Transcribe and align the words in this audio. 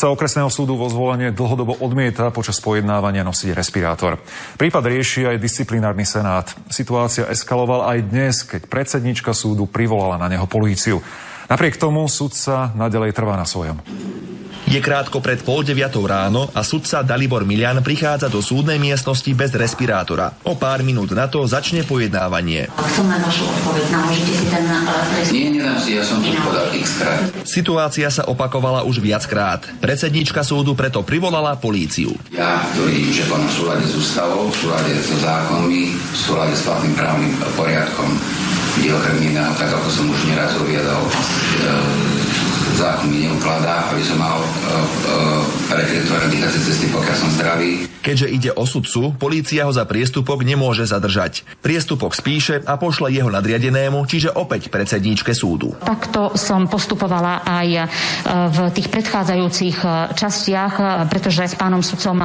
Sudca 0.00 0.16
okresného 0.16 0.48
súdu 0.48 0.80
vo 0.80 0.88
zvolenie 0.88 1.28
dlhodobo 1.28 1.76
odmieta 1.84 2.32
počas 2.32 2.56
pojednávania 2.64 3.20
nosiť 3.20 3.52
respirátor. 3.52 4.16
Prípad 4.56 4.88
rieši 4.88 5.28
aj 5.28 5.36
disciplinárny 5.36 6.08
senát. 6.08 6.48
Situácia 6.72 7.28
eskalovala 7.28 7.92
aj 7.92 8.08
dnes, 8.08 8.40
keď 8.48 8.64
predsednička 8.64 9.36
súdu 9.36 9.68
privolala 9.68 10.16
na 10.16 10.32
neho 10.32 10.48
políciu. 10.48 11.04
Napriek 11.52 11.76
tomu 11.76 12.08
sudca 12.08 12.72
nadalej 12.72 13.12
trvá 13.12 13.36
na 13.36 13.44
svojom. 13.44 13.76
Je 14.70 14.78
krátko 14.78 15.18
pred 15.18 15.42
pol 15.42 15.66
deviatou 15.66 16.06
ráno 16.06 16.46
a 16.54 16.62
sudca 16.62 17.02
Dalibor 17.02 17.42
Milian 17.42 17.82
prichádza 17.82 18.30
do 18.30 18.38
súdnej 18.38 18.78
miestnosti 18.78 19.26
bez 19.34 19.50
respirátora. 19.50 20.38
O 20.46 20.54
pár 20.54 20.86
minút 20.86 21.10
na 21.10 21.26
to 21.26 21.42
začne 21.42 21.82
pojednávanie. 21.82 22.70
Chcem 22.78 23.02
len 23.02 23.18
vašu 23.18 23.50
odpoveď. 23.50 23.84
Namôžete 23.90 24.30
si 24.30 24.46
ten 24.46 24.62
Nie, 25.34 25.46
nedám 25.58 25.74
si, 25.82 25.98
ja 25.98 26.06
som 26.06 26.22
tu 26.22 26.30
podal 26.38 26.70
x 26.70 27.02
krát. 27.02 27.18
Situácia 27.42 28.14
sa 28.14 28.30
opakovala 28.30 28.86
už 28.86 29.02
viackrát. 29.02 29.66
Predsednička 29.82 30.46
súdu 30.46 30.78
preto 30.78 31.02
privolala 31.02 31.58
políciu. 31.58 32.14
Ja 32.30 32.62
tvrdím, 32.70 33.10
že 33.10 33.26
koná 33.26 33.50
v 33.50 33.54
súlade 33.58 33.82
s 33.90 33.98
ústavou, 33.98 34.54
v 34.54 34.54
súlade 34.54 34.94
so 35.02 35.18
zákonmi, 35.18 35.98
v 35.98 36.14
súlade 36.14 36.54
s 36.54 36.62
platným 36.62 36.94
právnym 36.94 37.34
poriadkom, 37.58 38.06
kde 38.78 38.94
okrem 38.94 39.18
iného, 39.34 39.50
tak 39.58 39.74
ako 39.74 39.90
som 39.90 40.06
už 40.06 40.30
neraz 40.30 40.54
uviedol, 40.62 41.02
e, 41.10 42.19
zákon 42.80 43.12
mi 43.12 43.28
neukladá, 43.28 43.92
aby 43.92 44.00
som 44.00 44.16
mal 44.16 44.40
e, 44.40 44.46
e, 44.46 44.50
prekrytované 45.68 46.26
dýchacie 46.32 46.60
cesty, 46.64 46.86
pokiaľ 46.88 47.16
som 47.16 47.28
zdravý. 47.36 47.84
Keďže 48.00 48.32
ide 48.32 48.50
o 48.56 48.64
sudcu, 48.64 49.12
polícia 49.20 49.68
ho 49.68 49.72
za 49.76 49.84
priestupok 49.84 50.40
nemôže 50.40 50.88
zadržať. 50.88 51.44
Priestupok 51.60 52.16
spíše 52.16 52.64
a 52.64 52.80
pošle 52.80 53.12
jeho 53.12 53.28
nadriadenému, 53.28 54.08
čiže 54.08 54.32
opäť 54.32 54.72
predsedníčke 54.72 55.36
súdu. 55.36 55.76
Takto 55.84 56.32
som 56.40 56.64
postupovala 56.64 57.44
aj 57.44 57.68
e, 57.68 57.80
v 58.48 58.58
tých 58.72 58.88
predchádzajúcich 58.88 59.76
častiach, 60.16 60.74
pretože 61.12 61.52
s 61.52 61.58
pánom 61.58 61.84
sudcom 61.84 62.16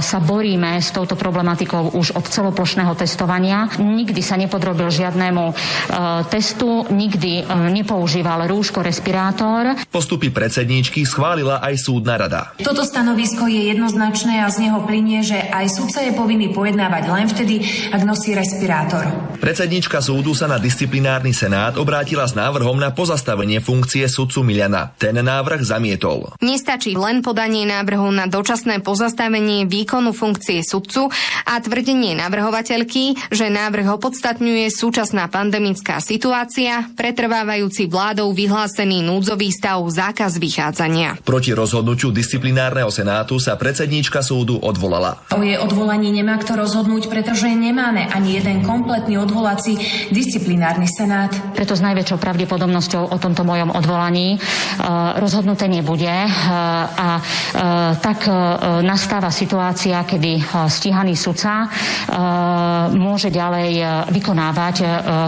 sa 0.00 0.18
boríme 0.18 0.80
s 0.80 0.90
touto 0.90 1.14
problematikou 1.14 1.94
už 1.94 2.18
od 2.18 2.24
celoplošného 2.26 2.96
testovania. 2.96 3.68
Nikdy 3.78 4.20
sa 4.24 4.34
nepodrobil 4.40 4.88
žiadnemu 4.88 5.52
testu, 6.32 6.88
nikdy 6.88 7.46
nepoužíval 7.46 8.48
rúško, 8.48 8.80
respirátor. 8.80 9.76
Postupy 9.92 10.32
predsedníčky 10.32 11.04
schválila 11.04 11.60
aj 11.60 11.76
súdna 11.76 12.16
rada. 12.16 12.56
Toto 12.56 12.80
stanovisko 12.80 13.44
je 13.44 13.76
jednoznačné 13.76 14.40
a 14.40 14.48
z 14.48 14.64
neho 14.64 14.80
plinie, 14.88 15.20
že 15.20 15.36
aj 15.36 15.68
sudca 15.68 16.00
je 16.00 16.16
povinný 16.16 16.48
pojednávať 16.48 17.04
len 17.12 17.28
vtedy, 17.28 17.60
ak 17.92 18.00
nosí 18.00 18.32
respirátor. 18.32 19.04
Predsednička 19.36 20.00
súdu 20.00 20.32
sa 20.32 20.48
na 20.48 20.56
disciplinárny 20.56 21.36
senát 21.36 21.76
obrátila 21.76 22.24
s 22.24 22.32
návrhom 22.32 22.80
na 22.80 22.88
pozastavenie 22.88 23.60
funkcie 23.60 24.08
sudcu 24.08 24.40
Miliana. 24.40 24.96
Ten 24.96 25.20
návrh 25.20 25.60
zamietol. 25.60 26.32
Nestačí 26.40 26.96
len 26.96 27.20
podanie 27.20 27.68
návrhu 27.68 28.08
na 28.16 28.24
dočasné 28.24 28.80
pozastavenie 28.80 29.68
výkonu 29.68 30.16
funkcie 30.16 30.64
sudcu 30.64 31.12
a 31.44 31.60
tvrdenie 31.60 32.16
navrhovateľky, 32.16 33.28
že 33.28 33.52
návrh 33.52 34.00
opodstatňuje 34.00 34.72
súčasná 34.72 35.28
pandemická 35.28 36.00
situácia, 36.00 36.88
pretrvávajúci 36.96 37.92
vládou 37.92 38.32
vyhlásený 38.32 39.04
núdzový 39.04 39.52
stav 39.52 39.81
zákaz 39.88 40.38
vychádzania. 40.38 41.22
Proti 41.24 41.56
rozhodnutiu 41.56 42.14
disciplinárneho 42.14 42.90
senátu 42.92 43.40
sa 43.42 43.58
predsedníčka 43.58 44.22
súdu 44.22 44.58
odvolala. 44.60 45.22
O 45.34 45.42
jej 45.42 45.58
odvolaní 45.58 46.12
nemá 46.12 46.38
kto 46.38 46.58
rozhodnúť, 46.58 47.08
pretože 47.08 47.48
nemáme 47.50 48.06
ani 48.10 48.38
jeden 48.38 48.62
kompletný 48.62 49.18
odvolací 49.18 49.78
disciplinárny 50.12 50.86
senát. 50.86 51.32
Preto 51.56 51.74
s 51.74 51.82
najväčšou 51.82 52.18
pravdepodobnosťou 52.20 53.10
o 53.10 53.16
tomto 53.18 53.42
mojom 53.42 53.72
odvolaní 53.72 54.36
e, 54.36 54.38
rozhodnuté 55.18 55.70
nebude 55.70 56.10
e, 56.10 56.30
a 56.92 57.08
e, 57.16 57.22
tak 57.98 58.26
e, 58.26 58.32
nastáva 58.82 59.30
situácia, 59.32 60.02
kedy 60.04 60.44
stíhaný 60.68 61.14
sudca 61.14 61.70
môže 62.92 63.30
ďalej 63.30 63.80
vykonávať 64.10 64.76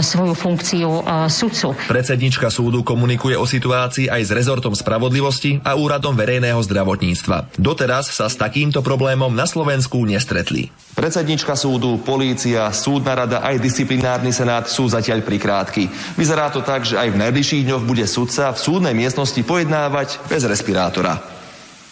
svoju 0.03 0.34
funkciu 0.34 0.91
sudcu. 1.31 1.72
Predsednička 1.87 2.50
súdu 2.50 2.82
komunikuje 2.82 3.38
o 3.38 3.47
situácii 3.47 4.10
aj 4.10 4.22
s 4.26 4.31
rezortom 4.44 4.77
spravodlivosti 4.77 5.65
a 5.65 5.72
úradom 5.72 6.12
verejného 6.12 6.60
zdravotníctva. 6.60 7.56
Doteraz 7.56 8.12
sa 8.12 8.28
s 8.28 8.37
takýmto 8.37 8.84
problémom 8.84 9.32
na 9.32 9.49
Slovensku 9.49 10.05
nestretli. 10.05 10.69
Predsednička 10.93 11.56
súdu, 11.56 11.97
polícia, 12.05 12.69
súdna 12.69 13.25
rada 13.25 13.41
aj 13.41 13.56
disciplinárny 13.56 14.37
senát 14.37 14.69
sú 14.69 14.85
zatiaľ 14.85 15.25
prikrátky. 15.25 15.88
Vyzerá 16.20 16.52
to 16.52 16.61
tak, 16.61 16.85
že 16.85 17.00
aj 17.00 17.17
v 17.17 17.20
najbližších 17.25 17.64
dňoch 17.64 17.88
bude 17.88 18.05
sudca 18.05 18.52
v 18.52 18.61
súdnej 18.61 18.93
miestnosti 18.93 19.41
pojednávať 19.41 20.20
bez 20.29 20.44
respirátora. 20.44 21.25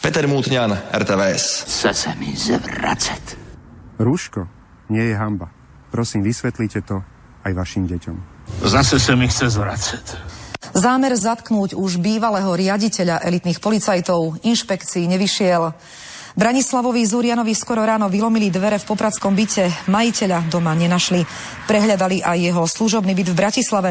Peter 0.04 0.28
Mútňan, 0.28 0.76
RTVS. 0.92 1.64
Chce 1.64 1.90
sa 1.96 2.12
mi 2.20 2.36
zvracať. 2.36 3.40
Rúško 3.96 4.44
nie 4.92 5.08
je 5.08 5.16
hamba. 5.16 5.48
Prosím, 5.88 6.20
vysvetlite 6.20 6.84
to 6.84 7.00
aj 7.48 7.52
vašim 7.56 7.88
deťom. 7.88 8.16
Zase 8.68 9.00
sa 9.00 9.16
mi 9.16 9.24
chce 9.24 9.48
zvracať. 9.48 10.04
Zámer 10.70 11.18
zatknúť 11.18 11.74
už 11.74 11.98
bývalého 11.98 12.54
riaditeľa 12.54 13.26
elitných 13.26 13.58
policajtov 13.58 14.46
inšpekcií 14.46 15.10
nevyšiel. 15.10 15.74
Branislavovi 16.32 17.04
Zurianovi 17.04 17.52
skoro 17.52 17.84
ráno 17.84 18.08
vylomili 18.08 18.48
dvere 18.48 18.80
v 18.80 18.88
popradskom 18.88 19.36
byte. 19.36 19.68
Majiteľa 19.92 20.48
doma 20.48 20.72
nenašli. 20.72 21.28
Prehľadali 21.68 22.24
aj 22.24 22.38
jeho 22.40 22.64
služobný 22.64 23.12
byt 23.12 23.28
v 23.28 23.36
Bratislave. 23.36 23.90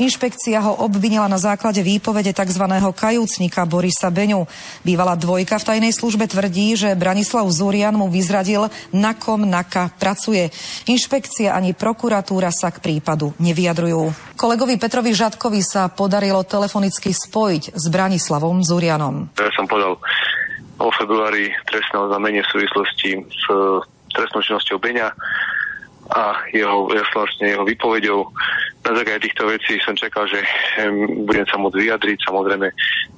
Inšpekcia 0.00 0.64
ho 0.64 0.80
obvinila 0.80 1.28
na 1.28 1.36
základe 1.36 1.84
výpovede 1.84 2.32
tzv. 2.32 2.64
kajúcnika 2.96 3.68
Borisa 3.68 4.08
Beňu. 4.08 4.48
Bývalá 4.80 5.20
dvojka 5.20 5.60
v 5.60 5.68
tajnej 5.68 5.92
službe 5.92 6.24
tvrdí, 6.32 6.80
že 6.80 6.96
Branislav 6.96 7.44
Zurian 7.52 7.92
mu 7.92 8.08
vyzradil, 8.08 8.72
na 8.96 9.12
kom 9.12 9.44
naka 9.44 9.92
pracuje. 9.92 10.48
Inšpekcia 10.88 11.52
ani 11.52 11.76
prokuratúra 11.76 12.48
sa 12.48 12.72
k 12.72 12.80
prípadu 12.80 13.36
nevyjadrujú. 13.36 14.32
Kolegovi 14.40 14.80
Petrovi 14.80 15.12
Žadkovi 15.12 15.60
sa 15.60 15.92
podarilo 15.92 16.40
telefonicky 16.40 17.12
spojiť 17.12 17.76
s 17.76 17.84
Branislavom 17.92 18.64
Zurianom. 18.64 19.36
Ja 19.36 19.52
som 19.52 19.68
podal 19.68 20.00
o 20.82 20.90
februári 20.90 21.54
trestné 21.70 21.96
oznámenie 22.02 22.42
v 22.42 22.52
súvislosti 22.58 23.10
s 23.22 23.44
trestnou 24.12 24.42
činnosťou 24.42 24.82
Beňa 24.82 25.08
a 26.12 26.44
jeho, 26.52 26.90
vlastne 27.14 27.54
jeho 27.54 27.64
výpovedou. 27.64 28.26
Na 28.82 28.92
základe 28.98 29.30
týchto 29.30 29.46
vecí 29.46 29.78
som 29.80 29.94
čakal, 29.94 30.26
že 30.26 30.42
em, 30.82 31.24
budem 31.24 31.46
sa 31.46 31.56
môcť 31.56 31.78
vyjadriť. 31.78 32.18
Samozrejme, 32.26 32.66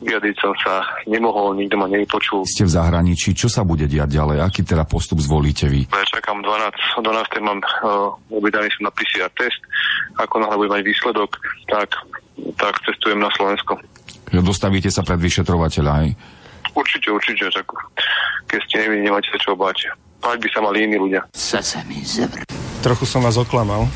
vyjadriť 0.04 0.36
som 0.36 0.52
sa 0.60 0.84
nemohol, 1.08 1.56
nikto 1.56 1.80
ma 1.80 1.88
nevypočul. 1.88 2.44
Ste 2.44 2.68
v 2.68 2.76
zahraničí, 2.76 3.32
čo 3.32 3.48
sa 3.48 3.64
bude 3.64 3.88
diať 3.88 4.20
ďalej? 4.20 4.44
Aký 4.44 4.60
teda 4.62 4.84
postup 4.84 5.24
zvolíte 5.24 5.66
vy? 5.66 5.88
Ja 5.88 6.04
čakám 6.04 6.44
12, 6.44 7.00
12. 7.00 7.40
mám 7.40 7.58
uh, 7.64 8.12
objednaný 8.28 8.68
som 8.76 8.86
na 8.86 8.92
PCR 8.92 9.32
test. 9.32 9.58
Ako 10.20 10.44
náhle 10.44 10.60
budem 10.60 10.78
mať 10.78 10.82
výsledok, 10.84 11.30
tak, 11.72 11.88
tak 12.60 12.74
cestujem 12.84 13.18
na 13.18 13.32
Slovensko. 13.32 13.80
Dostavíte 14.30 14.92
sa 14.92 15.00
pred 15.00 15.18
vyšetrovateľa 15.18 15.92
aj? 16.04 16.08
Určite, 16.74 17.08
určite. 17.10 17.48
Tak, 17.54 17.66
keď 18.50 18.60
ste 18.66 18.74
nevinní, 18.82 19.06
nemáte 19.06 19.30
sa 19.30 19.38
čo 19.38 19.54
báť. 19.54 19.94
Báť 20.18 20.38
by 20.42 20.48
sa 20.50 20.60
mali 20.62 20.86
iní 20.86 20.98
ľudia. 20.98 21.22
Chce 21.30 21.60
sa 21.62 21.80
mi 21.86 22.02
zvracať. 22.02 22.50
Trochu 22.82 23.04
som 23.06 23.22
vás 23.22 23.38
oklamal. 23.38 23.86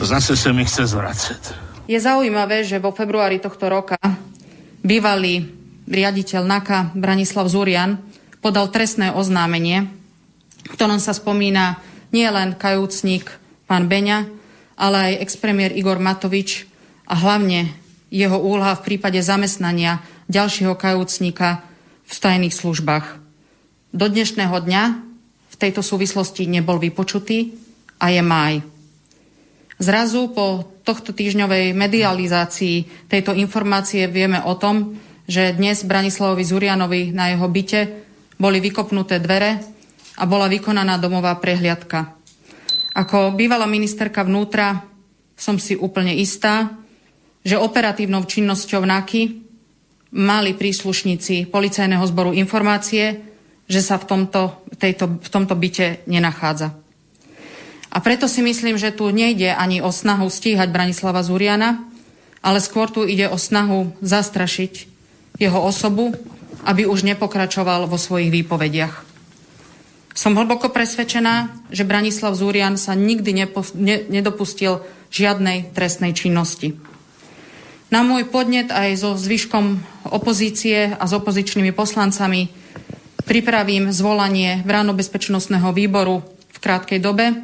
Zase 0.00 0.38
sa 0.38 0.54
mi 0.54 0.64
chce 0.64 0.88
zvracať. 0.88 1.42
Je 1.90 1.98
zaujímavé, 1.98 2.62
že 2.62 2.78
vo 2.78 2.94
februári 2.94 3.42
tohto 3.42 3.66
roka 3.66 3.98
bývalý 4.80 5.50
riaditeľ 5.90 6.42
NAKA 6.46 6.94
Branislav 6.94 7.50
Zurian 7.50 7.98
podal 8.38 8.70
trestné 8.70 9.12
oznámenie, 9.12 9.90
v 10.64 10.72
ktorom 10.72 11.02
sa 11.02 11.12
spomína 11.12 11.82
nielen 12.14 12.54
kajúcnik 12.56 13.28
pán 13.66 13.90
Beňa, 13.90 14.24
ale 14.78 14.96
aj 15.12 15.22
expremiér 15.26 15.74
Igor 15.76 16.00
Matovič 16.00 16.64
a 17.04 17.18
hlavne 17.18 17.74
jeho 18.08 18.38
úloha 18.38 18.74
v 18.78 18.84
prípade 18.86 19.20
zamestnania 19.20 20.00
ďalšieho 20.32 20.74
kajúcnika 20.78 21.69
v 22.10 22.18
tajných 22.18 22.50
službách. 22.50 23.22
Do 23.94 24.06
dnešného 24.10 24.56
dňa 24.58 24.82
v 25.50 25.54
tejto 25.54 25.86
súvislosti 25.86 26.50
nebol 26.50 26.82
vypočutý 26.82 27.54
a 28.02 28.10
je 28.10 28.22
máj. 28.22 28.66
Zrazu 29.80 30.28
po 30.34 30.66
tohto 30.82 31.14
týždňovej 31.14 31.72
medializácii 31.72 33.06
tejto 33.06 33.32
informácie 33.32 34.10
vieme 34.10 34.42
o 34.42 34.58
tom, 34.58 34.98
že 35.30 35.54
dnes 35.54 35.86
Branislavovi 35.86 36.42
Zurianovi 36.42 37.14
na 37.14 37.30
jeho 37.30 37.46
byte 37.46 37.80
boli 38.36 38.58
vykopnuté 38.58 39.22
dvere 39.22 39.62
a 40.18 40.26
bola 40.26 40.50
vykonaná 40.50 40.98
domová 40.98 41.38
prehliadka. 41.38 42.18
Ako 42.98 43.32
bývalá 43.38 43.70
ministerka 43.70 44.26
vnútra 44.26 44.82
som 45.38 45.56
si 45.56 45.78
úplne 45.78 46.12
istá, 46.18 46.74
že 47.40 47.56
operatívnou 47.56 48.26
činnosťou 48.28 48.84
NAKY 48.84 49.49
mali 50.10 50.54
príslušníci 50.54 51.50
policajného 51.50 52.02
zboru 52.06 52.34
informácie, 52.34 53.22
že 53.70 53.80
sa 53.82 53.96
v 53.98 54.04
tomto, 54.06 54.58
tejto, 54.78 55.22
v 55.22 55.28
tomto 55.30 55.54
byte 55.54 56.02
nenachádza. 56.10 56.74
A 57.90 57.98
preto 57.98 58.30
si 58.30 58.42
myslím, 58.42 58.78
že 58.78 58.94
tu 58.94 59.10
nejde 59.10 59.50
ani 59.50 59.82
o 59.82 59.90
snahu 59.90 60.30
stíhať 60.30 60.70
Branislava 60.70 61.22
Zuriana, 61.26 61.86
ale 62.42 62.62
skôr 62.62 62.90
tu 62.90 63.02
ide 63.06 63.26
o 63.26 63.38
snahu 63.38 63.94
zastrašiť 64.02 64.86
jeho 65.38 65.58
osobu, 65.58 66.14
aby 66.66 66.86
už 66.86 67.02
nepokračoval 67.06 67.86
vo 67.90 67.98
svojich 67.98 68.30
výpovediach. 68.30 69.10
Som 70.10 70.36
hlboko 70.36 70.68
presvedčená, 70.68 71.64
že 71.70 71.86
Branislav 71.86 72.34
Zúrian 72.34 72.76
sa 72.76 72.98
nikdy 72.98 73.30
nepo, 73.32 73.62
ne, 73.78 74.04
nedopustil 74.10 74.82
žiadnej 75.08 75.70
trestnej 75.72 76.12
činnosti. 76.12 76.76
Na 77.90 78.06
môj 78.06 78.22
podnet 78.30 78.70
aj 78.70 79.02
so 79.02 79.18
zvyškom 79.18 79.82
opozície 80.14 80.94
a 80.94 81.02
s 81.02 81.10
opozičnými 81.10 81.74
poslancami 81.74 82.46
pripravím 83.26 83.90
zvolanie 83.90 84.62
Vráno-bezpečnostného 84.62 85.74
výboru 85.74 86.22
v 86.54 86.58
krátkej 86.62 87.02
dobe, 87.02 87.34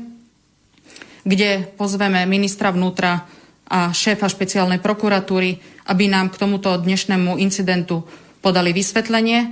kde 1.26 1.66
pozveme 1.74 2.22
ministra 2.30 2.70
vnútra 2.70 3.26
a 3.66 3.90
šéfa 3.90 4.30
špeciálnej 4.30 4.78
prokuratúry, 4.78 5.58
aby 5.90 6.06
nám 6.06 6.30
k 6.30 6.38
tomuto 6.38 6.70
dnešnému 6.78 7.42
incidentu 7.42 8.06
podali 8.38 8.70
vysvetlenie. 8.70 9.50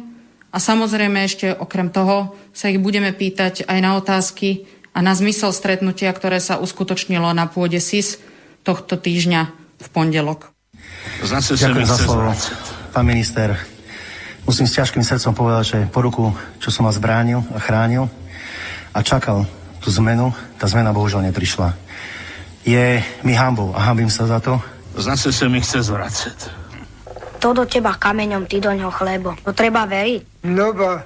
A 0.55 0.63
samozrejme 0.63 1.27
ešte 1.27 1.51
okrem 1.51 1.91
toho 1.91 2.39
sa 2.55 2.71
ich 2.71 2.79
budeme 2.79 3.11
pýtať 3.11 3.67
aj 3.67 3.79
na 3.83 3.99
otázky 3.99 4.71
a 4.95 5.03
na 5.03 5.11
zmysel 5.11 5.51
stretnutia, 5.51 6.15
ktoré 6.15 6.39
sa 6.39 6.63
uskutočnilo 6.63 7.35
na 7.35 7.51
pôde 7.51 7.83
SIS 7.83 8.23
tohto 8.63 8.95
týždňa 8.95 9.51
v 9.83 9.87
pondelok. 9.91 10.54
Zase 11.25 11.57
Ďakujem 11.57 11.89
za 11.89 11.99
slovo, 12.01 12.33
pán 12.93 13.07
minister. 13.07 13.57
Musím 14.45 14.69
s 14.69 14.77
ťažkým 14.77 15.01
srdcom 15.01 15.33
povedať, 15.33 15.65
že 15.65 15.79
po 15.89 16.05
ruku, 16.05 16.29
čo 16.61 16.69
som 16.69 16.85
vás 16.85 17.01
bránil 17.01 17.41
a 17.55 17.59
chránil 17.61 18.13
a 18.93 19.01
čakal 19.01 19.49
tú 19.81 19.89
zmenu, 19.97 20.33
tá 20.61 20.69
zmena 20.69 20.93
bohužiaľ 20.93 21.33
neprišla 21.33 21.85
je 22.65 23.05
mi 23.23 23.37
hambou 23.37 23.77
a 23.77 23.93
hambím 23.93 24.09
sa 24.09 24.25
za 24.25 24.41
to. 24.41 24.57
Zase 24.97 25.31
sa 25.33 25.47
mi 25.53 25.61
chce 25.61 25.85
zvracať. 25.85 26.39
To 27.45 27.53
do 27.53 27.69
teba 27.69 27.93
kameňom, 27.93 28.49
ty 28.49 28.57
do 28.57 28.73
ňoho 28.73 28.89
chlebo. 28.89 29.37
To 29.45 29.53
treba 29.53 29.85
veriť. 29.85 30.49
No 30.49 30.73
ba, 30.73 31.05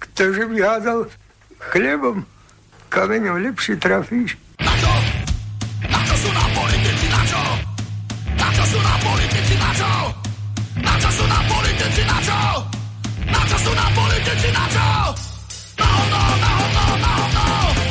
ktože 0.00 0.48
by 0.48 0.56
hádal 0.64 1.04
chlebom, 1.60 2.24
kameňom 2.88 3.36
lepšie 3.44 3.76
trafíš. 3.76 4.40
Nám 12.04 12.06
politici, 12.06 12.06
na 12.06 12.18
čo? 12.22 12.40
Na 13.26 13.40
čo 13.48 13.56
sú 13.58 13.72
nám 13.74 13.92
politici, 13.94 14.48
na 14.52 14.64
čo? 14.70 14.88
No, 15.78 15.90
no, 16.12 16.22
no, 16.38 16.52
no, 16.74 16.84
no, 17.02 17.14
no. 17.34 17.46
je 17.78 17.87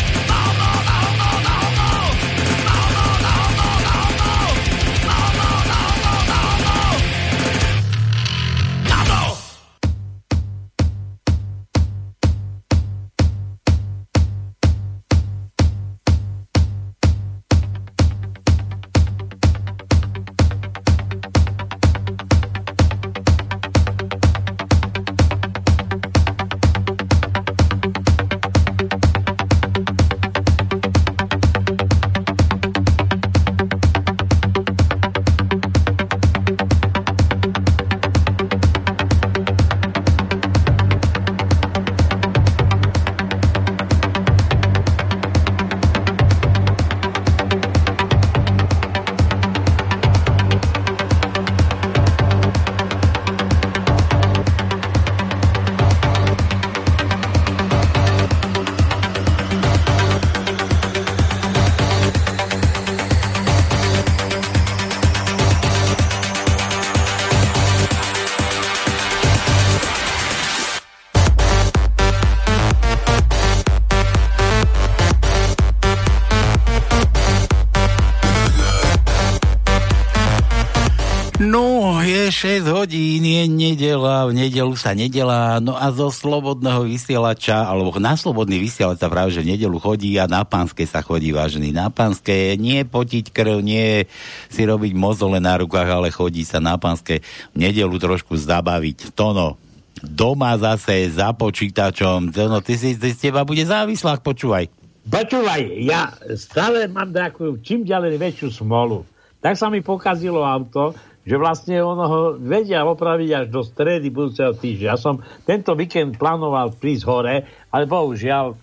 nedela, 83.97 84.29
v 84.29 84.33
nedelu 84.37 84.73
sa 84.77 84.93
nedelá, 84.93 85.57
no 85.57 85.73
a 85.73 85.89
zo 85.89 86.13
slobodného 86.13 86.85
vysielača, 86.85 87.65
alebo 87.65 87.97
na 87.97 88.13
slobodný 88.13 88.61
vysielač 88.61 89.01
sa 89.01 89.09
práve, 89.09 89.33
že 89.33 89.41
v 89.41 89.57
nedelu 89.57 89.73
chodí 89.81 90.13
a 90.21 90.29
na 90.29 90.45
pánske 90.45 90.85
sa 90.85 91.01
chodí, 91.01 91.33
vážený. 91.33 91.73
Na 91.73 91.89
pánske 91.89 92.53
nie 92.61 92.85
potiť 92.85 93.33
krv, 93.33 93.57
nie 93.65 94.05
si 94.53 94.61
robiť 94.69 94.93
mozole 94.93 95.41
na 95.41 95.57
rukách, 95.57 95.89
ale 95.89 96.13
chodí 96.13 96.45
sa 96.45 96.61
na 96.61 96.77
pánske 96.77 97.25
v 97.53 97.57
nedelu 97.57 97.97
trošku 97.97 98.37
zabaviť. 98.37 99.17
Tono, 99.17 99.57
doma 100.05 100.53
zase 100.61 101.09
za 101.09 101.33
počítačom, 101.33 102.29
Tono, 102.29 102.61
ty 102.61 102.77
si, 102.77 102.93
ty 102.93 103.09
z 103.09 103.33
teba 103.33 103.41
bude 103.41 103.65
závislák, 103.65 104.21
počúvaj. 104.21 104.69
Počúvaj, 105.07 105.61
ja 105.81 106.13
stále 106.37 106.85
mám 106.85 107.09
takú 107.09 107.57
čím 107.65 107.81
ďalej 107.81 108.21
väčšiu 108.21 108.61
smolu. 108.61 109.07
Tak 109.41 109.55
sa 109.55 109.71
mi 109.73 109.81
pokazilo 109.81 110.43
auto, 110.43 110.93
že 111.27 111.35
vlastne 111.35 111.83
ono 111.83 112.03
ho 112.07 112.21
vedia 112.39 112.87
opraviť 112.87 113.29
až 113.35 113.45
do 113.51 113.59
stredy 113.59 114.07
budúceho 114.07 114.55
týždňa. 114.55 114.87
Ja 114.87 114.95
som 114.95 115.19
tento 115.43 115.75
víkend 115.75 116.15
plánoval 116.15 116.79
prísť 116.79 117.03
hore, 117.03 117.35
ale 117.67 117.83
bohužiaľ 117.83 118.55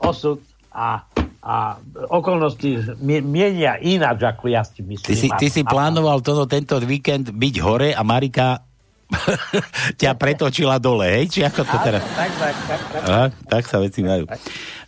osud 0.00 0.40
a, 0.72 1.04
a 1.44 1.76
okolnosti 2.08 2.96
mienia 3.04 3.76
ináč, 3.76 4.24
ako 4.24 4.48
ja 4.48 4.64
si 4.64 4.80
myslím. 4.80 5.04
Ty 5.04 5.16
si, 5.20 5.28
ty 5.36 5.48
si 5.52 5.62
plánoval 5.68 6.24
toto, 6.24 6.48
tento 6.48 6.80
víkend 6.80 7.28
byť 7.28 7.54
hore 7.60 7.92
a 7.92 8.00
Marika 8.00 8.71
ťa 10.00 10.12
pretočila 10.16 10.76
dole, 10.80 11.06
hej? 11.08 11.24
Či 11.28 11.40
ako 11.46 11.62
to 11.64 11.76
teraz? 11.80 12.02
Tak, 12.02 12.32
tak, 12.36 12.56
tak. 12.66 12.80
Tak, 12.80 13.02
Aha, 13.04 13.26
tak 13.48 13.62
sa 13.68 13.76
veci 13.78 14.00
majú. 14.04 14.24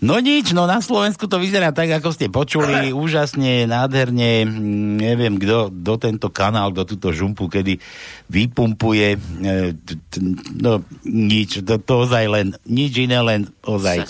No 0.05 0.21
nič, 0.21 0.53
no 0.53 0.69
na 0.69 0.85
Slovensku 0.85 1.25
to 1.31 1.41
vyzerá 1.41 1.73
tak, 1.73 1.89
ako 1.89 2.13
ste 2.13 2.29
počuli, 2.29 2.91
úžasne, 3.05 3.65
nádherne, 3.65 4.45
mm, 4.45 5.01
neviem, 5.01 5.35
kto 5.41 5.73
do 5.73 5.95
tento 5.97 6.29
kanál, 6.29 6.73
do 6.73 6.85
túto 6.85 7.13
žumpu, 7.15 7.49
kedy 7.49 7.81
vypumpuje, 8.29 9.17
e, 9.17 9.59
no 10.61 10.85
nič, 11.05 11.65
to, 11.65 11.81
to 11.81 11.95
ozaj 12.05 12.25
len, 12.29 12.57
nič 12.69 13.01
iné, 13.01 13.21
len 13.21 13.49
ozaj. 13.65 14.05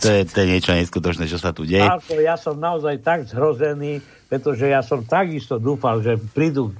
To 0.00 0.08
je, 0.08 0.20
to 0.28 0.36
je 0.42 0.46
niečo 0.48 0.72
neskutočné, 0.76 1.24
čo 1.28 1.40
sa 1.40 1.56
tu 1.56 1.64
deje. 1.64 1.84
Ja 2.20 2.36
som 2.36 2.60
naozaj 2.60 3.00
tak 3.00 3.28
zhrozený, 3.28 4.04
pretože 4.32 4.64
ja 4.68 4.80
som 4.80 5.04
takisto 5.04 5.60
dúfal, 5.60 6.00
že 6.00 6.16
prídu 6.16 6.72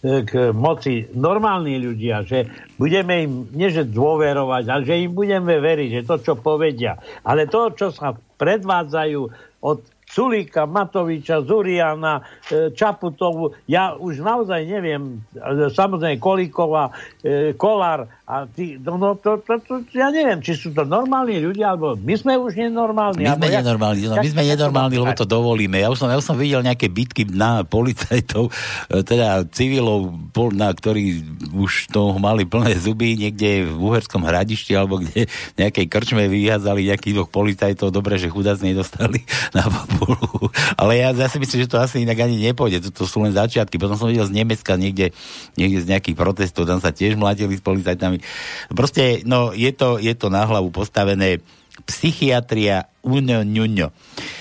k 0.00 0.56
moci 0.56 1.04
normálni 1.12 1.76
ľudia, 1.76 2.24
že 2.24 2.48
budeme 2.80 3.28
im 3.28 3.32
neže 3.52 3.84
dôverovať, 3.84 4.64
ale 4.72 4.82
že 4.88 5.04
im 5.04 5.12
budeme 5.12 5.60
veriť, 5.60 6.00
že 6.00 6.06
to, 6.08 6.16
čo 6.24 6.32
povedia. 6.40 6.96
Ale 7.20 7.44
to, 7.44 7.68
čo 7.76 7.92
sa 7.92 8.16
predvádzajú 8.16 9.20
od 9.60 9.78
Sulíka, 10.10 10.66
Matoviča, 10.66 11.46
Zuriana, 11.46 12.26
e, 12.50 12.74
Čaputovu, 12.74 13.54
ja 13.70 13.94
už 13.94 14.26
naozaj 14.26 14.66
neviem, 14.66 15.22
e, 15.38 15.70
samozrejme 15.70 16.18
Kolíková, 16.18 16.90
e, 17.22 17.54
Kolár, 17.54 18.10
a 18.30 18.46
ty, 18.46 18.78
no, 18.78 18.94
no 18.94 19.18
to, 19.18 19.42
to, 19.42 19.58
to, 19.58 19.74
ja 19.90 20.10
neviem, 20.14 20.38
či 20.38 20.54
sú 20.54 20.70
to 20.70 20.86
normálni 20.86 21.42
ľudia, 21.42 21.74
alebo 21.74 21.98
my 21.98 22.14
sme 22.14 22.38
už 22.38 22.54
nenormálni. 22.54 23.26
My 23.26 23.34
sme 23.34 23.50
ja, 23.50 23.58
nenormálni, 23.58 24.06
no, 24.06 24.14
my 24.22 24.30
sme 24.30 24.42
nenormálni, 24.46 24.96
lebo 25.02 25.14
to 25.18 25.26
dovolíme. 25.26 25.82
Ja 25.82 25.90
už 25.90 25.98
som, 25.98 26.06
ja 26.06 26.14
už 26.14 26.26
som 26.26 26.38
videl 26.38 26.62
nejaké 26.62 26.86
bitky 26.86 27.26
na 27.26 27.66
policajtov, 27.66 28.54
teda 28.86 29.50
civilov, 29.50 30.14
na 30.54 30.70
ktorí 30.70 31.26
už 31.50 31.90
to 31.90 32.14
mali 32.22 32.46
plné 32.46 32.78
zuby 32.78 33.18
niekde 33.18 33.66
v 33.66 33.78
Uherskom 33.82 34.22
hradišti, 34.22 34.78
alebo 34.78 35.02
kde 35.02 35.26
nejakej 35.58 35.90
krčme 35.90 36.30
vyházali 36.30 36.86
nejakých 36.86 37.18
dvoch 37.18 37.30
policajtov. 37.34 37.90
Dobre, 37.90 38.14
že 38.14 38.30
chudáci 38.30 38.70
nedostali 38.70 39.26
na 39.50 39.66
podporu. 40.00 40.48
Ale 40.80 40.96
ja, 40.96 41.12
si 41.12 41.36
myslím, 41.36 41.68
že 41.68 41.70
to 41.70 41.78
asi 41.78 42.02
inak 42.02 42.24
ani 42.24 42.40
nepôjde. 42.40 42.88
Toto 42.88 43.04
sú 43.04 43.20
len 43.20 43.36
začiatky. 43.36 43.76
Potom 43.76 44.00
som 44.00 44.08
videl 44.08 44.24
z 44.24 44.32
Nemecka 44.32 44.80
niekde, 44.80 45.12
niekde 45.60 45.84
z 45.84 45.86
nejakých 45.92 46.16
protestov, 46.16 46.64
tam 46.64 46.80
sa 46.80 46.90
tiež 46.90 47.20
mladili 47.20 47.60
s 47.60 47.62
policajtami. 47.62 48.24
Proste, 48.72 49.20
no, 49.28 49.52
je 49.52 49.70
to, 49.76 50.00
je 50.00 50.16
to 50.16 50.32
na 50.32 50.48
hlavu 50.48 50.72
postavené 50.72 51.44
psychiatria 51.84 52.88
uňo. 53.04 53.88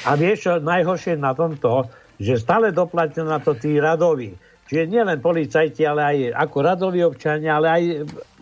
A 0.08 0.12
vieš, 0.20 0.38
čo 0.48 0.54
najhoršie 0.60 1.16
na 1.16 1.32
tomto, 1.32 1.88
že 2.20 2.36
stále 2.36 2.76
doplatia 2.76 3.24
na 3.24 3.40
to 3.40 3.56
tí 3.56 3.80
radoví. 3.80 4.36
Čiže 4.70 4.92
nielen 4.92 5.18
policajti, 5.24 5.82
ale 5.88 6.02
aj 6.04 6.18
ako 6.46 6.58
radoví 6.62 7.02
občania, 7.02 7.58
ale 7.58 7.68
aj 7.72 7.84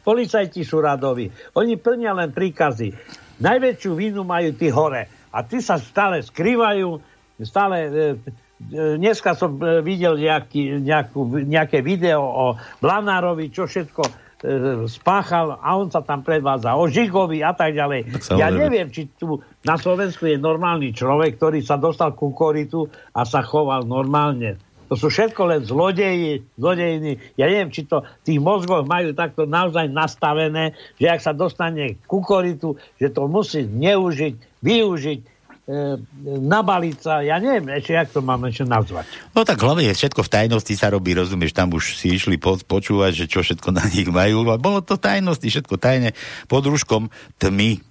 policajti 0.04 0.66
sú 0.66 0.84
radoví. 0.84 1.32
Oni 1.56 1.80
plnia 1.80 2.12
len 2.12 2.36
príkazy. 2.36 2.92
Najväčšiu 3.38 3.92
vínu 3.94 4.26
majú 4.26 4.50
tí 4.58 4.68
hore. 4.74 5.17
A 5.34 5.44
tí 5.44 5.64
sa 5.64 5.80
stále 5.80 6.24
skrývajú, 6.24 7.00
stále... 7.44 7.78
E, 7.78 7.90
e, 7.92 8.98
dneska 8.98 9.38
som 9.38 9.56
e, 9.60 9.82
videl 9.86 10.18
nejaký, 10.18 10.82
nejakú, 10.82 11.44
nejaké 11.46 11.84
video 11.86 12.22
o 12.22 12.46
Blanárovi, 12.82 13.52
čo 13.54 13.68
všetko 13.70 14.28
E, 14.38 14.86
spáchal 14.86 15.58
a 15.58 15.82
on 15.82 15.90
sa 15.90 16.06
tam 16.06 16.22
predvádza 16.22 16.78
o 16.78 16.86
Žigovi 16.86 17.42
a 17.42 17.58
tak 17.58 17.74
ďalej. 17.74 18.22
Tak 18.22 18.38
ja 18.38 18.54
neviem, 18.54 18.86
či 18.94 19.10
tu 19.18 19.42
na 19.66 19.82
Slovensku 19.82 20.30
je 20.30 20.38
normálny 20.38 20.94
človek, 20.94 21.42
ktorý 21.42 21.66
sa 21.66 21.82
dostal 21.82 22.14
ku 22.14 22.30
koritu 22.38 22.86
a 23.18 23.26
sa 23.26 23.42
choval 23.42 23.90
normálne. 23.90 24.62
To 24.88 24.96
sú 24.96 25.12
všetko 25.12 25.42
len 25.52 25.62
zlodeji, 25.68 26.48
zlodejiny. 26.56 27.36
Ja 27.36 27.52
neviem, 27.52 27.72
či 27.72 27.84
to 27.84 28.04
v 28.04 28.24
tých 28.24 28.40
mozgoch 28.40 28.88
majú 28.88 29.12
takto 29.12 29.44
naozaj 29.44 29.92
nastavené, 29.92 30.76
že 30.96 31.12
ak 31.12 31.20
sa 31.20 31.36
dostane 31.36 32.00
ku 32.08 32.24
koritu, 32.24 32.80
že 32.96 33.12
to 33.12 33.28
musí 33.28 33.68
neužiť, 33.68 34.64
využiť, 34.64 35.20
E, 35.68 36.00
nabaliť 36.24 36.96
sa, 36.96 37.20
ja 37.20 37.44
neviem 37.44 37.68
ešte, 37.76 37.92
jak 37.92 38.08
to 38.16 38.24
máme 38.24 38.48
ešte 38.48 38.64
nazvať. 38.64 39.04
No 39.36 39.44
tak 39.44 39.60
hlavne 39.60 39.92
všetko 39.92 40.24
v 40.24 40.32
tajnosti 40.32 40.80
sa 40.80 40.88
robí, 40.88 41.12
rozumieš, 41.12 41.52
tam 41.52 41.76
už 41.76 41.92
si 41.92 42.16
išli 42.16 42.40
po, 42.40 42.56
počúvať, 42.56 43.12
že 43.12 43.26
čo 43.28 43.44
všetko 43.44 43.76
na 43.76 43.84
nich 43.92 44.08
majú, 44.08 44.48
bolo 44.56 44.80
to 44.80 44.96
tajnosti, 44.96 45.44
všetko 45.44 45.76
tajné, 45.76 46.16
pod 46.48 46.64
rúškom 46.64 47.12
tmy, 47.36 47.84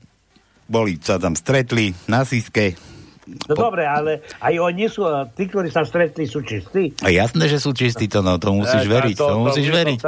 boli 0.73 0.97
sa 1.05 1.21
tam 1.21 1.37
stretli 1.37 1.93
na 2.09 2.25
síske, 2.25 2.81
No 3.27 3.59
po... 3.59 3.69
dobre, 3.69 3.83
ale 3.83 4.23
aj 4.39 4.55
oni 4.55 4.87
sú, 4.87 5.03
tí, 5.35 5.51
ktorí 5.51 5.67
sa 5.75 5.83
stretli, 5.83 6.31
sú 6.31 6.47
čistí. 6.47 6.95
A 7.03 7.11
jasné, 7.11 7.51
že 7.51 7.59
sú 7.59 7.75
čistí, 7.75 8.07
to, 8.07 8.23
no, 8.23 8.39
to 8.39 8.55
musíš 8.55 8.87
ja, 8.87 8.93
veriť, 9.03 9.17
to, 9.19 9.27
to, 9.27 9.37
musíš 9.43 9.67
to 9.67 9.75
veriť. 9.75 9.99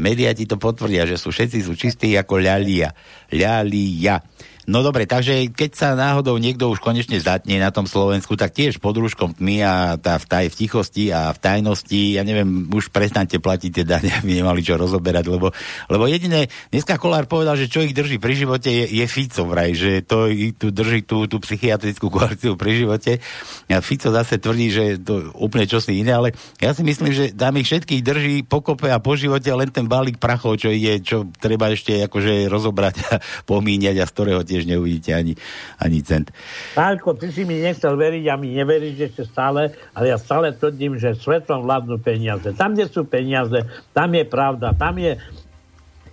Média 0.00 0.32
ti 0.32 0.48
to 0.48 0.56
potvrdia, 0.56 1.04
že 1.04 1.20
sú 1.20 1.28
všetci 1.28 1.58
sú 1.60 1.76
čistí 1.76 2.16
ako 2.16 2.40
ľalia. 2.40 2.96
Ľalia. 3.28 4.24
No 4.66 4.82
dobre, 4.82 5.06
takže 5.06 5.46
keď 5.54 5.70
sa 5.78 5.88
náhodou 5.94 6.34
niekto 6.42 6.66
už 6.66 6.82
konečne 6.82 7.22
zatne 7.22 7.62
na 7.62 7.70
tom 7.70 7.86
Slovensku, 7.86 8.34
tak 8.34 8.50
tiež 8.50 8.82
pod 8.82 8.98
rúškom 8.98 9.38
tmy 9.38 9.62
a 9.62 9.94
tá 9.94 10.18
v, 10.18 10.26
taj, 10.26 10.46
v 10.50 10.58
tichosti 10.58 11.14
a 11.14 11.30
v 11.30 11.38
tajnosti, 11.38 12.18
ja 12.18 12.26
neviem, 12.26 12.66
už 12.74 12.90
prestante 12.90 13.38
platiť 13.38 13.70
tie 13.70 13.84
dane, 13.86 14.10
aby 14.18 14.42
nemali 14.42 14.66
čo 14.66 14.74
rozoberať, 14.74 15.30
lebo, 15.30 15.54
lebo 15.86 16.04
jediné, 16.10 16.50
dneska 16.74 16.98
Kolár 16.98 17.30
povedal, 17.30 17.54
že 17.54 17.70
čo 17.70 17.78
ich 17.78 17.94
drží 17.94 18.18
pri 18.18 18.34
živote 18.34 18.66
je, 18.66 18.90
je 18.90 19.06
Fico 19.06 19.46
vraj, 19.46 19.70
že 19.78 20.02
to 20.02 20.26
tu 20.58 20.74
drží 20.74 21.06
tú, 21.06 21.30
tú 21.30 21.38
psychiatrickú 21.38 22.10
koalíciu 22.10 22.58
pri 22.58 22.74
živote. 22.74 23.22
A 23.70 23.78
Fico 23.78 24.10
zase 24.10 24.42
tvrdí, 24.42 24.74
že 24.74 24.84
to 24.98 25.30
úplne 25.38 25.70
čosi 25.70 26.02
iné, 26.02 26.10
ale 26.10 26.34
ja 26.58 26.74
si 26.74 26.82
myslím, 26.82 27.14
že 27.14 27.30
tam 27.30 27.54
ich 27.54 27.70
všetkých 27.70 28.02
drží 28.02 28.34
pokope 28.42 28.90
a 28.90 28.98
po 28.98 29.14
živote 29.14 29.46
len 29.54 29.70
ten 29.70 29.86
balík 29.86 30.18
prachov, 30.18 30.58
čo 30.58 30.74
ide, 30.74 30.98
čo 31.06 31.30
treba 31.38 31.70
ešte 31.70 32.02
akože 32.10 32.50
rozobrať 32.50 32.94
a 33.06 33.22
pomíňať 33.46 34.02
a 34.02 34.08
z 34.08 34.14
ktorého 34.16 34.42
tie 34.42 34.55
tiež 34.56 34.64
neuvidíte 34.64 35.12
ani, 35.12 35.36
ani 35.76 36.00
cent. 36.00 36.32
Pálko, 36.72 37.12
ty 37.12 37.28
si 37.28 37.44
mi 37.44 37.60
nechcel 37.60 37.92
veriť 37.92 38.24
a 38.32 38.40
mi 38.40 38.56
neveríš 38.56 39.12
ešte 39.12 39.28
stále, 39.28 39.76
ale 39.92 40.08
ja 40.08 40.16
stále 40.16 40.56
tvrdím, 40.56 40.96
že 40.96 41.12
svetom 41.12 41.68
vládnu 41.68 42.00
peniaze. 42.00 42.56
Tam, 42.56 42.72
kde 42.72 42.88
sú 42.88 43.04
peniaze, 43.04 43.60
tam 43.92 44.08
je 44.16 44.24
pravda, 44.24 44.72
tam 44.72 44.96
je 44.96 45.20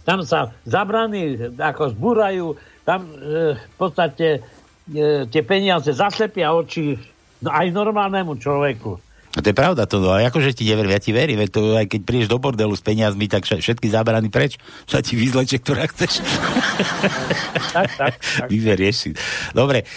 tam 0.03 0.19
sa 0.27 0.51
zabrany 0.67 1.55
ako 1.55 1.95
zbúrajú, 1.95 2.59
tam 2.83 3.07
e, 3.07 3.55
v 3.55 3.75
podstate 3.79 4.43
e, 4.91 5.23
tie 5.31 5.43
peniaze 5.47 5.87
zaslepia 5.95 6.51
oči 6.51 6.99
no, 7.39 7.47
aj 7.47 7.71
normálnemu 7.71 8.35
človeku. 8.35 8.99
No 9.33 9.41
to 9.41 9.49
je 9.49 9.57
pravda, 9.57 9.89
to, 9.89 9.97
no, 9.97 10.13
akože 10.13 10.53
ti 10.53 10.69
neverím, 10.69 10.93
ja 10.93 11.01
ti 11.01 11.09
verím, 11.09 11.41
to 11.49 11.73
aj 11.73 11.89
keď 11.89 12.01
prídeš 12.05 12.29
do 12.29 12.37
bordelu 12.37 12.69
s 12.69 12.85
peniazmi, 12.85 13.25
tak 13.25 13.49
všetky 13.49 13.89
zábrany 13.89 14.29
preč, 14.29 14.61
sa 14.85 15.01
ti 15.01 15.17
vyzleče, 15.17 15.57
ktorá 15.57 15.89
chceš. 15.89 16.21
tak, 17.73 17.89
tak, 17.97 18.13
tak. 18.21 18.47
Vyberieš 18.53 18.95
si. 18.95 19.09
Dobre, 19.57 19.89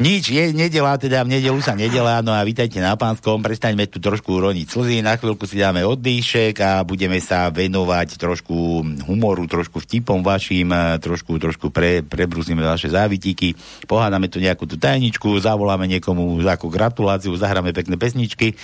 nič, 0.00 0.32
je 0.32 0.56
nedela, 0.56 0.96
teda 0.96 1.20
v 1.28 1.36
nedelu 1.36 1.60
sa 1.60 1.76
nedela, 1.76 2.24
no 2.24 2.32
a 2.32 2.40
vítajte 2.40 2.80
na 2.80 2.96
pánskom, 2.96 3.44
prestaňme 3.44 3.84
tu 3.84 4.00
trošku 4.00 4.32
uroniť 4.32 4.66
slzy, 4.72 4.96
na 5.04 5.20
chvíľku 5.20 5.44
si 5.44 5.60
dáme 5.60 5.84
oddýšek 5.84 6.56
a 6.64 6.80
budeme 6.88 7.20
sa 7.20 7.52
venovať 7.52 8.16
trošku 8.16 8.80
humoru, 9.04 9.44
trošku 9.44 9.84
vtipom 9.84 10.24
vašim, 10.24 10.72
trošku, 11.04 11.36
trošku 11.36 11.68
pre, 11.68 12.00
prebrúsime 12.00 12.64
vaše 12.64 12.88
závitíky, 12.88 13.52
pohádame 13.84 14.32
tu 14.32 14.40
nejakú 14.40 14.64
tú 14.64 14.80
tajničku, 14.80 15.36
zavoláme 15.36 15.84
niekomu 15.84 16.40
ako 16.40 16.72
gratuláciu, 16.72 17.36
zahráme 17.36 17.76
pekné 17.76 18.00
pesničky 18.00 18.56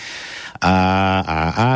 a, 0.65 0.75
a, 1.21 1.39
a 1.53 1.67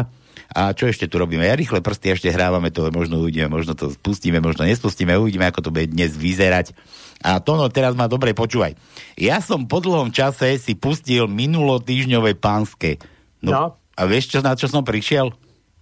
a 0.50 0.74
čo 0.74 0.90
ešte 0.90 1.06
tu 1.06 1.22
robíme? 1.22 1.46
Ja 1.46 1.54
rýchle 1.54 1.78
prsty 1.78 2.18
ešte 2.18 2.34
hrávame 2.34 2.74
to, 2.74 2.90
možno 2.90 3.22
uvidíme, 3.22 3.46
možno 3.46 3.78
to 3.78 3.94
spustíme, 3.94 4.42
možno 4.42 4.66
nespustíme, 4.66 5.14
uvidíme, 5.14 5.46
ako 5.46 5.70
to 5.70 5.70
bude 5.70 5.94
dnes 5.94 6.18
vyzerať. 6.18 6.74
A 7.22 7.38
to 7.38 7.54
no 7.54 7.70
teraz 7.70 7.94
ma 7.94 8.10
dobre 8.10 8.34
počúvaj. 8.34 8.74
Ja 9.14 9.38
som 9.38 9.70
po 9.70 9.78
dlhom 9.78 10.10
čase 10.10 10.58
si 10.58 10.74
pustil 10.74 11.30
minulotýžňové 11.30 12.34
pánske. 12.34 12.98
No, 13.44 13.50
no. 13.52 13.64
A 13.94 14.00
vieš, 14.10 14.34
čo, 14.34 14.38
na 14.42 14.58
čo 14.58 14.66
som 14.66 14.82
prišiel? 14.82 15.30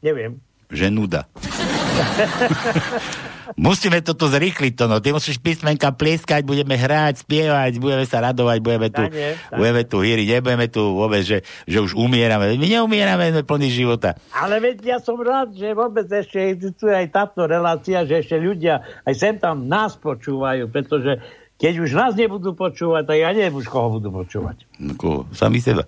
Neviem. 0.04 0.42
Že 0.68 0.92
nuda. 0.92 1.25
Musíme 3.57 4.05
toto 4.05 4.28
zrýchliť 4.28 4.73
to, 4.76 4.85
no. 4.90 5.00
Ty 5.00 5.17
musíš 5.17 5.40
písmenka 5.40 5.88
plieskať, 5.95 6.45
budeme 6.45 6.76
hrať, 6.76 7.25
spievať, 7.25 7.81
budeme 7.81 8.05
sa 8.05 8.21
radovať, 8.21 8.59
budeme 8.61 8.88
tu, 8.93 9.02
Dane, 9.09 9.38
budeme 9.55 9.83
tu 9.88 9.97
hýriť, 10.05 10.26
nebudeme 10.37 10.67
tu 10.69 10.83
vôbec, 10.93 11.23
že, 11.25 11.47
že 11.64 11.78
už 11.81 11.97
umierame. 11.97 12.59
My 12.61 12.69
neumierame, 12.69 13.33
sme 13.33 13.45
plný 13.47 13.69
života. 13.73 14.19
Ale 14.35 14.61
veď 14.61 14.76
ja 14.85 14.99
som 15.00 15.17
rád, 15.17 15.57
že 15.57 15.73
vôbec 15.73 16.05
ešte 16.05 16.37
existuje 16.52 16.93
aj 16.93 17.09
táto 17.14 17.49
relácia, 17.49 18.05
že 18.05 18.21
ešte 18.21 18.37
ľudia 18.37 18.85
aj 19.07 19.14
sem 19.14 19.35
tam 19.38 19.71
nás 19.71 19.97
počúvajú, 19.97 20.69
pretože 20.69 21.23
keď 21.59 21.75
už 21.83 21.90
nás 21.95 22.12
nebudú 22.14 22.55
počúvať, 22.55 23.02
tak 23.09 23.19
ja 23.19 23.31
neviem 23.35 23.59
už 23.59 23.67
koho 23.67 23.99
budú 23.99 24.14
počúvať. 24.14 24.62
No 24.78 24.95
koho? 24.95 25.26
Sami 25.35 25.59
seba. 25.59 25.83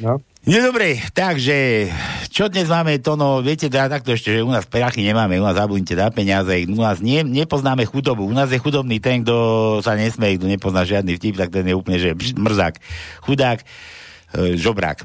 No. 0.00 0.24
No 0.40 0.56
dobre, 0.56 0.96
takže 1.12 1.92
čo 2.32 2.48
dnes 2.48 2.64
máme 2.72 2.96
to, 2.96 3.12
no 3.12 3.44
viete, 3.44 3.68
teda 3.68 3.92
takto 3.92 4.16
ešte, 4.16 4.32
že 4.32 4.40
u 4.40 4.48
nás 4.48 4.64
prachy 4.64 5.04
nemáme, 5.04 5.36
u 5.36 5.44
nás 5.44 5.52
zabudnite 5.52 5.92
na 5.92 6.08
peniaze, 6.08 6.64
u 6.64 6.80
nás 6.80 7.04
nie, 7.04 7.20
nepoznáme 7.20 7.84
chudobu, 7.84 8.24
u 8.24 8.32
nás 8.32 8.48
je 8.48 8.56
chudobný 8.56 9.04
ten, 9.04 9.20
kto 9.20 9.36
sa 9.84 10.00
nesmeje, 10.00 10.40
kto 10.40 10.48
nepozná 10.48 10.88
žiadny 10.88 11.20
vtip, 11.20 11.36
tak 11.36 11.52
ten 11.52 11.68
je 11.68 11.76
úplne, 11.76 12.00
že 12.00 12.16
mrzák, 12.16 12.80
chudák, 13.20 13.60
e, 13.60 14.56
žobrák. 14.56 15.04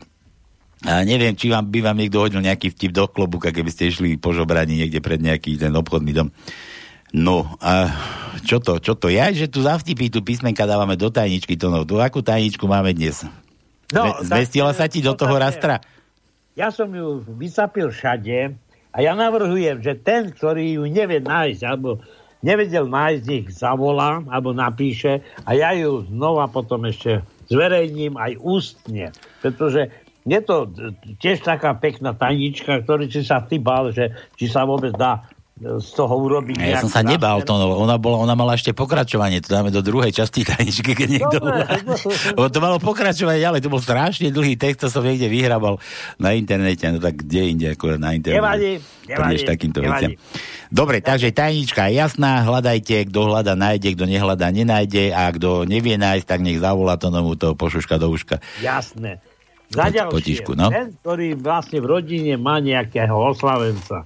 A 0.87 1.03
neviem, 1.03 1.35
či 1.35 1.51
vám 1.51 1.67
by 1.67 1.83
vám 1.83 1.99
niekto 1.99 2.23
hodil 2.23 2.39
nejaký 2.39 2.71
vtip 2.71 2.95
do 2.95 3.03
klobuka, 3.11 3.51
keby 3.51 3.75
ste 3.75 3.91
išli 3.91 4.15
po 4.15 4.31
žobraní 4.31 4.87
niekde 4.87 5.03
pred 5.03 5.19
nejaký 5.19 5.59
ten 5.59 5.75
obchodný 5.75 6.15
dom. 6.15 6.31
No, 7.11 7.59
a 7.59 7.91
čo 8.47 8.63
to, 8.63 8.79
čo 8.79 8.95
to? 8.95 9.11
Ja, 9.11 9.27
že 9.35 9.51
tu 9.51 9.67
za 9.67 9.75
vtipy, 9.75 10.07
tu 10.07 10.23
písmenka 10.23 10.63
dávame 10.63 10.95
do 10.95 11.11
tajničky, 11.11 11.59
to 11.59 11.67
no, 11.67 11.83
tu 11.83 11.99
akú 11.99 12.23
tajničku 12.23 12.63
máme 12.71 12.95
dnes? 12.95 13.27
No, 13.93 14.17
Zmestila 14.25 14.73
sa 14.73 14.89
ti 14.89 15.03
do 15.03 15.13
toho 15.13 15.37
rastra? 15.37 15.83
Ja 16.55 16.71
som 16.71 16.89
ju 16.89 17.21
vysapil 17.35 17.91
všade 17.91 18.55
a 18.95 18.97
ja 19.03 19.11
navrhujem, 19.13 19.83
že 19.83 19.99
ten, 19.99 20.31
ktorý 20.31 20.79
ju 20.79 20.83
nevie 20.87 21.19
nájsť, 21.19 21.61
alebo 21.67 21.99
nevedel 22.39 22.87
nájsť, 22.87 23.23
nech 23.27 23.47
zavolá, 23.51 24.23
alebo 24.31 24.55
napíše 24.55 25.21
a 25.43 25.51
ja 25.53 25.75
ju 25.75 26.07
znova 26.07 26.47
potom 26.47 26.87
ešte 26.87 27.21
zverejním 27.51 28.15
aj 28.15 28.39
ústne. 28.39 29.11
Pretože 29.43 29.91
je 30.25 30.39
to 30.41 30.73
tiež 31.21 31.45
taká 31.45 31.77
pekná 31.77 32.17
tajnička, 32.17 32.81
ktorý 32.81 33.05
si 33.11 33.21
sa 33.21 33.45
ty 33.45 33.61
bal, 33.61 33.93
že 33.93 34.15
či 34.39 34.49
sa 34.49 34.65
vôbec 34.65 34.95
dá 34.97 35.29
z 35.55 35.89
toho 35.95 36.11
urobiť. 36.19 36.59
Ja 36.59 36.83
som 36.83 36.91
sa 36.91 36.99
nebal 36.99 37.39
to, 37.47 37.55
no, 37.55 37.79
ona, 37.79 37.95
bola, 37.95 38.19
ona 38.19 38.35
mala 38.35 38.59
ešte 38.59 38.75
pokračovanie, 38.75 39.39
to 39.39 39.55
dáme 39.55 39.71
do 39.71 39.79
druhej 39.79 40.11
časti 40.11 40.43
tajničky, 40.43 40.91
keď 40.91 41.07
niekto... 41.07 41.39
Dobre, 41.39 42.51
to 42.51 42.59
malo 42.59 42.75
pokračovanie 42.75 43.39
ďalej, 43.39 43.63
to 43.63 43.71
bol 43.71 43.79
strašne 43.79 44.35
dlhý 44.35 44.59
text, 44.59 44.83
to 44.83 44.91
som 44.91 45.07
niekde 45.07 45.31
vyhrabal 45.31 45.79
na 46.19 46.35
internete, 46.35 46.83
no 46.91 46.99
tak 46.99 47.23
kde 47.23 47.55
inde, 47.55 47.67
ako 47.71 47.95
na 47.95 48.11
internete. 48.11 48.43
Nevadí, 48.43 48.71
nevadí, 49.07 49.47
takýmto 49.47 49.79
veciam. 49.79 50.11
Dobre, 50.67 50.99
takže 50.99 51.31
tajnička 51.31 51.87
je 51.87 52.03
jasná, 52.03 52.43
hľadajte, 52.43 53.07
kto 53.07 53.19
hľada, 53.23 53.55
nájde, 53.55 53.95
kto 53.95 54.11
nehľada, 54.11 54.51
nenájde 54.51 55.15
a 55.15 55.31
kto 55.31 55.63
nevie 55.63 55.95
nájsť, 55.95 56.25
tak 56.27 56.43
nech 56.43 56.59
zavolá 56.59 56.99
to 56.99 57.07
nomu 57.07 57.39
toho 57.39 57.55
pošuška 57.55 57.95
do 57.95 58.11
uška. 58.11 58.43
Jasné. 58.59 59.23
Za 59.71 59.87
ďalšie, 59.87 60.13
potišku, 60.13 60.51
no? 60.53 60.67
ten, 60.67 60.93
ktorý 60.99 61.39
vlastne 61.39 61.79
v 61.81 61.87
rodine 61.89 62.35
má 62.37 62.61
nejakého 62.61 63.17
oslavenca, 63.17 64.05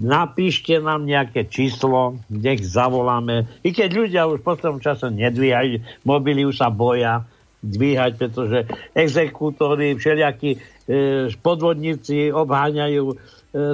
napíšte 0.00 0.80
nám 0.80 1.04
nejaké 1.04 1.44
číslo, 1.46 2.18
nech 2.32 2.64
zavoláme. 2.64 3.44
I 3.60 3.70
keď 3.76 3.90
ľudia 3.92 4.22
už 4.24 4.40
po 4.40 4.56
tom 4.56 4.80
čase 4.80 5.12
nedvíhajú, 5.12 5.84
mobily 6.08 6.48
už 6.48 6.56
sa 6.56 6.72
boja 6.72 7.28
dvíhať, 7.60 8.12
pretože 8.16 8.58
exekútory, 8.96 9.92
všelijakí 9.92 10.50
e, 10.56 10.58
podvodníci 11.44 12.32
obháňajú 12.32 13.04
e, 13.12 13.16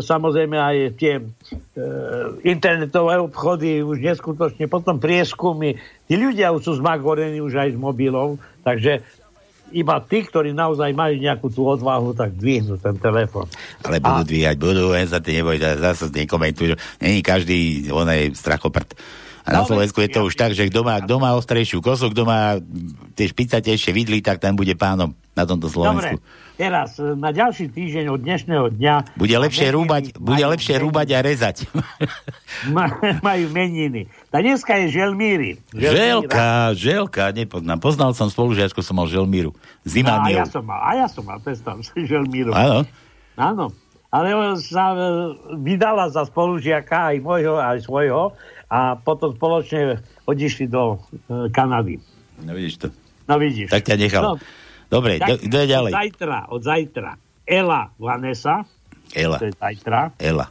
samozrejme 0.02 0.58
aj 0.58 0.76
tie 0.98 1.22
e, 1.22 1.24
internetové 2.42 3.22
obchody 3.22 3.86
už 3.86 4.02
neskutočne, 4.02 4.66
potom 4.66 4.98
prieskumy. 4.98 5.78
Tí 6.10 6.18
ľudia 6.18 6.50
už 6.50 6.62
sú 6.66 6.72
zmagorení 6.82 7.38
už 7.38 7.54
aj 7.62 7.68
s 7.74 7.78
mobilov, 7.78 8.42
takže 8.66 9.06
iba 9.74 9.98
tí, 10.04 10.22
ktorí 10.22 10.54
naozaj 10.54 10.94
majú 10.94 11.14
nejakú 11.18 11.46
tú 11.50 11.66
odvahu, 11.66 12.14
tak 12.14 12.34
dvihnú 12.38 12.78
ten 12.78 12.94
telefon. 12.98 13.50
Ale 13.82 13.98
budú 13.98 14.22
a... 14.22 14.28
dvíhať, 14.28 14.56
budú, 14.60 14.94
len 14.94 15.06
sa 15.10 15.18
ty 15.18 15.34
neboj, 15.38 15.58
zase 15.58 16.12
nekomentujú. 16.12 16.78
Není 17.02 17.20
každý, 17.24 17.90
on 17.90 18.06
je 18.10 18.30
strachoprt. 18.36 18.94
A 19.46 19.48
na 19.54 19.62
Slovensku 19.62 20.02
je 20.02 20.10
to 20.10 20.26
už 20.26 20.34
tak, 20.34 20.58
že 20.58 20.66
kto 20.66 20.82
má, 20.82 20.98
kto 20.98 21.22
má 21.22 21.30
ostrejšiu 21.38 21.78
kosu, 21.78 22.10
kto 22.10 22.26
má 22.26 22.58
tie 23.14 23.30
špicatejšie 23.30 23.94
vidly, 23.94 24.18
tak 24.18 24.42
ten 24.42 24.58
bude 24.58 24.74
pánom 24.74 25.14
na 25.38 25.46
tomto 25.46 25.70
Slovensku. 25.70 26.18
Dobre, 26.18 26.58
teraz 26.58 26.98
e, 26.98 27.14
na 27.14 27.30
ďalší 27.30 27.70
týždeň 27.70 28.10
od 28.10 28.20
dnešného 28.26 28.66
dňa... 28.74 28.94
Bude 29.14 29.36
lepšie 29.38 29.70
rúbať, 29.70 30.18
bude 30.18 30.42
lepšie 30.42 30.82
rúbať 30.82 31.08
a 31.14 31.18
rezať. 31.22 31.56
majú 33.22 33.46
meniny. 33.54 34.10
A 34.34 34.42
dneska 34.42 34.82
je 34.82 34.98
Želmíry. 34.98 35.62
Želka, 35.70 36.74
Želka, 36.74 37.30
nepoznám. 37.30 37.78
Poznal 37.78 38.18
som 38.18 38.26
spolužiačku, 38.26 38.82
som 38.82 38.98
mal 38.98 39.06
Želmíru. 39.06 39.54
Zima 39.86 40.18
no, 40.18 40.26
a 40.26 40.42
ja 40.42 40.44
som 40.44 40.66
mal, 40.66 40.80
a 40.82 40.90
ja 40.98 41.06
som 41.06 41.22
mal, 41.22 41.38
predstav 41.38 41.78
Želmíru. 41.94 42.50
Áno. 42.50 42.82
Áno. 43.38 43.70
Ale 44.10 44.32
sa 44.64 44.96
e, 44.96 44.98
vydala 45.60 46.10
za 46.10 46.24
spolužiaka 46.26 47.14
aj 47.14 47.16
môjho, 47.20 47.60
aj 47.60 47.84
svojho 47.84 48.32
a 48.66 48.98
potom 48.98 49.34
spoločne 49.34 50.02
odišli 50.26 50.66
do 50.66 50.98
e, 51.30 51.50
Kanady. 51.54 52.02
No 52.42 52.52
vidíš 52.52 52.74
to. 52.82 52.88
No 53.26 53.38
vidíš. 53.38 53.70
Tak 53.70 53.86
ťa 53.86 53.96
nechal. 53.98 54.22
No, 54.22 54.32
Dobre, 54.86 55.18
kto 55.18 55.56
je 55.66 55.66
ďalej? 55.66 55.90
Od 55.90 55.98
zajtra, 55.98 56.38
od 56.46 56.62
zajtra. 56.62 57.10
Ela 57.46 57.90
Vanessa. 57.98 58.62
Ela. 59.14 59.38
To 59.38 59.46
je 59.50 59.54
zajtra. 59.54 60.14
Ela. 60.18 60.46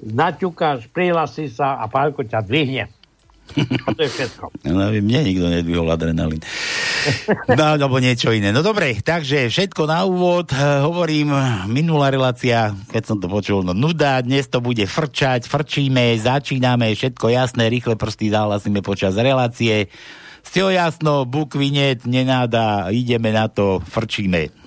naťukáš, 0.01 0.89
prihlasí 0.89 1.53
sa 1.53 1.77
a 1.77 1.85
pálko 1.85 2.25
ťa 2.25 2.41
dvihne. 2.41 2.89
A 3.57 3.89
to 3.91 4.01
je 4.05 4.09
všetko. 4.09 4.43
No, 4.69 4.93
mne 4.93 5.19
nikto 5.25 5.47
nedvihol 5.49 5.89
adrenalín. 5.91 6.39
No, 7.51 7.63
alebo 7.75 7.97
niečo 7.99 8.31
iné. 8.31 8.53
No 8.53 8.63
dobre, 8.63 8.95
takže 9.01 9.49
všetko 9.49 9.89
na 9.89 10.05
úvod. 10.05 10.53
Hovorím, 10.55 11.33
minulá 11.67 12.13
relácia, 12.13 12.71
keď 12.93 13.03
som 13.03 13.17
to 13.17 13.27
počul, 13.27 13.65
no 13.65 13.73
nuda, 13.73 14.21
dnes 14.21 14.47
to 14.47 14.61
bude 14.61 14.85
frčať, 14.85 15.49
frčíme, 15.49 16.15
začíname, 16.21 16.93
všetko 16.93 17.33
jasné, 17.33 17.67
rýchle 17.67 17.97
prsty 17.97 18.29
zahlasíme 18.29 18.79
počas 18.85 19.17
relácie. 19.17 19.89
Ste 20.41 20.73
jasno, 20.73 21.25
bukvinet, 21.29 22.09
nenáda, 22.09 22.89
ideme 22.89 23.29
na 23.29 23.45
to, 23.45 23.77
frčíme. 23.81 24.60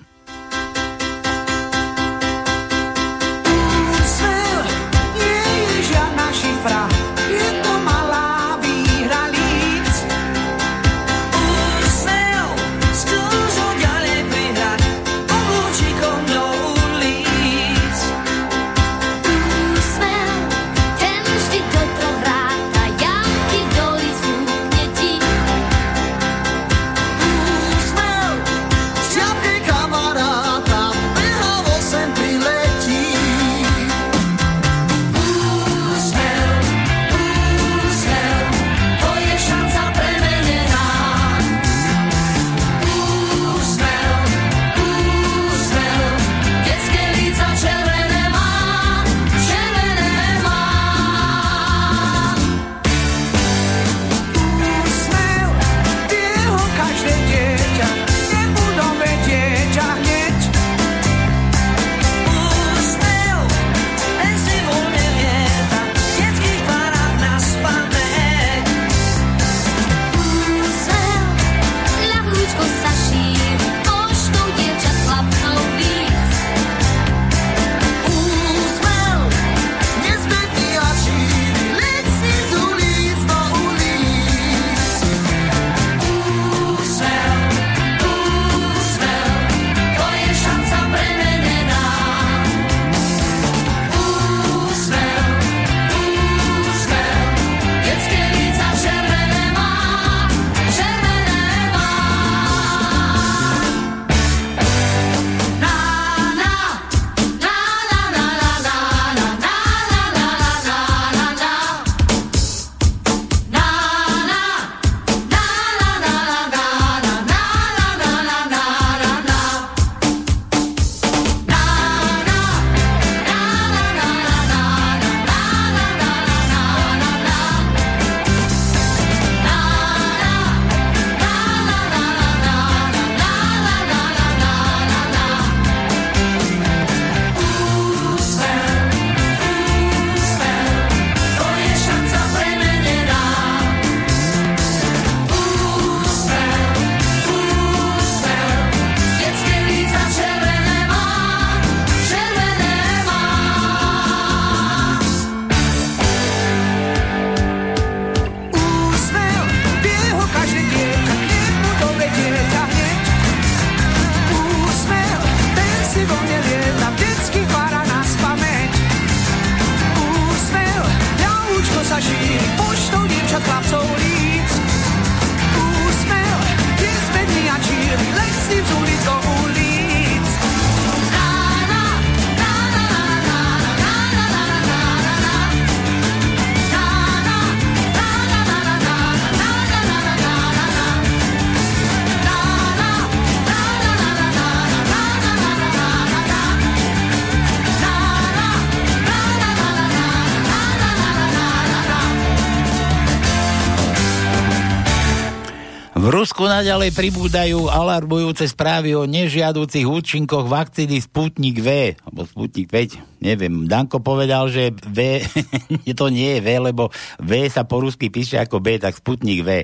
Naďalej 206.75 206.99
pribúdajú 206.99 207.71
alarmujúce 207.71 208.51
správy 208.51 208.99
o 208.99 209.07
nežiaducich 209.07 209.87
účinkoch 209.87 210.51
vakcíny 210.51 210.99
Sputnik 210.99 211.63
V, 211.63 211.95
alebo 212.03 212.27
Sputnik 212.27 212.67
5, 212.67 213.23
neviem. 213.23 213.71
Danko 213.71 214.03
povedal, 214.03 214.51
že 214.51 214.75
V, 214.83 215.23
to 216.03 216.11
nie 216.11 216.35
je 216.35 216.41
V, 216.43 216.49
lebo 216.59 216.91
V 217.23 217.47
sa 217.47 217.63
po 217.63 217.79
rusky 217.79 218.11
píše 218.11 218.43
ako 218.43 218.59
B, 218.59 218.83
tak 218.83 218.99
Sputnik 218.99 219.47
V 219.47 219.63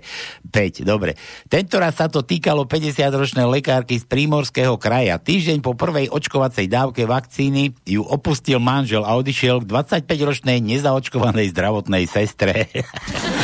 5, 0.55 0.87
dobre. 0.87 1.19
Tento 1.51 1.83
raz 1.83 1.99
sa 1.99 2.07
to 2.07 2.23
týkalo 2.23 2.71
50-ročnej 2.71 3.43
lekárky 3.59 3.99
z 3.99 4.07
Prímorského 4.07 4.79
kraja. 4.79 5.19
Týždeň 5.19 5.67
po 5.67 5.75
prvej 5.75 6.15
očkovacej 6.15 6.71
dávke 6.71 7.11
vakcíny 7.11 7.75
ju 7.91 8.07
opustil 8.07 8.63
manžel 8.63 9.03
a 9.03 9.19
odišiel 9.19 9.67
k 9.67 9.83
25-ročnej 10.07 10.63
nezaočkovanej 10.63 11.51
zdravotnej 11.51 12.07
sestre. 12.07 12.71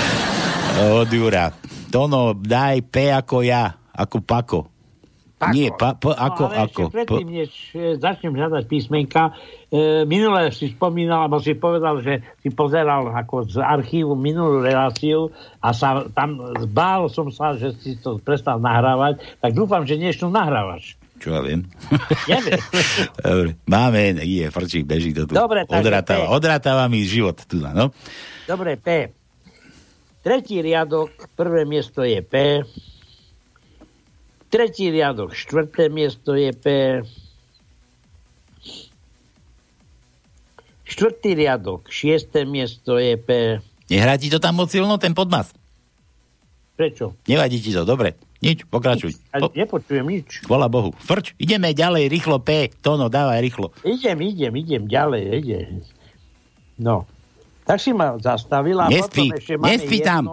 Od 1.03 1.11
Jura. 1.11 1.76
Tono, 1.91 2.35
daj 2.35 2.83
P 2.89 3.11
ako 3.11 3.43
ja, 3.47 3.75
ako 3.95 4.17
Pako. 4.23 4.61
Pako. 5.37 5.53
Nie, 5.53 5.69
pa, 5.69 5.93
p, 5.93 6.09
ako, 6.09 6.43
no, 6.43 6.49
ale 6.49 6.65
ako. 6.65 6.83
Ešte 6.89 6.97
predtým, 6.97 7.29
než 7.29 7.51
e, 7.77 8.01
začnem 8.01 8.33
hľadať 8.41 8.65
písmenka, 8.73 9.37
e, 9.69 10.09
minule 10.09 10.49
si 10.49 10.73
spomínal, 10.73 11.29
alebo 11.29 11.45
si 11.45 11.53
povedal, 11.53 12.01
že 12.01 12.25
si 12.41 12.49
pozeral 12.49 13.13
ako 13.13 13.45
z 13.45 13.61
archívu 13.61 14.17
minulú 14.17 14.65
reláciu 14.65 15.29
a 15.61 15.77
sa 15.77 16.09
tam 16.17 16.41
zbál 16.57 17.13
som 17.13 17.29
sa, 17.29 17.53
že 17.53 17.77
si 17.77 18.01
to 18.01 18.17
prestal 18.17 18.57
nahrávať, 18.57 19.21
tak 19.37 19.53
dúfam, 19.53 19.85
že 19.85 20.01
dnešnú 20.01 20.33
nahrávaš. 20.33 20.97
Čo 21.21 21.37
ja 21.37 21.45
viem. 21.45 21.69
Neviem. 22.33 22.61
Dobre, 23.21 23.51
máme, 23.69 24.01
je, 24.25 24.49
frčík, 24.49 24.89
beží 24.89 25.13
to 25.13 25.29
tu. 25.29 25.37
Dobre, 25.37 25.69
P. 25.69 25.77
odrátáva 26.33 26.89
mi 26.89 27.05
život 27.05 27.37
tu, 27.45 27.61
no. 27.61 27.93
Dobre, 28.49 28.81
P. 28.81 29.13
Tretí 30.27 30.59
riadok, 30.59 31.31
prvé 31.39 31.63
miesto 31.63 32.03
je 32.03 32.19
P. 32.19 32.67
Tretí 34.51 34.91
riadok, 34.91 35.31
štvrté 35.31 35.87
miesto 35.87 36.35
je 36.35 36.51
P. 36.51 36.67
Štvrtý 40.83 41.39
riadok, 41.39 41.87
šiesté 41.87 42.43
miesto 42.43 42.99
je 42.99 43.15
P. 43.15 43.63
Nehrá 43.87 44.19
ti 44.19 44.27
to 44.27 44.43
tam 44.43 44.59
moc 44.59 44.67
silno, 44.67 44.99
ten 44.99 45.15
podmas? 45.15 45.55
Prečo? 46.75 47.15
Nevadí 47.31 47.63
ti 47.63 47.71
to, 47.71 47.87
dobre. 47.87 48.19
Nič, 48.43 48.67
pokračuj. 48.67 49.15
A 49.31 49.47
nepočujem 49.47 50.11
nič. 50.11 50.43
Chvala 50.43 50.67
Bohu. 50.67 50.91
Frč, 51.07 51.39
ideme 51.39 51.71
ďalej, 51.71 52.11
rýchlo 52.11 52.43
P. 52.43 52.75
Tono, 52.83 53.07
dávaj 53.07 53.39
rýchlo. 53.47 53.71
Idem, 53.87 54.19
idem, 54.27 54.59
idem 54.59 54.91
ďalej, 54.91 55.23
idem. 55.39 55.87
No. 56.83 57.07
Tak 57.67 57.79
si 57.83 57.91
ma 57.91 58.15
zastavila. 58.23 58.87
Nespí, 58.87 59.29
potom 59.29 59.39
ešte 59.43 59.55
máme 59.59 59.71
nespí 59.75 59.99
jedno. 59.99 60.07
tam. 60.07 60.25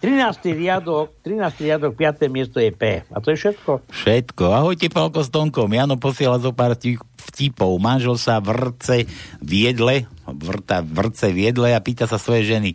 13. 0.00 0.52
riadok, 0.52 1.06
13. 1.24 1.64
riadok, 1.64 1.92
5. 1.96 2.28
miesto 2.28 2.60
je 2.60 2.70
P. 2.70 3.02
A 3.08 3.16
to 3.18 3.32
je 3.32 3.36
všetko. 3.36 3.82
Všetko. 3.88 4.44
Ahojte, 4.52 4.86
Palko 4.92 5.24
s 5.24 5.30
Tonkom. 5.32 5.68
Jano 5.72 5.96
posiela 5.98 6.38
zo 6.38 6.52
pár 6.54 6.76
vtipov. 6.76 7.72
Manžel 7.80 8.14
sa 8.20 8.38
vrce 8.38 9.08
v 9.40 9.52
jedle, 9.68 10.06
vrta, 10.28 10.84
vrce 10.84 11.32
v 11.32 11.50
jedle 11.50 11.72
a 11.72 11.80
pýta 11.80 12.04
sa 12.06 12.20
svojej 12.20 12.56
ženy. 12.56 12.70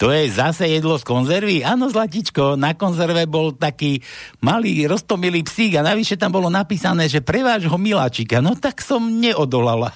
To 0.00 0.10
je 0.10 0.28
zase 0.32 0.66
jedlo 0.66 0.96
z 0.96 1.04
konzervy? 1.04 1.62
Áno, 1.62 1.92
Zlatičko, 1.92 2.56
na 2.56 2.74
konzerve 2.74 3.28
bol 3.28 3.54
taký 3.54 4.00
malý 4.40 4.88
roztomilý 4.88 5.44
psík 5.44 5.78
a 5.78 5.86
navyše 5.86 6.16
tam 6.16 6.32
bolo 6.32 6.48
napísané, 6.48 7.06
že 7.06 7.22
pre 7.22 7.44
vášho 7.44 7.76
miláčika. 7.76 8.40
No 8.40 8.56
tak 8.56 8.80
som 8.82 9.20
neodolala. 9.20 9.92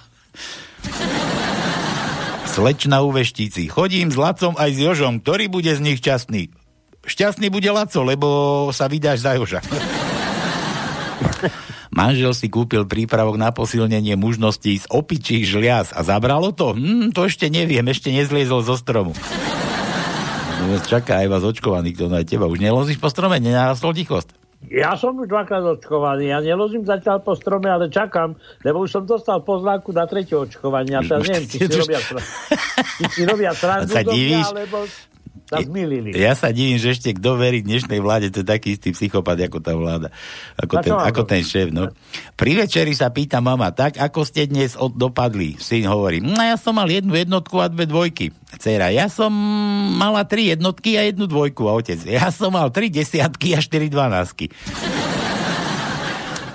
Slečna 2.53 3.01
u 3.01 3.09
veštíci. 3.09 3.73
Chodím 3.73 4.13
s 4.13 4.21
Lacom 4.21 4.53
aj 4.61 4.77
s 4.77 4.79
Jožom. 4.85 5.25
Ktorý 5.25 5.49
bude 5.49 5.73
z 5.73 5.81
nich 5.81 6.05
šťastný? 6.05 6.53
Šťastný 7.01 7.49
bude 7.49 7.73
Laco, 7.73 8.05
lebo 8.05 8.29
sa 8.77 8.93
vydáš 8.93 9.25
za 9.25 9.41
Joža. 9.41 9.65
Manžel 11.97 12.37
si 12.37 12.53
kúpil 12.53 12.85
prípravok 12.85 13.41
na 13.41 13.57
posilnenie 13.57 14.21
mužností 14.21 14.85
z 14.85 14.87
opičích 14.93 15.49
žliaz 15.49 15.97
a 15.97 16.05
zabralo 16.05 16.53
to? 16.53 16.77
Hm, 16.77 17.17
to 17.17 17.25
ešte 17.25 17.49
neviem, 17.49 17.89
ešte 17.89 18.13
nezliezol 18.13 18.61
zo 18.61 18.77
stromu. 18.77 19.17
No, 20.63 20.79
čaká 20.79 21.27
aj 21.27 21.27
vás 21.27 21.43
očkovaný, 21.43 21.91
kto 21.91 22.07
aj 22.07 22.23
teba. 22.23 22.47
Už 22.47 22.63
nelozíš 22.63 23.03
po 23.03 23.11
strome, 23.11 23.43
nenarastol 23.43 23.99
ti 23.99 24.07
chvost? 24.07 24.31
Ja 24.71 24.95
som 24.95 25.19
už 25.19 25.27
dvakrát 25.27 25.67
očkovaný. 25.67 26.31
Ja 26.31 26.39
nelozím 26.39 26.87
zatiaľ 26.87 27.21
po 27.27 27.35
strome, 27.35 27.67
ale 27.67 27.91
čakám, 27.91 28.39
lebo 28.63 28.87
už 28.87 28.91
som 28.95 29.03
dostal 29.03 29.43
pozvánku 29.43 29.91
na 29.91 30.07
tretie 30.07 30.39
očkovanie. 30.39 30.95
Ja 30.95 31.03
neviem, 31.03 31.45
či 31.51 31.63
si 31.67 31.75
robia, 31.75 31.99
či 32.99 33.05
si 33.11 33.23
robia 33.27 33.53
srandu 33.53 33.99
mňa, 33.99 34.41
alebo 34.55 34.87
Ja 36.17 36.33
sa 36.33 36.49
divím, 36.49 36.81
že 36.81 36.97
ešte 36.97 37.13
kto 37.13 37.37
verí 37.37 37.61
dnešnej 37.61 38.01
vláde, 38.01 38.33
to 38.33 38.41
je 38.41 38.49
taký 38.49 38.77
istý 38.77 38.97
psychopat, 38.97 39.37
ako 39.37 39.59
tá 39.61 39.73
vláda. 39.77 40.09
Ako, 40.57 40.81
ten, 40.81 40.93
ako 40.97 41.23
ten 41.29 41.45
šéf, 41.45 41.69
no. 41.69 41.93
Pri 42.37 42.57
večeri 42.57 42.97
sa 42.97 43.13
pýta 43.13 43.45
mama, 43.45 43.69
tak 43.73 44.01
ako 44.01 44.25
ste 44.25 44.49
dnes 44.49 44.77
od, 44.81 44.97
dopadli? 44.97 45.61
Syn 45.61 45.89
hovorí, 45.89 46.25
no 46.25 46.37
ja 46.41 46.57
som 46.57 46.77
mal 46.77 46.89
jednu 46.89 47.13
jednotku 47.13 47.61
a 47.61 47.69
dve 47.69 47.85
dvojky. 47.85 48.33
Cera, 48.57 48.89
ja 48.93 49.13
som 49.13 49.33
mala 49.97 50.25
tri 50.25 50.53
jednotky 50.53 50.97
a 50.97 51.09
jednu 51.09 51.29
dvojku. 51.29 51.69
A 51.69 51.77
otec, 51.77 52.01
ja 52.05 52.33
som 52.33 52.53
mal 52.53 52.73
tri 52.73 52.89
desiatky 52.89 53.53
a 53.57 53.61
štyri 53.61 53.93
dvanásky. 53.93 54.53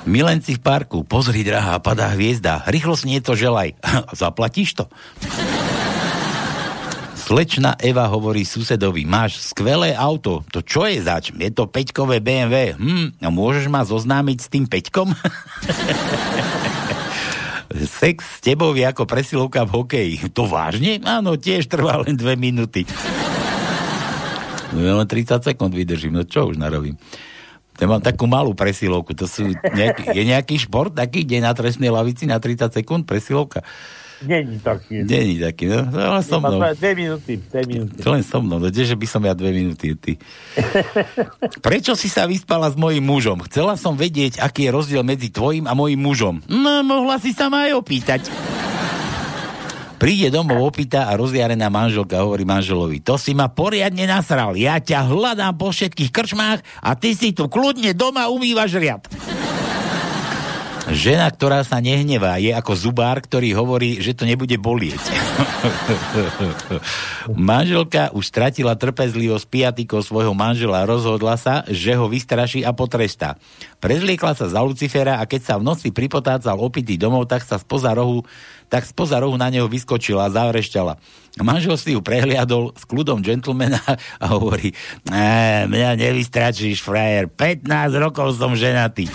Milenci 0.07 0.55
v 0.55 0.61
parku, 0.63 1.03
pozri, 1.03 1.43
drahá, 1.43 1.83
padá 1.83 2.07
hviezda, 2.15 2.63
rýchlo 2.71 2.95
si 2.95 3.11
niečo 3.11 3.35
želaj. 3.35 3.75
Zaplatíš 4.21 4.79
to? 4.79 4.85
Slečna 7.27 7.75
Eva 7.83 8.07
hovorí 8.07 8.47
susedovi, 8.47 9.03
máš 9.03 9.51
skvelé 9.51 9.91
auto. 9.91 10.47
To 10.55 10.63
čo 10.63 10.87
je 10.87 11.03
zač? 11.03 11.35
Je 11.35 11.51
to 11.51 11.67
peťkové 11.67 12.23
BMW. 12.23 12.71
Hm, 12.79 13.19
a 13.19 13.27
môžeš 13.27 13.67
ma 13.67 13.83
zoznámiť 13.83 14.37
s 14.39 14.47
tým 14.47 14.63
peťkom? 14.63 15.11
Sex 17.99 18.23
s 18.23 18.39
tebou 18.39 18.71
je 18.71 18.87
ako 18.87 19.03
presilovka 19.03 19.67
v 19.67 19.75
hokeji. 19.75 20.15
To 20.31 20.47
vážne? 20.47 21.03
Áno, 21.03 21.35
tiež 21.35 21.67
trvá 21.67 21.99
len 21.99 22.15
dve 22.15 22.39
minúty. 22.39 22.87
No 24.71 24.87
ja 24.87 24.95
len 24.95 25.03
30 25.03 25.51
sekúnd 25.51 25.75
vydržím, 25.75 26.15
no 26.15 26.23
čo 26.23 26.47
už 26.47 26.55
narobím. 26.55 26.95
Ja 27.75 27.91
mám 27.91 27.99
takú 27.99 28.23
malú 28.23 28.55
presilovku, 28.55 29.11
to 29.11 29.27
sú 29.27 29.51
nejaký, 29.51 30.15
je 30.15 30.23
nejaký 30.23 30.63
šport 30.63 30.95
taký, 30.95 31.27
kde 31.27 31.43
na 31.43 31.51
trestnej 31.51 31.91
lavici 31.91 32.23
na 32.23 32.39
30 32.39 32.71
sekúnd 32.71 33.03
presilovka? 33.03 33.67
Není 34.25 34.57
taký. 34.59 35.05
Není 35.05 35.35
taký, 35.37 35.65
no, 35.69 35.85
to 35.93 35.97
len 35.97 36.23
so 36.25 36.41
mnou. 36.41 36.57
dve- 36.57 36.95
minúty, 36.97 37.37
dve 37.37 37.61
minúty. 37.69 38.01
To 38.01 38.09
len 38.09 38.23
so 38.25 38.41
mnou, 38.41 38.57
no 38.57 38.67
kdeže 38.73 38.97
by 38.97 39.05
som 39.05 39.21
ja 39.21 39.37
dve 39.37 39.53
minúty, 39.53 39.93
ty. 39.93 40.17
Prečo 41.65 41.93
si 41.93 42.09
sa 42.09 42.25
vyspala 42.25 42.73
s 42.73 42.75
mojím 42.79 43.05
mužom? 43.05 43.45
Chcela 43.45 43.77
som 43.77 43.93
vedieť, 43.93 44.41
aký 44.41 44.67
je 44.67 44.71
rozdiel 44.73 45.03
medzi 45.05 45.29
tvojim 45.29 45.69
a 45.69 45.77
mojím 45.77 46.01
mužom. 46.01 46.35
No, 46.49 46.81
mohla 46.81 47.21
si 47.21 47.29
sa 47.29 47.45
ma 47.53 47.69
aj 47.69 47.77
opýtať. 47.77 48.21
Príde 49.97 50.29
domov 50.29 50.61
opýta 50.61 51.09
a 51.09 51.17
rozjarená 51.17 51.73
manželka 51.73 52.21
hovorí 52.21 52.45
manželovi, 52.45 53.01
to 53.01 53.17
si 53.17 53.33
ma 53.33 53.49
poriadne 53.49 54.05
nasral, 54.05 54.53
ja 54.53 54.77
ťa 54.77 55.09
hľadám 55.09 55.57
po 55.57 55.73
všetkých 55.73 56.13
krčmách 56.13 56.61
a 56.85 56.93
ty 56.93 57.17
si 57.17 57.33
tu 57.33 57.49
kľudne 57.49 57.97
doma 57.97 58.29
umývaš 58.29 58.77
riad. 58.77 59.01
Žena, 60.87 61.27
ktorá 61.27 61.67
sa 61.67 61.83
nehnevá, 61.83 62.39
je 62.39 62.55
ako 62.55 62.71
zubár, 62.71 63.19
ktorý 63.19 63.51
hovorí, 63.59 63.99
že 63.99 64.15
to 64.15 64.23
nebude 64.23 64.55
bolieť. 64.55 64.99
Manželka 67.35 68.15
už 68.15 68.23
stratila 68.23 68.71
trpezlivosť 68.79 69.51
piatikou 69.51 69.99
svojho 69.99 70.31
manžela 70.31 70.83
a 70.83 70.87
rozhodla 70.87 71.35
sa, 71.35 71.67
že 71.67 71.91
ho 71.91 72.07
vystraší 72.07 72.63
a 72.63 72.71
potrestá. 72.71 73.35
Prezliekla 73.83 74.31
sa 74.31 74.47
za 74.47 74.63
Lucifera 74.63 75.19
a 75.19 75.27
keď 75.27 75.41
sa 75.43 75.53
v 75.59 75.67
noci 75.67 75.91
pripotácal 75.91 76.55
opitý 76.55 76.95
domov, 76.95 77.27
tak 77.27 77.43
sa 77.43 77.59
spoza 77.59 77.91
rohu, 77.91 78.23
tak 78.71 78.87
spoza 78.87 79.19
rohu 79.19 79.35
na 79.35 79.51
neho 79.51 79.67
vyskočila 79.67 80.31
a 80.31 80.33
zavrešťala. 80.33 80.95
Manžel 81.43 81.75
si 81.75 81.89
ju 81.93 82.01
prehliadol 82.01 82.71
s 82.79 82.87
kľudom 82.87 83.19
gentlemana 83.19 83.83
a 84.23 84.25
hovorí, 84.31 84.71
"Á, 85.11 85.67
mňa 85.67 85.99
nevystračíš, 85.99 86.79
frajer, 86.79 87.27
15 87.27 87.91
rokov 87.99 88.39
som 88.39 88.55
ženatý. 88.55 89.11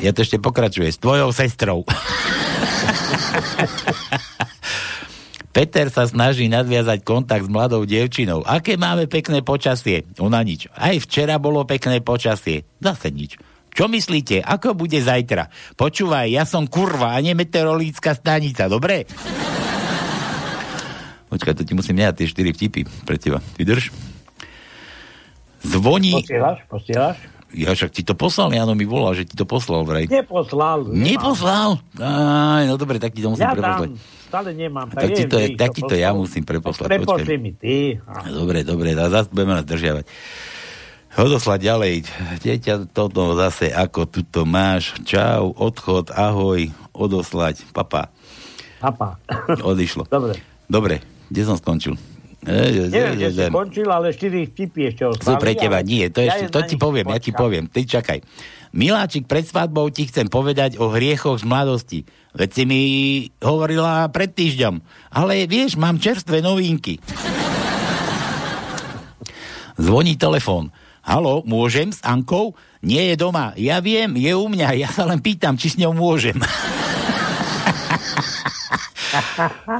Ja 0.00 0.16
to 0.16 0.24
ešte 0.24 0.40
pokračuje. 0.40 0.88
S 0.88 0.98
tvojou 0.98 1.28
sestrou. 1.32 1.84
Peter 5.50 5.90
sa 5.90 6.06
snaží 6.06 6.46
nadviazať 6.46 7.02
kontakt 7.02 7.44
s 7.44 7.50
mladou 7.50 7.82
dievčinou. 7.82 8.46
Aké 8.46 8.78
máme 8.78 9.10
pekné 9.10 9.42
počasie? 9.42 10.06
Ona 10.22 10.40
nič. 10.46 10.70
Aj 10.72 10.94
včera 10.96 11.36
bolo 11.42 11.66
pekné 11.66 12.00
počasie. 12.00 12.64
Zase 12.78 13.10
nič. 13.10 13.36
Čo 13.70 13.86
myslíte, 13.86 14.42
ako 14.42 14.74
bude 14.74 14.98
zajtra? 14.98 15.50
Počúvaj, 15.78 16.26
ja 16.30 16.42
som 16.46 16.66
kurva 16.66 17.14
a 17.14 17.22
nie 17.22 17.34
meteorologická 17.38 18.18
stanica, 18.18 18.66
dobre? 18.66 19.06
Počkaj, 21.30 21.54
to 21.54 21.62
ti 21.62 21.78
musím 21.78 22.02
nehať 22.02 22.26
tie 22.26 22.50
4 22.50 22.56
vtipy 22.56 22.80
pre 23.06 23.14
teba. 23.18 23.38
Vydrž. 23.54 23.94
Zvoní... 25.62 26.18
Posielaš, 26.18 26.58
posielaš? 26.66 27.18
Ja 27.50 27.74
však 27.74 27.90
ti 27.90 28.02
to 28.06 28.14
poslal, 28.14 28.54
Jano 28.54 28.78
mi 28.78 28.86
volal, 28.86 29.18
že 29.18 29.26
ti 29.26 29.34
to 29.34 29.42
poslal 29.42 29.82
vraj. 29.82 30.06
Neposlal. 30.06 30.86
Neposlal? 30.94 31.82
Aj, 31.98 32.62
no 32.70 32.78
dobre, 32.78 33.02
tak 33.02 33.10
ti 33.10 33.26
to 33.26 33.34
musím 33.34 33.42
ja 33.42 33.58
preposlať. 33.58 33.90
stále 34.30 34.50
nemám. 34.54 34.86
Tak, 34.86 35.10
ti 35.10 35.24
to, 35.26 35.36
neviem, 35.42 35.58
tak 35.58 35.70
ti 35.74 35.82
to 35.82 35.94
ja 35.98 36.14
musím 36.14 36.46
preposlať. 36.46 36.86
Prepošli 36.86 37.34
počkaj. 37.34 37.42
mi 37.42 37.52
ty. 37.58 37.98
Dobre, 38.30 38.62
dobre, 38.62 38.94
zase 38.94 39.34
budeme 39.34 39.58
nás 39.58 39.66
držiavať. 39.66 40.06
Odoslať 41.10 41.58
ďalej. 41.66 41.94
Dieťa, 42.38 42.94
toto 42.94 43.34
zase, 43.34 43.74
ako 43.74 44.06
tu 44.06 44.22
to 44.22 44.46
máš. 44.46 44.94
Čau, 45.02 45.50
odchod, 45.58 46.14
ahoj, 46.14 46.70
odoslať. 46.94 47.66
Papa. 47.74 48.14
Papa. 48.78 49.18
Odišlo. 49.60 50.06
Dobre. 50.14 50.38
Dobre, 50.70 51.02
kde 51.26 51.42
som 51.42 51.58
skončil? 51.58 51.98
E, 52.40 52.52
e, 52.52 52.88
Neviem, 52.88 53.14
kde 53.20 53.28
si 53.36 53.44
končil, 53.52 53.88
ale 53.92 54.16
4 54.16 54.48
vtipy 54.48 54.80
ešte 54.88 55.02
Sú 55.04 55.36
ostali. 55.36 55.42
pre 55.44 55.52
teba, 55.52 55.84
nie, 55.84 56.08
to, 56.08 56.24
ja 56.24 56.32
ešte, 56.32 56.48
je 56.48 56.54
to 56.56 56.60
ti 56.64 56.76
poviem, 56.80 57.06
ja 57.12 57.20
ti 57.20 57.30
poviem, 57.36 57.68
ty 57.68 57.84
čakaj. 57.84 58.24
Miláčik, 58.72 59.28
pred 59.28 59.44
svadbou 59.44 59.90
ti 59.92 60.08
chcem 60.08 60.30
povedať 60.30 60.80
o 60.80 60.88
hriechoch 60.88 61.36
z 61.36 61.44
mladosti. 61.44 61.98
Veď 62.32 62.50
si 62.54 62.62
mi 62.64 62.82
hovorila 63.42 64.06
pred 64.14 64.30
týždňom. 64.30 64.78
Ale 65.10 65.44
vieš, 65.50 65.74
mám 65.74 65.98
čerstvé 65.98 66.38
novinky. 66.40 67.02
Zvoní 69.74 70.14
telefón. 70.14 70.70
Halo, 71.02 71.42
môžem 71.42 71.90
s 71.90 71.98
Ankou? 72.06 72.54
Nie 72.80 73.12
je 73.12 73.16
doma. 73.18 73.52
Ja 73.58 73.82
viem, 73.82 74.14
je 74.14 74.32
u 74.32 74.46
mňa. 74.46 74.78
Ja 74.78 74.88
sa 74.88 75.02
len 75.04 75.18
pýtam, 75.18 75.58
či 75.58 75.74
s 75.74 75.76
ňou 75.76 75.92
môžem. 75.92 76.38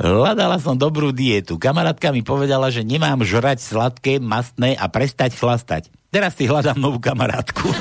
Hľadala 0.01 0.59
som 0.59 0.75
dobrú 0.75 1.15
dietu. 1.15 1.57
Kamarátka 1.57 2.11
mi 2.11 2.27
povedala, 2.27 2.71
že 2.73 2.87
nemám 2.87 3.23
žrať 3.23 3.63
sladké, 3.63 4.19
mastné 4.19 4.75
a 4.75 4.91
prestať 4.91 5.39
chlastať. 5.39 5.91
Teraz 6.11 6.35
si 6.35 6.51
hľadám 6.51 6.79
novú 6.79 6.99
kamarátku. 6.99 7.71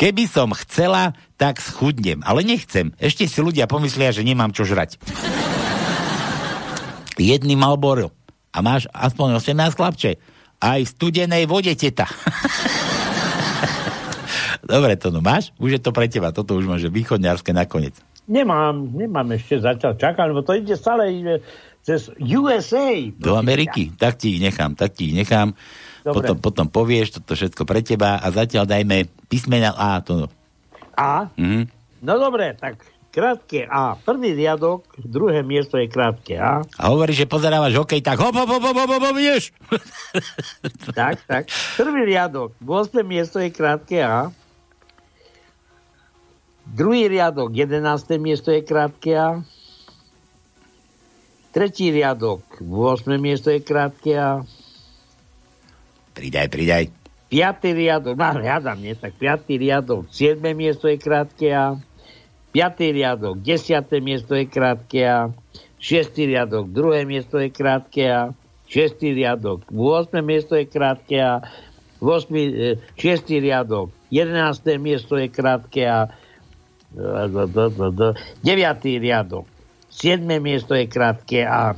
Keby 0.00 0.30
som 0.30 0.54
chcela, 0.54 1.18
tak 1.34 1.58
schudnem. 1.58 2.22
Ale 2.22 2.46
nechcem. 2.46 2.94
Ešte 3.02 3.26
si 3.26 3.42
ľudia 3.42 3.66
pomyslia, 3.66 4.14
že 4.14 4.22
nemám 4.22 4.54
čo 4.54 4.62
žrať. 4.62 4.94
Jedný 7.18 7.58
Malboro. 7.58 8.14
A 8.54 8.62
máš 8.62 8.86
aspoň 8.94 9.42
18 9.42 9.74
chlapče. 9.74 10.22
Aj 10.62 10.78
v 10.78 10.86
studenej 10.86 11.50
vode, 11.50 11.74
teta. 11.74 12.06
Dobre, 14.68 14.94
to 15.00 15.10
no 15.10 15.18
máš? 15.18 15.50
Už 15.58 15.78
je 15.78 15.82
to 15.82 15.90
pre 15.90 16.06
teba. 16.06 16.30
Toto 16.30 16.54
už 16.54 16.70
máš 16.70 16.86
východňarské 16.92 17.50
nakoniec. 17.50 17.98
Nemám, 18.28 18.92
nemám 18.92 19.28
ešte 19.32 19.56
zatiaľ 19.64 19.96
čakať, 19.96 20.26
lebo 20.28 20.44
to 20.44 20.52
ide 20.52 20.76
stále 20.76 21.08
cez 21.80 22.12
USA. 22.20 22.92
Do 23.16 23.40
Ameriky? 23.40 23.88
Tak 23.96 24.20
ti 24.20 24.36
ich 24.36 24.40
nechám, 24.44 24.76
tak 24.76 24.92
ti 24.92 25.08
ich 25.10 25.16
nechám. 25.16 25.56
Dobre. 26.04 26.14
Potom, 26.14 26.36
potom 26.36 26.66
povieš 26.68 27.20
toto 27.20 27.32
všetko 27.32 27.64
pre 27.64 27.80
teba 27.80 28.20
a 28.20 28.26
zatiaľ 28.28 28.68
dajme 28.68 29.08
písmena 29.32 29.72
A. 29.72 30.04
To. 30.04 30.28
A? 30.92 31.32
Mhm. 31.40 31.72
No 32.04 32.20
dobre, 32.20 32.52
tak 32.54 32.84
krátke 33.08 33.66
A. 33.66 33.96
Prvý 33.98 34.36
riadok, 34.36 34.84
druhé 35.00 35.42
miesto 35.42 35.80
je 35.80 35.88
krátke 35.90 36.38
A. 36.38 36.62
A 36.78 36.84
hovoríš, 36.92 37.24
že 37.24 37.26
pozerávaš 37.26 37.74
hokej, 37.74 38.04
tak 38.04 38.20
hop, 38.20 38.36
hop, 38.36 38.46
hop, 38.46 38.62
hop, 38.62 38.76
hop, 38.76 39.02
hop, 39.02 39.16
ideš. 39.18 39.50
tak, 40.94 41.18
tak. 41.26 41.42
Prvý 41.74 42.14
riadok, 42.14 42.54
8. 42.62 43.02
miesto 43.02 43.40
je 43.42 43.50
krátke 43.50 43.98
A. 44.04 44.30
Druhý 46.68 47.08
riadok, 47.08 47.56
11. 47.56 48.20
miesto 48.20 48.52
je 48.52 48.60
krátke 48.60 49.16
A. 49.16 49.40
Tretí 51.48 51.88
riadok, 51.88 52.44
8. 52.60 53.16
miesto 53.16 53.48
je 53.48 53.64
krátke 53.64 54.12
A. 54.12 54.44
Pridaj, 56.12 56.48
pridaj. 56.52 56.84
Piatý 57.28 57.72
riadok, 57.72 58.16
no 58.16 58.28
hľadám, 58.36 58.80
nie, 58.80 58.92
tak 58.92 59.16
piatý 59.16 59.56
riadok, 59.56 60.12
7. 60.12 60.44
miesto 60.52 60.92
je 60.92 61.00
krátke 61.00 61.48
A. 61.56 61.80
Piatý 62.52 62.92
riadok, 62.92 63.40
10. 63.40 64.04
miesto 64.04 64.36
je 64.36 64.44
krátke 64.44 65.00
A. 65.08 65.32
Šiestý 65.80 66.28
riadok, 66.28 66.68
druhé 66.68 67.08
miesto 67.08 67.40
je 67.40 67.48
krátke 67.48 68.04
A. 68.12 68.36
Šiestý 68.68 69.16
riadok, 69.16 69.64
8. 69.72 70.20
miesto 70.20 70.52
je 70.52 70.68
krátke 70.68 71.16
A. 71.16 71.40
8, 72.04 72.28
e, 72.36 72.76
šiestý 72.92 73.40
riadok, 73.40 73.88
11. 74.12 74.76
miesto 74.76 75.16
je 75.16 75.32
krátke 75.32 75.88
A. 75.88 76.12
9. 76.94 78.40
riadok, 79.00 79.46
7. 79.90 80.40
miesto 80.40 80.72
je 80.72 80.86
krátke 80.88 81.44
A. 81.44 81.76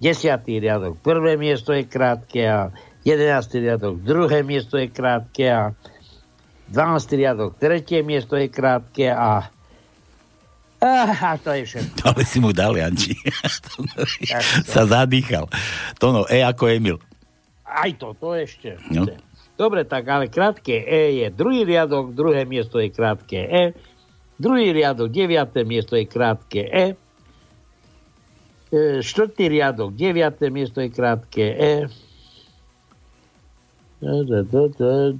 10. 0.00 0.60
riadok, 0.60 0.96
prvé 1.00 1.36
miesto 1.36 1.72
je 1.72 1.84
krátke 1.88 2.44
A. 2.44 2.68
11. 3.04 3.56
riadok, 3.56 3.94
druhé 4.04 4.44
miesto 4.44 4.76
je 4.76 4.92
krátke 4.92 5.48
A. 5.48 5.72
12. 6.68 7.20
riadok, 7.20 7.56
tretie 7.56 8.04
miesto 8.04 8.36
je 8.36 8.52
krátke 8.52 9.08
A. 9.08 9.48
A 10.80 11.36
to 11.36 11.52
je 11.52 11.64
všetko. 11.68 11.96
Ale 12.08 12.22
si 12.24 12.38
mu 12.40 12.56
dal, 12.56 12.72
Janči. 12.72 13.12
Sa 14.72 14.88
zadýchal. 14.88 15.44
Tono, 16.00 16.24
E 16.24 16.40
ako 16.40 16.72
Emil. 16.72 16.96
Aj 17.68 17.92
to, 18.00 18.16
to 18.16 18.32
ešte. 18.32 18.80
No. 18.88 19.04
Dobre, 19.60 19.84
tak 19.84 20.08
ale 20.08 20.32
krátke 20.32 20.72
E 20.72 21.20
je 21.20 21.26
druhý 21.28 21.68
riadok, 21.68 22.16
druhé 22.16 22.48
miesto 22.48 22.80
je 22.80 22.88
krátke 22.88 23.44
E. 23.44 23.76
Druhý 24.40 24.72
riadok, 24.72 25.12
deviaté 25.12 25.68
miesto 25.68 26.00
je 26.00 26.08
krátke 26.08 26.64
E. 26.64 26.96
E, 28.72 29.04
Štvrtý 29.04 29.52
riadok, 29.52 29.92
deviaté 29.92 30.48
miesto 30.48 30.80
je 30.80 30.88
krátke 30.88 31.44
E. 31.44 31.74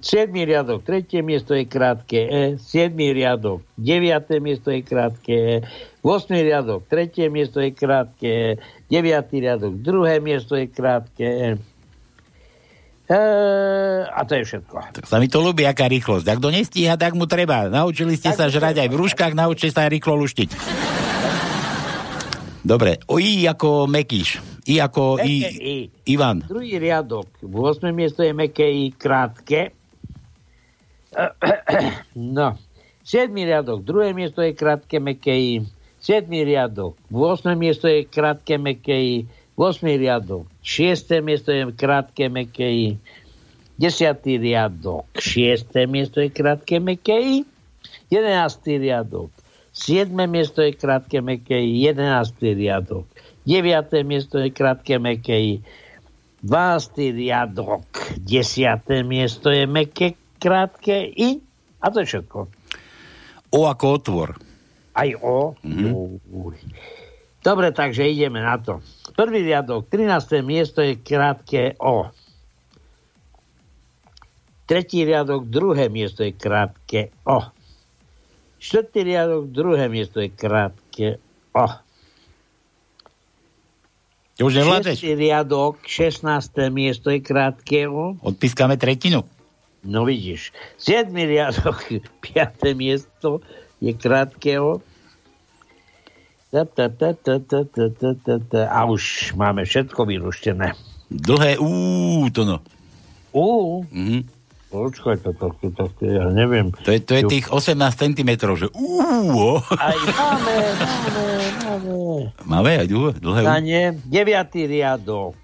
Siedmý 0.00 0.48
riadok, 0.48 0.88
tretie 0.88 1.20
miesto 1.20 1.52
je 1.52 1.68
krátke 1.68 2.16
E. 2.16 2.56
Siedmý 2.56 3.12
riadok, 3.12 3.60
deviaté 3.76 4.40
miesto 4.40 4.72
je 4.72 4.80
krátke 4.80 5.36
E. 5.36 5.56
Osmý 6.00 6.40
riadok, 6.40 6.88
tretie 6.88 7.28
miesto 7.28 7.60
je 7.60 7.76
krátke 7.76 8.24
E. 8.24 8.50
Deviatý 8.88 9.44
riadok, 9.44 9.84
druhé 9.84 10.16
miesto 10.24 10.56
je 10.56 10.64
krátke 10.64 11.28
E. 11.28 11.48
E, 13.10 13.20
a 14.06 14.22
to 14.22 14.38
je 14.38 14.46
všetko. 14.46 14.94
Tak 14.94 15.04
sa 15.10 15.18
mi 15.18 15.26
to 15.26 15.42
ľúbi, 15.42 15.66
aká 15.66 15.90
rýchlosť. 15.90 16.30
Ak 16.30 16.38
kto 16.38 16.54
nestíha, 16.54 16.94
tak 16.94 17.18
mu 17.18 17.26
treba. 17.26 17.66
Naučili 17.66 18.14
ste 18.14 18.30
sa 18.30 18.46
žrať 18.46 18.86
aj 18.86 18.88
v 18.88 18.98
rúškach, 19.02 19.34
naučte 19.34 19.74
sa 19.74 19.90
aj 19.90 19.98
rýchlo 19.98 20.14
luštiť. 20.14 20.50
Dobre, 22.62 23.02
o 23.10 23.18
I 23.18 23.50
ako 23.50 23.90
Mekíš. 23.90 24.38
I 24.70 24.78
ako 24.78 25.18
I. 25.18 25.90
Ivan. 26.06 26.46
Druhý 26.46 26.78
riadok. 26.78 27.42
8. 27.42 27.90
miesto 27.90 28.22
je 28.22 28.30
meké 28.30 28.70
I 28.70 28.94
krátke. 28.94 29.74
No. 32.14 32.54
7. 33.02 33.34
riadok. 33.34 33.82
Druhé 33.82 34.14
miesto 34.14 34.38
je 34.38 34.54
krátke 34.54 35.02
meké 35.02 35.34
I. 35.34 35.66
7. 35.98 36.30
riadok. 36.30 36.94
8. 37.10 37.58
miesto 37.58 37.90
je 37.90 38.06
krátke 38.06 38.54
meké 38.54 38.94
I. 38.94 39.16
8. 39.60 39.84
riadok. 40.00 40.48
6. 40.64 41.20
miesto 41.20 41.52
je 41.52 41.68
krátke 41.76 42.32
meké 42.32 42.64
I. 42.64 42.88
10. 43.76 44.24
riadok. 44.24 45.04
6. 45.20 45.84
miesto 45.84 46.24
je 46.24 46.32
krátke 46.32 46.80
meké 46.80 47.20
I. 47.20 47.44
11. 48.08 48.80
riadok. 48.80 49.28
7. 49.76 50.16
miesto 50.24 50.64
je 50.64 50.72
krátke 50.72 51.20
meké 51.20 51.60
I. 51.60 51.92
11. 51.92 52.40
riadok. 52.40 53.04
9. 53.44 54.00
miesto 54.08 54.40
je 54.40 54.48
krátke 54.48 54.96
meké 54.96 55.36
I. 55.36 55.54
12. 56.40 57.20
riadok. 57.20 57.84
10. 58.16 59.04
miesto 59.04 59.52
je 59.52 59.68
meké 59.68 60.16
krátke 60.40 61.04
I. 61.04 61.44
A 61.84 61.92
to 61.92 62.00
je 62.00 62.08
všetko. 62.08 62.48
O 63.52 63.68
ako 63.68 63.84
otvor. 64.00 64.40
Aj 64.96 65.10
O. 65.20 65.52
Mm-hmm. 65.60 66.16
Dobre, 67.44 67.72
takže 67.76 68.08
ideme 68.08 68.40
na 68.40 68.56
to. 68.56 68.80
Prvý 69.20 69.52
riadok, 69.52 69.84
13. 69.92 70.40
miesto 70.40 70.80
je 70.80 70.96
krátke 70.96 71.76
O. 71.76 72.08
Tretí 74.64 75.04
riadok, 75.04 75.44
druhé 75.44 75.92
miesto 75.92 76.24
je 76.24 76.32
krátke 76.32 77.12
O. 77.28 77.44
Štvrtý 78.56 79.04
riadok, 79.04 79.52
druhé 79.52 79.92
miesto 79.92 80.24
je 80.24 80.32
krátke 80.32 81.20
O. 81.52 81.68
Už 84.40 84.56
nevládeš. 84.56 85.04
Šiestý 85.04 85.12
riadok, 85.12 85.84
16. 85.84 86.72
miesto 86.72 87.12
je 87.12 87.20
krátke 87.20 87.92
O. 87.92 88.16
Odpískame 88.24 88.80
tretinu. 88.80 89.28
No 89.84 90.08
vidíš. 90.08 90.48
7. 90.80 91.12
riadok, 91.12 91.76
5. 92.24 92.72
miesto 92.72 93.44
je 93.84 93.92
krátke 93.92 94.56
O. 94.64 94.80
A 98.66 98.80
už 98.90 99.34
máme 99.38 99.62
všetko 99.62 100.02
vyruštené. 100.02 100.74
Dlhé 101.10 101.58
ú, 101.62 102.26
to 102.30 102.42
no. 102.42 102.56
Ú? 103.30 103.82
Mhm. 103.90 104.42
Počkaj, 104.70 105.18
to, 105.26 105.34
to, 105.34 105.50
to, 105.58 105.66
to, 105.74 105.84
to, 105.98 106.02
ja 106.06 106.30
neviem. 106.30 106.70
To 106.86 106.94
je, 106.94 107.02
to 107.02 107.18
je 107.18 107.22
tých 107.26 107.50
18 107.50 107.74
cm, 107.90 108.30
že 108.54 108.70
ú, 108.70 108.86
Aj 109.66 109.98
máme, 110.14 110.56
máme, 110.78 111.26
máme. 111.66 111.94
Máme 112.46 112.70
aj 112.78 112.86
dlhé, 112.86 113.10
dlhé 113.18 113.40
ú. 113.42 113.46
Stane, 113.50 113.82
deviatý 114.06 114.70
riadok. 114.70 115.34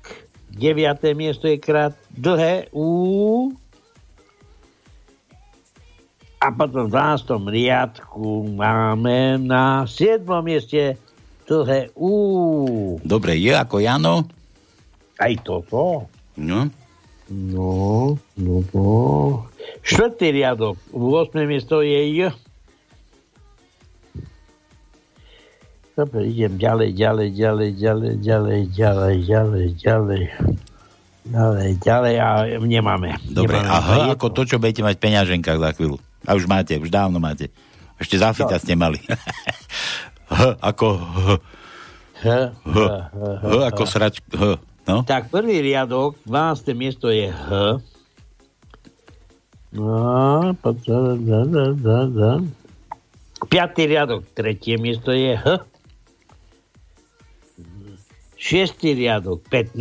Deviaté 0.54 1.18
miesto 1.18 1.50
je 1.50 1.58
krát 1.58 1.98
dlhé 2.14 2.70
U. 2.70 3.50
A 6.36 6.52
potom 6.52 6.86
v 6.86 6.92
12. 6.92 7.48
riadku 7.48 8.52
máme 8.54 9.40
na 9.40 9.88
7. 9.88 10.20
mieste 10.44 11.00
dlhé 11.48 11.90
U. 11.96 13.00
Dobre, 13.00 13.40
je 13.40 13.56
ako 13.56 13.80
Jano. 13.80 14.28
Aj 15.16 15.32
toto. 15.40 16.12
No. 16.36 16.68
No, 17.26 18.14
no, 18.38 18.54
no. 18.70 18.90
Štvrtý 19.82 20.30
riadok. 20.36 20.78
V 20.92 21.02
8. 21.02 21.42
miesto 21.48 21.80
je 21.82 22.00
J. 22.14 22.18
Dobre, 25.96 26.28
idem 26.28 26.60
ďalej, 26.60 26.92
ďalej, 26.92 27.28
ďalej, 27.32 27.70
ďalej, 27.80 28.12
ďalej, 28.20 28.60
ďalej, 28.68 29.14
ďalej, 29.24 29.66
ďalej. 29.80 30.24
Ďalej, 31.26 31.70
ďalej 31.82 32.14
a 32.22 32.28
nemáme. 32.62 33.16
Dobre, 33.26 33.58
nemáme. 33.58 33.72
a 33.72 33.78
H 33.80 33.90
ako 34.14 34.26
to, 34.30 34.42
čo 34.44 34.56
budete 34.60 34.84
mať 34.84 34.94
v 35.00 35.04
peňaženkách 35.08 35.58
za 35.58 35.70
chvíľu. 35.74 35.96
A 36.26 36.34
už 36.34 36.50
máte, 36.50 36.74
už 36.76 36.90
dávno 36.90 37.22
máte. 37.22 37.48
Ešte 37.96 38.18
za 38.18 38.34
fita 38.34 38.58
ste 38.58 38.74
mali. 38.76 39.00
H 40.26 40.58
ako 40.58 40.86
H. 40.98 41.28
H, 42.18 42.28
H. 42.66 42.78
H 43.14 43.52
ako 43.70 43.82
srač. 43.86 44.18
H. 44.34 44.58
No? 44.86 45.02
Tak 45.02 45.30
prvý 45.30 45.62
riadok, 45.62 46.18
12. 46.26 46.74
miesto 46.74 47.10
je 47.10 47.30
H. 47.30 47.78
No. 49.74 50.54
Piatý 53.46 53.82
riadok, 53.84 54.22
tretie 54.32 54.78
miesto 54.78 55.10
je 55.12 55.36
H. 55.36 55.46
Šiestý 58.38 58.94
riadok, 58.94 59.42
15. 59.50 59.78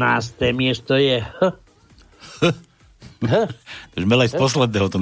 miesto 0.58 0.98
je 0.98 1.22
H. 1.22 1.38
H. 3.24 3.34
To 3.94 3.96
už 4.02 4.06
z 4.28 4.36
posledného. 4.36 4.88
To... 4.90 4.98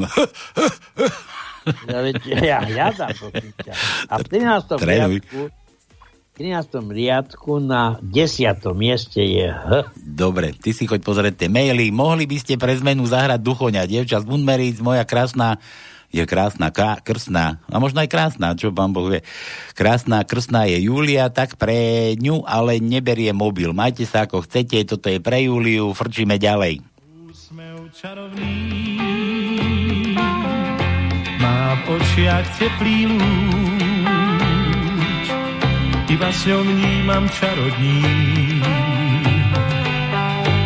Ja, 1.87 1.99
veď, 2.03 2.15
ja, 2.43 2.59
ja 2.67 2.87
dám 2.91 3.11
to. 3.15 3.27
A 4.09 4.13
v 4.19 4.23
13. 4.27 4.79
Trénuj. 4.79 5.19
riadku, 5.23 5.41
v 6.33 6.37
13. 6.37 6.81
riadku 6.89 7.51
na 7.61 8.01
10. 8.01 8.57
mieste 8.73 9.21
je 9.21 9.47
H. 9.53 9.93
Dobre, 9.97 10.51
ty 10.57 10.73
si 10.73 10.89
choď 10.89 11.01
pozrieť 11.05 11.45
tie 11.45 11.49
maily. 11.49 11.93
Mohli 11.93 12.25
by 12.25 12.37
ste 12.41 12.57
pre 12.57 12.73
zmenu 12.77 13.05
zahrať 13.05 13.39
Duchoňa, 13.39 13.85
dievča 13.85 14.21
z 14.21 14.25
Bunmeric, 14.25 14.81
moja 14.81 15.05
krásna 15.05 15.61
je 16.13 16.21
krásna, 16.29 16.69
ká, 16.69 17.01
krstná, 17.01 17.57
a 17.65 17.75
možno 17.81 18.05
aj 18.05 18.09
krásna, 18.13 18.53
čo 18.53 18.69
pán 18.69 18.93
Boh 18.93 19.09
vie. 19.09 19.25
Krásna, 19.73 20.21
krstná 20.21 20.69
je 20.69 20.85
Julia, 20.85 21.33
tak 21.33 21.57
pre 21.57 22.13
ňu 22.21 22.45
ale 22.45 22.77
neberie 22.77 23.33
mobil. 23.33 23.73
Majte 23.73 24.05
sa 24.05 24.29
ako 24.29 24.45
chcete, 24.45 24.77
toto 24.85 25.09
je 25.09 25.17
pre 25.17 25.49
Juliu, 25.49 25.89
frčíme 25.89 26.37
ďalej. 26.37 26.85
Má 31.53 31.77
v 31.85 32.01
očiach 32.01 32.49
teplý 32.57 33.13
lúč, 33.13 34.17
iba 36.09 36.29
s 36.33 36.49
ňou 36.49 36.65
vnímam 36.65 37.29
čarodní. 37.29 38.01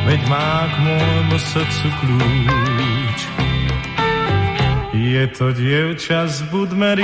Veď 0.08 0.22
má 0.32 0.72
k 0.72 0.76
môjmu 0.88 1.36
srdcu 1.36 1.88
kľúč. 2.00 3.20
Je 4.96 5.28
to 5.36 5.52
dievča 5.52 6.32
z 6.32 6.48
Budmeríc, 6.48 7.04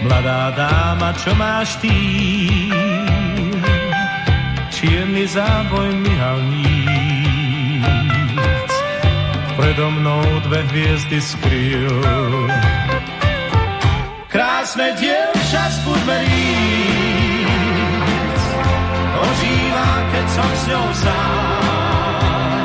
mladá 0.00 0.56
dáma, 0.56 1.12
čo 1.20 1.36
má 1.36 1.60
štýl, 1.60 2.72
čierny 4.72 5.28
záboj 5.28 5.92
myhalníc, 6.00 6.75
predo 9.66 9.90
mnou 9.90 10.22
dve 10.46 10.62
hviezdy 10.62 11.18
skryl. 11.18 11.90
Krásne 14.30 14.94
dievča 14.94 15.62
z 15.74 15.76
Budmeríc, 15.82 17.50
ožíva, 19.18 19.90
keď 20.14 20.26
som 20.30 20.50
s 20.54 20.62
ňou 20.70 20.86
sám, 21.02 22.62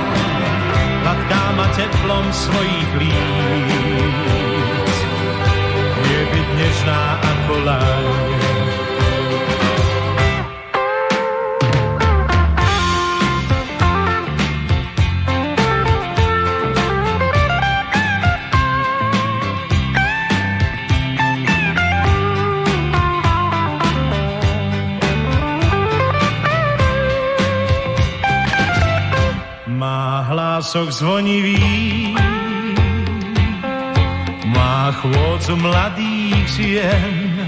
hladká 1.02 1.44
ma 1.58 1.68
teplom 1.74 2.26
svojich 2.30 2.92
líc. 3.02 4.98
Je 6.06 6.22
byť 6.22 6.48
nežná 6.54 7.02
ako 7.18 7.54
láň. 7.66 8.51
Hlások 30.72 31.04
zvonivý, 31.04 32.16
má 34.56 34.88
chôdzu 35.04 35.60
mladých 35.60 36.48
žien 36.48 37.44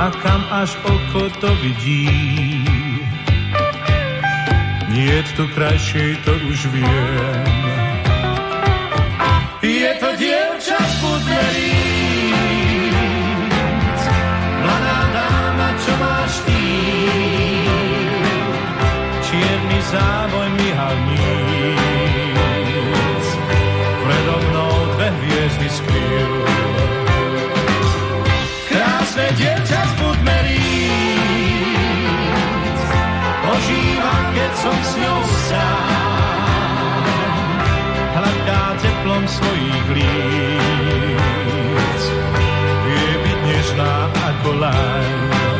a 0.00 0.08
kam 0.08 0.48
až 0.48 0.72
oko 0.80 1.28
to 1.44 1.52
vidí. 1.60 2.08
Nie 4.96 5.20
tu 5.36 5.44
krajšej, 5.52 6.16
to 6.24 6.32
už 6.48 6.72
viem. 6.72 7.44
Je 9.60 9.92
to 10.00 10.08
dievča 10.16 10.72
z 10.72 10.94
Budmeríc, 11.04 12.48
mladá 14.64 15.00
dáma, 15.12 15.68
Krásne 28.68 29.26
dievča 29.38 29.80
z 29.82 29.92
Budmeríc, 29.98 30.58
ožíva, 33.42 34.16
keď 34.34 34.52
som 34.58 34.76
s 34.76 34.92
ňou 34.98 35.20
sám. 35.50 35.86
Hladká 38.18 38.62
teplom 38.82 39.24
svojich 39.26 39.86
líc, 39.98 42.02
vie 42.86 43.12
byť 43.22 43.38
nežná 43.46 43.94
ako 44.14 44.50
láň. 44.62 45.57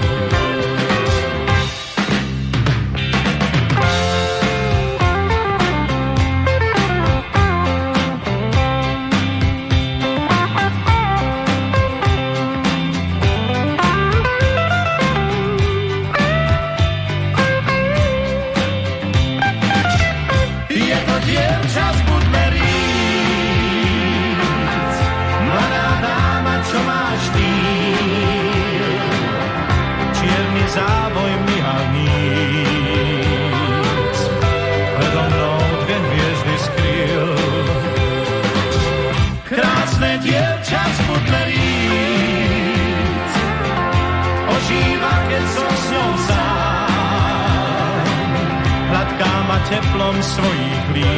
teplom 49.67 50.17
svojich 50.23 50.85
líc. 50.95 51.09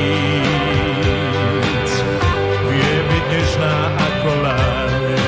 Vie 2.65 2.97
byť 3.05 3.25
nežná 3.29 3.77
ako 3.99 4.31
láne. 4.41 5.19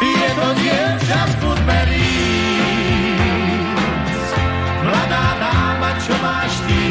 Je 0.00 0.28
to 0.32 0.48
dievča 0.56 1.20
v 1.28 1.34
Budmeríc, 1.42 2.38
mladá 4.86 5.26
dáma, 5.36 5.90
čo 6.00 6.14
máš 6.22 6.52
ty? 6.64 6.82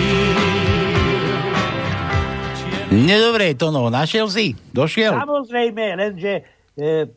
Nedobre, 2.91 3.55
Tono, 3.55 3.87
našiel 3.89 4.27
si? 4.27 4.53
Došiel? 4.75 5.15
Samozrejme, 5.15 5.95
lenže 5.95 6.43
e, 6.75 7.07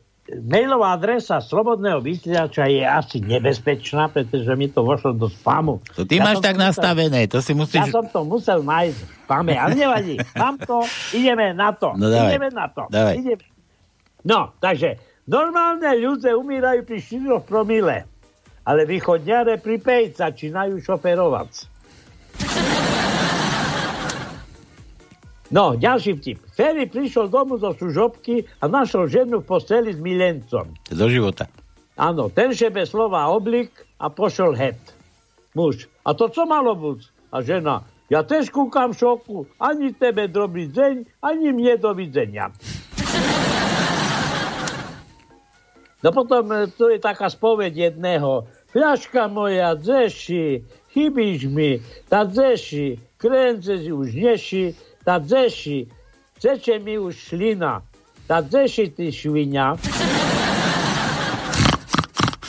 mailová 0.45 0.93
adresa 0.93 1.41
slobodného 1.41 1.99
vysielača 1.99 2.69
je 2.69 2.85
asi 2.85 3.17
nebezpečná, 3.19 4.13
pretože 4.13 4.47
mi 4.53 4.69
to 4.69 4.85
vošlo 4.85 5.17
do 5.17 5.25
spamu. 5.25 5.81
To 5.97 6.05
ty 6.05 6.21
ja 6.21 6.29
máš 6.29 6.45
tak 6.45 6.55
musel, 6.55 6.65
nastavené, 6.69 7.21
to 7.25 7.41
si 7.41 7.57
musíš... 7.57 7.89
Ja 7.89 7.89
som 7.89 8.05
to 8.05 8.21
musel 8.21 8.61
nájsť 8.61 8.97
v 9.01 9.11
spame, 9.25 9.53
ale 9.57 9.73
nevadí. 9.73 10.15
Mám 10.37 10.61
to, 10.61 10.85
ideme 11.17 11.51
na 11.57 11.73
to. 11.73 11.97
No 11.97 12.07
dávaj, 12.07 12.29
ideme 12.29 12.49
na 12.53 12.65
to. 12.69 12.83
Dávaj. 12.93 13.15
Ideme. 13.17 13.43
No, 14.25 14.53
takže 14.61 15.01
normálne 15.25 15.89
ľudia 15.97 16.37
umírajú 16.37 16.85
pri 16.85 16.97
4 17.01 17.41
promile, 17.49 18.05
ale 18.61 18.85
východňare 18.85 19.57
pri 19.57 19.75
5 19.81 20.21
začínajú 20.21 20.77
šoferovať. 20.85 21.51
No, 25.53 25.77
ďalší 25.77 26.17
vtip. 26.17 26.41
Ferry 26.57 26.89
prišiel 26.89 27.29
domu 27.29 27.61
zo 27.61 27.69
služobky 27.77 28.49
a 28.61 28.65
našol 28.65 29.05
ženu 29.05 29.45
v 29.45 29.45
posteli 29.45 29.93
s 29.93 29.99
milencom. 30.01 30.73
Do 30.89 31.05
života. 31.05 31.45
Áno, 31.93 32.33
ten 32.33 32.49
šebe 32.49 32.81
slova 32.89 33.29
oblik 33.29 33.69
a 34.01 34.09
pošol 34.09 34.57
het. 34.57 34.81
Muž. 35.53 35.85
A 36.01 36.17
to 36.17 36.33
co 36.33 36.49
malo 36.49 36.73
buď? 36.73 37.05
A 37.29 37.45
žena. 37.45 37.85
Ja 38.09 38.25
tež 38.25 38.49
kúkam 38.49 38.93
šoku. 38.93 39.45
Ani 39.61 39.93
tebe 39.93 40.25
dobrý 40.25 40.65
deň, 40.69 41.21
ani 41.21 41.53
mne 41.53 41.77
dovidenia. 41.77 42.49
No 46.05 46.13
potom 46.13 46.45
e, 46.53 46.69
tu 46.69 46.85
je 46.93 47.01
taká 47.01 47.33
spoveď 47.33 47.89
jedného. 47.89 48.45
Fľaška 48.69 49.25
moja, 49.25 49.73
dzeši, 49.73 50.61
chybíš 50.93 51.49
mi, 51.49 51.81
tá 52.05 52.29
dzeši, 52.29 53.17
krence 53.17 53.73
už 53.89 54.13
neši, 54.13 54.77
tá 55.05 55.21
dzeši, 55.21 55.85
ceče 56.41 56.81
mi 56.81 56.97
už 56.97 57.13
šlina, 57.13 57.85
tá 58.25 58.41
dzeši 58.41 58.89
ty 58.97 59.13
švinia. 59.13 59.77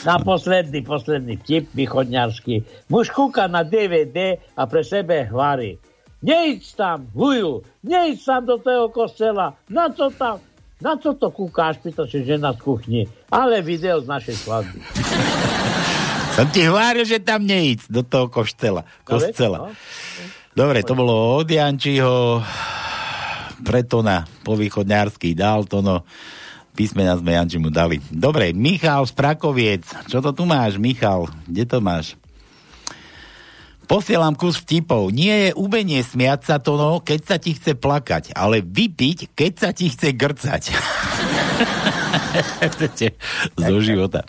Na 0.01 0.17
posledný, 0.23 0.81
posledný 0.81 1.37
vtip 1.43 1.69
východňarský. 1.75 2.89
Muž 2.89 3.13
kúka 3.13 3.45
na 3.45 3.61
DVD 3.61 4.41
a 4.57 4.63
pre 4.65 4.81
sebe 4.81 5.27
hvári. 5.29 5.77
Nejdź 6.23 6.73
tam, 6.73 7.05
huju, 7.13 7.61
nejdź 7.85 8.25
tam 8.25 8.41
do 8.47 8.57
toho 8.57 8.89
kostela. 8.89 9.53
Na 9.69 9.91
co 9.93 10.09
tam? 10.09 10.41
Na 10.81 10.97
co 10.97 11.13
to 11.13 11.29
kúkáš? 11.29 11.77
Pýta 11.81 12.05
sa 12.05 12.19
žena 12.21 12.53
z 12.53 12.59
kuchni. 12.61 13.01
Ale 13.29 13.61
video 13.61 14.01
z 14.01 14.07
našej 14.09 14.35
svadby. 14.45 14.79
Som 16.37 16.47
ti 16.53 16.69
hovoril, 16.69 17.01
že 17.01 17.17
tam 17.17 17.49
nejíc 17.49 17.89
do 17.89 18.05
toho 18.05 18.29
koštela. 18.29 18.85
Kostela. 19.01 19.73
Dobre, 20.57 20.81
to 20.81 20.97
bolo 20.97 21.37
od 21.37 21.45
Jančiho 21.45 22.41
preto 23.61 24.01
na 24.01 24.25
povýchodňársky 24.41 25.37
dal 25.37 25.69
to 25.69 25.85
no 25.85 26.01
písmena 26.77 27.17
sme 27.17 27.33
Jančimu 27.33 27.73
dali. 27.73 27.97
Dobre, 28.13 28.53
Michal 28.53 29.09
Sprakoviec. 29.09 29.85
Čo 30.05 30.21
to 30.21 30.29
tu 30.29 30.45
máš, 30.45 30.77
Michal? 30.77 31.25
Kde 31.49 31.65
to 31.65 31.81
máš? 31.81 32.13
Posielam 33.89 34.37
kus 34.37 34.61
vtipov. 34.61 35.09
Nie 35.09 35.49
je 35.49 35.57
ubenie 35.57 36.05
smiať 36.05 36.41
sa 36.45 36.55
to, 36.61 36.77
no, 36.77 37.01
keď 37.01 37.19
sa 37.25 37.37
ti 37.41 37.57
chce 37.57 37.73
plakať, 37.73 38.37
ale 38.37 38.61
vypiť, 38.61 39.33
keď 39.33 39.51
sa 39.57 39.69
ti 39.73 39.89
chce 39.89 40.13
grcať. 40.13 40.63
Zo 43.57 43.77
života. 43.81 44.23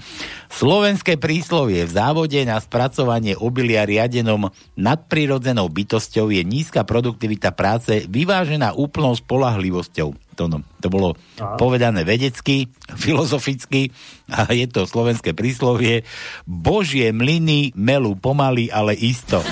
Slovenské 0.49 1.20
príslovie 1.20 1.85
v 1.85 1.93
závode 1.93 2.41
na 2.43 2.59
spracovanie 2.59 3.37
obilia 3.37 3.85
riadenom 3.85 4.51
nadprirodzenou 4.74 5.68
bytosťou 5.68 6.33
je 6.33 6.43
nízka 6.43 6.83
produktivita 6.83 7.53
práce 7.53 8.09
vyvážená 8.09 8.74
úplnou 8.74 9.14
spolahlivosťou. 9.14 10.16
To, 10.39 10.45
no, 10.47 10.62
to 10.79 10.87
bolo 10.87 11.18
Aha. 11.43 11.59
povedané 11.59 12.07
vedecky, 12.07 12.70
filozoficky 12.95 13.91
a 14.31 14.47
je 14.55 14.70
to 14.70 14.87
slovenské 14.87 15.35
príslovie. 15.35 16.07
Božie 16.47 17.11
mlyny 17.11 17.74
melú 17.74 18.14
pomaly, 18.14 18.70
ale 18.70 18.95
isto. 18.95 19.43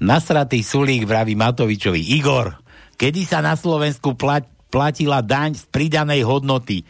Nasratý 0.00 0.64
sulík 0.64 1.04
vraví 1.04 1.36
Matovičovi. 1.36 2.16
Igor, 2.16 2.56
kedy 2.96 3.24
sa 3.28 3.44
na 3.44 3.52
Slovensku 3.56 4.16
plat, 4.16 4.48
platila 4.70 5.20
daň 5.20 5.58
z 5.58 5.66
pridanej 5.68 6.22
hodnoty? 6.24 6.86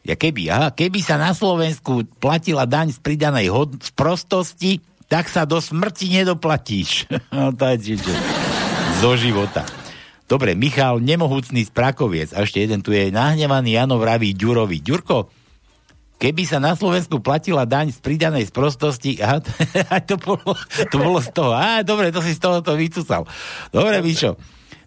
Ja 0.00 0.16
keby, 0.16 0.48
aha, 0.48 0.68
keby 0.72 1.04
sa 1.04 1.20
na 1.20 1.36
Slovensku 1.36 2.08
platila 2.18 2.64
daň 2.64 2.96
z 2.96 2.98
pridanej 3.04 3.52
hod- 3.52 3.84
z 3.84 3.92
prostosti, 3.92 4.80
tak 5.06 5.28
sa 5.28 5.44
do 5.44 5.60
smrti 5.60 6.08
nedoplatíš. 6.08 7.04
no, 7.36 7.52
zo 9.00 9.12
života. 9.16 9.68
Dobre, 10.30 10.54
Michal, 10.54 11.02
nemohúcný 11.02 11.66
sprakoviec. 11.66 12.30
A 12.38 12.46
ešte 12.46 12.62
jeden 12.62 12.80
tu 12.86 12.94
je 12.94 13.10
nahnevaný 13.10 13.74
Jano 13.74 13.98
vraví. 13.98 14.30
Ďurko, 14.30 15.26
keby 16.22 16.42
sa 16.46 16.62
na 16.62 16.78
Slovensku 16.78 17.18
platila 17.18 17.66
daň 17.66 17.90
z 17.90 17.98
pridanej 17.98 18.46
sprostosti, 18.46 19.18
aha, 19.18 19.42
to, 20.08 20.14
bolo, 20.22 20.54
to 20.86 20.96
bolo 21.02 21.18
z 21.18 21.34
toho. 21.34 21.50
Á, 21.50 21.82
dobre, 21.82 22.14
to 22.14 22.22
si 22.22 22.38
z 22.38 22.40
toho 22.40 22.62
to 22.62 22.78
vycúcal. 22.78 23.26
Dobre, 23.74 23.98
Mišo. 24.06 24.38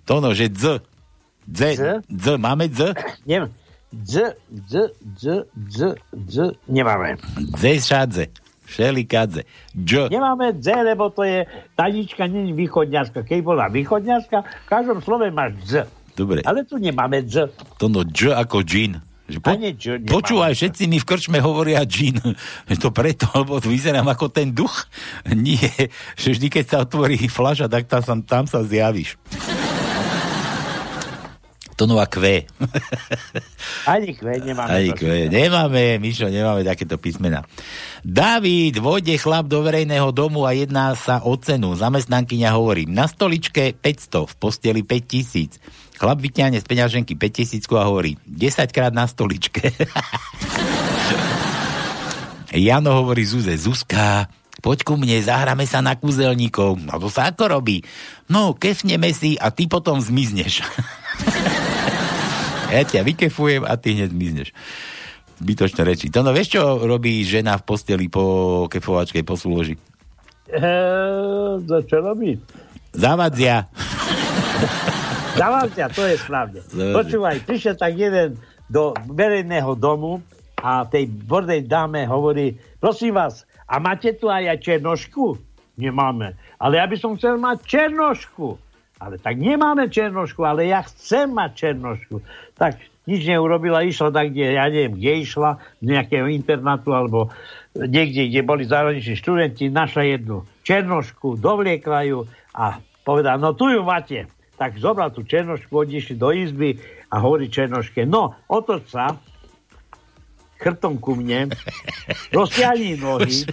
To 0.08 0.24
no, 0.24 0.32
že 0.32 0.48
dz. 0.48 0.93
Dz, 1.48 2.02
dz, 2.10 2.26
máme 2.38 2.70
dz? 2.70 2.94
Neviem. 3.28 3.52
Dz, 3.94 4.34
dz, 4.50 4.74
dz, 5.16 5.26
dz, 5.54 5.80
dz, 6.14 6.38
nemáme. 6.68 7.18
Dz, 7.38 7.86
šadze. 7.86 8.28
Šelikadze. 8.74 9.44
Dž. 9.76 10.10
Nemáme 10.10 10.54
dze, 10.58 10.74
lebo 10.74 11.10
to 11.14 11.22
je, 11.24 11.46
tanička 11.78 12.26
není 12.26 12.54
východňarská. 12.58 13.22
Keď 13.22 13.40
bola 13.44 13.70
východňarská, 13.70 14.38
v 14.42 14.68
každom 14.68 14.98
slove 15.04 15.30
máš 15.30 15.54
dz. 15.62 15.86
Dobre. 16.18 16.42
Ale 16.46 16.66
tu 16.66 16.82
nemáme 16.82 17.22
dž. 17.22 17.54
To 17.78 17.86
no 17.86 18.02
dž 18.02 18.34
ako 18.34 18.66
džin. 18.66 19.02
Po, 19.24 19.56
dž, 19.56 20.04
počúvaj, 20.04 20.52
všetci 20.52 20.84
mi 20.92 21.00
v 21.00 21.06
krčme 21.08 21.40
hovoria 21.40 21.88
džin. 21.88 22.20
To 22.84 22.92
preto, 22.92 23.30
lebo 23.34 23.62
vyzerám 23.62 24.10
ako 24.10 24.28
ten 24.28 24.52
duch. 24.52 24.90
Nie, 25.30 25.92
že 26.18 26.34
vždy, 26.36 26.48
keď 26.50 26.66
sa 26.66 26.78
otvorí 26.84 27.18
flaša, 27.30 27.70
tak 27.70 27.88
tam, 27.88 28.04
tam 28.26 28.44
sa 28.50 28.66
zjavíš. 28.66 29.16
To 31.84 31.88
no 31.92 32.00
a 32.00 32.08
kve. 32.08 32.48
Ani 33.92 34.16
kve 34.16 34.40
nemáme. 34.40 34.72
Ani 34.72 34.96
kve. 34.96 35.28
Nemáme, 35.28 36.00
Mišo, 36.00 36.32
nemáme 36.32 36.64
takéto 36.64 36.96
písmena. 36.96 37.44
David, 38.08 38.80
vojde 38.80 39.20
chlap 39.20 39.52
do 39.52 39.60
verejného 39.60 40.16
domu 40.16 40.48
a 40.48 40.56
jedná 40.56 40.96
sa 40.96 41.20
o 41.28 41.36
cenu. 41.36 41.76
Zamestnankyňa 41.76 42.56
hovorí, 42.56 42.88
na 42.88 43.04
stoličke 43.04 43.76
500, 43.76 44.32
v 44.32 44.34
posteli 44.40 44.80
5000. 44.80 45.60
Chlap 46.00 46.24
vyťahne 46.24 46.64
z 46.64 46.66
peňaženky 46.72 47.20
5000 47.20 47.68
a 47.76 47.84
hovorí, 47.84 48.16
10 48.32 48.64
krát 48.72 48.96
na 48.96 49.04
stoličke. 49.04 49.68
Jano 52.64 52.96
hovorí 52.96 53.28
Zuze, 53.28 53.60
Zuzka, 53.60 54.32
poď 54.64 54.88
ku 54.88 54.96
mne, 54.96 55.20
zahráme 55.20 55.68
sa 55.68 55.84
na 55.84 56.00
kúzelníkov. 56.00 56.80
No 56.80 56.96
to 56.96 57.12
sa 57.12 57.28
ako 57.28 57.60
robí? 57.60 57.84
No, 58.32 58.56
kefneme 58.56 59.12
si 59.12 59.36
a 59.36 59.52
ty 59.52 59.68
potom 59.68 60.00
zmizneš. 60.00 60.64
ja 62.74 62.84
ťa 62.84 63.02
vykefujem 63.06 63.62
a 63.64 63.78
ty 63.78 63.94
hneď 63.94 64.10
zmizneš. 64.10 64.50
Zbytočné 65.38 65.82
reči. 65.86 66.10
To 66.10 66.26
no, 66.26 66.34
vieš, 66.34 66.58
čo 66.58 66.62
robí 66.86 67.22
žena 67.22 67.58
v 67.60 67.64
posteli 67.66 68.10
po 68.10 68.66
kefovačke, 68.70 69.22
po 69.22 69.38
súloži? 69.38 69.78
Eee, 70.50 71.82
čo 71.86 71.98
robí? 72.02 72.38
Zavadzia. 72.94 73.70
Zavadzia, 75.34 75.90
to 75.90 76.06
je 76.06 76.16
správne. 76.22 76.60
Zavadzia. 76.70 76.96
Počúvaj, 76.98 77.36
prišiel 77.50 77.76
tak 77.78 77.94
jeden 77.98 78.38
do 78.70 78.94
verejného 79.10 79.74
domu 79.78 80.22
a 80.62 80.86
tej 80.86 81.10
bordej 81.10 81.66
dáme 81.66 82.06
hovorí, 82.06 82.56
prosím 82.78 83.18
vás, 83.18 83.44
a 83.66 83.82
máte 83.82 84.14
tu 84.14 84.30
aj 84.30 84.62
černošku? 84.62 85.42
Nemáme. 85.82 86.38
Ale 86.62 86.78
ja 86.78 86.86
by 86.86 86.96
som 87.02 87.18
chcel 87.18 87.42
mať 87.42 87.66
černošku. 87.66 88.62
Ale 89.02 89.20
tak 89.20 89.36
nemáme 89.36 89.90
černošku, 89.92 90.46
ale 90.46 90.72
ja 90.72 90.86
chcem 90.86 91.34
mať 91.34 91.52
černošku. 91.58 92.24
Tak 92.64 92.80
nič 93.04 93.28
neurobila, 93.28 93.84
išla 93.84 94.16
tak, 94.16 94.32
kde, 94.32 94.56
ja 94.56 94.64
neviem, 94.72 94.96
kde 94.96 95.12
išla, 95.28 95.60
z 95.84 95.88
nejakého 95.92 96.32
internátu 96.32 96.96
alebo 96.96 97.36
niekde, 97.76 98.32
kde 98.32 98.42
boli 98.48 98.64
zahraniční 98.64 99.20
študenti, 99.20 99.68
našla 99.68 100.08
jednu 100.08 100.48
černošku, 100.64 101.36
dovliekla 101.36 102.08
ju 102.08 102.20
a 102.56 102.80
povedala, 103.04 103.36
no 103.36 103.52
tu 103.52 103.68
ju 103.68 103.84
máte. 103.84 104.32
Tak 104.56 104.80
zobral 104.80 105.12
tú 105.12 105.28
černošku, 105.28 105.76
odišli 105.76 106.16
do 106.16 106.32
izby 106.32 106.80
a 107.12 107.20
hovorí 107.20 107.52
černoške, 107.52 108.08
no, 108.08 108.40
otoč 108.48 108.96
sa, 108.96 109.20
chrbtom 110.64 110.96
ku 111.04 111.20
mne, 111.20 111.52
rozťahni 112.32 112.96
nohy, 112.96 113.44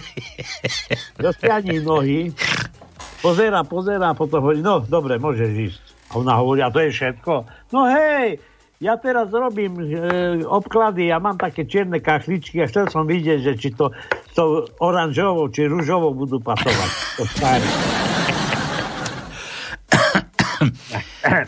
rozťahni 1.19 1.83
nohy 1.83 2.31
pozera, 3.19 3.67
pozera 3.67 4.15
potom 4.15 4.47
hovorí, 4.47 4.63
no 4.63 4.79
dobre, 4.87 5.19
môžeš 5.19 5.51
ísť. 5.51 5.83
A 6.11 6.19
ona 6.19 6.39
hovorí, 6.39 6.59
a 6.63 6.71
to 6.71 6.79
je 6.79 6.91
všetko? 6.91 7.33
No 7.75 7.87
hej, 7.87 8.39
ja 8.81 8.97
teraz 8.97 9.29
robím 9.29 9.77
e, 9.77 9.93
obklady, 10.41 11.13
ja 11.13 11.21
mám 11.21 11.37
také 11.37 11.69
čierne 11.69 12.01
kachličky 12.01 12.65
a 12.65 12.67
chcel 12.67 12.89
som 12.89 13.05
vidieť, 13.05 13.45
že 13.45 13.53
či 13.53 13.69
to, 13.77 13.93
to 14.33 14.65
oranžovou 14.81 15.53
či 15.53 15.69
rúžovou 15.69 16.17
budú 16.17 16.41
pasovať. 16.41 16.89
To 17.21 17.23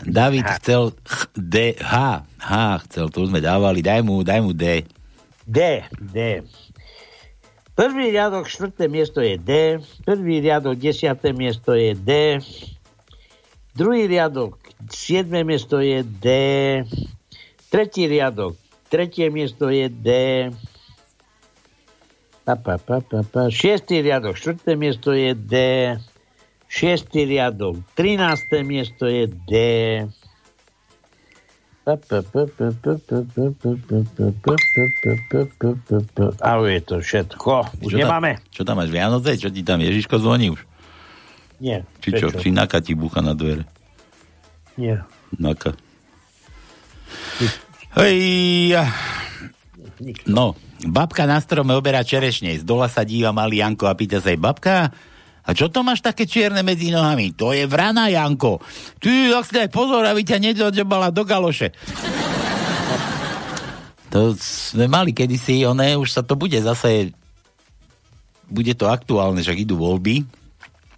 David 0.06 0.46
chcel 0.62 0.94
ch, 1.02 1.34
D, 1.34 1.74
H. 1.82 2.22
H 2.38 2.50
chcel, 2.86 3.10
to 3.10 3.26
sme 3.26 3.42
dávali. 3.42 3.82
Daj 3.82 4.06
mu, 4.06 4.22
daj 4.22 4.38
mu 4.38 4.54
D. 4.54 4.86
D, 5.42 5.82
D. 5.98 6.46
Prvý 7.74 8.14
riadok, 8.14 8.46
štvrté 8.46 8.86
miesto 8.86 9.18
je 9.18 9.34
D. 9.34 9.82
Prvý 10.06 10.38
riadok, 10.38 10.78
desiaté 10.78 11.34
miesto 11.34 11.74
je 11.74 11.98
D. 11.98 12.38
Druhý 13.74 14.06
riadok, 14.06 14.54
siedme 14.86 15.42
miesto 15.42 15.82
je 15.82 16.06
D. 16.06 16.26
Tretí 17.74 18.06
riadok, 18.06 18.54
tretie 18.86 19.34
miesto 19.34 19.66
je 19.66 19.90
D. 19.90 20.08
Pa, 22.46 22.54
pa, 22.54 22.78
pa, 22.78 23.02
pa, 23.02 23.26
pa. 23.26 23.50
Šiestý 23.50 23.98
riadok, 23.98 24.38
štvrté 24.38 24.78
miesto 24.78 25.10
je 25.10 25.34
D. 25.34 25.54
Šiestý 26.70 27.26
riadok, 27.26 27.82
trinácté 27.98 28.62
miesto 28.62 29.10
je 29.10 29.26
D. 29.26 29.52
A 36.38 36.50
je 36.62 36.80
to 36.86 36.96
všetko. 37.02 37.52
Už 37.82 37.90
Čo 37.90 37.96
tam- 37.98 38.02
nemáme? 38.06 38.30
Čo 38.54 38.62
tam 38.62 38.78
máš, 38.78 38.94
Vianoce? 38.94 39.34
Čo 39.34 39.50
ti 39.50 39.66
tam 39.66 39.82
Ježiško 39.82 40.22
zvoní 40.22 40.54
už? 40.54 40.62
Nie. 41.58 41.82
Či 41.98 42.22
čo? 42.22 42.30
Prečo? 42.30 42.38
Či 42.38 42.54
Naka 42.54 42.78
ti 42.78 42.94
búcha 42.94 43.18
na 43.18 43.34
dvere? 43.34 43.66
Nie. 44.78 45.02
Naka. 45.42 45.74
Hej. 47.94 48.18
No, 50.26 50.58
babka 50.82 51.24
na 51.24 51.38
strome 51.38 51.72
oberá 51.78 52.02
čerešne. 52.02 52.58
Z 52.58 52.66
dola 52.66 52.90
sa 52.90 53.06
díva 53.06 53.30
malý 53.30 53.62
Janko 53.62 53.86
a 53.86 53.94
pýta 53.94 54.18
sa 54.18 54.34
jej, 54.34 54.40
babka, 54.40 54.90
a 55.44 55.50
čo 55.52 55.68
to 55.68 55.84
máš 55.84 56.00
také 56.00 56.24
čierne 56.24 56.64
medzi 56.64 56.88
nohami? 56.88 57.36
To 57.36 57.52
je 57.52 57.68
vrana, 57.68 58.08
Janko. 58.08 58.64
Ty, 58.96 59.36
ak 59.36 59.44
si 59.44 59.52
daj 59.52 59.68
pozor, 59.68 60.08
aby 60.08 60.24
ťa 60.24 60.40
nedodžobala 60.40 61.12
do 61.12 61.20
galoše. 61.28 61.76
To 64.08 64.32
sme 64.40 64.88
mali 64.88 65.12
kedysi, 65.12 65.68
oné, 65.68 66.00
už 66.00 66.16
sa 66.16 66.22
to 66.24 66.32
bude 66.32 66.56
zase, 66.56 67.12
bude 68.48 68.72
to 68.72 68.88
aktuálne, 68.88 69.44
že 69.44 69.52
idú 69.52 69.76
voľby. 69.76 70.24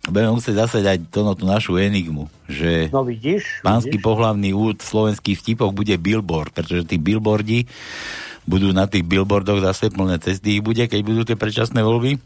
Budeme 0.07 0.39
musieť 0.39 0.55
zase 0.67 0.87
dať 0.87 1.11
to, 1.11 1.27
no, 1.27 1.35
tú 1.35 1.45
našu 1.45 1.77
enigmu, 1.77 2.31
že 2.47 2.89
No 2.95 3.03
vidíš? 3.03 3.61
pánsky 3.61 3.99
vidíš? 3.99 4.07
pohlavný 4.07 4.51
úd 4.55 4.79
slovenských 4.79 5.35
vtipov 5.37 5.75
bude 5.75 5.95
billboard, 5.99 6.55
pretože 6.55 6.87
tí 6.87 6.95
billboardi 6.97 7.67
budú 8.47 8.71
na 8.71 8.87
tých 8.87 9.03
billboardoch 9.03 9.59
zase 9.59 9.91
plné 9.91 10.23
cesty 10.23 10.59
ich 10.59 10.63
bude, 10.63 10.87
keď 10.87 11.01
budú 11.03 11.27
tie 11.27 11.35
predčasné 11.35 11.83
voľby. 11.83 12.23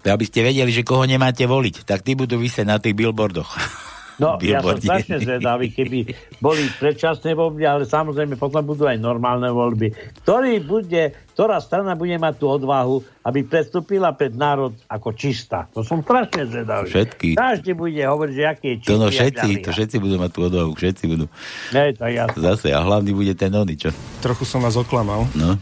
To 0.00 0.06
aby 0.10 0.24
ste 0.24 0.40
vedeli, 0.42 0.72
že 0.72 0.82
koho 0.82 1.04
nemáte 1.04 1.44
voliť, 1.44 1.84
tak 1.84 2.02
tí 2.02 2.16
budú 2.16 2.40
vysieť 2.40 2.66
na 2.66 2.80
tých 2.80 2.96
billboardoch. 2.96 3.50
No, 4.20 4.36
ja 4.44 4.60
som 4.60 4.76
strašne 4.76 5.16
zvedavý, 5.24 5.72
keby 5.72 6.12
boli 6.38 6.68
predčasné 6.76 7.32
voľby, 7.32 7.64
ale 7.64 7.88
samozrejme 7.88 8.36
potom 8.36 8.60
budú 8.60 8.84
aj 8.84 9.00
normálne 9.00 9.48
voľby. 9.48 10.20
Ktorý 10.22 10.60
bude, 10.60 11.16
ktorá 11.32 11.56
strana 11.58 11.96
bude 11.96 12.20
mať 12.20 12.36
tú 12.36 12.52
odvahu, 12.52 13.00
aby 13.24 13.40
predstúpila 13.48 14.12
pred 14.12 14.36
národ 14.36 14.76
ako 14.84 15.16
čistá. 15.16 15.64
To 15.72 15.80
som 15.80 16.04
strašne 16.04 16.44
zvedavý. 16.52 16.92
Všetky. 16.92 17.28
Každý 17.40 17.72
bude 17.72 18.04
hovoriť, 18.04 18.34
že 18.36 18.44
aký 18.44 18.66
je 18.68 18.76
čistý. 18.84 18.90
To 18.92 19.00
no 19.00 19.08
všetci, 19.08 19.48
to 19.64 19.70
všetci 19.72 19.96
budú 19.96 20.14
mať 20.20 20.30
tú 20.36 20.40
odvahu, 20.52 20.70
všetci 20.76 21.04
budú. 21.08 21.24
Ne, 21.72 21.96
to 21.96 22.04
jasné. 22.04 22.38
Zase, 22.38 22.68
a 22.76 22.84
hlavný 22.84 23.16
bude 23.16 23.32
ten 23.32 23.50
oný, 23.50 23.74
čo? 23.80 23.90
Trochu 24.20 24.44
som 24.44 24.60
vás 24.60 24.76
oklamal. 24.76 25.24
No, 25.32 25.56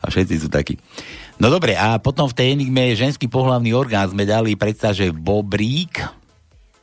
a 0.00 0.06
všetci 0.08 0.34
sú 0.40 0.48
takí. 0.48 0.80
No 1.40 1.48
dobre, 1.48 1.72
a 1.72 1.96
potom 1.96 2.28
v 2.28 2.36
tej 2.36 2.46
enigme 2.52 2.92
ženský 2.92 3.24
pohlavný 3.24 3.72
orgán 3.72 4.12
sme 4.12 4.28
dali 4.28 4.60
predsa, 4.60 4.92
že 4.92 5.08
bobrík, 5.08 6.19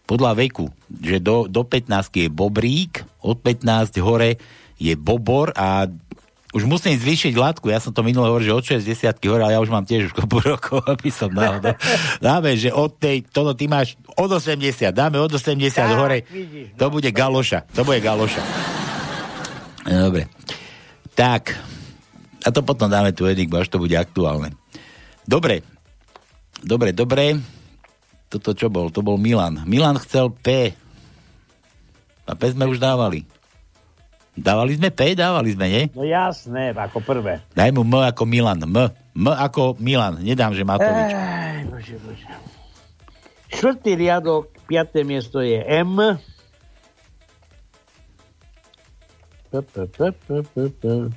podľa 0.08 0.40
veku, 0.40 0.72
že 1.04 1.20
do, 1.20 1.52
do 1.52 1.68
15 1.68 2.10
je 2.16 2.28
bobrík, 2.32 3.04
od 3.20 3.36
15 3.44 4.00
hore 4.00 4.40
je 4.80 4.96
bobor 4.96 5.52
a 5.52 5.92
už 6.56 6.64
musím 6.64 6.96
zvýšiť 6.96 7.36
látku, 7.36 7.68
ja 7.68 7.84
som 7.84 7.92
to 7.92 8.08
minule 8.08 8.24
hovoril, 8.24 8.48
že 8.48 8.56
od 8.56 8.66
60 8.88 9.20
hore, 9.28 9.44
ale 9.44 9.54
ja 9.54 9.62
už 9.62 9.68
mám 9.68 9.84
tiež 9.84 10.10
už 10.10 10.14
kopu 10.16 10.40
rokov, 10.56 10.80
aby 10.88 11.12
som 11.12 11.28
náhodou. 11.28 11.76
Dáme, 12.24 12.56
že 12.56 12.72
od 12.72 12.96
tej, 12.96 13.28
toto 13.28 13.52
ty 13.52 13.68
máš 13.68 14.00
od 14.16 14.32
80, 14.32 14.96
dáme 14.96 15.22
od 15.22 15.30
80 15.30 15.70
hore, 15.94 16.26
to 16.74 16.86
bude 16.90 17.06
galoša, 17.14 17.70
to 17.70 17.86
bude 17.86 18.02
galoša. 18.02 18.42
Dobre. 19.86 20.26
Tak, 21.14 21.54
a 22.42 22.50
to 22.50 22.66
potom 22.66 22.90
dáme 22.90 23.14
tu 23.14 23.30
enigmu, 23.30 23.62
až 23.62 23.70
to 23.70 23.78
bude 23.78 23.94
aktuálne. 23.94 24.58
Dobre, 25.28 25.62
dobre, 26.64 26.96
dobre. 26.96 27.57
Toto 28.28 28.52
čo 28.52 28.68
bol? 28.68 28.92
To 28.92 29.00
bol 29.00 29.16
Milan. 29.16 29.64
Milan 29.64 29.96
chcel 30.04 30.32
P. 30.32 30.76
A 32.28 32.32
P 32.36 32.42
sme 32.52 32.68
už 32.68 32.76
dávali. 32.76 33.24
Dávali 34.38 34.78
sme 34.78 34.92
P? 34.94 35.16
Dávali 35.18 35.56
sme, 35.56 35.66
nie? 35.66 35.84
No 35.96 36.06
jasné, 36.06 36.76
ako 36.76 37.02
prvé. 37.02 37.42
Daj 37.58 37.74
mu 37.74 37.82
M 37.82 38.04
ako 38.04 38.28
Milan. 38.28 38.62
M. 38.68 38.78
M 39.16 39.26
ako 39.32 39.80
Milan. 39.82 40.22
Nedám, 40.22 40.54
že 40.54 40.62
Matovič. 40.68 41.10
Ej, 41.16 41.66
bože, 41.72 41.96
bože. 42.04 42.28
Štvrtý 43.48 43.96
riadok, 43.96 44.52
piaté 44.68 45.02
miesto 45.08 45.40
je 45.40 45.58
M. 45.58 46.20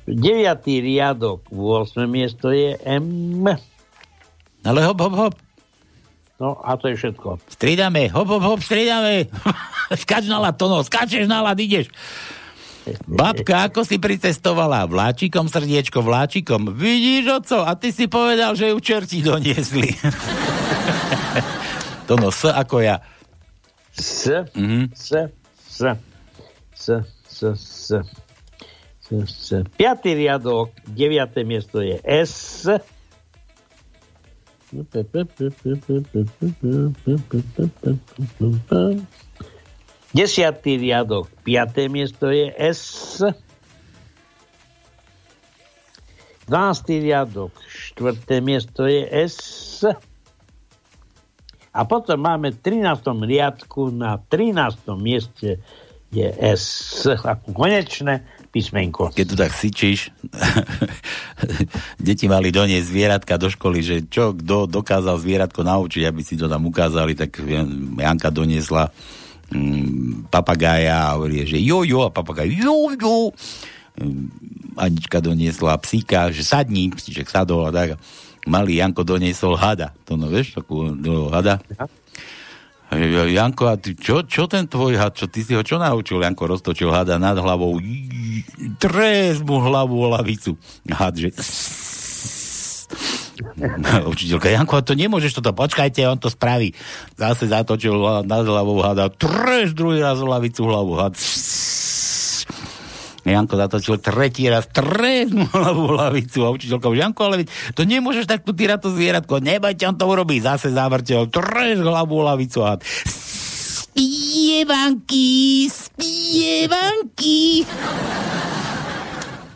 Deviatý 0.06 0.74
riadok, 0.78 1.40
8. 1.50 2.06
miesto 2.06 2.54
je 2.54 2.78
M. 2.86 3.44
Ale 4.62 4.80
hop, 4.86 4.96
hop, 5.02 5.14
hop. 5.18 5.34
No 6.40 6.56
a 6.56 6.72
to 6.80 6.88
je 6.88 6.96
všetko. 6.96 7.36
Striedame, 7.52 8.08
hop, 8.08 8.24
hop, 8.24 8.40
hop, 8.40 8.60
striedame. 8.64 9.28
Skač 10.02 10.24
na 10.24 10.40
lad, 10.40 10.56
Tono, 10.56 10.80
skačeš 10.80 11.28
na 11.28 11.44
lad, 11.44 11.60
ideš. 11.60 11.92
Babka, 13.04 13.68
ako 13.68 13.84
si 13.84 14.00
pricestovala? 14.00 14.88
Vláčikom, 14.88 15.52
srdiečko, 15.52 16.00
vláčikom. 16.00 16.72
Vidíš, 16.72 17.28
oco? 17.28 17.68
A 17.68 17.76
ty 17.76 17.92
si 17.92 18.08
povedal, 18.08 18.56
že 18.56 18.72
ju 18.72 18.80
čerti 18.80 19.20
doniesli. 19.20 19.92
Tono, 22.08 22.32
S 22.32 22.48
ako 22.48 22.80
ja. 22.80 23.04
S, 23.92 24.32
Mhm. 24.56 24.96
S, 24.96 25.12
S, 25.68 25.84
S, 26.72 26.72
S, 26.72 26.88
S, 27.28 27.44
S, 27.84 28.00
S. 29.12 29.60
Piatý 29.76 30.16
riadok, 30.16 30.72
deviaté 30.88 31.44
miesto 31.44 31.84
je 31.84 32.00
S. 32.00 32.64
Desiatý 40.14 40.72
riadok, 40.78 41.26
piaté 41.42 41.90
miesto 41.90 42.30
je 42.30 42.54
S. 42.54 43.18
Dvanáctý 46.46 47.02
riadok, 47.02 47.50
štvrté 47.66 48.38
miesto 48.38 48.86
je 48.86 49.06
S. 49.10 49.38
A 51.70 51.80
potom 51.86 52.18
máme 52.22 52.54
v 52.54 52.58
13. 52.62 53.26
riadku 53.26 53.90
na 53.90 54.22
13. 54.22 54.86
mieste 54.98 55.62
je 56.14 56.26
S 56.30 57.06
ako 57.10 57.54
konečné 57.54 58.22
písmenko. 58.50 59.14
Keď 59.14 59.26
tu 59.26 59.36
tak 59.38 59.54
syčíš, 59.54 60.10
deti 62.02 62.26
mali 62.26 62.50
doniesť 62.50 62.86
zvieratka 62.86 63.38
do 63.38 63.46
školy, 63.46 63.78
že 63.80 63.96
čo, 64.10 64.34
kto 64.34 64.66
dokázal 64.66 65.22
zvieratko 65.22 65.62
naučiť, 65.62 66.02
aby 66.10 66.20
si 66.26 66.34
to 66.34 66.50
tam 66.50 66.66
ukázali, 66.66 67.14
tak 67.14 67.38
Janka 67.96 68.34
doniesla 68.34 68.90
mm, 69.54 70.28
papagája 70.34 71.10
a 71.10 71.14
hovorí, 71.14 71.46
že 71.46 71.62
jo, 71.62 71.86
jo, 71.86 72.06
a 72.06 72.10
papagaj, 72.10 72.50
jo, 72.50 72.90
jo. 72.98 73.30
Mm, 74.02 74.26
Anička 74.78 75.22
doniesla 75.22 75.78
psíka, 75.78 76.30
že 76.34 76.42
sadni, 76.42 76.90
psíček 76.90 77.30
sadol 77.30 77.68
a 77.68 77.74
tak. 77.74 77.88
Malý 78.48 78.80
Janko 78.80 79.04
doniesol 79.04 79.58
hada. 79.58 79.92
To 80.08 80.16
no, 80.16 80.32
vieš, 80.32 80.56
takú 80.56 80.90
no, 80.90 81.28
hada. 81.28 81.60
Ja- 81.76 81.90
Janko, 82.90 83.70
a 83.70 83.78
ty, 83.78 83.94
čo, 83.94 84.26
čo 84.26 84.50
ten 84.50 84.66
tvoj 84.66 84.98
had, 84.98 85.14
čo 85.14 85.30
ty 85.30 85.46
si 85.46 85.54
ho 85.54 85.62
čo 85.62 85.78
naučil? 85.78 86.18
Janko 86.18 86.50
roztočil 86.50 86.90
hada 86.90 87.22
nad 87.22 87.38
hlavou, 87.38 87.78
Jí, 87.78 88.42
tres 88.82 89.38
mu 89.38 89.62
hlavu 89.62 89.94
o 89.94 90.10
lavicu. 90.10 90.58
Had, 90.90 91.14
že... 91.14 91.30
Učiteľka, 94.10 94.50
Janko, 94.50 94.82
to 94.82 94.98
nemôžeš 94.98 95.38
toto, 95.38 95.54
počkajte, 95.54 96.02
on 96.10 96.18
to 96.18 96.26
spraví. 96.26 96.74
Zase 97.14 97.46
zatočil 97.46 97.94
nad 98.26 98.42
hlavou 98.42 98.82
hada, 98.82 99.06
tres 99.06 99.70
druhý 99.70 100.02
raz 100.02 100.18
o 100.18 100.26
lavicu 100.26 100.66
hlavu, 100.66 100.98
had. 100.98 101.14
Janko 103.24 103.56
zatočil 103.60 104.00
tretí 104.00 104.48
raz, 104.48 104.64
tres 104.72 105.28
mu 105.36 105.44
hlavu 105.44 105.92
o 105.92 105.96
lavicu 105.96 106.44
a 106.44 106.52
učiteľka 106.52 106.88
už, 106.88 106.98
Janko, 106.98 107.24
ale 107.28 107.44
to 107.76 107.84
nemôžeš 107.84 108.24
takto 108.24 108.56
týrať 108.56 108.88
to 108.88 108.90
zvieratko, 108.96 109.44
nebajte, 109.44 109.88
on 109.88 109.96
to 109.96 110.08
urobí. 110.08 110.40
Zase 110.40 110.72
zavrtel, 110.72 111.28
tres 111.28 111.78
hlavu 111.80 112.20
o 112.20 112.24
lavicu 112.24 112.64
a. 112.64 112.80
Spievanky, 113.90 115.68
spievanky. 115.68 117.68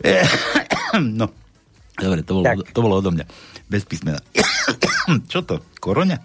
no, 1.19 1.25
dobre, 1.97 2.21
to 2.21 2.31
bolo, 2.37 2.45
to 2.61 2.79
bolo 2.81 2.95
odo 3.01 3.09
mňa. 3.09 3.25
Bez 3.65 3.81
písmena. 3.89 4.21
Čo 5.31 5.41
to? 5.41 5.57
Koroňa? 5.81 6.21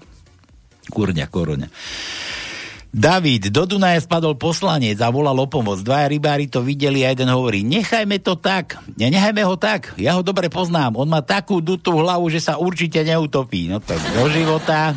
Kurňa, 0.92 1.24
koroňa. 1.32 1.68
David, 2.90 3.54
do 3.54 3.70
Dunaja 3.70 4.02
spadol 4.02 4.34
poslanec 4.34 4.98
a 4.98 5.14
volal 5.14 5.38
o 5.38 5.46
pomoc. 5.46 5.78
Dvaja 5.78 6.10
rybári 6.10 6.50
to 6.50 6.58
videli 6.58 7.06
a 7.06 7.14
jeden 7.14 7.30
hovorí, 7.30 7.62
nechajme 7.62 8.18
to 8.18 8.34
tak, 8.34 8.82
nechajme 8.98 9.46
ho 9.46 9.54
tak, 9.54 9.94
ja 9.94 10.18
ho 10.18 10.26
dobre 10.26 10.50
poznám, 10.50 10.98
on 10.98 11.06
má 11.06 11.22
takú 11.22 11.62
dutú 11.62 12.02
hlavu, 12.02 12.26
že 12.34 12.42
sa 12.42 12.58
určite 12.58 13.06
neutopí. 13.06 13.70
No 13.70 13.78
to 13.78 13.94
do 13.94 14.26
života. 14.34 14.90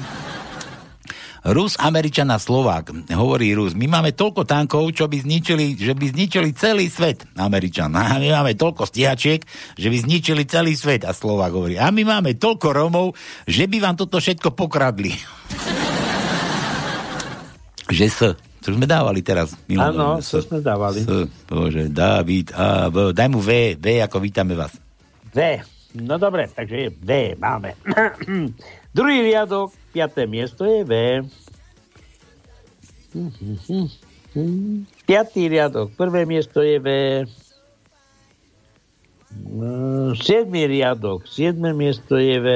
Rus, 1.44 1.78
Američan 1.78 2.32
a 2.34 2.40
Slovák. 2.42 3.14
Hovorí 3.14 3.54
Rus, 3.54 3.78
my 3.78 3.86
máme 3.86 4.16
toľko 4.16 4.48
tankov, 4.48 4.90
čo 4.96 5.12
by 5.12 5.22
zničili, 5.22 5.76
že 5.76 5.94
by 5.94 6.16
zničili 6.16 6.50
celý 6.56 6.88
svet. 6.90 7.28
Američan. 7.36 7.94
A 7.94 8.18
my 8.24 8.42
máme 8.42 8.58
toľko 8.58 8.90
stihačiek, 8.90 9.44
že 9.78 9.88
by 9.92 9.98
zničili 10.02 10.48
celý 10.50 10.74
svet. 10.74 11.06
A 11.06 11.12
Slovák 11.12 11.52
hovorí, 11.52 11.76
a 11.76 11.92
my 11.94 12.02
máme 12.08 12.40
toľko 12.40 12.68
Romov, 12.74 13.08
že 13.44 13.68
by 13.70 13.78
vám 13.84 13.96
toto 14.00 14.24
všetko 14.24 14.56
pokradli 14.56 15.14
že 17.90 18.08
S. 18.08 18.20
To 18.64 18.72
sme 18.72 18.88
dávali 18.88 19.20
teraz. 19.20 19.60
Áno, 19.76 20.24
to 20.24 20.40
sme 20.40 20.64
dávali. 20.64 21.04
S. 21.04 21.28
Bože, 21.52 21.92
David 21.92 22.56
a 22.56 22.88
V. 22.88 23.12
Daj 23.12 23.28
mu 23.28 23.44
V, 23.44 23.76
V 23.76 24.00
ako 24.00 24.24
vítame 24.24 24.56
vás. 24.56 24.72
V. 25.36 25.60
No 25.94 26.18
dobre, 26.18 26.50
takže 26.50 26.76
je 26.76 26.90
V, 26.90 27.36
máme. 27.38 27.76
Druhý 28.98 29.20
riadok, 29.26 29.76
piaté 29.92 30.26
miesto 30.26 30.66
je 30.66 30.82
V. 30.88 30.94
Piatý 35.06 35.46
riadok, 35.46 35.94
prvé 35.94 36.26
miesto 36.26 36.66
je 36.66 36.82
V. 36.82 36.88
Siedmý 40.18 40.66
riadok, 40.66 41.30
siedme 41.30 41.74
miesto 41.78 42.18
je 42.18 42.38
V. 42.42 42.48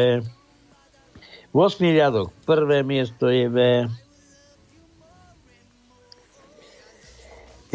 Osmý 1.54 1.94
riadok, 1.94 2.34
prvé 2.46 2.82
miesto 2.82 3.30
je 3.30 3.46
V. 3.50 3.58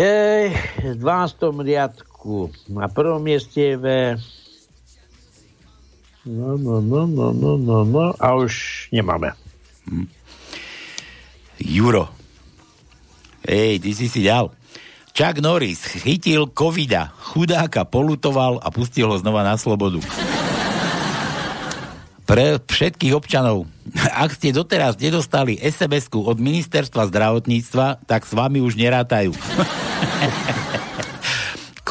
Ej, 0.03 0.51
v 0.83 0.99
12. 0.99 1.63
riadku 1.63 2.51
na 2.67 2.91
prvom 2.91 3.23
mieste 3.23 3.63
je 3.63 3.75
V. 3.79 3.87
No, 6.27 6.59
no, 6.59 6.83
no, 6.83 7.07
no, 7.07 7.31
no, 7.31 7.51
no, 7.55 7.79
no, 7.87 8.05
a 8.19 8.35
už 8.35 8.87
nemáme. 8.91 9.31
Hm. 9.87 10.11
Juro. 11.63 12.11
Ej, 13.47 13.79
ty 13.79 13.95
si 13.95 14.11
si 14.11 14.27
dal. 14.27 14.51
Chuck 15.15 15.39
Norris 15.39 15.87
chytil 15.87 16.51
covida, 16.51 17.15
chudáka 17.31 17.87
polutoval 17.87 18.59
a 18.59 18.75
pustil 18.75 19.07
ho 19.07 19.15
znova 19.23 19.47
na 19.47 19.55
slobodu. 19.55 20.03
Pre 22.33 22.57
všetkých 22.65 23.13
občanov, 23.13 23.69
ak 24.09 24.33
ste 24.33 24.57
doteraz 24.57 24.97
nedostali 24.97 25.61
sms 25.61 26.09
od 26.09 26.41
ministerstva 26.41 27.13
zdravotníctva, 27.13 28.09
tak 28.09 28.25
s 28.25 28.33
vami 28.33 28.65
už 28.65 28.73
nerátajú. 28.81 29.37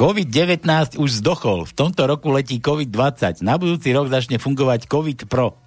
COVID-19 0.01 0.97
už 0.97 1.21
zdochol. 1.21 1.69
V 1.69 1.77
tomto 1.77 2.09
roku 2.09 2.33
letí 2.33 2.57
COVID-20. 2.57 3.45
Na 3.45 3.61
budúci 3.61 3.93
rok 3.93 4.09
začne 4.09 4.41
fungovať 4.41 4.89
COVID 4.89 5.29
Pro. 5.29 5.61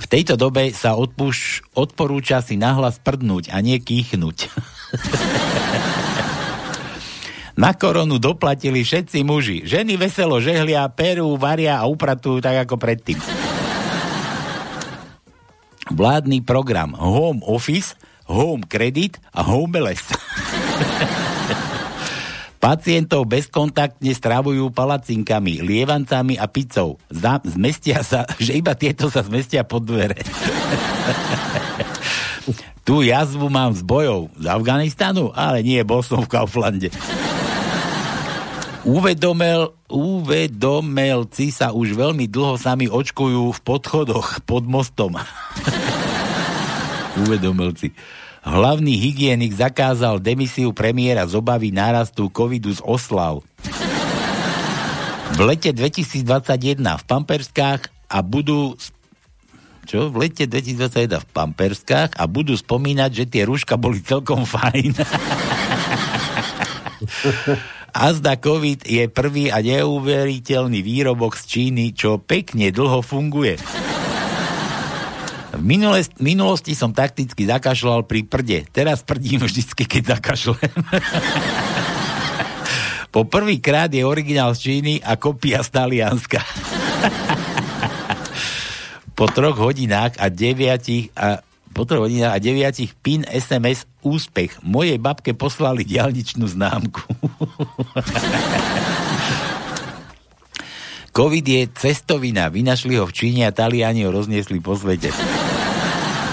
V 0.00 0.06
tejto 0.08 0.40
dobe 0.40 0.72
sa 0.72 0.96
odpúš, 0.96 1.68
odporúča 1.76 2.40
si 2.40 2.56
nahlas 2.56 2.96
prdnúť 2.96 3.52
a 3.52 3.60
nie 3.60 3.76
kýchnuť. 3.76 4.38
Na 7.58 7.74
koronu 7.74 8.22
doplatili 8.22 8.86
všetci 8.86 9.26
muži. 9.26 9.66
Ženy 9.66 9.98
veselo 9.98 10.38
žehlia, 10.38 10.86
perú, 10.94 11.34
varia 11.34 11.82
a 11.82 11.90
upratujú 11.90 12.38
tak 12.38 12.70
ako 12.70 12.78
predtým. 12.78 13.18
Vládny 15.90 16.46
program 16.46 16.94
Home 16.94 17.42
Office 17.42 17.98
home 18.28 18.62
credit 18.68 19.16
a 19.32 19.40
homeless. 19.42 20.04
Pacientov 22.58 23.24
bezkontaktne 23.30 24.12
stravujú 24.12 24.74
palacinkami, 24.74 25.62
lievancami 25.62 26.36
a 26.36 26.50
pizzou. 26.50 26.98
Zda, 27.08 27.40
zmestia 27.46 28.04
sa, 28.04 28.28
že 28.44 28.60
iba 28.60 28.76
tieto 28.76 29.08
sa 29.08 29.24
zmestia 29.24 29.64
pod 29.64 29.88
dvere. 29.88 30.20
tu 32.86 33.00
jazvu 33.06 33.48
mám 33.48 33.72
z 33.72 33.82
bojov 33.86 34.28
z 34.36 34.46
Afganistanu, 34.50 35.32
ale 35.32 35.64
nie, 35.64 35.80
bol 35.86 36.04
som 36.04 36.20
v 36.20 36.28
Kauflande. 36.28 36.90
Uvedomel, 38.88 39.76
uvedomelci 39.92 41.52
sa 41.52 41.76
už 41.76 41.92
veľmi 41.92 42.24
dlho 42.24 42.56
sami 42.56 42.88
očkujú 42.88 43.52
v 43.52 43.60
podchodoch 43.60 44.40
pod 44.48 44.64
mostom. 44.64 45.12
uvedomelci. 47.28 47.92
Hlavný 48.48 48.96
hygienik 48.96 49.52
zakázal 49.52 50.24
demisiu 50.24 50.72
premiéra 50.72 51.28
z 51.28 51.36
obavy 51.36 51.68
nárastu 51.68 52.32
covidu 52.32 52.72
z 52.72 52.80
oslav. 52.80 53.44
V 55.36 55.40
lete 55.44 55.76
2021 55.76 56.80
v 56.80 57.04
Pamperskách 57.04 57.92
a 58.08 58.24
budú 58.24 58.72
čo? 59.84 60.08
V 60.08 60.16
lete 60.16 60.48
2021 60.48 61.20
v 61.20 61.26
Pamperskách 61.36 62.16
a 62.16 62.24
budú 62.24 62.56
spomínať, 62.56 63.10
že 63.12 63.24
tie 63.28 63.44
rúška 63.44 63.76
boli 63.76 64.00
celkom 64.00 64.48
fajn. 64.48 64.96
Azda 67.98 68.38
COVID 68.38 68.86
je 68.86 69.10
prvý 69.10 69.50
a 69.50 69.58
neuveriteľný 69.58 70.86
výrobok 70.86 71.34
z 71.34 71.42
Číny, 71.50 71.98
čo 71.98 72.22
pekne 72.22 72.70
dlho 72.70 73.02
funguje. 73.02 73.58
V 75.58 75.62
minule, 75.66 76.06
minulosti 76.22 76.78
som 76.78 76.94
takticky 76.94 77.42
zakašľal 77.42 78.06
pri 78.06 78.22
prde. 78.22 78.58
Teraz 78.70 79.02
prdím 79.02 79.42
vždycky, 79.42 79.82
keď 79.82 80.14
zakašlem. 80.14 80.62
po 83.14 83.26
prvýkrát 83.26 83.90
je 83.90 84.06
originál 84.06 84.54
z 84.54 84.70
Číny 84.70 85.02
a 85.02 85.18
kopia 85.18 85.66
z 85.66 85.74
Talianska. 85.74 86.38
po 89.18 89.26
troch 89.26 89.58
hodinách 89.58 90.22
a 90.22 90.30
deviatich 90.30 91.10
a 91.18 91.42
po 91.70 91.84
troch 91.84 92.08
a 92.08 92.38
deviatich 92.40 92.96
pin 92.98 93.24
SMS 93.28 93.84
úspech. 94.02 94.60
Mojej 94.64 94.98
babke 94.98 95.34
poslali 95.36 95.84
diálničnú 95.84 96.48
známku. 96.48 97.02
COVID 101.18 101.42
je 101.42 101.66
cestovina. 101.74 102.46
Vynašli 102.46 102.94
ho 102.94 103.02
v 103.02 103.10
Číne 103.10 103.42
a 103.42 103.50
Taliani 103.50 104.06
ho 104.06 104.14
rozniesli 104.14 104.62
po 104.62 104.78
svete. 104.78 105.10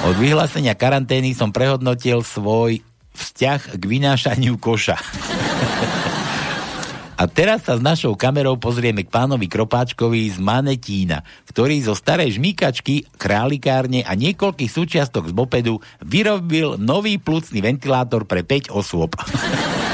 Od 0.05 0.13
vyhlásenia 0.21 0.77
karantény 0.77 1.33
som 1.33 1.49
prehodnotil 1.49 2.21
svoj 2.21 2.86
vzťah 3.17 3.81
k 3.81 3.83
vynášaniu 3.83 4.61
koša. 4.61 5.01
A 7.16 7.32
teraz 7.32 7.63
sa 7.63 7.80
s 7.80 7.82
našou 7.82 8.20
kamerou 8.20 8.59
pozrieme 8.59 9.07
k 9.07 9.09
pánovi 9.09 9.47
Kropáčkovi 9.47 10.36
z 10.36 10.36
Manetína, 10.36 11.24
ktorý 11.47 11.80
zo 11.80 11.95
starej 11.95 12.36
žmýkačky, 12.36 13.07
králikárne 13.16 14.03
a 14.03 14.11
niekoľkých 14.20 14.68
súčiastok 14.68 15.32
z 15.32 15.34
mopedu 15.34 15.80
vyrobil 16.03 16.76
nový 16.76 17.16
plucný 17.16 17.63
ventilátor 17.63 18.28
pre 18.28 18.43
5 18.43 18.68
osôb. 18.76 19.16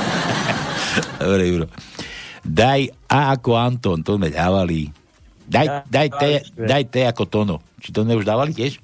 Dobre, 1.21 1.43
Juro. 1.45 1.67
Daj 2.41 2.89
A 3.05 3.37
ako 3.37 3.53
Anton, 3.53 4.01
to 4.01 4.17
sme 4.17 4.33
dávali. 4.33 4.89
Daj, 5.45 5.85
daj, 5.93 6.07
te, 6.17 6.31
daj 6.57 6.83
T 6.89 7.05
ako 7.05 7.29
Tono. 7.29 7.61
Či 7.77 7.93
to 7.93 8.01
už 8.01 8.25
dávali 8.25 8.57
tiež? 8.57 8.81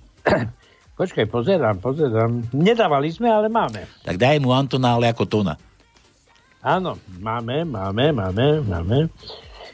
Počkaj, 0.98 1.26
pozerám, 1.26 1.82
pozerám. 1.82 2.54
Nedávali 2.54 3.10
sme, 3.10 3.34
ale 3.34 3.50
máme. 3.50 3.86
Tak 4.06 4.18
daj 4.18 4.38
mu 4.42 4.54
Antona, 4.54 4.94
ale 4.94 5.10
ako 5.10 5.26
Tona. 5.26 5.58
Áno, 6.68 6.99
máme, 7.24 7.63
máme, 7.63 8.11
máme, 8.11 8.59
máme. 8.59 9.07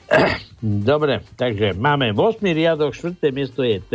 Dobre, 0.61 1.25
takže 1.33 1.73
máme 1.73 2.13
8. 2.13 2.37
riadok, 2.53 2.93
4. 2.93 3.33
miesto 3.33 3.65
je 3.65 3.81
T. 3.81 3.93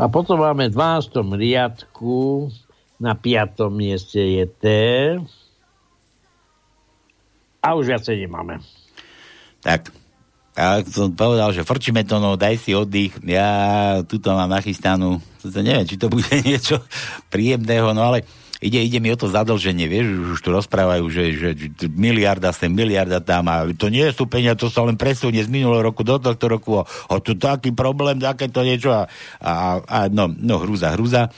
A 0.00 0.06
potom 0.08 0.40
máme 0.40 0.72
v 0.72 0.74
12. 0.74 1.36
riadku, 1.36 2.48
na 2.96 3.12
5. 3.12 3.68
mieste 3.68 4.24
je 4.24 4.44
T. 4.48 4.66
A 7.60 7.76
už 7.76 7.92
viacej 7.92 8.24
nemáme. 8.24 8.64
Tak, 9.60 9.92
a 10.60 10.84
som 10.84 11.08
povedal, 11.16 11.56
že 11.56 11.64
frčíme 11.64 12.04
to, 12.04 12.20
no 12.20 12.36
daj 12.36 12.60
si 12.60 12.76
oddych, 12.76 13.16
ja 13.24 13.48
tuto 14.04 14.36
mám 14.36 14.52
nachystanú, 14.52 15.16
neviem, 15.48 15.88
či 15.88 15.96
to 15.96 16.12
bude 16.12 16.28
niečo 16.44 16.84
príjemného, 17.32 17.96
no 17.96 18.12
ale 18.12 18.28
ide, 18.60 18.76
ide 18.76 19.00
mi 19.00 19.08
o 19.08 19.16
to 19.16 19.32
zadlženie, 19.32 19.88
vieš, 19.88 20.36
už 20.36 20.40
tu 20.44 20.52
rozprávajú, 20.52 21.08
že, 21.08 21.24
že 21.32 21.48
miliarda 21.88 22.52
sem, 22.52 22.68
miliarda 22.68 23.24
tam 23.24 23.48
a 23.48 23.64
to 23.72 23.88
nie 23.88 24.04
sú 24.12 24.28
peniaze, 24.28 24.60
to 24.60 24.68
sa 24.68 24.84
len 24.84 25.00
presunie 25.00 25.40
z 25.40 25.48
minulého 25.48 25.80
roku 25.80 26.04
do 26.04 26.20
tohto 26.20 26.44
roku. 26.44 26.70
A, 26.76 26.84
a 26.84 27.16
tu 27.24 27.32
taký 27.40 27.72
problém, 27.72 28.20
takéto 28.20 28.60
niečo 28.60 28.92
a, 28.92 29.08
a, 29.40 29.80
a 29.80 29.98
no, 30.12 30.28
no, 30.28 30.60
hrúza, 30.60 30.92
hrúza. 30.92 31.32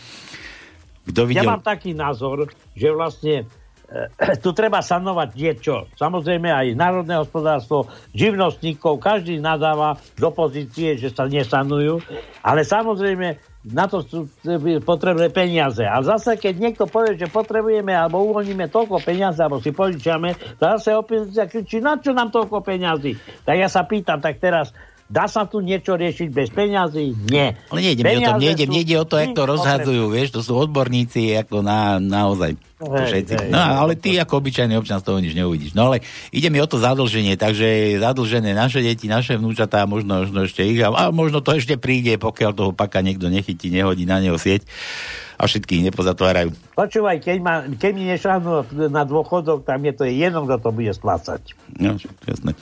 Kto 1.07 1.31
videl... 1.31 1.47
Ja 1.47 1.55
mám 1.55 1.63
taký 1.63 1.95
názor, 1.95 2.51
že 2.75 2.91
vlastne 2.91 3.47
tu 4.45 4.51
treba 4.57 4.81
sanovať 4.81 5.29
niečo. 5.37 5.75
Samozrejme 5.97 6.49
aj 6.49 6.67
národné 6.77 7.21
hospodárstvo, 7.21 7.89
živnostníkov, 8.17 9.01
každý 9.03 9.39
nadáva 9.39 10.01
do 10.17 10.33
pozície, 10.33 10.97
že 10.97 11.13
sa 11.13 11.29
nesanujú, 11.29 12.01
ale 12.41 12.65
samozrejme 12.65 13.53
na 13.63 13.87
to 13.87 14.03
sú 14.03 14.27
potrebné 14.83 15.31
peniaze. 15.31 15.87
A 15.87 16.03
zase, 16.03 16.35
keď 16.35 16.55
niekto 16.59 16.85
povie, 16.91 17.15
že 17.15 17.31
potrebujeme 17.31 17.95
alebo 17.95 18.27
uvoľníme 18.27 18.67
toľko 18.67 18.99
peniaze, 19.07 19.39
alebo 19.39 19.63
si 19.63 19.71
požičiame, 19.71 20.35
zase 20.59 20.99
opozícia 20.99 21.47
kričí, 21.47 21.79
na 21.79 21.95
čo 21.95 22.11
nám 22.11 22.35
toľko 22.35 22.59
peniazy? 22.67 23.15
Tak 23.47 23.55
ja 23.55 23.71
sa 23.71 23.87
pýtam, 23.87 24.19
tak 24.19 24.43
teraz 24.43 24.75
Dá 25.13 25.29
sa 25.29 25.45
tu 25.45 25.61
niečo 25.61 25.93
riešiť 25.93 26.29
bez 26.33 26.49
peňazí? 26.49 27.29
Nie. 27.29 27.61
Ale 27.69 27.85
nejde 27.85 28.01
mi 28.01 28.17
o 28.17 28.21
to, 28.25 28.33
nejde, 28.41 28.65
sú... 28.65 28.73
nejde 28.73 28.95
o 28.97 29.05
to, 29.05 29.21
jak 29.21 29.37
to 29.37 29.45
rozhadzujú, 29.45 30.09
vieš, 30.09 30.33
to 30.33 30.41
sú 30.41 30.57
odborníci, 30.57 31.37
ako 31.37 31.61
na, 31.61 32.01
naozaj 32.01 32.57
hej, 32.57 33.07
všetci. 33.13 33.33
Hej, 33.37 33.49
no, 33.53 33.61
ale 33.61 33.93
ty 34.01 34.17
ako 34.17 34.41
obyčajný 34.41 34.73
občan 34.81 35.05
z 35.05 35.13
toho 35.13 35.21
nič 35.21 35.37
neuvidíš. 35.37 35.77
No 35.77 35.93
ale 35.93 36.01
ide 36.33 36.49
mi 36.49 36.65
o 36.65 36.67
to 36.67 36.81
zadlženie, 36.81 37.37
takže 37.37 38.01
zadlžené 38.01 38.57
naše 38.57 38.81
deti, 38.81 39.05
naše 39.05 39.37
vnúčatá, 39.37 39.85
možno, 39.85 40.25
možno 40.25 40.49
ešte 40.49 40.65
ich, 40.65 40.81
a, 40.81 40.89
a 40.89 41.03
možno 41.13 41.45
to 41.45 41.53
ešte 41.61 41.77
príde, 41.77 42.17
pokiaľ 42.17 42.51
toho 42.57 42.73
paka 42.73 43.05
niekto 43.05 43.29
nechytí, 43.29 43.69
nehodí 43.69 44.09
na 44.09 44.17
neho 44.17 44.41
sieť 44.41 44.65
a 45.37 45.45
všetkých 45.45 45.93
nepozatvárajú. 45.93 46.57
Počúvaj, 46.73 47.21
keď, 47.21 47.39
ma, 47.43 47.67
keď 47.69 47.93
mi 47.93 48.05
nešáhnu 48.09 48.65
na 48.89 49.03
dôchodok, 49.03 49.67
tam 49.67 49.83
je 49.85 49.93
to 49.93 50.05
jedno, 50.09 50.49
kto 50.49 50.57
to 50.57 50.71
bude 50.73 50.93
splácať. 50.95 51.53
No, 51.77 52.01
jasné. 52.25 52.57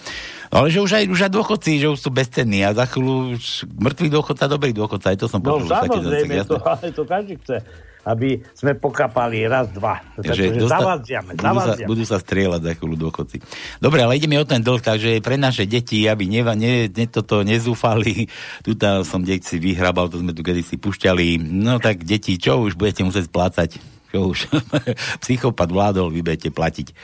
No, 0.50 0.66
ale 0.66 0.68
že 0.74 0.82
už 0.82 0.90
aj, 0.98 1.04
už 1.06 1.20
aj 1.26 1.32
dôchodci, 1.32 1.78
že 1.78 1.86
už 1.86 1.98
sú 2.02 2.10
bezcenní 2.10 2.66
a 2.66 2.74
za 2.74 2.82
chvíľu 2.90 3.38
mŕtvý 3.70 4.08
dôchodca, 4.10 4.50
dobrý 4.50 4.74
dôchodca, 4.74 5.14
aj 5.14 5.18
to 5.22 5.26
som 5.30 5.38
no, 5.38 5.62
počul. 5.62 5.70
No 5.70 5.78
samozrejme, 5.78 6.34
to, 6.42 6.58
ale 6.58 6.86
to 6.90 7.02
každý 7.06 7.34
chce 7.38 7.62
aby 8.00 8.40
sme 8.56 8.72
pokapali 8.76 9.44
raz, 9.44 9.68
dva. 9.68 10.00
Takže 10.16 10.56
dosta- 10.56 10.80
zavadziame, 10.80 11.36
budú, 11.36 11.60
sa, 11.60 11.74
budú 11.84 12.04
sa 12.08 12.16
strieľať 12.16 12.60
za 12.64 12.72
chvíľu 12.80 12.96
dôchodci. 13.08 13.36
Dobre, 13.76 14.00
ale 14.00 14.16
ide 14.16 14.24
mi 14.24 14.40
o 14.40 14.48
ten 14.48 14.64
dlh, 14.64 14.80
takže 14.80 15.20
pre 15.20 15.36
naše 15.36 15.68
deti, 15.68 16.08
aby 16.08 16.24
neva, 16.24 16.56
ne, 16.56 16.88
ne, 16.88 17.04
toto 17.04 17.44
nezúfali, 17.44 18.32
tuto 18.66 19.04
som 19.04 19.20
deti 19.20 19.60
vyhrabal, 19.60 20.08
to 20.08 20.20
sme 20.20 20.32
tu 20.32 20.40
kedysi 20.40 20.80
pušťali, 20.80 21.40
no 21.40 21.76
tak 21.76 22.08
deti, 22.08 22.40
čo 22.40 22.64
už 22.64 22.80
budete 22.80 23.04
musieť 23.04 23.28
splácať? 23.28 23.70
Čo 24.10 24.32
už? 24.32 24.38
Psychopat 25.22 25.68
vládol, 25.68 26.10
vy 26.10 26.24
budete 26.24 26.48
platiť. 26.48 26.96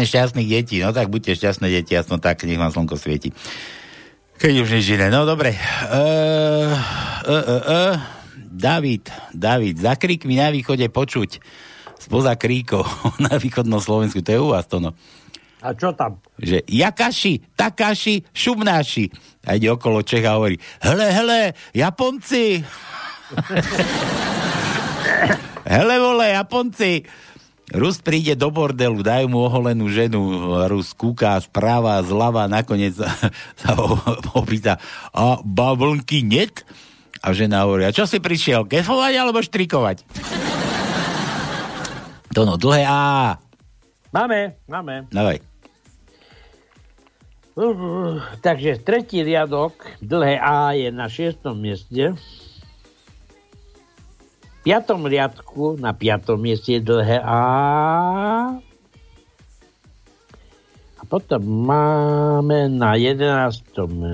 Pieseň 0.00 0.32
šťastných 0.32 0.48
detí, 0.48 0.80
no 0.80 0.96
tak 0.96 1.12
buďte 1.12 1.36
šťastné 1.36 1.68
deti, 1.68 1.92
aspoň 1.92 2.24
tak, 2.24 2.40
nech 2.48 2.56
vám 2.56 2.72
slnko 2.72 2.96
svieti. 2.96 3.36
Keď 4.40 4.64
už 4.64 4.72
nič 4.72 4.96
iné. 4.96 5.12
No 5.12 5.28
dobre. 5.28 5.52
Uh, 5.52 6.72
uh, 7.28 7.32
uh, 7.44 7.62
uh. 7.68 7.94
David, 8.48 9.12
David, 9.36 9.76
za 9.76 10.00
kríkmi 10.00 10.40
na 10.40 10.48
východe 10.48 10.88
počuť 10.88 11.36
spoza 12.00 12.32
kríkov 12.40 12.88
na 13.28 13.36
východnom 13.36 13.76
Slovensku. 13.76 14.24
To 14.24 14.30
je 14.32 14.40
u 14.40 14.56
vás 14.56 14.64
to 14.64 14.80
no. 14.80 14.96
A 15.60 15.76
čo 15.76 15.92
tam? 15.92 16.16
Že 16.40 16.64
jakaši, 16.64 17.44
takáši, 17.52 18.24
šumnáši. 18.32 19.12
A 19.44 19.60
ide 19.60 19.68
okolo 19.68 20.00
Čecha 20.00 20.32
a 20.32 20.40
hovorí, 20.40 20.56
hele, 20.80 21.12
hele, 21.12 21.52
Japonci. 21.76 22.64
hele, 25.76 25.94
vole, 26.00 26.32
Japonci. 26.32 27.04
Rus 27.70 28.02
príde 28.02 28.34
do 28.34 28.50
bordelu, 28.50 28.98
dajú 28.98 29.30
mu 29.30 29.46
oholenú 29.46 29.86
ženu, 29.86 30.18
Rus 30.66 30.90
kúka 30.90 31.38
správa, 31.38 32.02
zľava, 32.02 32.50
nakoniec 32.50 32.98
sa 33.60 33.70
ho 33.78 33.94
opýta, 34.34 34.82
a 35.14 35.38
bavlnky 35.42 36.26
net? 36.26 36.66
A 37.20 37.30
žena 37.30 37.62
hovorí, 37.68 37.86
a 37.86 37.94
čo 37.94 38.10
si 38.10 38.18
prišiel, 38.18 38.66
kefovať 38.66 39.12
alebo 39.14 39.38
štrikovať? 39.38 40.02
To 42.30 42.46
no, 42.46 42.54
dlhé 42.54 42.86
A. 42.86 43.42
Máme, 44.14 44.54
máme. 44.70 45.10
Dávaj. 45.10 45.42
Uh, 47.58 48.22
takže 48.38 48.78
tretí 48.78 49.26
riadok, 49.26 49.74
dlhé 49.98 50.38
A 50.38 50.70
je 50.78 50.94
na 50.94 51.10
šiestom 51.10 51.58
mieste 51.58 52.14
piatom 54.60 55.08
riadku, 55.08 55.80
na 55.80 55.96
piatom 55.96 56.36
mieste 56.36 56.76
je 56.76 56.80
dlhé 56.84 57.20
A. 57.24 57.40
A 61.00 61.02
potom 61.08 61.40
máme 61.44 62.68
na 62.68 62.94
jedenáctom 63.00 63.90
e, 64.04 64.12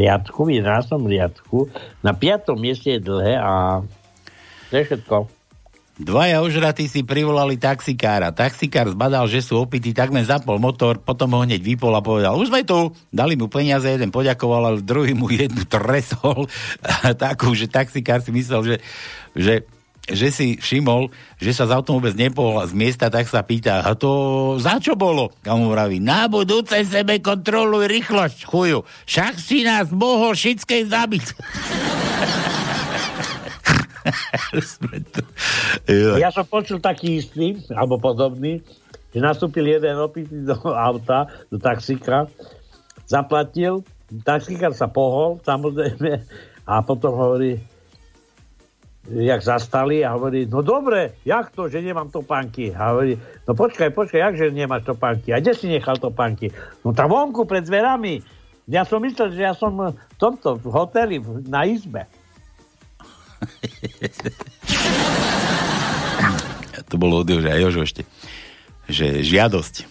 riadku, 0.00 0.48
v 0.48 0.60
jedenáctom 0.60 1.04
riadku, 1.04 1.68
na 2.00 2.16
piatom 2.16 2.56
mieste 2.56 2.96
je 2.96 3.00
dlhé 3.04 3.36
A. 3.36 3.84
To 4.70 4.72
je 4.72 4.82
všetko. 4.88 5.16
Dvaja 5.94 6.42
ožratí 6.42 6.90
si 6.90 7.06
privolali 7.06 7.54
taxikára. 7.54 8.34
Taxikár 8.34 8.90
zbadal, 8.90 9.30
že 9.30 9.38
sú 9.38 9.62
opití, 9.62 9.94
tak 9.94 10.10
len 10.10 10.26
zapol 10.26 10.58
motor, 10.58 10.98
potom 10.98 11.30
ho 11.38 11.46
hneď 11.46 11.62
vypol 11.62 11.94
a 11.94 12.02
povedal, 12.02 12.34
už 12.34 12.50
sme 12.50 12.66
tu. 12.66 12.90
Dali 13.14 13.38
mu 13.38 13.46
peniaze, 13.46 13.86
jeden 13.86 14.10
poďakoval, 14.10 14.74
ale 14.74 14.82
druhý 14.82 15.14
mu 15.14 15.30
jednu 15.30 15.62
tresol 15.62 16.50
takú, 17.22 17.54
že 17.54 17.70
taxikár 17.70 18.18
si 18.26 18.34
myslel, 18.34 18.60
že 18.66 18.76
že 19.38 19.54
že 20.04 20.28
si 20.28 20.60
všimol, 20.60 21.08
že 21.40 21.56
sa 21.56 21.64
z 21.64 21.72
autom 21.72 21.96
vôbec 21.96 22.12
nepohol 22.12 22.60
z 22.68 22.76
miesta, 22.76 23.08
tak 23.08 23.24
sa 23.24 23.40
pýta, 23.40 23.80
a 23.80 23.96
to 23.96 24.12
za 24.60 24.76
čo 24.76 24.92
bolo? 25.00 25.32
A 25.48 25.56
mu 25.56 25.72
vraví, 25.72 25.96
na 25.96 26.28
budúce 26.28 26.76
sebe 26.84 27.24
kontroluj 27.24 27.88
rýchlosť, 27.88 28.44
chuju. 28.44 28.84
Však 29.08 29.40
si 29.40 29.64
nás 29.64 29.88
mohol 29.88 30.36
všetkej 30.36 30.82
zabiť. 30.92 31.26
ja 36.20 36.28
som 36.28 36.44
počul 36.44 36.78
taký 36.80 37.24
istý, 37.24 37.56
alebo 37.72 37.96
podobný, 37.96 38.60
že 39.14 39.18
nastúpil 39.22 39.64
jeden 39.64 39.96
opitý 39.96 40.44
do 40.44 40.56
auta, 40.68 41.30
do 41.48 41.56
taxika, 41.56 42.28
zaplatil, 43.08 43.80
taxikár 44.26 44.76
sa 44.76 44.90
pohol, 44.90 45.40
samozrejme, 45.42 46.20
a 46.64 46.80
potom 46.80 47.12
hovorí, 47.16 47.60
jak 49.12 49.40
zastali 49.44 50.00
a 50.00 50.16
hovorí, 50.16 50.48
no 50.48 50.64
dobre, 50.64 51.20
jak 51.28 51.52
to, 51.52 51.68
že 51.68 51.84
nemám 51.84 52.08
topánky? 52.08 52.72
A 52.72 52.96
hovorí, 52.96 53.20
no 53.44 53.52
počkaj, 53.52 53.92
počkaj, 53.92 54.20
jak 54.20 54.34
že 54.40 54.46
nemáš 54.48 54.88
topánky? 54.88 55.36
A 55.36 55.44
kde 55.44 55.52
si 55.52 55.68
nechal 55.68 56.00
topánky? 56.00 56.48
No 56.80 56.96
tam 56.96 57.12
vonku 57.12 57.44
pred 57.44 57.68
zverami. 57.68 58.24
Ja 58.64 58.88
som 58.88 59.04
myslel, 59.04 59.36
že 59.36 59.44
ja 59.44 59.52
som 59.52 59.76
v 59.76 60.16
tomto 60.16 60.56
v 60.56 60.72
hoteli 60.72 61.20
na 61.44 61.68
izbe. 61.68 62.08
to 66.90 66.96
bolo 66.96 67.20
od 67.20 67.28
Joža, 67.28 67.60
Jožo 67.60 67.84
ešte. 67.84 68.08
Že 68.88 69.24
žiadosť. 69.24 69.84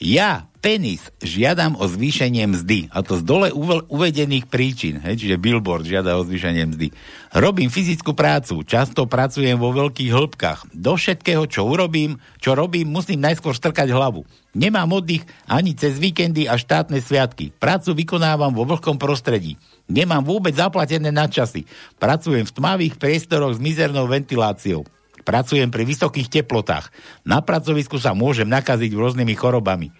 Ja, 0.00 0.49
penis, 0.60 1.08
žiadam 1.24 1.74
o 1.80 1.88
zvýšenie 1.88 2.44
mzdy. 2.44 2.92
A 2.92 3.00
to 3.00 3.16
z 3.16 3.24
dole 3.24 3.48
uvedených 3.88 4.46
príčin. 4.46 5.00
Hej, 5.00 5.24
čiže 5.24 5.40
billboard 5.40 5.88
žiada 5.88 6.20
o 6.20 6.22
zvýšenie 6.22 6.68
mzdy. 6.70 6.92
Robím 7.32 7.72
fyzickú 7.72 8.12
prácu, 8.12 8.60
často 8.68 9.08
pracujem 9.08 9.56
vo 9.56 9.72
veľkých 9.72 10.12
hĺbkach. 10.12 10.68
Do 10.76 11.00
všetkého, 11.00 11.48
čo 11.48 11.64
urobím, 11.64 12.20
čo 12.38 12.52
robím, 12.52 12.92
musím 12.92 13.24
najskôr 13.24 13.56
strkať 13.56 13.88
hlavu. 13.90 14.28
Nemám 14.52 14.92
oddych 14.92 15.24
ani 15.48 15.72
cez 15.72 15.96
víkendy 15.96 16.44
a 16.44 16.60
štátne 16.60 17.00
sviatky. 17.00 17.56
Prácu 17.56 17.96
vykonávam 17.96 18.52
vo 18.52 18.68
vlhkom 18.68 19.00
prostredí. 19.00 19.56
Nemám 19.88 20.22
vôbec 20.22 20.54
zaplatené 20.54 21.10
nadčasy. 21.10 21.64
Pracujem 21.98 22.44
v 22.44 22.54
tmavých 22.54 22.94
priestoroch 23.00 23.56
s 23.56 23.62
mizernou 23.62 24.06
ventiláciou. 24.06 24.84
Pracujem 25.20 25.68
pri 25.70 25.84
vysokých 25.86 26.32
teplotách. 26.32 26.90
Na 27.22 27.44
pracovisku 27.44 28.00
sa 28.00 28.16
môžem 28.16 28.48
nakaziť 28.48 28.90
rôznymi 28.90 29.34
chorobami. 29.36 29.92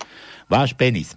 Váš 0.50 0.74
penis. 0.74 1.14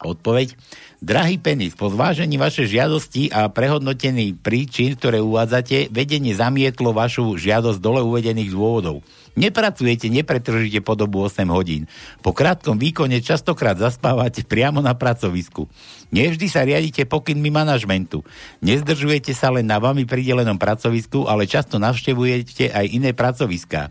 Odpoveď. 0.00 0.56
Drahý 1.00 1.40
penis, 1.40 1.72
po 1.72 1.88
zvážení 1.88 2.36
vašej 2.36 2.76
žiadosti 2.76 3.22
a 3.32 3.48
prehodnotení 3.48 4.36
príčin, 4.36 4.96
ktoré 4.96 5.20
uvádzate, 5.20 5.88
vedenie 5.88 6.36
zamietlo 6.36 6.92
vašu 6.92 7.40
žiadosť 7.40 7.80
dole 7.80 8.04
uvedených 8.04 8.52
dôvodov. 8.52 9.00
Nepracujete, 9.36 10.12
nepretržíte 10.12 10.84
po 10.84 10.92
dobu 10.92 11.24
8 11.24 11.48
hodín. 11.48 11.88
Po 12.20 12.36
krátkom 12.36 12.76
výkone 12.76 13.24
častokrát 13.24 13.80
zaspávate 13.80 14.44
priamo 14.44 14.84
na 14.84 14.92
pracovisku. 14.92 15.68
Nevždy 16.12 16.46
sa 16.52 16.64
riadite 16.64 17.08
pokynmi 17.08 17.48
manažmentu. 17.48 18.20
Nezdržujete 18.60 19.32
sa 19.32 19.48
len 19.52 19.64
na 19.64 19.80
vami 19.80 20.04
pridelenom 20.04 20.60
pracovisku, 20.60 21.28
ale 21.28 21.48
často 21.48 21.80
navštevujete 21.80 22.72
aj 22.72 22.86
iné 22.92 23.16
pracoviská. 23.16 23.88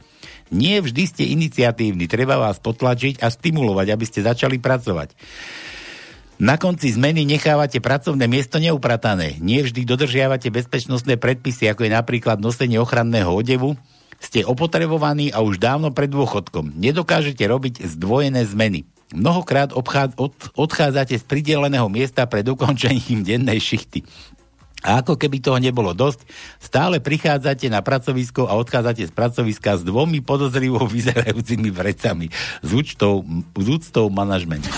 Nie 0.50 0.82
vždy 0.82 1.04
ste 1.06 1.24
iniciatívni, 1.30 2.10
treba 2.10 2.42
vás 2.42 2.58
potlačiť 2.58 3.22
a 3.22 3.30
stimulovať, 3.30 3.88
aby 3.94 4.06
ste 4.06 4.26
začali 4.26 4.58
pracovať. 4.58 5.14
Na 6.40 6.56
konci 6.56 6.96
zmeny 6.96 7.28
nechávate 7.28 7.84
pracovné 7.84 8.32
miesto 8.32 8.64
neupratané. 8.64 9.36
Nie 9.44 9.60
vždy 9.60 9.84
dodržiavate 9.84 10.48
bezpečnostné 10.48 11.20
predpisy, 11.20 11.68
ako 11.68 11.84
je 11.84 11.92
napríklad 11.92 12.40
nosenie 12.40 12.80
ochranného 12.80 13.28
odevu. 13.28 13.76
Ste 14.24 14.48
opotrebovaní 14.48 15.36
a 15.36 15.44
už 15.44 15.60
dávno 15.60 15.92
pred 15.92 16.08
dôchodkom. 16.08 16.80
Nedokážete 16.80 17.44
robiť 17.44 17.84
zdvojené 17.84 18.48
zmeny. 18.48 18.88
Mnohokrát 19.10 19.74
obchád, 19.74 20.16
od, 20.22 20.32
odchádzate 20.54 21.18
z 21.18 21.24
prideleného 21.26 21.90
miesta 21.90 22.30
pred 22.30 22.46
ukončením 22.46 23.26
dennej 23.26 23.58
šichty. 23.58 24.06
A 24.80 25.04
ako 25.04 25.20
keby 25.20 25.44
toho 25.44 25.60
nebolo 25.60 25.92
dosť, 25.92 26.24
stále 26.56 27.04
prichádzate 27.04 27.68
na 27.68 27.84
pracovisko 27.84 28.48
a 28.48 28.56
odchádzate 28.56 29.04
z 29.04 29.12
pracoviska 29.12 29.76
s 29.76 29.84
dvomi 29.84 30.24
podozrivo 30.24 30.88
vyzerajúcimi 30.96 31.68
vrecami 31.68 32.32
s 32.64 32.70
účtou, 32.72 33.28
s 33.60 33.68
úctou 33.68 34.08
manažmentu. 34.08 34.72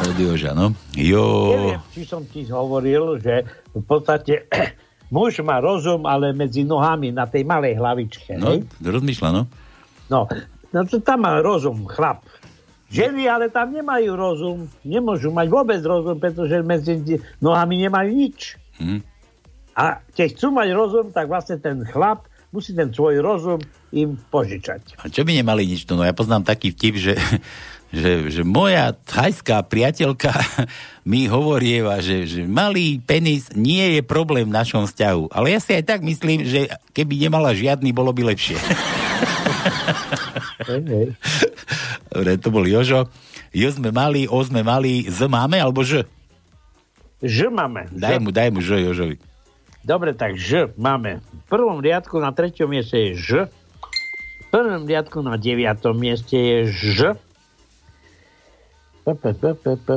Od 0.00 0.16
Joža, 0.16 0.56
no. 0.56 0.72
Jo. 0.96 1.52
Neviem, 1.52 1.82
či 1.92 2.02
som 2.08 2.24
ti 2.24 2.48
hovoril, 2.48 3.20
že 3.20 3.44
v 3.76 3.84
podstate 3.84 4.48
muž 5.14 5.44
má 5.44 5.60
rozum, 5.60 6.08
ale 6.08 6.32
medzi 6.32 6.64
nohami 6.64 7.12
na 7.12 7.28
tej 7.28 7.44
malej 7.44 7.76
hlavičke. 7.76 8.40
No, 8.40 8.56
hej? 8.56 8.64
rozmýšľa, 8.80 9.28
no. 9.30 9.42
No, 10.08 10.26
no 10.72 10.78
to 10.88 10.98
tam 11.04 11.28
má 11.28 11.38
rozum 11.44 11.84
chlap. 11.86 12.24
Ženy 12.90 13.30
ale 13.30 13.46
tam 13.54 13.70
nemajú 13.70 14.18
rozum, 14.18 14.58
nemôžu 14.82 15.30
mať 15.30 15.46
vôbec 15.46 15.78
rozum, 15.78 16.18
pretože 16.18 16.58
medzi 16.66 17.22
nohami 17.38 17.86
nemajú 17.86 18.10
nič. 18.10 18.58
Hm. 18.82 19.00
A 19.78 20.02
keď 20.10 20.34
chcú 20.34 20.50
mať 20.50 20.68
rozum, 20.74 21.06
tak 21.14 21.30
vlastne 21.30 21.62
ten 21.62 21.86
chlap 21.86 22.26
musí 22.50 22.74
ten 22.74 22.90
svoj 22.90 23.22
rozum 23.22 23.62
im 23.94 24.18
požičať. 24.18 24.98
A 24.98 25.06
čo 25.06 25.22
by 25.22 25.38
nemali 25.38 25.70
nič? 25.70 25.86
No 25.86 26.02
ja 26.02 26.10
poznám 26.10 26.42
taký 26.42 26.74
vtip, 26.74 26.98
že, 26.98 27.14
že, 27.94 28.26
že 28.26 28.42
moja 28.42 28.90
thajská 29.06 29.62
priateľka 29.70 30.34
mi 31.10 31.30
hovorieva, 31.30 32.02
že, 32.02 32.26
že 32.26 32.42
malý 32.46 32.98
penis 32.98 33.54
nie 33.54 33.98
je 33.98 34.00
problém 34.02 34.50
v 34.50 34.56
našom 34.58 34.90
vzťahu. 34.90 35.30
Ale 35.30 35.54
ja 35.54 35.62
si 35.62 35.78
aj 35.78 35.84
tak 35.86 36.00
myslím, 36.02 36.42
že 36.42 36.66
keby 36.90 37.30
nemala 37.30 37.54
žiadny, 37.54 37.94
bolo 37.94 38.10
by 38.10 38.34
lepšie. 38.34 38.58
Dobre, 42.10 42.32
to 42.40 42.48
bol 42.50 42.66
Jožo. 42.66 43.06
Jo 43.50 43.68
sme 43.74 43.90
mali, 43.90 44.30
o 44.30 44.38
sme 44.42 44.62
mali, 44.62 45.10
z 45.10 45.26
máme 45.26 45.58
alebo 45.58 45.82
ž? 45.82 46.06
Ž 47.20 47.50
máme. 47.50 47.90
Daj 47.90 48.22
mu, 48.22 48.30
daj 48.30 48.48
mu 48.54 48.62
ž 48.62 48.78
Jožovi. 48.80 49.18
Dobre, 49.80 50.12
tak 50.12 50.36
Ž 50.36 50.76
máme. 50.76 51.24
V 51.24 51.44
prvom 51.48 51.80
riadku 51.80 52.20
na 52.20 52.36
treťom 52.36 52.68
mieste 52.68 53.00
je 53.00 53.12
Ž. 53.16 53.28
V 53.48 54.46
prvom 54.52 54.84
riadku 54.84 55.24
na 55.24 55.40
deviatom 55.40 55.96
mieste 55.96 56.36
je 56.36 56.58
Ž. 56.68 57.16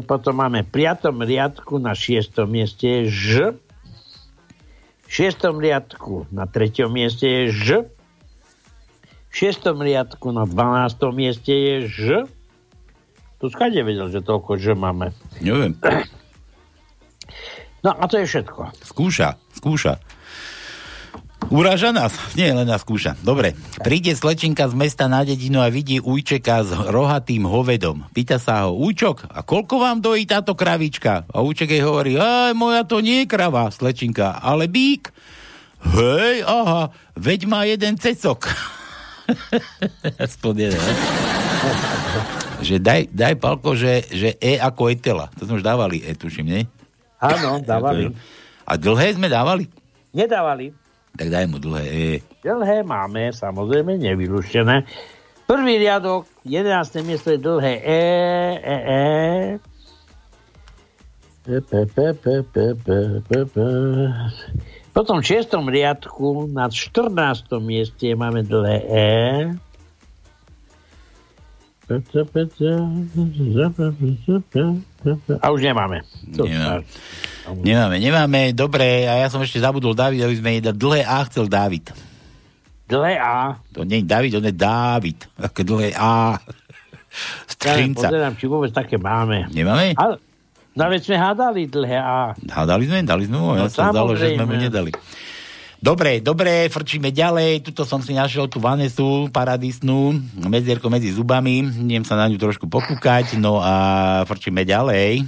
Potom 0.07 0.35
máme 0.39 0.63
v 0.63 0.69
piatom 0.71 1.19
riadku 1.19 1.83
na 1.83 1.91
šiestom 1.91 2.47
mieste 2.47 2.87
je 2.87 3.03
Ž. 3.11 3.31
V 5.03 5.09
šiestom 5.11 5.59
riadku 5.59 6.31
na 6.31 6.47
treťom 6.47 6.87
mieste 6.87 7.27
je 7.27 7.43
Ž. 7.51 7.67
V 9.33 9.49
šiestom 9.49 9.81
riadku 9.81 10.29
na 10.29 10.45
dvanástom 10.45 11.09
mieste 11.09 11.49
je 11.49 11.75
Ž. 11.89 12.01
Tu 13.41 13.45
skade 13.49 13.81
vedel, 13.81 14.13
že 14.13 14.21
toľko 14.21 14.61
Ž 14.61 14.77
máme. 14.77 15.09
Neviem. 15.41 15.73
No 17.81 17.97
a 17.97 18.05
to 18.05 18.21
je 18.21 18.29
všetko. 18.29 18.77
Skúša, 18.85 19.41
skúša. 19.57 19.97
Uráža 21.49 21.89
nás? 21.89 22.13
Nie, 22.37 22.53
len 22.53 22.69
nás 22.69 22.85
skúša. 22.85 23.17
Dobre. 23.25 23.57
Príde 23.81 24.13
slečinka 24.13 24.69
z 24.69 24.77
mesta 24.77 25.09
na 25.09 25.25
dedinu 25.25 25.65
a 25.65 25.73
vidí 25.73 25.97
ujčeka 25.97 26.61
s 26.61 26.69
rohatým 26.93 27.49
hovedom. 27.49 28.05
Pýta 28.13 28.37
sa 28.37 28.69
ho, 28.69 28.77
ujčok, 28.77 29.33
a 29.33 29.41
koľko 29.41 29.81
vám 29.81 29.97
dojí 29.97 30.29
táto 30.29 30.53
kravička? 30.53 31.25
A 31.33 31.41
ujček 31.41 31.73
jej 31.73 31.81
hovorí, 31.81 32.21
aj 32.21 32.53
moja 32.53 32.85
to 32.85 33.01
nie 33.01 33.25
je 33.25 33.31
krava, 33.33 33.73
slečinka, 33.73 34.39
ale 34.45 34.69
bík. 34.69 35.09
Hej, 35.83 36.45
aha, 36.45 36.93
veď 37.17 37.49
má 37.49 37.65
jeden 37.65 37.97
cecok. 37.97 38.45
Aspoň 40.25 40.53
jeden, 40.67 40.83
že 42.63 42.75
daj, 42.79 43.07
daj 43.11 43.33
palko, 43.39 43.75
že, 43.75 44.03
že 44.11 44.35
E 44.39 44.59
ako 44.59 44.91
etela. 44.91 45.31
To 45.39 45.47
sme 45.47 45.59
už 45.59 45.65
dávali 45.65 46.03
E, 46.03 46.15
tuším, 46.15 46.47
nie? 46.47 46.61
Áno, 47.19 47.63
dávali. 47.63 48.11
A 48.67 48.75
dlhé 48.75 49.15
sme 49.15 49.31
dávali? 49.31 49.67
Nedávali. 50.11 50.75
Tak 51.13 51.27
daj 51.29 51.45
mu 51.47 51.57
dlhé 51.61 51.85
E. 51.87 52.07
Dlhé 52.43 52.83
máme, 52.83 53.31
samozrejme, 53.31 53.95
nevylúštené. 54.01 54.83
Prvý 55.43 55.77
riadok, 55.79 56.27
11. 56.47 57.03
miesto 57.03 57.31
je 57.31 57.39
dlhé 57.39 57.73
E, 57.83 58.03
E, 58.59 58.77
E. 58.87 59.03
P, 61.43 61.59
P, 61.59 61.71
P, 61.91 61.97
P, 62.15 62.25
P, 62.47 62.57
P, 62.75 62.87
P, 63.27 63.31
P. 63.51 63.55
Potom 64.93 65.25
v 65.25 65.41
6. 65.41 65.49
riadku 65.57 66.53
na 66.53 66.69
14. 66.69 67.49
mieste 67.57 68.13
máme 68.13 68.45
dlhé 68.45 68.77
E. 68.85 69.09
A 75.41 75.45
už 75.51 75.59
nemáme. 75.65 76.05
Nemáme. 76.29 76.85
Nemáme, 77.59 77.95
nemáme. 77.99 78.41
Dobre, 78.55 79.03
a 79.09 79.19
ja 79.19 79.27
som 79.27 79.43
ešte 79.43 79.59
zabudol 79.59 79.91
David, 79.97 80.23
aby 80.23 80.35
sme 80.37 80.49
jej 80.57 80.63
dali 80.63 80.77
dlhé 80.79 81.01
A 81.03 81.17
chcel 81.27 81.51
David. 81.51 81.91
Dlhé 82.87 83.19
A. 83.19 83.59
To 83.75 83.83
nie 83.83 83.99
je 83.99 84.07
David, 84.07 84.31
on 84.39 84.47
je 84.47 84.55
Dávid. 84.55 85.19
Také 85.35 85.61
dlhé 85.67 85.91
A. 85.97 86.37
Ja 86.37 87.77
Střinca. 87.77 88.09
pozerám, 88.09 88.33
či 88.37 88.45
vôbec 88.49 88.71
také 88.73 88.97
máme. 88.97 89.45
Nemáme? 89.53 89.93
Ale, 89.93 90.17
no 90.73 90.83
veď 90.89 91.01
sme 91.05 91.17
hádali 91.17 91.61
dlhé 91.69 91.97
A. 92.01 92.33
Hádali 92.49 92.89
sme, 92.89 92.99
dali 93.05 93.23
sme 93.29 93.37
mu, 93.37 93.49
ja 93.57 93.65
No, 93.65 93.71
som 93.71 93.89
zdalo, 93.93 94.13
že 94.17 94.33
sme 94.33 94.45
mu 94.45 94.57
nedali. 94.57 94.91
Dobre, 95.83 96.23
dobre, 96.23 96.71
frčíme 96.71 97.11
ďalej. 97.11 97.59
Tuto 97.59 97.83
som 97.83 97.99
si 97.99 98.15
našiel 98.15 98.47
tú 98.47 98.63
Vanesu 98.63 99.27
paradisnú, 99.35 100.15
medzierko 100.47 100.87
medzi 100.87 101.11
zubami. 101.11 101.59
Idem 101.59 102.07
sa 102.07 102.15
na 102.15 102.31
ňu 102.31 102.39
trošku 102.39 102.71
pokúkať, 102.71 103.35
no 103.35 103.59
a 103.59 104.23
frčíme 104.23 104.63
ďalej. 104.63 105.27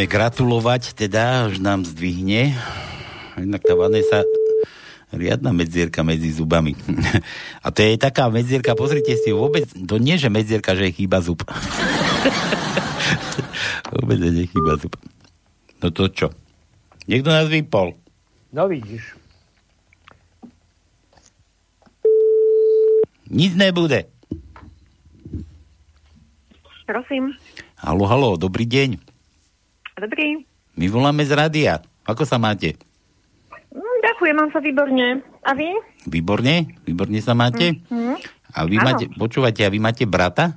Vám 0.00 0.08
ideme 0.08 0.16
gratulovať, 0.16 0.96
teda, 0.96 1.52
už 1.52 1.60
nám 1.60 1.84
zdvihne. 1.84 2.56
Inak 3.36 3.60
tá 3.60 3.76
Vanessa 3.76 4.24
riadna 5.12 5.52
medzierka 5.52 6.00
medzi 6.00 6.32
zubami. 6.32 6.72
A 7.64 7.68
to 7.68 7.84
je 7.84 8.00
taká 8.00 8.32
medzierka, 8.32 8.72
pozrite 8.72 9.12
si, 9.20 9.28
vôbec, 9.28 9.68
to 9.68 10.00
nie, 10.00 10.16
že 10.16 10.32
medzierka, 10.32 10.72
že 10.72 10.88
je 10.88 11.04
chýba 11.04 11.20
zub. 11.20 11.44
vôbec 13.92 14.16
nie 14.24 14.48
chýba 14.48 14.80
zub. 14.80 14.96
No 15.84 15.92
to 15.92 16.08
čo? 16.08 16.32
Niekto 17.04 17.28
nás 17.28 17.52
vypol. 17.52 17.92
No 18.56 18.72
vidíš. 18.72 19.04
Nic 23.28 23.52
nebude. 23.52 24.08
Prosím. 26.88 27.36
Halo, 27.76 28.08
halo, 28.08 28.40
dobrý 28.40 28.64
deň. 28.64 29.09
Dobrý. 30.00 30.48
My 30.80 30.86
voláme 30.88 31.20
z 31.28 31.36
rádia. 31.36 31.84
Ako 32.08 32.24
sa 32.24 32.40
máte? 32.40 32.80
Mm, 33.68 33.96
ďakujem, 34.00 34.34
mám 34.34 34.48
sa 34.48 34.64
výborne. 34.64 35.20
A 35.44 35.52
vy? 35.52 35.68
Výborne? 36.08 36.72
Výborne 36.88 37.20
sa 37.20 37.36
máte? 37.36 37.76
Mm. 37.92 38.16
A 38.56 38.64
vy 38.64 38.80
Áno. 38.80 38.86
máte, 38.88 39.04
počúvate, 39.12 39.60
a 39.60 39.68
vy 39.68 39.76
máte 39.76 40.08
brata? 40.08 40.56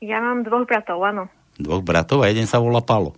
Ja 0.00 0.18
mám 0.18 0.42
dvoch 0.42 0.64
bratov, 0.64 1.04
áno. 1.04 1.28
Dvoch 1.60 1.84
bratov 1.84 2.24
a 2.24 2.32
jeden 2.32 2.48
sa 2.48 2.56
volá 2.56 2.80
Palo. 2.80 3.12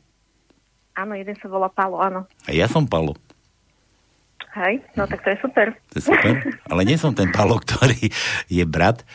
Áno, 0.98 1.14
jeden 1.14 1.38
sa 1.38 1.46
volá 1.46 1.70
Palo, 1.70 2.02
áno. 2.02 2.26
A 2.44 2.50
ja 2.50 2.66
som 2.66 2.90
Palo. 2.90 3.14
Hej, 4.56 4.82
no 4.98 5.06
tak 5.06 5.20
to 5.22 5.30
je 5.30 5.38
super. 5.44 5.66
To 5.92 5.94
je 6.00 6.04
super. 6.10 6.32
Ale 6.66 6.82
nie 6.82 6.98
som 6.98 7.14
ten 7.14 7.30
Palo, 7.30 7.60
ktorý 7.62 8.10
je 8.50 8.64
brat. 8.66 9.06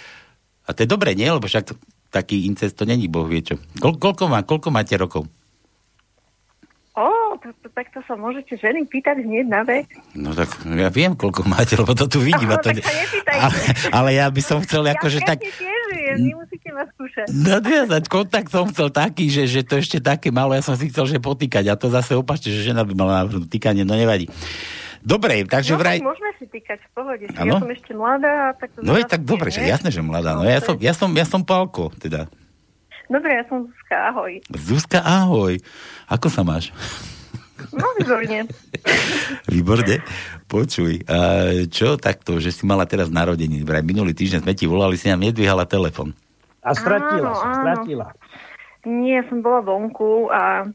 A 0.63 0.71
to 0.71 0.85
je 0.85 0.89
dobre, 0.89 1.11
nie? 1.11 1.27
Lebo 1.27 1.43
však 1.43 1.75
taký 2.07 2.47
incest 2.47 2.79
to 2.79 2.87
není, 2.87 3.11
boh 3.11 3.25
vie 3.27 3.43
čo. 3.43 3.59
Kol, 3.83 3.99
koľko, 3.99 4.31
má, 4.31 4.45
koľko 4.47 4.69
máte 4.71 4.95
rokov? 4.95 5.25
Ó, 6.91 7.39
tak, 7.39 7.55
tak 7.71 7.87
to 7.95 8.03
sa 8.03 8.19
môžete 8.19 8.59
ženy 8.59 8.83
pýtať 8.83 9.23
hneď 9.23 9.47
na 9.47 9.63
vek. 9.63 9.87
No 10.11 10.35
tak 10.35 10.51
ja 10.67 10.91
viem, 10.91 11.15
koľko 11.15 11.47
máte, 11.47 11.79
lebo 11.79 11.95
to 11.95 12.03
tu 12.11 12.19
vidím. 12.19 12.51
a 12.51 12.59
to, 12.59 12.75
tak 12.75 12.83
ale, 13.31 13.59
ale 13.95 14.09
ja 14.19 14.27
by 14.27 14.41
som 14.43 14.59
chcel 14.59 14.83
akože 14.83 15.23
ja 15.23 15.27
tak... 15.31 15.39
presne 15.39 15.55
tiež 15.55 15.83
viem, 15.95 16.17
nemusíte 16.35 16.69
ma 16.75 16.83
skúšať. 16.91 17.31
Nadviazať 17.31 18.03
kontakt 18.11 18.51
som 18.51 18.67
chcel 18.67 18.91
taký, 18.91 19.31
že, 19.31 19.47
že 19.47 19.63
to 19.63 19.79
ešte 19.79 20.03
také 20.03 20.35
malo, 20.35 20.51
ja 20.51 20.59
som 20.59 20.75
si 20.75 20.91
chcel, 20.91 21.07
že 21.07 21.23
potýkať 21.23 21.71
a 21.71 21.79
to 21.79 21.87
zase 21.87 22.11
opačne, 22.11 22.51
že 22.51 22.75
žena 22.75 22.83
by 22.83 22.91
mala 22.91 23.23
navrhnúť 23.23 23.47
týkanie, 23.47 23.87
no 23.87 23.95
nevadí. 23.95 24.27
Dobre, 25.01 25.47
takže 25.47 25.73
no, 25.73 25.81
vraj... 25.81 25.97
tak 25.97 26.11
môžeme 26.11 26.31
si 26.37 26.45
týkať 26.45 26.77
v 26.77 26.89
pohode. 26.93 27.25
Áno? 27.33 27.57
Ja 27.57 27.63
som 27.63 27.71
ešte 27.73 27.91
mladá. 27.97 28.53
Tak 28.53 28.69
to 28.75 28.79
No 28.85 28.93
je 28.99 29.05
tak 29.07 29.25
dobre, 29.25 29.49
že 29.49 29.65
jasné, 29.65 29.89
že 29.89 30.03
mladá. 30.03 30.37
No 30.37 30.45
ja 30.45 30.61
som, 30.61 30.77
ja 30.77 30.93
som, 30.93 31.09
ja 31.15 31.25
som 31.25 31.41
Pálko, 31.41 31.89
teda. 31.97 32.29
Dobre, 33.11 33.31
ja 33.35 33.43
som 33.51 33.67
Zuzka, 33.67 33.97
ahoj. 34.07 34.31
Zuzka, 34.55 34.99
ahoj. 35.03 35.59
Ako 36.07 36.31
sa 36.31 36.47
máš? 36.47 36.71
No, 37.75 37.85
výborne. 37.99 38.47
Výborne. 39.53 40.01
Počuj, 40.47 41.05
a 41.05 41.17
čo 41.69 41.99
takto, 41.99 42.41
že 42.41 42.49
si 42.49 42.63
mala 42.65 42.89
teraz 42.89 43.13
narodení? 43.13 43.61
Vraj 43.61 43.85
minulý 43.85 44.15
týždeň 44.17 44.41
sme 44.41 44.57
ti 44.57 44.65
volali, 44.65 44.97
si 44.97 45.11
nám 45.11 45.21
nedvíhala 45.21 45.69
telefon. 45.69 46.15
A 46.65 46.73
stratila 46.73 47.29
Áno, 47.29 47.37
áno. 47.37 47.55
stratila. 47.61 48.05
Nie, 48.87 49.21
som 49.29 49.45
bola 49.45 49.61
vonku 49.61 50.31
a 50.33 50.65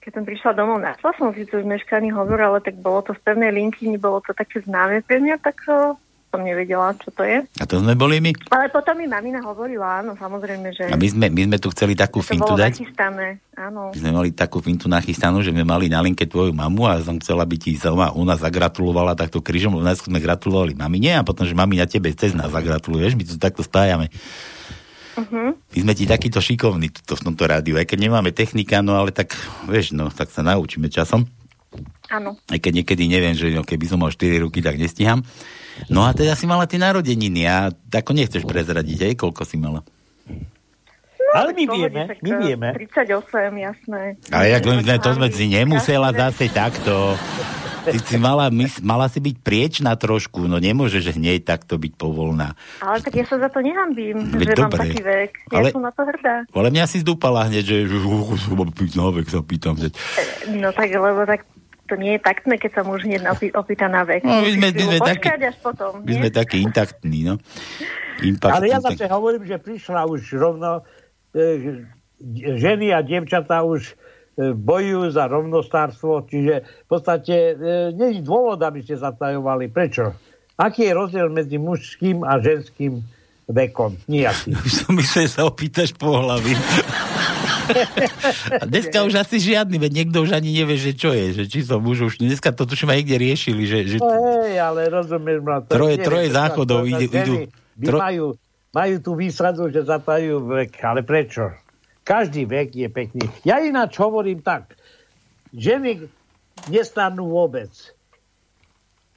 keď 0.00 0.10
som 0.16 0.24
prišla 0.24 0.50
domov, 0.54 0.78
našla 0.80 1.10
som 1.18 1.34
síce 1.34 1.50
už 1.50 1.66
meškaný 1.66 2.14
hovor, 2.14 2.40
ale 2.40 2.58
tak 2.62 2.78
bolo 2.78 3.04
to 3.04 3.12
z 3.12 3.20
pevnej 3.26 3.50
linky, 3.52 3.90
nebolo 3.90 4.22
to 4.24 4.32
také 4.32 4.62
známe 4.64 5.02
pre 5.04 5.18
mňa, 5.18 5.36
tak 5.42 5.60
som 6.30 6.46
nevedela, 6.46 6.94
čo 6.94 7.10
to 7.10 7.26
je. 7.26 7.42
A 7.58 7.64
to 7.66 7.82
sme 7.82 7.98
boli 7.98 8.22
my. 8.22 8.30
Ale 8.54 8.70
potom 8.70 8.94
mi 8.94 9.10
mamina 9.10 9.42
hovorila, 9.42 9.98
áno, 9.98 10.14
samozrejme, 10.14 10.70
že 10.70 10.86
A 10.86 10.94
my 10.94 11.08
sme, 11.10 11.26
my 11.26 11.42
sme 11.50 11.56
tu 11.58 11.68
chceli 11.74 11.98
takú 11.98 12.22
to 12.22 12.30
fintu 12.30 12.54
bolo 12.54 12.62
dať. 12.62 12.78
nachystané, 12.78 13.42
áno. 13.58 13.90
My 13.90 13.98
sme 13.98 14.10
mali 14.14 14.30
takú 14.30 14.62
fintu 14.62 14.86
nachystanú, 14.86 15.42
že 15.42 15.50
sme 15.50 15.66
mali 15.66 15.90
na 15.90 15.98
linke 15.98 16.30
tvoju 16.30 16.54
mamu 16.54 16.86
a 16.86 17.02
som 17.02 17.18
chcela, 17.18 17.42
aby 17.42 17.58
ti 17.58 17.74
sama 17.74 18.14
u 18.14 18.22
nás 18.22 18.38
zagratulovala 18.38 19.18
takto 19.18 19.42
krížom, 19.42 19.74
lebo 19.74 19.82
najskôr 19.82 20.14
sme 20.14 20.22
gratulovali 20.22 20.78
mamine 20.78 21.18
a 21.18 21.26
potom, 21.26 21.42
že 21.42 21.58
mamina 21.58 21.90
tebe 21.90 22.14
cez 22.14 22.30
nás 22.30 22.54
zagratuluješ, 22.54 23.18
my 23.18 23.26
tu 23.26 23.34
takto 23.34 23.66
spájame. 23.66 24.06
Uh-huh. 25.18 25.58
My 25.74 25.78
sme 25.82 25.92
ti 25.98 26.06
takýto 26.06 26.38
šikovní 26.38 26.94
tuto 26.94 27.18
v 27.18 27.24
tomto 27.26 27.44
rádiu, 27.50 27.74
aj 27.74 27.90
keď 27.90 27.98
nemáme 28.06 28.30
technika, 28.30 28.78
no 28.80 28.94
ale 28.94 29.10
tak, 29.10 29.34
vieš, 29.66 29.92
no, 29.98 30.06
tak 30.08 30.30
sa 30.30 30.46
naučíme 30.46 30.86
časom. 30.86 31.26
Áno. 32.10 32.38
Aj 32.50 32.58
keď 32.58 32.82
niekedy 32.82 33.06
neviem, 33.06 33.34
že 33.34 33.50
no, 33.54 33.62
keby 33.62 33.86
som 33.86 34.02
mal 34.02 34.10
4 34.10 34.42
ruky, 34.42 34.58
tak 34.62 34.78
nestíham. 34.78 35.22
No 35.88 36.04
a 36.04 36.12
teda 36.12 36.36
si 36.36 36.44
mala 36.44 36.68
tie 36.68 36.76
narodeniny 36.76 37.48
a 37.48 37.70
ako 37.72 38.12
nechceš 38.12 38.44
prezradiť, 38.44 39.08
aj 39.08 39.14
koľko 39.16 39.42
si 39.48 39.56
mala? 39.56 39.80
Ale 41.30 41.54
my 41.54 41.64
pohode, 41.66 41.94
vieme, 41.94 42.02
my 42.18 42.30
eh, 42.30 42.38
vieme. 42.42 42.68
38, 42.74 43.06
jasné. 43.54 44.02
Ale 44.34 44.44
jak 44.50 44.64
len 44.66 44.82
to 44.98 45.10
sme 45.14 45.28
si 45.30 45.46
nemusela 45.46 46.10
zase 46.10 46.50
takto. 46.50 47.14
Ty 47.80 47.96
si 47.96 48.16
mala, 48.20 48.52
mys, 48.52 48.82
mala 48.84 49.08
si 49.08 49.22
byť 49.22 49.36
priečná 49.40 49.96
trošku, 49.96 50.44
no 50.44 50.60
nemôžeš 50.60 51.16
hneď 51.16 51.48
takto 51.48 51.80
byť 51.80 51.92
povolná. 51.96 52.52
Ale 52.82 53.00
tak 53.00 53.14
ja 53.16 53.24
sa 53.24 53.40
za 53.40 53.48
to 53.48 53.64
nehambím, 53.64 54.36
Veď 54.36 54.52
že 54.52 54.54
mám 54.60 54.72
dobre. 54.74 54.80
taký 54.84 55.00
vek. 55.00 55.30
Ja 55.48 55.58
Ale- 55.64 55.72
som 55.72 55.82
na 55.86 55.92
to 55.94 56.02
hrdá. 56.04 56.36
Ale 56.50 56.68
mňa 56.68 56.84
si 56.90 56.96
zdúpala 57.00 57.48
hneď, 57.48 57.64
že, 57.64 57.78
že, 57.88 57.96
že, 57.96 58.36
že 58.84 58.96
mám 59.00 59.12
vek, 59.16 59.28
sa 59.32 59.40
pýtam. 59.40 59.74
Že... 59.80 59.88
No 60.60 60.68
tak, 60.76 60.92
lebo 60.92 61.24
tak 61.24 61.46
to 61.90 61.98
nie 61.98 62.14
je 62.14 62.20
taktné, 62.22 62.54
keď 62.54 62.70
sa 62.70 62.82
muž 62.86 63.02
hneď 63.02 63.26
opý, 63.26 63.50
opýta 63.50 63.90
na 63.90 64.06
vek. 64.06 64.22
No, 64.22 64.38
my 64.38 64.50
sme- 64.54 64.70
my 64.70 64.82
sme 64.86 64.98
počkať 65.02 65.40
až 65.42 65.56
potom. 65.58 65.92
My 66.00 66.06
nie? 66.06 66.18
sme 66.22 66.28
takí 66.30 66.62
intaktní, 66.62 67.26
no. 67.26 67.34
Impact, 68.22 68.54
Ale 68.54 68.70
ja 68.70 68.78
zase 68.78 69.10
hovorím, 69.10 69.42
že 69.42 69.58
prišla 69.58 70.06
už 70.06 70.20
rovno, 70.38 70.86
e, 71.34 71.82
ženy 72.54 72.92
a 72.92 73.00
dievčatá 73.00 73.64
už 73.64 73.96
e, 74.36 74.52
bojujú 74.52 75.10
za 75.10 75.26
rovnostárstvo, 75.26 76.24
čiže 76.24 76.62
v 76.62 76.88
podstate 76.88 77.34
e, 77.34 77.52
nie 77.90 78.08
je 78.14 78.20
dôvod, 78.22 78.60
aby 78.60 78.80
ste 78.80 78.94
zatajovali. 78.94 79.66
Prečo? 79.68 80.14
Aký 80.54 80.86
je 80.86 80.92
rozdiel 80.92 81.32
medzi 81.32 81.56
mužským 81.56 82.20
a 82.20 82.36
ženským 82.36 83.00
vekom? 83.48 83.96
Nijaký. 84.04 84.52
Už 84.52 84.84
som 84.84 84.92
myslel, 84.94 85.24
že 85.26 85.40
sa 85.40 85.48
opýtaš 85.48 85.96
po 85.96 86.12
hlavi. 86.12 86.52
A 88.52 88.64
dneska 88.64 89.02
už 89.02 89.14
asi 89.16 89.36
žiadny, 89.38 89.76
veď 89.76 89.92
niekto 89.94 90.20
už 90.20 90.32
ani 90.32 90.50
nevie, 90.52 90.76
že 90.76 90.92
čo 90.92 91.10
je, 91.10 91.32
že 91.32 91.44
či 91.46 91.62
som 91.62 91.78
muž 91.78 92.06
už. 92.06 92.12
Dneska 92.18 92.50
to 92.50 92.64
tuším 92.64 92.90
aj 92.90 92.98
niekde 92.98 93.16
riešili, 93.18 93.62
že, 93.64 93.78
že 93.86 93.96
No 93.98 94.10
hej, 94.42 94.56
ale 94.56 94.86
rozumieš 94.86 95.40
ma. 95.40 95.60
to 95.60 95.72
Troje- 95.72 95.96
neviem, 95.96 96.06
troje 96.06 96.28
záchodov 96.30 96.80
ide- 96.84 97.08
idú- 97.08 97.38
tro- 97.78 98.00
Majú, 98.00 98.26
majú 98.70 98.94
tú 99.00 99.12
výsadu, 99.14 99.68
že 99.68 99.82
zatajú 99.82 100.44
vek, 100.44 100.72
ale 100.80 101.00
prečo? 101.00 101.50
Každý 102.00 102.42
vek 102.44 102.74
je 102.74 102.88
pekný. 102.88 103.24
Ja 103.42 103.60
ináč 103.60 103.94
hovorím 103.96 104.40
tak. 104.40 104.74
Ženy 105.50 106.06
nestarnú 106.66 107.28
vôbec. 107.28 107.70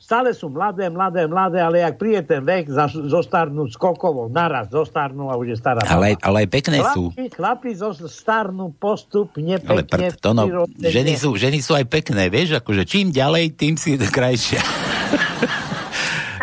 Stále 0.04 0.36
sú 0.36 0.52
mladé, 0.52 0.92
mladé, 0.92 1.32
mladé, 1.32 1.64
ale 1.64 1.80
ak 1.80 1.96
príde 1.96 2.28
ten 2.28 2.44
vek, 2.44 2.68
zostarnú 3.08 3.72
skokovo, 3.72 4.28
naraz 4.28 4.68
zostarnú 4.68 5.32
a 5.32 5.40
už 5.40 5.56
je 5.56 5.58
stará. 5.64 5.80
ale, 5.88 6.20
ale 6.20 6.44
aj 6.44 6.50
pekné 6.52 6.84
sú. 6.92 7.16
Chlapi, 7.16 7.72
zostarnú 7.72 8.76
postupne, 8.76 9.64
Ale 9.64 9.88
pekne. 9.88 10.12
prd, 10.12 10.20
to 10.20 10.36
no, 10.36 10.68
ženy 10.76 11.16
sú, 11.16 11.40
ženy 11.40 11.64
sú 11.64 11.80
aj 11.80 11.88
pekné, 11.88 12.28
vieš, 12.28 12.60
akože 12.60 12.84
čím 12.84 13.16
ďalej, 13.16 13.56
tým 13.56 13.80
si 13.80 13.96
krajšia. 14.20 14.60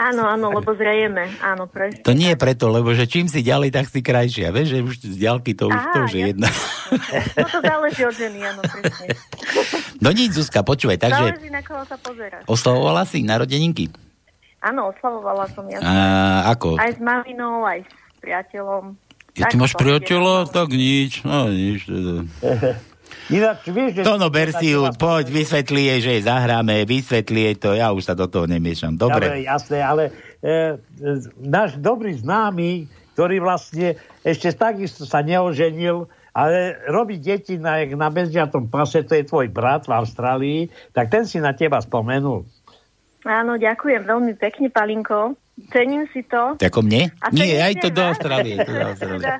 Áno, 0.00 0.24
áno, 0.24 0.46
lebo 0.56 0.72
zrejeme. 0.72 1.28
Áno, 1.44 1.68
presne. 1.68 2.00
To 2.00 2.16
nie 2.16 2.32
je 2.32 2.38
preto, 2.40 2.72
lebo 2.72 2.88
že 2.96 3.04
čím 3.04 3.28
si 3.28 3.44
ďalej, 3.44 3.68
tak 3.68 3.84
si 3.84 4.00
krajšia. 4.00 4.48
Vieš, 4.48 4.66
že 4.66 4.78
už 4.80 4.94
z 4.96 5.16
ďalky 5.20 5.52
to 5.52 5.68
už, 5.68 5.76
Á, 5.76 5.92
to 5.92 5.98
už 6.08 6.12
je 6.16 6.22
jedna. 6.32 6.48
No 7.36 7.46
to 7.46 7.58
záleží 7.60 8.02
od 8.02 8.16
ženy, 8.16 8.40
áno, 8.40 8.62
presne. 8.64 9.06
No 10.00 10.08
nič, 10.08 10.32
Zuzka, 10.32 10.64
počúvaj, 10.64 10.96
takže 10.96 11.36
Záleží, 11.36 11.52
na 11.52 11.60
koho 11.60 11.84
sa 11.84 12.00
pozeráš. 12.00 12.48
oslavovala 12.48 13.04
si 13.04 13.20
narodeninky? 13.20 13.92
Áno, 14.60 14.88
oslavovala 14.88 15.44
som 15.52 15.68
ja. 15.68 15.78
A 15.84 15.92
ako? 16.48 16.80
Aj 16.80 16.88
s 16.88 17.00
maminou, 17.00 17.68
aj 17.68 17.84
s 17.84 17.92
priateľom. 18.18 18.96
Ja, 19.36 19.46
ty 19.46 19.56
Tak 19.56 19.60
máš 19.60 19.72
priateľa? 19.76 20.48
Tak 20.48 20.68
nič, 20.72 21.22
no 21.22 21.52
nič. 21.52 21.84
Teda. 21.84 22.24
Ináč, 23.30 23.70
vieš, 23.70 23.90
že... 23.96 24.02
To 24.02 24.18
no, 24.18 24.28
ber 24.28 24.50
si 24.50 24.74
ju, 24.74 24.82
poď, 24.98 25.30
vysvetli 25.30 25.86
jej, 25.86 26.00
že 26.02 26.10
jej 26.18 26.24
zahráme, 26.26 26.82
vysvetli 26.82 27.40
jej 27.46 27.56
to, 27.56 27.78
ja 27.78 27.94
už 27.94 28.02
sa 28.10 28.14
do 28.18 28.26
toho 28.26 28.50
nemiešam. 28.50 28.98
Dobre. 28.98 29.30
Dobre, 29.30 29.46
jasné, 29.46 29.78
ale 29.80 30.10
e, 30.42 30.50
e, 30.50 31.10
náš 31.38 31.78
dobrý 31.78 32.18
známy, 32.18 32.90
ktorý 33.14 33.38
vlastne 33.38 33.94
ešte 34.26 34.50
takisto 34.50 35.06
sa 35.06 35.22
neoženil, 35.22 36.10
ale 36.34 36.78
robí 36.90 37.18
deti 37.18 37.58
na, 37.58 37.82
jak 37.82 37.94
na 37.98 38.10
bezďatom 38.10 38.70
pase, 38.70 39.02
to 39.06 39.18
je 39.18 39.26
tvoj 39.26 39.50
brat 39.50 39.86
v 39.86 39.94
Austrálii, 39.94 40.60
tak 40.94 41.10
ten 41.10 41.26
si 41.26 41.42
na 41.42 41.54
teba 41.54 41.82
spomenul. 41.82 42.46
Áno, 43.26 43.60
ďakujem 43.60 44.08
veľmi 44.08 44.32
pekne, 44.40 44.72
Palinko. 44.72 45.36
Cením 45.68 46.08
si 46.10 46.24
to. 46.24 46.56
Ako 46.56 46.80
mne? 46.80 47.12
A 47.18 47.28
Nie, 47.30 47.60
aj 47.60 47.74
to 47.78 47.88
do 47.88 48.00
vás, 48.00 48.14
Austrálie. 48.14 48.56
To 48.60 48.70
do 48.70 48.84
Austrálie. 48.86 49.20
Teda, 49.20 49.34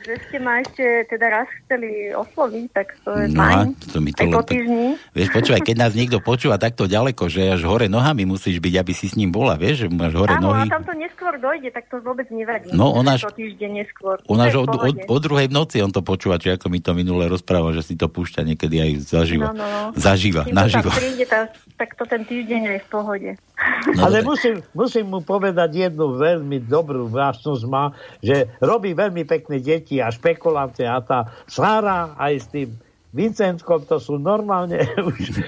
že 0.00 0.14
ste 0.22 0.38
ma 0.38 0.62
ešte 0.62 0.84
teda 1.10 1.26
raz 1.34 1.48
chceli 1.60 2.14
osloviť, 2.14 2.66
tak 2.70 2.94
to 3.02 3.10
je 3.12 3.26
No 3.28 3.42
fajn. 3.42 3.66
to 3.84 3.98
mi 3.98 4.10
to 4.10 4.22
Aj 4.22 4.30
po 4.30 4.42
týždni. 4.46 4.86
Vieš, 5.10 5.28
počúvaj, 5.30 5.62
keď 5.62 5.76
nás 5.76 5.92
niekto 5.92 6.22
počúva 6.22 6.56
takto 6.56 6.86
ďaleko, 6.86 7.26
že 7.26 7.50
až 7.50 7.66
hore 7.66 7.90
nohami 7.90 8.22
musíš 8.22 8.62
byť, 8.62 8.74
aby 8.76 8.92
si 8.92 9.10
s 9.10 9.18
ním 9.18 9.28
bola, 9.28 9.58
vieš, 9.58 9.82
že 9.82 9.86
máš 9.90 10.14
hore 10.14 10.30
Áno, 10.30 10.54
nohy. 10.54 10.70
a 10.70 10.78
tam 10.78 10.86
to 10.86 10.94
neskôr 10.94 11.34
dojde, 11.36 11.74
tak 11.74 11.90
to 11.90 11.98
vôbec 11.98 12.30
nevadí. 12.30 12.70
No, 12.70 12.94
on 12.94 13.02
až- 13.04 13.26
To 13.26 13.34
týždeň 13.34 13.70
neskôr. 13.74 14.22
On 14.24 14.38
až 14.38 14.62
od, 14.62 14.70
od, 14.70 14.94
od 15.04 15.20
druhej 15.20 15.50
v 15.50 15.54
noci 15.54 15.82
on 15.82 15.90
to 15.90 16.06
počúva, 16.06 16.38
či 16.38 16.54
ako 16.54 16.70
mi 16.70 16.78
to 16.78 16.94
minule 16.94 17.26
rozprával, 17.26 17.74
že 17.74 17.82
si 17.82 17.94
to 17.98 18.06
púšťa 18.06 18.46
niekedy 18.46 18.78
aj 18.78 18.90
zaživa. 19.02 19.50
No, 19.50 19.58
no, 19.58 19.66
no. 19.66 19.82
To 19.90 20.54
naživo. 20.54 20.86
tam 20.86 20.94
príde, 20.94 21.24
tá, 21.26 21.40
tak 21.74 21.98
to 21.98 22.06
ten 22.06 22.22
týždeň 22.22 22.60
je 22.68 22.78
v 22.78 22.88
pohode. 22.88 23.30
No, 23.54 24.10
Ale 24.10 24.26
dobre. 24.26 24.34
musím, 24.34 24.56
musím 24.74 25.06
mu 25.06 25.22
povedať 25.22 25.86
jednu 25.86 26.18
veľmi 26.18 26.58
dobrú 26.66 27.06
vlastnosť 27.06 27.62
má, 27.70 27.94
že 28.18 28.50
robí 28.58 28.90
veľmi 28.98 29.22
pekné 29.22 29.62
deti 29.62 30.02
a 30.02 30.10
špekulante 30.10 30.82
a 30.82 30.98
tá 30.98 31.30
Sára 31.46 32.18
aj 32.18 32.34
s 32.34 32.46
tým 32.50 32.74
Vincentkom, 33.14 33.86
to 33.86 34.02
sú 34.02 34.18
normálne 34.18 34.82
už 35.06 35.38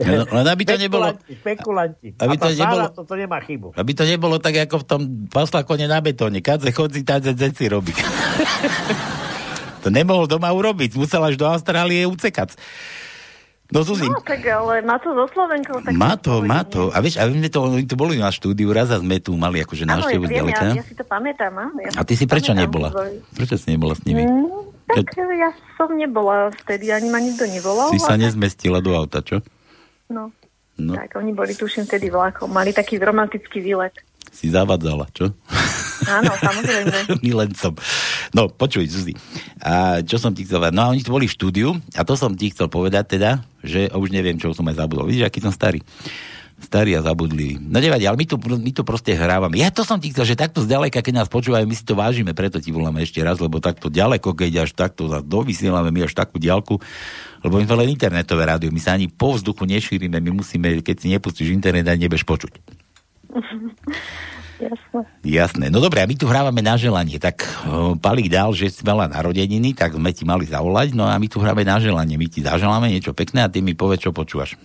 Len, 0.00 0.24
len 0.24 0.46
aby 0.48 0.64
to 0.64 0.76
nebolo, 0.80 1.12
špekulanti. 1.28 2.16
Aby 2.16 2.36
to 2.40 2.48
nebolo- 2.52 2.88
toto 2.92 3.12
nemá 3.16 3.36
chybu. 3.40 3.76
aby 3.76 3.92
to 3.92 4.04
nebolo 4.08 4.36
tak, 4.40 4.56
ako 4.64 4.80
v 4.80 4.86
tom 4.88 5.00
paslakone 5.28 5.84
na 5.84 6.00
betóne. 6.00 6.40
Kadze 6.40 6.72
chodzi, 6.72 7.04
tadze 7.04 7.36
si 7.36 7.68
robí. 7.68 7.92
to 9.84 9.88
nemohol 9.92 10.24
doma 10.24 10.48
urobiť, 10.52 10.96
musel 10.96 11.20
až 11.24 11.36
do 11.36 11.44
Austrálie 11.44 12.08
ucekať. 12.08 12.56
No 13.70 13.80
Zuzi, 13.80 14.02
No, 14.04 14.18
tak 14.18 14.42
ale 14.44 14.82
má 14.82 14.98
to 14.98 15.10
so 15.10 15.30
Slovenkou. 15.30 15.78
Tak 15.78 15.94
má 15.94 16.14
to, 16.14 16.42
má 16.42 16.60
to. 16.62 16.90
A 16.90 16.98
vieš, 16.98 17.16
a 17.16 17.24
my 17.24 17.46
to, 17.46 17.58
oni 17.62 17.86
tu 17.86 17.94
boli 17.94 18.16
na 18.16 18.28
štúdiu, 18.28 18.70
raz 18.70 18.90
a 18.90 18.98
sme 18.98 19.18
tu 19.18 19.34
mali 19.34 19.62
akože 19.62 19.82
ja 19.82 19.90
návštevu 19.94 20.24
viem, 20.26 20.42
zďaleka. 20.42 20.64
ja, 20.68 20.74
ja 20.76 20.84
si 20.84 20.94
to 20.94 21.04
pamätám. 21.04 21.54
Áno, 21.54 21.78
ja 21.78 21.90
A 21.94 22.02
ty 22.02 22.14
si 22.14 22.26
prečo 22.26 22.50
pamätám, 22.50 22.66
nebola? 22.66 22.88
boli. 22.90 23.14
Prečo 23.30 23.54
si 23.54 23.66
nebola 23.70 23.94
s 23.94 24.02
nimi? 24.02 24.26
Mm, 24.26 24.50
tak 24.86 25.06
ja 25.14 25.50
som 25.78 25.94
nebola 25.94 26.50
vtedy, 26.56 26.90
ani 26.90 27.08
ma 27.08 27.22
nikto 27.22 27.46
nevolal. 27.46 27.94
Si 27.94 27.98
sa 27.98 28.18
ale- 28.18 28.26
nezmestila 28.26 28.78
do 28.78 28.90
auta, 28.92 29.22
čo? 29.22 29.38
No, 30.08 30.34
No, 30.74 30.96
tak 30.96 31.12
oni 31.14 31.30
boli, 31.30 31.52
tuším, 31.52 31.84
vtedy 31.84 32.08
vlakom. 32.08 32.48
Mali 32.48 32.72
taký 32.72 32.96
romantický 32.96 33.60
výlet. 33.60 33.92
Si 34.30 34.48
zavadzala, 34.48 35.10
čo? 35.12 35.34
Áno, 36.08 36.32
samozrejme. 36.32 36.96
Milencom. 37.24 37.76
No, 38.32 38.48
počuj, 38.48 38.88
Zuzi. 38.88 39.14
A 39.60 40.00
čo 40.00 40.16
som 40.16 40.32
ti 40.32 40.48
chcel 40.48 40.62
povedať? 40.62 40.76
No 40.76 40.82
a 40.88 40.90
oni 40.94 41.04
tu 41.04 41.12
boli 41.12 41.28
v 41.28 41.36
štúdiu 41.36 41.68
a 41.98 42.02
to 42.06 42.14
som 42.16 42.32
ti 42.32 42.48
chcel 42.48 42.72
povedať 42.72 43.20
teda, 43.20 43.44
že 43.60 43.92
už 43.92 44.08
neviem, 44.08 44.40
čo 44.40 44.54
som 44.56 44.64
aj 44.70 44.80
zabudol. 44.80 45.10
Vidíš, 45.10 45.28
aký 45.28 45.44
som 45.44 45.52
starý. 45.52 45.84
Starý 46.60 46.92
a 46.92 47.00
zabudlý. 47.00 47.56
No 47.56 47.80
nevadí, 47.80 48.04
ale 48.04 48.20
my 48.20 48.26
tu, 48.28 48.36
my 48.36 48.72
tu 48.76 48.84
proste 48.84 49.16
hrávame. 49.16 49.56
Ja 49.56 49.72
to 49.72 49.80
som 49.80 49.96
ti 49.96 50.12
chcel, 50.12 50.28
že 50.28 50.36
takto 50.36 50.60
zďaleka, 50.60 51.00
keď 51.00 51.24
nás 51.24 51.28
počúvajú, 51.32 51.64
my 51.64 51.72
si 51.72 51.88
to 51.88 51.96
vážime, 51.96 52.36
preto 52.36 52.60
ti 52.60 52.68
voláme 52.68 53.00
ešte 53.00 53.24
raz, 53.24 53.40
lebo 53.40 53.64
takto 53.64 53.88
ďaleko, 53.88 54.36
keď 54.36 54.68
až 54.68 54.76
takto 54.76 55.08
dovysielame 55.24 55.88
my 55.88 56.04
až 56.04 56.12
takú 56.12 56.36
ďalku, 56.36 56.76
lebo 57.40 57.54
my 57.56 57.64
sme 57.64 57.76
len 57.80 57.96
internetové 57.96 58.44
rádio, 58.44 58.68
my 58.68 58.80
sa 58.80 58.92
ani 58.92 59.08
po 59.08 59.32
vzduchu 59.32 59.64
nešírime, 59.64 60.20
my 60.20 60.44
musíme, 60.44 60.84
keď 60.84 60.96
si 61.00 61.08
nepustíš 61.08 61.48
internet, 61.48 61.88
ani 61.88 62.04
nebeš 62.04 62.28
počuť. 62.28 62.52
Jasné. 64.60 65.00
Jasné. 65.24 65.66
No 65.72 65.80
dobré, 65.80 66.04
a 66.04 66.10
my 66.10 66.16
tu 66.20 66.28
hrávame 66.28 66.60
na 66.60 66.76
želanie. 66.76 67.16
Tak 67.16 67.36
o, 67.64 67.96
Palík 67.96 68.28
dal, 68.28 68.52
že 68.52 68.68
si 68.68 68.84
mala 68.84 69.08
narodeniny, 69.08 69.72
tak 69.72 69.96
sme 69.96 70.12
ti 70.12 70.28
mali 70.28 70.44
zavolať. 70.44 70.92
No 70.92 71.08
a 71.08 71.16
my 71.16 71.26
tu 71.32 71.40
hráme 71.40 71.64
na 71.64 71.80
želanie. 71.80 72.20
My 72.20 72.28
ti 72.28 72.44
zaželáme 72.44 72.92
niečo 72.92 73.16
pekné 73.16 73.40
a 73.40 73.48
ty 73.48 73.64
mi 73.64 73.72
povedz, 73.72 74.04
čo 74.04 74.12
počúvaš. 74.12 74.60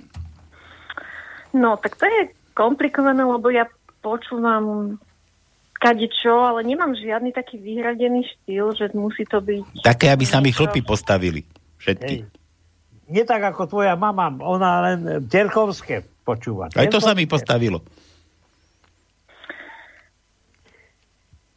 No, 1.56 1.80
tak 1.80 1.96
to 1.96 2.04
je 2.04 2.36
komplikované, 2.52 3.24
lebo 3.24 3.48
ja 3.48 3.72
počúvam 4.04 5.00
kadečo, 5.80 6.44
ale 6.44 6.68
nemám 6.68 6.92
žiadny 6.92 7.32
taký 7.32 7.56
vyhradený 7.64 8.28
štýl, 8.28 8.76
že 8.76 8.92
musí 8.92 9.24
to 9.24 9.40
byť... 9.40 9.80
Také, 9.80 10.12
aby 10.12 10.28
sa 10.28 10.44
mi 10.44 10.52
chlpy 10.52 10.84
postavili. 10.84 11.48
Všetky. 11.80 12.16
Hej. 12.20 12.32
Nie 13.06 13.24
tak 13.24 13.46
ako 13.48 13.70
tvoja 13.70 13.94
mama, 13.94 14.34
ona 14.42 14.82
len 14.82 15.30
Terkovské 15.30 16.04
počúva. 16.26 16.74
Aj 16.74 16.90
to 16.90 16.98
sa 16.98 17.14
mi 17.14 17.30
postavilo. 17.30 17.86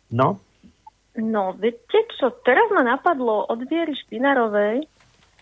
No, 0.08 0.40
No, 1.18 1.50
viete 1.58 2.06
čo, 2.14 2.30
teraz 2.46 2.70
ma 2.70 2.86
napadlo 2.86 3.42
od 3.50 3.66
Viery 3.66 3.90
Špinarovej, 4.06 4.86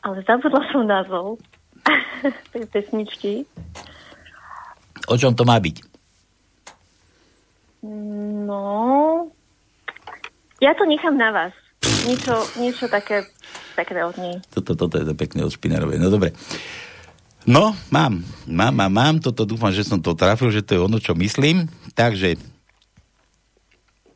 ale 0.01 0.17
zabudla 0.25 0.65
som 0.73 0.89
názov 0.89 1.37
tej 2.57 2.65
pesničky. 2.73 3.45
O 5.13 5.21
čom 5.21 5.37
to 5.37 5.45
má 5.45 5.61
byť? 5.61 5.85
No, 8.49 9.29
ja 10.65 10.73
to 10.73 10.89
nechám 10.89 11.21
na 11.21 11.29
vás. 11.29 11.53
Niečo, 12.09 12.35
niečo 12.57 12.89
také 12.89 13.29
pekné 13.77 14.01
od 14.09 14.17
nej. 14.17 14.41
Toto, 14.49 14.73
toto 14.73 14.97
je 14.97 15.05
to 15.05 15.13
pekné 15.13 15.45
od 15.45 15.53
Špinarovej. 15.53 16.01
No 16.01 16.09
dobre. 16.09 16.33
No, 17.45 17.77
mám. 17.93 18.25
Mám, 18.49 18.75
mám, 18.75 18.91
mám. 18.91 19.17
Toto 19.21 19.45
dúfam, 19.45 19.71
že 19.71 19.85
som 19.85 20.01
to 20.01 20.17
trafil, 20.17 20.49
že 20.49 20.65
to 20.65 20.73
je 20.75 20.81
ono, 20.81 20.99
čo 20.99 21.13
myslím. 21.15 21.69
Takže, 21.95 22.41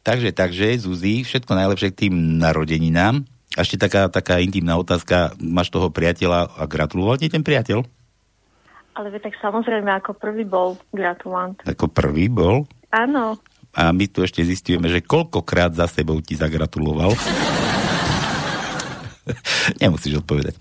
takže, 0.02 0.32
takže, 0.32 0.81
Zuzi, 0.81 1.22
všetko 1.22 1.52
najlepšie 1.52 1.93
k 1.93 2.01
tým 2.06 2.40
narodeninám. 2.40 3.22
A 3.59 3.66
ešte 3.66 3.82
taká, 3.82 4.06
taká 4.06 4.39
intimná 4.39 4.78
otázka. 4.78 5.35
Máš 5.43 5.74
toho 5.74 5.90
priateľa 5.90 6.55
a 6.55 6.62
gratuloval 6.70 7.18
ti 7.18 7.27
ten 7.27 7.43
priateľ? 7.43 7.82
Ale 8.94 9.10
tak 9.18 9.35
samozrejme, 9.39 9.90
ako 10.02 10.14
prvý 10.18 10.47
bol 10.47 10.78
gratulant. 10.94 11.59
Ako 11.66 11.90
prvý 11.90 12.31
bol. 12.31 12.66
Áno, 12.90 13.39
A 13.70 13.94
my 13.94 14.10
tu 14.10 14.27
ešte 14.27 14.43
zistujeme, 14.43 14.90
že 14.90 14.98
koľkokrát 14.98 15.70
za 15.70 15.86
sebou 15.86 16.18
ti 16.18 16.35
zagratuloval. 16.35 17.14
Nemusíš 19.82 20.27
odpovedať. 20.27 20.59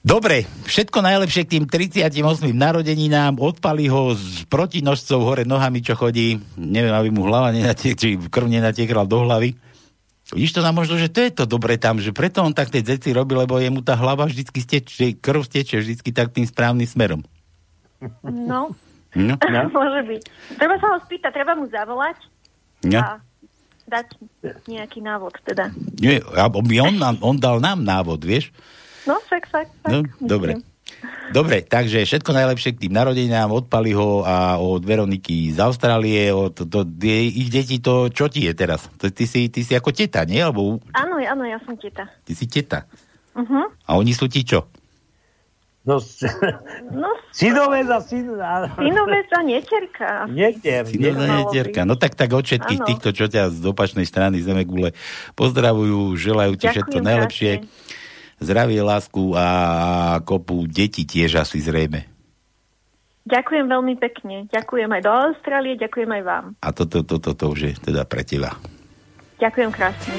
Dobre, 0.00 0.48
všetko 0.64 1.04
najlepšie 1.04 1.44
k 1.44 1.52
tým 1.60 1.64
38 1.68 2.08
narodeninám, 2.50 3.36
odpali 3.36 3.84
ho 3.84 4.16
s 4.16 4.48
protinožcov 4.48 5.20
hore 5.20 5.44
nohami, 5.44 5.84
čo 5.84 5.92
chodí, 5.92 6.40
neviem, 6.56 6.88
aby 6.90 7.12
mu 7.12 7.28
hlava 7.28 7.52
nenatiek, 7.52 7.92
či 7.92 8.16
krv 8.16 8.48
nenatiekla 8.48 9.04
do 9.04 9.28
hlavy. 9.28 9.52
Vidíš 10.32 10.56
to 10.56 10.64
nám 10.64 10.72
možno, 10.72 10.96
že 10.96 11.12
to 11.12 11.20
je 11.20 11.30
to 11.34 11.44
dobre 11.44 11.76
tam, 11.76 12.00
že 12.00 12.16
preto 12.16 12.40
on 12.40 12.56
tak 12.56 12.72
tie 12.72 12.80
zeci 12.80 13.12
robí, 13.12 13.36
lebo 13.36 13.60
jemu 13.60 13.84
tá 13.84 13.92
hlava 13.92 14.24
vždycky 14.24 14.62
steče, 14.62 15.20
krv 15.20 15.44
steče 15.44 15.76
vždycky 15.76 16.16
tak 16.16 16.32
tým 16.32 16.48
správnym 16.48 16.88
smerom. 16.88 17.20
no, 18.24 18.72
No? 19.10 19.34
môže 19.74 20.00
byť. 20.06 20.22
Treba 20.54 20.78
sa 20.78 20.94
ho 20.94 20.98
spýtať, 21.02 21.30
treba 21.34 21.52
mu 21.52 21.66
zavolať 21.66 22.16
No? 22.88 22.96
a 22.96 23.20
dať 23.84 24.06
nejaký 24.64 25.04
návod 25.04 25.36
teda. 25.44 25.68
Nie, 26.00 26.24
on, 26.24 26.64
on, 26.64 26.94
nám- 26.96 27.20
on 27.20 27.36
dal 27.36 27.60
nám 27.60 27.84
návod, 27.84 28.24
vieš? 28.24 28.48
No, 29.04 29.16
však, 29.20 29.42
však, 29.46 29.66
však. 29.80 29.90
No, 29.90 29.98
dobre. 30.20 30.60
Dobre, 31.30 31.62
takže 31.62 32.02
všetko 32.02 32.34
najlepšie 32.34 32.74
k 32.74 32.82
tým 32.84 32.92
narodeninám 32.92 33.48
od 33.48 33.70
Paliho 33.70 34.20
a 34.20 34.58
od 34.58 34.82
Veroniky 34.82 35.54
z 35.54 35.62
Austrálie, 35.62 36.34
od 36.34 36.52
to, 36.52 36.82
die, 36.82 37.30
ich 37.30 37.48
deti, 37.48 37.78
to 37.78 38.10
čo 38.10 38.26
ti 38.26 38.44
je 38.44 38.52
teraz? 38.52 38.90
To, 38.98 39.06
ty, 39.06 39.24
si, 39.24 39.46
ty 39.46 39.62
si 39.62 39.72
ako 39.72 39.94
teta, 39.94 40.26
nie? 40.26 40.42
Alebo 40.42 40.82
Áno, 40.90 41.16
áno, 41.16 41.44
ja 41.46 41.62
som 41.62 41.78
teta. 41.78 42.10
ty 42.26 42.34
si 42.34 42.50
teta. 42.50 42.84
Uh-huh. 43.32 43.70
A 43.86 43.94
oni 43.94 44.10
sú 44.10 44.26
ti 44.26 44.42
čo? 44.42 44.66
no, 45.86 45.96
No, 46.92 47.08
synovec 47.32 47.88
a 47.88 47.98
syn... 48.02 48.36
a- 48.36 48.68
synovec 48.74 49.30
a 49.32 49.40
neterka. 49.40 50.10
Netier. 50.28 50.84
Synová 50.84 51.14
malo 51.16 51.32
netierka. 51.46 51.80
No 51.86 51.94
tak 51.96 52.18
tak 52.18 52.34
od 52.34 52.44
všetkých 52.44 52.80
Áno. 52.82 52.88
týchto, 52.90 53.08
čo 53.14 53.24
ťa 53.30 53.48
z 53.48 53.62
opačnej 53.64 54.04
strany 54.04 54.42
Zemegule 54.42 54.92
pozdravujú, 55.32 56.18
želajú 56.18 56.52
ti 56.54 56.66
Ďakujem 56.66 56.74
všetko 56.74 56.98
najlepšie. 57.00 57.52
Zdravie, 58.40 58.80
lásku 58.80 59.36
a 59.36 59.46
kopu 60.24 60.64
detí 60.64 61.04
tiež 61.04 61.44
asi 61.44 61.60
zrejme. 61.60 62.08
Ďakujem 63.28 63.68
veľmi 63.68 63.94
pekne. 64.00 64.48
Ďakujem 64.48 64.88
aj 64.88 65.02
do 65.04 65.12
Austrálie, 65.12 65.76
ďakujem 65.76 66.08
aj 66.08 66.22
vám. 66.24 66.44
A 66.64 66.72
toto, 66.72 67.04
toto, 67.04 67.36
to 67.36 67.52
už 67.52 67.60
je 67.60 67.72
teda 67.76 68.08
pre 68.08 68.24
teba. 68.24 68.56
Ďakujem 69.38 69.70
krásne. 69.70 70.16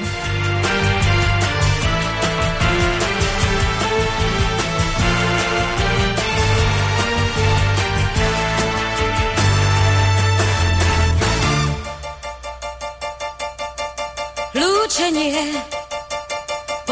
Lúčenie 14.54 15.81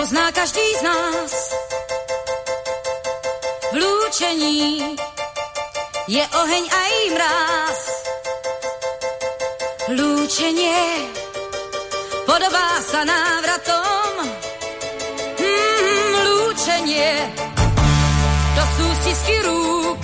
pozná 0.01 0.33
každý 0.33 0.65
z 0.81 0.83
nás. 0.83 1.33
V 3.69 3.77
lúčení 3.77 4.97
je 6.09 6.25
oheň 6.25 6.65
aj 6.73 6.93
mráz. 7.13 7.81
Lúčenie 9.93 11.05
podobá 12.25 12.81
sa 12.81 13.05
návratom. 13.05 14.13
Mm, 15.37 16.13
lúčenie 16.33 17.13
do 18.57 18.65
sústisky 18.81 19.37
rúk. 19.45 20.01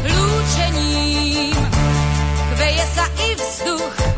Lúčením 0.00 1.60
kde 2.56 2.68
sa 2.96 3.04
i 3.04 3.28
vzduch 3.36 4.13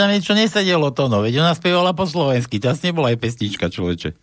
tam 0.00 0.08
niečo 0.08 0.32
nesedelo 0.32 0.88
to, 0.96 1.12
no, 1.12 1.20
veď 1.20 1.44
ona 1.44 1.52
spievala 1.52 1.92
po 1.92 2.08
slovensky, 2.08 2.56
tas 2.56 2.80
nebola 2.80 3.12
aj 3.12 3.20
pesnička, 3.20 3.68
človeče. 3.68 4.16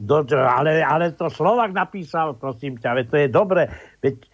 Do, 0.00 0.24
ale, 0.32 0.80
ale 0.80 1.12
to 1.12 1.28
Slovak 1.28 1.76
napísal, 1.76 2.34
prosím 2.34 2.80
ťa, 2.80 2.98
veď 2.98 3.06
to 3.06 3.16
je 3.20 3.28
dobre. 3.28 3.62
Veď 4.00 4.29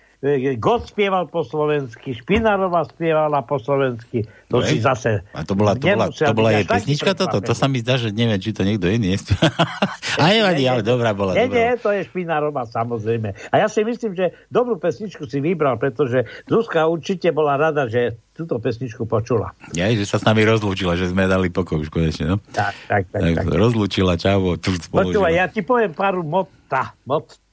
God 0.59 0.83
spieval 0.91 1.31
po 1.31 1.47
slovensky, 1.47 2.17
Špinárova 2.17 2.83
spievala 2.91 3.47
po 3.47 3.63
slovensky. 3.63 4.27
To 4.51 4.63
No 4.63 4.67
si 4.67 4.79
zase... 4.79 5.27
A 5.35 5.43
to 5.43 5.59
bola, 5.59 5.75
to 5.75 5.87
bola, 5.87 6.07
to 6.11 6.35
bola 6.35 6.51
jej 6.55 6.67
pesnička 6.67 7.19
toto? 7.19 7.43
To 7.43 7.55
sa 7.55 7.67
mi 7.67 7.83
zdá, 7.83 7.99
že 7.99 8.15
neviem, 8.15 8.39
či 8.39 8.55
to 8.55 8.63
niekto 8.63 8.87
iný 8.87 9.19
je. 9.19 9.35
A 10.23 10.33
nevadí, 10.33 10.65
ale 10.65 10.87
dobrá 10.87 11.13
bola. 11.13 11.35
Nie, 11.35 11.51
dobrá. 11.51 11.59
nie, 11.59 11.71
to 11.83 11.91
je 11.93 12.01
Špinárova, 12.07 12.63
samozrejme. 12.65 13.35
A 13.51 13.55
ja 13.61 13.67
si 13.67 13.83
myslím, 13.83 14.15
že 14.15 14.33
dobrú 14.49 14.79
pesničku 14.79 15.27
si 15.27 15.43
vybral, 15.43 15.77
pretože 15.77 16.25
Zuzka 16.47 16.87
určite 16.87 17.35
bola 17.35 17.59
rada, 17.59 17.91
že 17.91 18.17
túto 18.33 18.61
pesničku 18.61 19.09
počula. 19.09 19.57
Ja, 19.73 19.89
že 19.89 20.05
sa 20.05 20.21
s 20.21 20.25
nami 20.25 20.45
rozlúčila, 20.45 20.93
že 20.95 21.09
sme 21.09 21.25
dali 21.25 21.49
pokoj 21.49 21.81
už 21.81 21.89
konečne, 21.89 22.37
no. 22.37 22.37
Tak, 22.53 22.75
tak, 22.87 23.03
tak. 23.09 23.21
Tak, 23.21 23.35
tak. 23.45 23.47
rozlúčila, 23.49 24.15
čavo, 24.21 24.61
spoložila. 24.61 25.33
ja 25.33 25.49
ti 25.49 25.65
poviem 25.65 25.97
paru 25.97 26.21
motta. 26.23 26.93
Motta. 27.09 27.46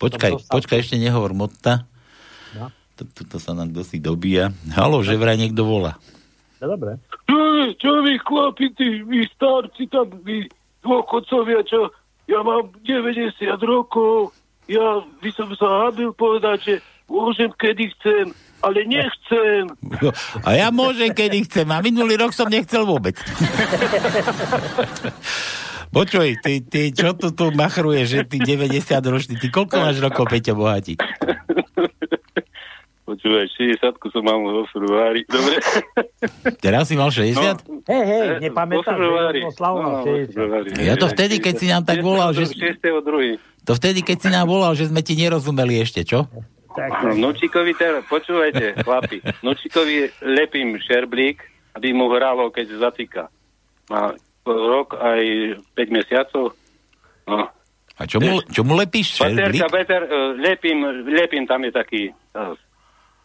Počkaj, 0.00 0.48
počkaj, 0.48 0.78
ešte 0.80 0.96
nehovor 0.96 1.36
motta. 1.36 1.84
No. 2.56 2.72
To, 2.96 3.04
to, 3.04 3.22
to 3.28 3.36
sa 3.36 3.52
nám 3.52 3.68
dosť 3.68 4.00
dobíja. 4.00 4.48
Halo, 4.72 5.04
že 5.04 5.20
vraj 5.20 5.36
niekto 5.36 5.68
volá. 5.68 6.00
No 6.64 6.72
dobre. 6.72 6.96
Čo, 7.28 7.36
vy- 7.36 7.74
čo 7.76 7.90
vy 8.00 8.12
chlapi, 8.16 8.66
vy 9.04 9.20
starci 9.36 9.84
tam, 9.92 10.08
vy 10.24 10.48
dôchodcovia, 10.80 11.60
čo 11.68 11.92
ja 12.24 12.40
mám 12.40 12.72
90 12.80 13.36
rokov, 13.60 14.32
ja 14.70 15.04
by 15.20 15.30
som 15.36 15.52
sa 15.58 15.68
hábil 15.84 16.16
povedať, 16.16 16.58
že 16.64 16.74
môžem, 17.10 17.50
kedy 17.58 17.90
chcem, 17.98 18.32
ale 18.64 18.86
nechcem. 18.86 19.68
A 20.48 20.50
ja 20.56 20.72
môžem, 20.72 21.12
kedy 21.12 21.44
chcem. 21.44 21.68
A 21.68 21.84
minulý 21.84 22.16
rok 22.16 22.32
som 22.32 22.48
nechcel 22.48 22.88
vôbec. 22.88 23.18
Počuj, 25.90 26.38
ty, 26.38 26.62
ty 26.62 26.94
čo 26.94 27.18
tu 27.18 27.34
tu 27.34 27.50
machruješ, 27.50 28.06
že 28.06 28.20
ty 28.22 28.38
90 28.38 28.78
ročný, 29.02 29.34
ty 29.34 29.50
koľko 29.50 29.74
máš 29.76 29.98
rokov, 29.98 30.30
Peťo 30.30 30.54
Bohatí? 30.54 30.94
Počúvaj, 33.02 33.50
60 33.50 34.14
som 34.14 34.22
mal 34.22 34.38
vo 34.38 34.62
februári. 34.70 35.26
Dobre? 35.26 35.58
Teraz 36.62 36.86
si 36.86 36.94
mal 36.94 37.10
60? 37.10 37.66
Hej, 37.90 38.04
hej, 38.06 38.26
Eh, 38.38 38.54
februári. 38.86 39.42
že 39.42 39.50
No, 39.74 39.82
vo 39.82 40.06
60. 40.06 40.30
februári. 40.30 40.68
Ja 40.78 40.94
to 40.94 41.10
vtedy, 41.10 41.42
keď 41.42 41.54
si 41.58 41.66
nám 41.66 41.82
tak 41.82 41.98
volal, 42.00 42.30
že... 42.32 42.46
6.2. 42.46 43.42
To 43.66 43.74
vtedy, 43.74 44.06
keď 44.06 44.16
si 44.16 44.28
nám 44.30 44.46
volal, 44.46 44.78
že 44.78 44.86
sme 44.86 45.02
ti 45.02 45.18
nerozumeli 45.18 45.82
ešte, 45.82 46.06
čo? 46.06 46.30
No, 46.70 47.10
Vnúčikovi 47.10 47.74
teraz, 47.74 48.06
počúvajte, 48.06 48.78
chlapi, 48.86 49.26
Vnúčikovi 49.42 50.06
lepím 50.22 50.78
šerblík, 50.78 51.42
aby 51.74 51.90
mu 51.90 52.06
hralo, 52.14 52.54
keď 52.54 52.78
zatýka. 52.78 53.26
Rok 54.46 54.96
aj 54.96 55.22
5 55.76 55.96
mesiacov. 55.96 56.56
No. 57.28 57.48
A 58.00 58.08
čo 58.08 58.16
mu, 58.16 58.40
čo 58.48 58.64
mu 58.64 58.80
lepíš? 58.80 59.20
Baterka, 59.20 59.68
beter, 59.68 60.02
uh, 60.08 60.32
lepím, 60.40 61.04
lepím, 61.04 61.44
tam 61.44 61.60
je 61.68 61.72
taký 61.72 62.02
uh, 62.32 62.56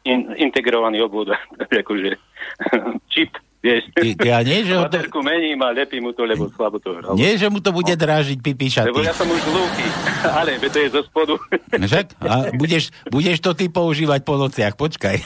in, 0.03 0.35
integrovaný 0.35 0.99
obvod, 0.99 1.31
akože 1.81 2.19
čip, 3.11 3.31
vieš. 3.63 3.87
Ty, 3.95 4.19
ty 4.19 4.27
a 4.35 4.43
nie, 4.43 4.67
že 4.67 4.75
ho 4.75 4.83
to, 4.91 4.99
mením 5.23 5.63
a 5.63 5.71
lepím 5.71 6.03
mu 6.07 6.11
to, 6.11 6.27
lebo 6.27 6.51
slabo 6.51 6.83
to 6.83 6.91
hralo. 6.91 7.15
nie, 7.15 7.39
že 7.39 7.47
mu 7.47 7.63
to 7.63 7.71
bude 7.71 7.95
drážiť 7.95 8.43
pipíša. 8.43 8.83
Lebo 8.91 8.99
ja 8.99 9.15
som 9.15 9.31
už 9.31 9.41
hlúky, 9.47 9.87
ale 10.43 10.59
to 10.59 10.77
je 10.83 10.89
zo 10.91 11.01
spodu. 11.07 11.39
Však? 11.71 12.19
A 12.19 12.51
budeš, 12.51 12.91
budeš 13.07 13.39
to 13.39 13.55
ty 13.55 13.71
používať 13.71 14.27
po 14.27 14.35
nociach, 14.35 14.75
počkaj. 14.75 15.23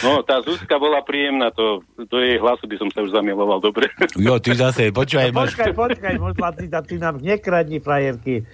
No, 0.00 0.24
tá 0.24 0.40
Zuzka 0.40 0.80
bola 0.80 1.04
príjemná, 1.04 1.52
to, 1.52 1.84
do 1.98 2.18
jej 2.18 2.40
hlasu 2.40 2.64
by 2.64 2.76
som 2.76 2.88
sa 2.88 3.04
už 3.04 3.12
zamiloval, 3.12 3.60
dobre. 3.60 3.92
Jo, 4.16 4.40
ty 4.40 4.56
zase, 4.56 4.88
počkaj, 4.90 5.28
máš... 5.30 5.52
Počkaj, 5.52 5.72
počkaj, 5.76 6.14
možno 6.16 6.46
ty, 6.56 6.66
ty 6.66 6.94
nám 6.96 7.20
nekradni 7.20 7.78
frajerky. 7.78 8.48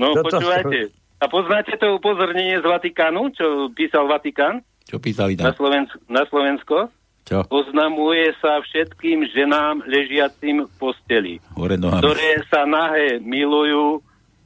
No, 0.00 0.16
Toto- 0.16 0.40
počúvajte. 0.40 0.88
A 1.20 1.28
poznáte 1.28 1.76
to 1.76 2.00
upozornenie 2.00 2.56
z 2.56 2.64
Vatikánu, 2.64 3.28
čo 3.36 3.68
písal 3.76 4.08
Vatikán 4.08 4.64
Čo 4.88 4.96
písali 4.96 5.36
na, 5.36 5.52
tam? 5.52 5.60
Slovensk- 5.60 6.00
na 6.08 6.24
Slovensko? 6.24 6.88
Čo? 7.28 7.44
Oznamuje 7.52 8.32
sa 8.40 8.64
všetkým 8.64 9.28
ženám 9.28 9.84
ležiacim 9.84 10.64
v 10.64 10.72
posteli, 10.80 11.34
Hore 11.52 11.76
nohami. 11.76 12.00
ktoré 12.00 12.40
sa 12.48 12.64
nahé 12.64 13.20
milujú 13.20 14.00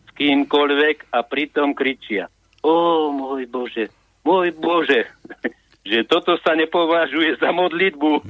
s 0.05 0.11
kýmkoľvek 0.19 1.15
a 1.15 1.23
pritom 1.23 1.79
kričia. 1.79 2.27
Ó, 2.67 3.09
môj 3.15 3.47
Bože, 3.47 3.87
môj 4.25 4.51
Bože, 4.53 5.05
že 5.83 6.03
toto 6.03 6.35
sa 6.39 6.53
nepovažuje 6.53 7.37
za 7.37 7.51
modlitbu. 7.51 8.11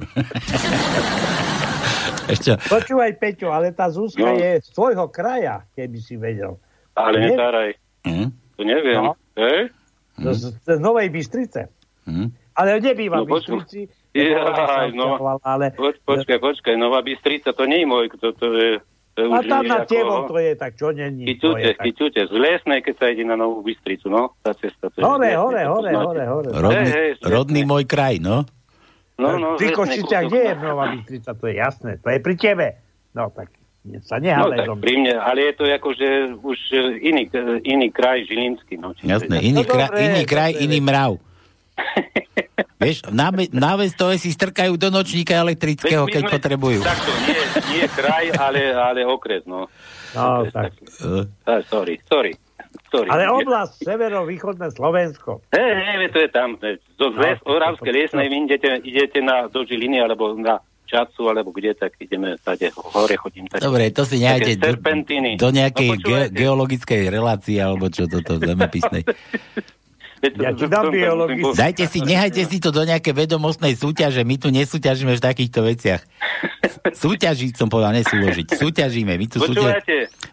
Ešte, 2.27 2.57
Počúvaj, 2.59 3.11
Peťo, 3.15 3.49
ale 3.49 3.69
tá 3.69 3.85
Zuzka 3.87 4.25
No. 4.25 4.33
je 4.33 4.57
z 4.59 4.69
tvojho 4.71 5.05
kraja, 5.07 5.61
keby 5.71 5.97
si 5.97 6.15
vedel. 6.15 6.57
Ale 6.91 7.15
Nie? 7.15 7.27
netáraj. 7.31 7.69
Hm? 8.01 8.27
To 8.55 8.61
neviem. 8.61 8.97
No. 8.99 9.13
Hej? 9.35 9.69
Z, 10.17 10.57
z 10.57 10.79
Novej 10.79 11.11
Bystrice. 11.11 11.69
Hm? 12.03 12.33
Ale 12.55 12.79
nebýva 12.79 13.19
No, 13.19 13.23
v 13.23 13.29
poču- 13.29 13.59
Bystrici. 13.59 13.85
Jaj, 14.11 14.95
no. 14.95 15.19
Ale, 15.43 15.69
Poč, 15.71 15.99
počkaj, 16.01 16.39
počkaj, 16.39 16.75
Nová 16.75 17.03
Bystrica, 17.03 17.51
to 17.51 17.67
nie 17.67 17.83
je 17.83 17.87
môj, 17.87 18.07
to, 18.15 18.31
to 18.31 18.47
je... 18.53 18.69
To 19.15 19.31
a 19.31 19.39
tam 19.47 19.63
na 19.63 19.87
tebou 19.87 20.27
to 20.27 20.35
je, 20.35 20.59
tak 20.59 20.75
čo 20.75 20.91
není? 20.91 21.23
Kyťute, 21.23 21.55
je 21.63 21.71
tak. 21.71 21.87
kyťute, 21.87 22.21
z 22.27 22.33
Lesnej, 22.35 22.79
keď 22.83 22.95
sa 22.99 23.05
ide 23.07 23.23
na 23.23 23.39
Novú 23.39 23.63
Bystricu, 23.63 24.11
no, 24.11 24.35
tá 24.43 24.51
cesta. 24.51 24.91
To 24.91 24.97
je 24.99 25.03
Hore, 25.07 25.31
hore, 25.39 25.63
hore, 25.63 25.91
hore, 25.95 26.23
hore. 26.27 26.49
rodný, 26.51 26.89
hej, 26.91 27.09
z 27.15 27.23
rodný 27.23 27.61
môj 27.63 27.87
kraj, 27.87 28.19
no. 28.19 28.43
No, 29.15 29.39
no, 29.39 29.55
Košice, 29.55 30.03
kúsok. 30.03 30.27
kde 30.27 30.39
je 30.43 30.53
Nová 30.59 30.91
Bystrica? 30.91 31.31
To 31.31 31.43
je 31.47 31.55
jasné, 31.55 31.91
to 32.03 32.07
je 32.11 32.19
pri 32.19 32.35
tebe. 32.35 32.67
No 33.15 33.31
tak 33.31 33.55
sa 34.03 34.19
No 34.19 34.23
nehádaj 34.27 34.57
tak 34.59 34.67
so 34.67 34.73
mnou. 34.75 34.83
pri 34.83 34.93
mne, 34.99 35.13
ale 35.15 35.39
je 35.47 35.53
to 35.55 35.63
akože 35.63 36.07
už 36.43 36.59
iný, 36.99 37.23
iný 37.63 37.87
kraj, 37.95 38.27
Žilinský, 38.27 38.75
no. 38.75 38.91
Jasné, 38.99 39.39
iný, 39.39 39.63
No 39.63 39.69
kraj, 39.69 39.95
iný 39.95 40.21
kraj, 40.27 40.51
iný 40.59 40.83
mrav. 40.83 41.15
Vieš, 42.75 43.07
na, 43.09 43.31
na 43.51 43.71
Vestove 43.75 44.15
si 44.15 44.29
strkajú 44.29 44.75
do 44.75 44.89
nočníka 44.89 45.33
elektrického, 45.33 46.03
Veď 46.03 46.11
keď 46.11 46.21
sme- 46.21 46.33
potrebujú. 46.33 46.79
Takto, 46.81 47.11
nie, 47.23 47.41
nie 47.71 47.85
kraj, 47.87 48.25
ale, 48.35 48.61
ale 48.69 49.01
okres, 49.03 49.43
no. 49.43 49.67
No, 50.11 50.43
tak. 50.47 50.75
Eh, 51.01 51.23
Ah, 51.45 51.59
sorry, 51.65 51.99
sorry. 52.05 52.35
sorry. 52.87 53.07
Ale 53.07 53.27
oblasť 53.27 53.79
severovýchodné 53.81 54.71
Slovensko. 54.71 55.43
Hej, 55.49 55.71
hej, 55.73 56.07
to 56.09 56.19
je 56.19 56.29
tam. 56.29 56.55
Do 56.55 56.67
No, 57.09 57.11
to- 57.11 57.39
to- 57.41 57.47
Oravskej 57.49 57.91
lesnej 57.93 58.27
vy 58.27 58.37
idete, 58.45 58.69
idete 58.81 59.19
na, 59.19 59.47
do 59.47 59.63
Žiliny 59.63 59.99
alebo 59.99 60.31
na 60.33 60.59
Čacu, 60.85 61.25
alebo 61.25 61.49
kde, 61.49 61.73
tak 61.73 61.97
ideme 61.97 62.37
tade 62.37 62.69
hore 62.71 63.17
chodím. 63.17 63.49
Tak, 63.49 63.57
Dobre, 63.59 63.89
to 63.89 64.05
si 64.05 64.21
Také 64.21 64.53
do, 64.53 64.69
do 65.35 65.49
nejakej 65.49 65.89
No, 65.89 65.97
ge, 65.97 66.19
geologickej 66.29 67.01
relácie, 67.09 67.57
alebo 67.57 67.89
čo 67.89 68.05
toto, 68.05 68.37
zemepisnej. 68.37 69.01
Ja 70.33 70.51
ti 70.55 70.65
dám 70.65 70.89
povedať. 70.89 71.53
Dajte 71.53 71.85
si, 71.85 71.99
nehajte 72.01 72.41
si 72.47 72.57
to 72.57 72.73
do 72.73 72.81
nejaké 72.81 73.13
vedomostnej 73.13 73.77
súťaže, 73.77 74.25
my 74.25 74.35
tu 74.41 74.49
nesúťažíme 74.49 75.13
v 75.13 75.21
takýchto 75.21 75.61
veciach. 75.61 76.01
Súťažiť 76.85 77.53
som 77.57 77.69
povedal, 77.69 77.97
nesúložiť. 77.97 78.57
Súťažíme, 78.57 79.13
my 79.17 79.25
tu 79.29 79.37
súťaž... 79.41 79.83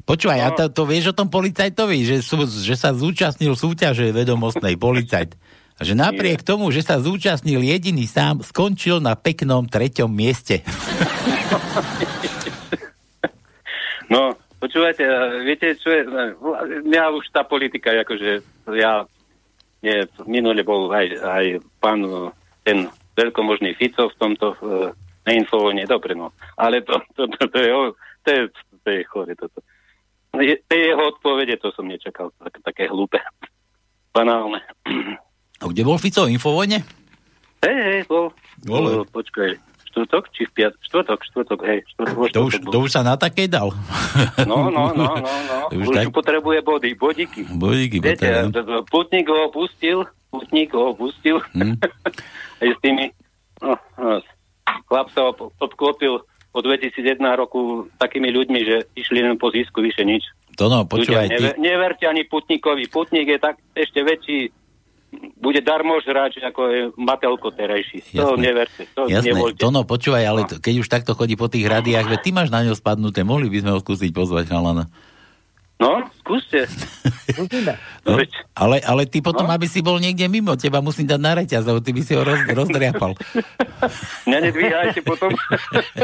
Počúvaj, 0.04 0.40
a 0.40 0.48
No. 0.52 0.56
to, 0.56 0.64
to 0.70 0.82
vieš 0.88 1.12
o 1.12 1.16
tom 1.16 1.28
policajtovi, 1.28 2.04
že, 2.04 2.16
sú, 2.20 2.44
že 2.44 2.76
sa 2.76 2.92
zúčastnil 2.92 3.56
súťaže 3.56 4.12
vedomostnej 4.12 4.76
policajt. 4.76 5.36
A 5.76 5.82
že 5.82 5.96
napriek 5.96 6.44
tomu, 6.44 6.68
že 6.70 6.84
sa 6.84 7.00
zúčastnil 7.00 7.64
jediný 7.64 8.04
sám, 8.06 8.44
skončil 8.44 9.00
na 9.00 9.16
peknom 9.16 9.64
treťom 9.66 10.06
mieste. 10.12 10.62
No, 14.12 14.36
počúvajte, 14.60 15.02
a 15.08 15.40
viete, 15.40 15.72
čo 15.80 15.88
je, 15.88 16.04
mňa 16.84 17.02
už 17.16 17.32
tá 17.32 17.42
politika, 17.48 17.96
akože 17.96 18.44
ja, 18.76 19.08
nie, 19.82 20.06
minule 20.24 20.62
bol 20.62 20.90
aj, 20.94 21.06
aj 21.18 21.44
pán, 21.82 22.00
eh, 22.06 22.30
ten 22.62 22.78
veľkomožný 23.18 23.74
Fico 23.76 24.08
v 24.08 24.16
tomto 24.16 24.56
uh, 24.62 24.88
na 25.28 25.30
infovojne, 25.36 25.84
dobre, 25.84 26.16
no, 26.16 26.32
ale 26.56 26.80
to, 26.80 26.96
to, 27.12 27.28
to, 27.28 27.44
to, 27.50 27.58
je, 27.60 27.70
to 28.24 28.28
je, 28.30 28.40
to 28.80 28.88
je 28.88 29.00
chore, 29.04 29.32
toto. 29.36 29.60
Je, 30.40 30.56
tie 30.64 30.80
jeho 30.88 31.12
odpovede, 31.12 31.60
to 31.60 31.68
som 31.76 31.84
nečakal, 31.84 32.32
tak, 32.40 32.56
také 32.64 32.88
hlúpe, 32.88 33.20
banálne. 34.16 34.64
A 35.60 35.68
kde 35.68 35.82
bol 35.84 36.00
Fico? 36.00 36.24
Infovojne? 36.24 36.80
Hej, 37.62 37.78
hej, 37.84 38.00
bol, 38.08 38.32
Bol. 38.64 39.04
bol, 39.04 39.06
počkaj, 39.12 39.60
štvrtok, 39.92 40.32
či 40.32 40.48
v 40.48 40.52
piat, 40.56 40.72
štvrtok, 40.88 41.20
štvrtok, 41.20 41.60
hej, 41.68 41.84
štvrtok, 41.92 42.16
vo 42.16 42.24
To 42.32 42.40
už, 42.48 42.52
štvrtok 42.56 42.72
to 42.72 42.78
už 42.80 42.90
sa 42.90 43.04
na 43.04 43.14
takej 43.20 43.52
dal. 43.52 43.68
No, 44.48 44.72
no, 44.72 44.88
no, 44.96 45.12
no, 45.20 45.32
no. 45.48 45.58
Už 45.68 45.92
Už, 45.92 45.94
tak- 45.94 46.16
potrebuje 46.16 46.64
body, 46.64 46.96
bodíky. 46.96 47.44
Bodíky 47.52 48.00
Viete, 48.00 48.48
potrebujem. 48.48 48.88
Putník 48.88 49.26
ho 49.28 49.38
opustil, 49.52 49.98
Putník 50.32 50.72
ho 50.72 50.96
opustil. 50.96 51.36
Hm. 51.52 51.76
Aj 52.64 52.68
s 52.72 52.78
tými, 52.80 53.12
no, 53.60 53.76
no, 54.00 54.24
chlap 54.88 55.12
sa 55.12 55.28
ob- 55.28 55.52
obklopil 55.60 56.24
po 56.52 56.60
2001 56.60 57.20
roku 57.36 57.88
takými 57.96 58.28
ľuďmi, 58.32 58.60
že 58.64 58.76
išli 58.96 59.24
len 59.24 59.36
po 59.40 59.48
zisku, 59.52 59.80
vyše 59.80 60.04
nič. 60.04 60.24
To 60.60 60.68
no, 60.68 60.84
počúvaj, 60.84 61.32
Ľudia, 61.32 61.36
ty, 61.36 61.44
neve, 61.44 61.52
neverte 61.60 62.04
ani 62.04 62.28
Putníkovi. 62.28 62.88
Putník 62.92 63.24
je 63.28 63.40
tak 63.40 63.56
ešte 63.72 64.04
väčší, 64.04 64.52
bude 65.36 65.60
darmo 65.60 65.98
žrať, 65.98 66.40
ako 66.40 66.60
je 66.64 66.80
Matelko 66.96 67.50
terajší. 67.50 68.00
To 68.12 68.32
Jasné. 68.32 68.40
neverte, 68.42 68.82
to 68.90 69.00
Jasné, 69.06 69.28
nevoľte. 69.28 69.58
to 69.58 69.68
no, 69.68 69.80
počúvaj, 69.82 70.24
ale 70.24 70.40
to, 70.44 70.56
keď 70.56 70.74
už 70.78 70.88
takto 70.88 71.12
chodí 71.12 71.34
po 71.34 71.46
tých 71.46 71.64
radiách, 71.64 72.08
veď 72.08 72.20
ty 72.20 72.30
máš 72.30 72.48
na 72.48 72.62
ňo 72.62 72.72
spadnuté, 72.72 73.20
mohli 73.20 73.46
by 73.46 73.60
sme 73.60 73.70
ho 73.70 73.78
skúsiť 73.78 74.10
pozvať, 74.10 74.48
chalana. 74.48 74.88
No, 75.76 75.98
skúste. 76.16 76.64
No, 78.02 78.18
Veď- 78.18 78.34
ale, 78.52 78.76
ale 78.78 79.02
ty 79.04 79.18
potom, 79.18 79.46
No. 79.46 79.52
aby 79.52 79.64
si 79.64 79.80
bol 79.80 79.96
niekde 79.96 80.26
mimo, 80.26 80.52
teba 80.52 80.78
musím 80.78 81.06
dať 81.06 81.16
na 81.16 81.32
reťaz, 81.34 81.62
lebo 81.64 81.78
ty 81.78 81.90
by 81.90 82.02
si 82.02 82.12
ho 82.12 82.20
roz, 82.20 82.44
rozdriapal. 82.46 83.14
Mňa 84.28 84.38
nedvíhajte 84.42 85.00
potom. 85.00 85.30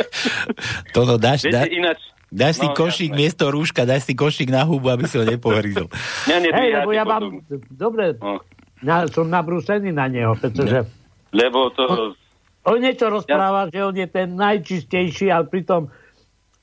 To 0.94 1.01
no, 1.05 1.14
dáš, 1.16 1.44
dá, 1.44 1.62
Viete, 1.62 1.74
ináč, 1.74 1.98
dáš 2.28 2.55
si 2.56 2.66
No, 2.66 2.72
košík 2.72 3.10
jasné. 3.10 3.18
miesto 3.18 3.44
rúška, 3.47 3.82
dáš 3.82 4.02
si 4.05 4.14
košík 4.14 4.48
na 4.48 4.62
hubu, 4.62 4.89
aby 4.89 5.05
si 5.05 5.14
ho 5.14 5.24
nepohrízol. 5.24 5.90
mňa 6.24 6.36
Hej, 6.48 6.68
lebo 6.78 6.90
ja 6.90 7.05
mám, 7.05 7.43
dobre, 7.68 8.16
No. 8.16 8.40
Na, 8.82 9.06
som 9.10 9.26
nabrúsený 9.26 9.90
na 9.90 10.06
neho, 10.06 10.34
pretože 10.38 10.86
Lebo 11.34 11.70
to... 11.74 12.14
on 12.64 12.78
niečo 12.78 13.10
rozpráva, 13.10 13.68
že 13.68 13.80
on 13.82 13.94
je 13.96 14.09
ten 14.09 14.32
najčistejší, 14.34 15.28
ale 15.28 15.50
pritom, 15.50 15.92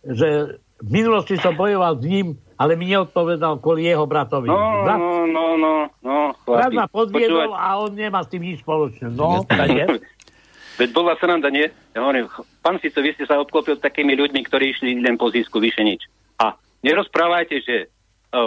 že 0.05 0.59
v 0.79 0.89
minulosti 0.89 1.39
som 1.39 1.55
bojoval 1.55 1.97
s 1.99 2.03
ním, 2.03 2.27
ale 2.55 2.79
mi 2.79 2.91
neodpovedal 2.91 3.59
kvôli 3.59 3.87
jeho 3.87 4.07
bratovi. 4.07 4.47
No, 4.47 4.59
Brat, 4.83 4.99
no, 4.99 5.27
no, 5.27 5.45
no, 5.59 5.73
no, 6.03 6.15
brat 6.47 6.71
ma 6.71 6.87
podviedol 6.87 7.51
Počúvať. 7.51 7.59
a 7.59 7.69
on 7.79 7.91
nemá 7.95 8.19
s 8.23 8.29
tým 8.31 8.43
nič 8.43 8.63
spoločné. 8.63 9.11
No, 9.11 9.43
tak 9.43 9.69
je. 9.71 9.85
Veď 10.79 10.89
bola 10.91 11.15
sranda, 11.15 11.47
nie? 11.47 11.71
Ja 11.95 12.03
hovorím, 12.03 12.27
pán 12.59 12.83
Fico, 12.83 12.99
vy 12.99 13.15
ste 13.15 13.23
sa 13.23 13.39
obklopil 13.39 13.79
takými 13.79 14.11
ľuďmi, 14.19 14.43
ktorí 14.43 14.75
išli 14.75 14.99
len 14.99 15.15
po 15.15 15.31
zisku, 15.31 15.63
vyše 15.63 15.87
nič. 15.87 16.03
A 16.35 16.59
nerozprávajte, 16.83 17.63
že 17.63 17.75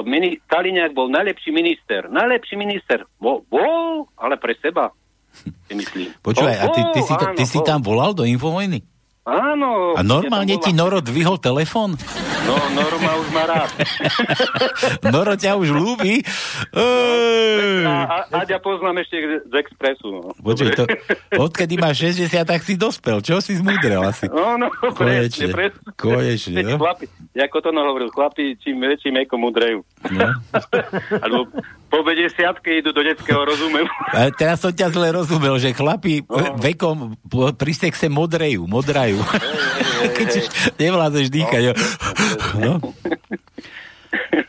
mini, 0.05 0.39
Kaliňák 0.44 0.93
bol 0.93 1.09
najlepší 1.09 1.51
minister. 1.51 2.09
Najlepší 2.09 2.55
minister. 2.60 3.09
Bol, 3.16 3.44
bol 3.48 4.09
ale 4.19 4.36
pre 4.36 4.55
seba, 4.59 4.93
si 5.69 5.73
myslím. 5.77 6.12
Počúvaj, 6.20 6.56
a 6.56 6.66
ty, 6.73 6.81
ty, 6.97 7.01
si, 7.05 7.15
Bol, 7.15 7.36
ty 7.36 7.44
áno, 7.44 7.52
si 7.52 7.59
tam 7.65 7.78
volal 7.85 8.12
do 8.16 8.24
Infovojny? 8.24 8.82
Áno. 9.29 9.93
A 9.93 10.01
normálne 10.01 10.57
ja 10.57 10.61
ti 10.65 10.73
Noro 10.73 11.05
dvihol 11.05 11.37
telefón? 11.37 12.01
No, 12.49 12.57
Norma 12.73 13.13
už 13.21 13.29
má 13.29 13.45
rád. 13.45 13.69
Noro 15.15 15.37
ťa 15.37 15.53
už 15.61 15.69
ľúbi? 15.69 16.25
A, 16.73 17.93
a, 18.09 18.17
Aďa 18.41 18.57
poznám 18.57 19.05
ešte 19.05 19.45
z 19.45 19.53
Expressu. 19.53 20.09
No. 20.09 20.33
Počuj, 20.33 20.73
to, 20.73 20.89
odkedy 21.37 21.77
máš 21.77 22.09
60, 22.17 22.49
tak 22.49 22.65
si 22.65 22.81
dospel. 22.81 23.21
Čo 23.21 23.45
si 23.45 23.61
zmúdrel 23.61 24.01
asi? 24.01 24.33
No, 24.33 24.57
no, 24.57 24.73
Konečne, 24.97 25.53
presne, 25.53 25.81
konečne, 25.93 26.65
no. 26.65 26.81
Chlapi, 26.81 27.05
ako 27.37 27.57
to 27.61 27.69
hovoril, 27.75 28.09
chlapi, 28.09 28.57
čím 28.65 28.81
väčší 28.81 29.13
meko 29.13 29.37
mudrejú. 29.37 29.85
No. 30.09 30.33
Alebo 31.25 31.53
po 31.93 32.01
50 32.05 32.33
idú 32.81 32.93
do 32.93 33.03
detského 33.05 33.45
rozumu. 33.45 33.85
A 34.13 34.29
teraz 34.33 34.65
som 34.65 34.73
ťa 34.73 34.89
zle 34.93 35.13
rozumel, 35.13 35.57
že 35.61 35.77
chlapi 35.77 36.25
No. 36.29 36.55
vekom 36.61 37.17
pri 37.57 37.73
sexe 37.75 38.07
modrejú, 38.07 38.69
modrajú. 38.69 39.18
Keď 40.19 40.28
už 40.39 40.47
nevládzeš 40.78 41.27
dýchať. 41.31 41.62
jo. 41.70 41.74
No. 42.59 42.73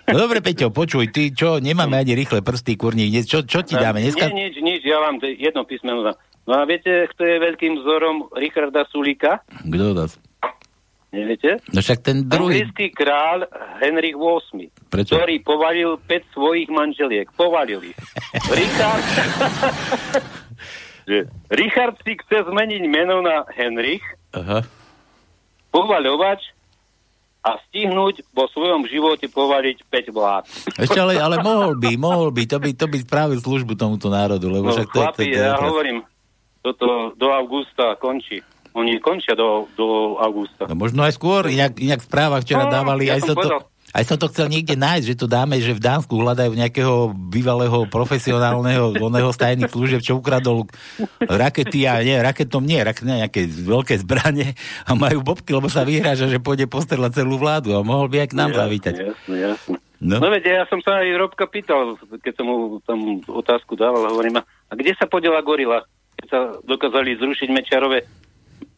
No 0.10 0.18
dobre, 0.18 0.42
Peťo, 0.42 0.74
počuj, 0.74 1.12
ty 1.14 1.30
čo, 1.30 1.62
nemáme 1.62 2.00
ani 2.00 2.18
rýchle 2.18 2.42
prsty, 2.42 2.80
kurník, 2.80 3.14
dnes- 3.14 3.30
čo, 3.30 3.46
čo 3.46 3.62
ti 3.62 3.78
dáme? 3.78 4.02
Dneska... 4.02 4.32
Nie, 4.34 4.50
nič, 4.50 4.56
nič, 4.58 4.82
ja 4.82 4.98
vám 4.98 5.22
jedno 5.22 5.68
písmeno 5.70 6.02
dám. 6.02 6.18
No 6.50 6.54
a 6.58 6.66
viete, 6.66 7.06
kto 7.14 7.22
je 7.30 7.38
veľkým 7.38 7.78
vzorom 7.78 8.26
Richarda 8.34 8.90
Sulíka? 8.90 9.46
Kto 9.70 9.94
dá? 9.94 10.10
Neviete? 11.10 11.62
No 11.74 11.82
však 11.82 12.00
ten 12.06 12.26
druhý. 12.26 12.66
Anglijský 12.66 12.94
král 12.94 13.46
Henrik 13.82 14.14
VIII, 14.18 14.70
Prečo? 14.90 15.18
ktorý 15.18 15.42
povalil 15.42 15.98
5 16.06 16.34
svojich 16.38 16.70
manželiek. 16.70 17.30
Povalil 17.38 17.94
ich. 17.94 17.98
Richard... 18.50 19.06
Richard 21.62 21.98
si 22.06 22.14
chce 22.14 22.46
zmeniť 22.46 22.84
meno 22.86 23.22
na 23.26 23.46
Henrich, 23.58 24.06
Aha. 24.32 24.62
povaľovač 25.70 26.42
a 27.40 27.56
stihnúť 27.64 28.28
vo 28.30 28.46
svojom 28.46 28.84
živote 28.84 29.26
povaliť 29.26 29.78
5 29.82 30.12
vlád. 30.12 30.44
Ešte 30.76 31.00
ale, 31.00 31.16
ale 31.16 31.40
mohol 31.40 31.72
by, 31.74 31.96
mohol 31.96 32.30
by, 32.30 32.44
to 32.44 32.60
by, 32.60 32.76
to 32.76 32.86
by 32.86 32.98
spravil 33.00 33.40
službu 33.40 33.74
tomuto 33.74 34.08
národu, 34.08 34.44
lebo 34.46 34.68
No, 34.68 34.76
však 34.76 34.88
to, 34.88 34.92
to, 34.92 35.00
chlapi, 35.00 35.24
je- 35.24 35.32
to, 35.32 35.34
je 35.34 35.40
ja 35.40 35.56
odraz. 35.56 35.66
hovorím, 35.66 35.98
toto 36.60 36.88
do 37.16 37.28
augusta 37.32 37.96
končí. 37.96 38.44
Oni 38.72 39.00
končia 39.00 39.34
do, 39.34 39.66
do 39.74 39.88
augusta. 40.20 40.68
No 40.68 40.76
možno 40.76 41.02
aj 41.02 41.16
skôr, 41.16 41.48
inak, 41.48 41.80
inak 41.80 42.00
v 42.00 42.08
správach 42.08 42.44
včera 42.44 42.68
No, 42.68 42.72
dávali, 42.72 43.08
ja 43.08 43.16
aj, 43.16 43.22
som 43.24 43.30
to, 43.32 43.36
povedal. 43.40 43.60
Aj 43.90 44.04
som 44.06 44.18
to 44.22 44.30
chcel 44.30 44.46
niekde 44.46 44.78
nájsť, 44.78 45.06
že 45.06 45.20
to 45.20 45.26
dáme, 45.26 45.58
že 45.58 45.74
v 45.74 45.82
Dánsku 45.82 46.14
hľadajú 46.14 46.54
nejakého 46.54 47.14
bývalého 47.14 47.90
profesionálneho 47.90 48.94
oného 49.02 49.30
z 49.34 49.42
tajných 49.42 49.72
služieb, 49.74 50.02
čo 50.06 50.22
ukradol 50.22 50.70
rakety 51.26 51.90
a 51.90 52.06
nie, 52.06 52.18
raketom 52.22 52.62
nie, 52.62 52.78
rak, 52.78 53.02
nejaké 53.02 53.50
veľké 53.50 53.98
zbranie 54.06 54.54
a 54.86 54.94
majú 54.94 55.26
bobky, 55.26 55.50
lebo 55.58 55.68
sa 55.68 55.82
vyhráža, 55.82 56.30
že 56.30 56.38
pôjde 56.38 56.70
postrelať 56.70 57.26
celú 57.26 57.42
vládu 57.42 57.74
a 57.74 57.82
mohol 57.82 58.06
by 58.12 58.26
aj 58.26 58.30
k 58.30 58.38
nám 58.38 58.52
zavítať. 58.54 58.94
Jasne, 58.94 59.38
jasne. 59.38 59.78
No. 60.00 60.16
No. 60.24 60.32
veď, 60.32 60.64
ja 60.64 60.66
som 60.72 60.80
sa 60.80 61.04
aj 61.04 61.12
Robka 61.20 61.44
pýtal, 61.44 62.00
keď 62.24 62.34
som 62.40 62.46
mu 62.48 62.80
tam 62.88 63.20
otázku 63.28 63.76
dával, 63.76 64.08
hovorím, 64.08 64.40
a 64.40 64.74
kde 64.78 64.96
sa 64.96 65.10
podela 65.12 65.44
gorila? 65.44 65.84
Keď 66.24 66.28
sa 66.32 66.40
dokázali 66.64 67.20
zrušiť 67.20 67.50
Mečiarové 67.52 68.08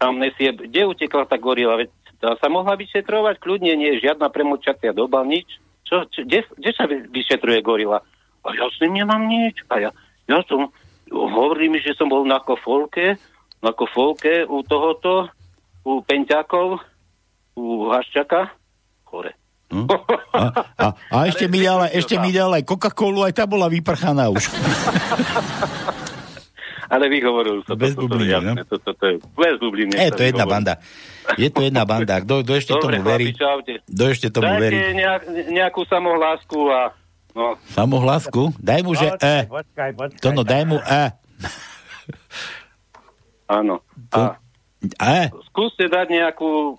amnesie, 0.01 0.49
kde 0.49 0.89
utekla 0.89 1.29
tá 1.29 1.38
gorila? 1.38 1.77
Veď 1.77 1.93
tá 2.22 2.38
sa 2.38 2.48
mohla 2.53 2.77
vyšetrovať 2.77 3.41
kľudne, 3.41 3.73
nie 3.73 3.98
je 3.98 4.06
žiadna 4.06 4.30
premočacia 4.30 4.93
doba, 4.93 5.26
nič. 5.26 5.57
Čo, 5.84 6.06
čo, 6.07 6.22
kde, 6.22 6.45
kde 6.53 6.72
sa 6.77 6.85
vy- 6.85 7.10
vyšetruje 7.10 7.60
gorila? 7.65 7.99
A 8.45 8.48
ja 8.53 8.69
s 8.69 8.77
tým 8.77 8.93
nemám 8.93 9.26
nič. 9.26 9.65
A 9.73 9.81
ja, 9.81 9.89
ja 10.30 10.39
som, 10.45 10.69
hovorí 11.10 11.68
mi, 11.68 11.81
že 11.81 11.98
som 11.98 12.07
bol 12.07 12.22
na 12.23 12.38
kofolke, 12.38 13.18
na 13.60 13.73
kofolke 13.73 14.45
u 14.45 14.61
tohoto, 14.61 15.34
u 15.81 15.99
Penťákov, 16.06 16.77
u 17.57 17.89
Haščaka, 17.89 18.53
hore. 19.10 19.34
A, 20.31 20.41
a, 20.77 20.88
a 21.10 21.15
ešte, 21.31 21.49
mi 21.49 21.65
dal, 21.65 21.89
aj- 21.89 21.93
ešte 21.98 22.15
mi 22.22 22.30
dal 22.30 22.53
aj 22.53 22.64
Coca-Colu, 22.69 23.26
aj 23.26 23.34
tá 23.34 23.49
bola 23.49 23.65
vyprchaná 23.65 24.30
už. 24.30 24.45
Ale 26.91 27.07
vyhovoril. 27.07 27.63
Bez 27.63 27.95
to, 27.95 28.03
to, 28.03 28.03
bubliny, 28.03 28.35
no. 28.43 28.53
to, 28.68 28.76
to, 28.84 28.91
to, 28.91 29.05
je 29.07 29.15
bez 29.39 29.55
bubliny. 29.63 29.95
Je 29.95 30.11
sa 30.11 30.18
to 30.19 30.23
jedna 30.27 30.43
banda. 30.43 30.73
Je 31.39 31.47
to 31.47 31.63
jedna 31.63 31.84
banda. 31.88 32.19
Kto, 32.19 32.43
kto 32.43 32.51
ešte 32.59 32.73
Dobre, 32.76 32.99
tomu 32.99 33.07
verí? 33.07 33.26
Kto 33.31 34.03
ešte 34.11 34.27
tomu 34.27 34.51
Dajte 34.51 34.59
verí? 34.59 34.77
nejak, 34.99 35.22
nejakú 35.55 35.81
samohlásku 35.88 36.59
a 36.68 36.91
no, 37.31 37.55
Samohlásku? 37.72 38.51
Daj 38.59 38.81
mu, 38.84 38.91
že 38.91 39.07
E. 39.23 39.47
Počkaj, 39.47 39.91
počkaj. 39.95 40.19
To 40.19 40.30
no, 40.35 40.43
daj 40.43 40.63
mu 40.68 40.84
E. 40.84 41.03
áno. 43.47 43.80
A 44.11 44.35
E. 44.99 45.31
skúste 45.47 45.88
dať 45.88 46.11
nejakú 46.11 46.76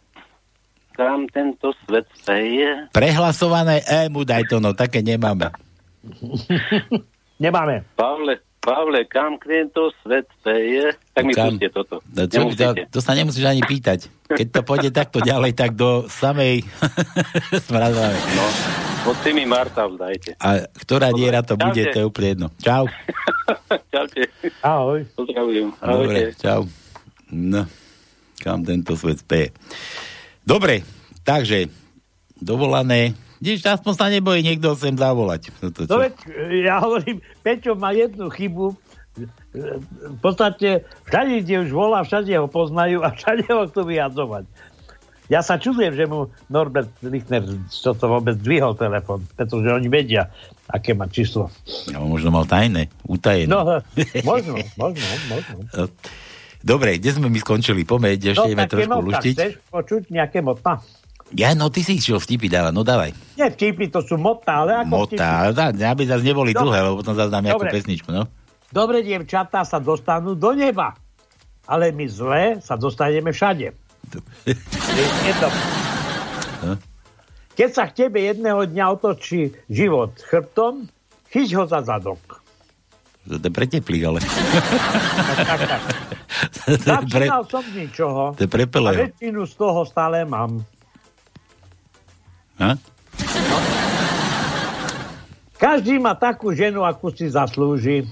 kam 0.92 1.24
tento 1.32 1.72
svet 1.88 2.04
speje. 2.20 2.92
Prehlasované 2.92 3.80
E 3.88 4.12
mu 4.12 4.28
daj 4.28 4.44
to, 4.44 4.60
no, 4.60 4.76
také 4.76 5.00
nemáme. 5.00 5.48
Nemáme. 7.42 7.88
Pavle, 7.96 8.44
Pavle, 8.62 9.02
kam 9.10 9.42
tento 9.42 9.90
svet 10.06 10.30
speje? 10.38 10.94
Tak 11.18 11.22
mi 11.26 11.34
Kam? 11.34 11.58
toto. 11.58 11.98
No, 12.14 12.30
čo, 12.30 12.46
to, 12.46 12.54
Nemusíte. 12.54 12.82
to 12.94 12.98
sa 13.02 13.12
nemusíš 13.18 13.42
ani 13.42 13.58
pýtať. 13.58 14.06
Keď 14.30 14.46
to 14.54 14.60
pôjde 14.62 14.94
takto 15.02 15.18
ďalej, 15.18 15.58
tak 15.58 15.74
do 15.74 16.06
samej 16.06 16.62
smradlavej. 17.66 18.22
No, 18.38 18.44
od 19.10 19.18
mi 19.34 19.44
Marta 19.50 19.90
dajte. 19.90 20.38
A 20.38 20.62
ktorá 20.78 21.10
diera 21.10 21.42
to 21.42 21.58
Čaute. 21.58 21.66
bude, 21.66 21.82
to 21.90 21.98
je 21.98 22.06
úplne 22.06 22.28
jedno. 22.38 22.48
Čau. 22.62 22.86
Čaute. 23.92 24.22
Ahoj. 24.62 24.98
Pozdravujem. 25.18 25.68
Dobre, 25.82 26.18
čau. 26.38 26.62
No, 27.34 27.66
kam 28.38 28.62
tento 28.62 28.94
svet 28.94 29.26
speje. 29.26 29.50
Dobre, 30.46 30.86
takže 31.26 31.66
dovolané. 32.38 33.18
Vidíš, 33.42 33.66
aspoň 33.66 33.92
sa 33.98 34.06
nebojí 34.06 34.38
niekto 34.46 34.70
sem 34.78 34.94
zavolať. 34.94 35.50
No 35.58 35.74
to, 35.74 35.82
čo? 35.82 35.90
No 35.90 35.98
veď, 35.98 36.14
ja 36.62 36.78
hovorím, 36.78 37.18
Peťo 37.42 37.74
má 37.74 37.90
jednu 37.90 38.30
chybu. 38.30 38.78
V 39.52 40.18
podstate 40.22 40.86
všade, 41.10 41.42
kde 41.42 41.66
už 41.66 41.74
volá, 41.74 42.06
všade 42.06 42.30
ho 42.38 42.46
poznajú 42.46 43.02
a 43.02 43.10
všade 43.10 43.50
ho 43.50 43.66
chcú 43.66 43.82
vyjadzovať. 43.90 44.46
Ja 45.26 45.42
sa 45.42 45.58
čudujem, 45.58 45.90
že 45.90 46.06
mu 46.06 46.30
Norbert 46.46 46.94
Lichner 47.02 47.42
čo 47.66 47.98
to 47.98 48.06
vôbec 48.06 48.38
dvihol 48.38 48.78
telefon, 48.78 49.26
pretože 49.34 49.74
oni 49.74 49.90
vedia, 49.90 50.30
aké 50.70 50.94
má 50.94 51.10
číslo. 51.10 51.50
No, 51.90 52.06
možno 52.06 52.30
mal 52.30 52.46
tajné, 52.46 52.94
utajené. 53.10 53.50
No, 53.50 53.82
možno, 54.30 54.54
možno, 54.78 55.06
možno. 55.26 55.56
Dobre, 56.62 56.94
kde 57.02 57.10
sme 57.10 57.26
my 57.26 57.38
skončili? 57.42 57.82
Pomeď, 57.82 58.38
ešte 58.38 58.54
ideme 58.54 58.70
také 58.70 58.86
trošku 58.86 59.02
luštiť. 59.02 59.34
Chceš 59.34 59.54
počuť 59.66 60.02
nejaké 60.14 60.38
motá? 60.46 60.78
Ja, 61.32 61.56
no 61.56 61.72
ty 61.72 61.80
si 61.80 61.96
išiel 61.96 62.20
vtipy 62.20 62.52
dávať, 62.52 62.72
no 62.76 62.84
dávaj. 62.84 63.16
Nie 63.40 63.48
vtipy, 63.48 63.88
to 63.88 64.04
sú 64.04 64.20
motá, 64.20 64.64
ale 64.64 64.84
ako 64.84 65.08
vtipy. 65.08 65.20
Motá, 65.20 65.72
dá, 65.72 65.86
aby 65.88 66.04
zase 66.04 66.24
neboli 66.24 66.52
Dobre. 66.52 66.68
dlhé, 66.68 66.78
lebo 66.84 66.94
potom 67.00 67.16
zase 67.16 67.30
dám 67.32 67.44
nejakú 67.48 67.64
Dobre. 67.64 67.72
pesničku, 67.72 68.08
no. 68.12 68.28
Dobre 68.72 69.04
dievčatá 69.04 69.64
sa 69.64 69.80
dostanú 69.80 70.36
do 70.36 70.52
neba, 70.52 70.92
ale 71.68 71.92
my 71.92 72.04
zlé 72.08 72.44
sa 72.60 72.76
dostaneme 72.76 73.32
všade. 73.32 73.72
Je, 74.48 75.32
to. 75.40 75.48
Hm? 76.68 76.78
Keď 77.56 77.70
sa 77.72 77.84
k 77.88 78.06
tebe 78.06 78.20
jedného 78.20 78.64
dňa 78.68 78.84
otočí 78.92 79.56
život 79.72 80.16
chrbtom, 80.24 80.88
chyť 81.32 81.48
ho 81.56 81.64
za 81.64 81.80
zadok. 81.84 82.40
To 83.22 83.38
je 83.38 83.52
preteplík, 83.54 84.02
ale. 84.02 84.18
Tak, 84.20 85.60
tak. 85.64 85.82
to, 86.66 86.70
je 86.72 86.98
pre, 87.06 87.26
Začínal 87.28 87.44
som 87.46 87.62
z 87.62 87.74
ničoho 87.86 88.22
to 88.34 88.40
je 88.44 88.50
pre 88.50 88.64
a 88.66 88.90
väčšinu 88.90 89.40
z 89.46 89.54
toho 89.54 89.80
stále 89.86 90.26
mám. 90.26 90.64
Ha? 92.62 92.78
Každý 95.58 95.98
má 95.98 96.14
takú 96.14 96.54
ženu, 96.54 96.86
akú 96.86 97.10
si 97.10 97.26
zaslúži. 97.26 98.06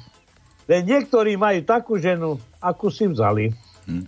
Len 0.70 0.86
niektorí 0.86 1.34
majú 1.34 1.66
takú 1.66 1.98
ženu, 1.98 2.38
akú 2.62 2.90
si 2.90 3.10
vzali. 3.10 3.50
Hm. 3.86 4.06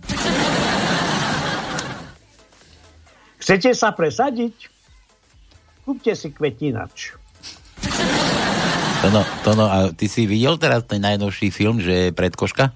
Chcete 3.43 3.75
sa 3.75 3.91
presadiť? 3.91 4.71
Kúpte 5.83 6.15
si 6.15 6.31
kvetinač. 6.31 7.19
Tono, 9.03 9.27
Tono, 9.43 9.67
a 9.67 9.91
ty 9.91 10.07
si 10.07 10.23
videl 10.23 10.55
teraz 10.55 10.87
ten 10.87 11.03
najnovší 11.03 11.51
film, 11.51 11.83
že 11.83 12.07
je 12.07 12.15
predkoška? 12.15 12.71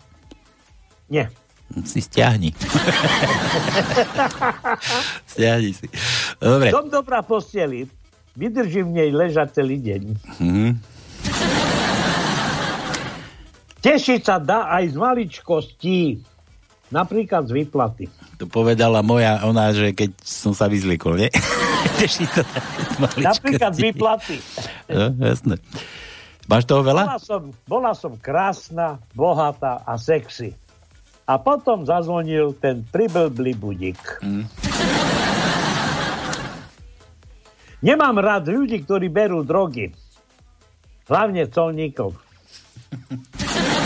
Nie. 1.07 1.31
Si 1.88 2.03
stiahni. 2.03 2.52
stiahni 5.31 5.72
si. 5.72 5.88
Dobre. 6.38 6.69
Som 6.69 6.89
dobrá 6.89 7.26
posteli. 7.26 7.89
Vydržím 8.38 8.93
v 8.93 9.01
nej 9.01 9.09
ležať 9.09 9.57
celý 9.57 9.81
deň. 9.81 10.01
Mhm. 10.38 10.65
Tešiť 13.77 14.22
sa 14.26 14.38
dá 14.41 14.68
aj 14.73 14.84
z 14.93 14.95
maličkostí. 14.97 15.99
Napríklad 16.88 17.47
z 17.47 17.51
výplaty. 17.51 18.05
To 18.39 18.47
povedala 18.47 19.03
moja, 19.03 19.43
ona, 19.43 19.76
že 19.76 19.91
keď 19.91 20.11
som 20.23 20.55
sa 20.55 20.72
vyzliekol, 20.72 21.19
nie? 21.19 21.30
Teší 21.99 22.26
sa 22.31 22.43
Napríklad 23.18 23.72
z 23.76 23.80
výplaty. 23.91 24.35
No, 24.88 25.11
jasné. 25.19 25.59
Máš 26.47 26.64
toho 26.64 26.80
veľa? 26.80 27.03
Bola 27.03 27.19
som, 27.19 27.41
bola 27.68 27.91
som 27.91 28.14
krásna, 28.15 29.03
bohatá 29.11 29.84
a 29.84 29.99
sexy. 29.99 30.55
A 31.27 31.35
potom 31.35 31.84
zazvonil 31.84 32.55
ten 32.55 32.88
priblblý 32.88 33.51
budík. 33.59 33.99
Mm. 34.23 34.47
Nemám 37.82 38.18
rád 38.18 38.49
ľudí, 38.49 38.82
ktorí 38.82 39.14
berú 39.14 39.45
drogy. 39.45 39.94
Hlavne 41.06 41.45
colníkov. 41.48 42.18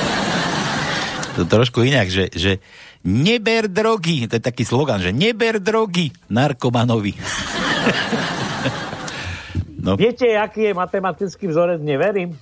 To 1.31 1.47
trošku 1.47 1.88
inak, 1.88 2.11
že, 2.11 2.27
že 2.27 2.59
neber 3.07 3.72
drogy, 3.72 4.27
to 4.27 4.35
je 4.35 4.43
taký 4.43 4.68
slogan, 4.68 4.99
že 4.99 5.15
neber 5.15 5.63
drogy 5.63 6.11
narkomanovi. 6.27 7.15
no. 9.88 9.95
Viete, 9.95 10.35
aký 10.35 10.72
je 10.72 10.73
matematický 10.76 11.47
vzorec? 11.47 11.80
Neverím. 11.80 12.35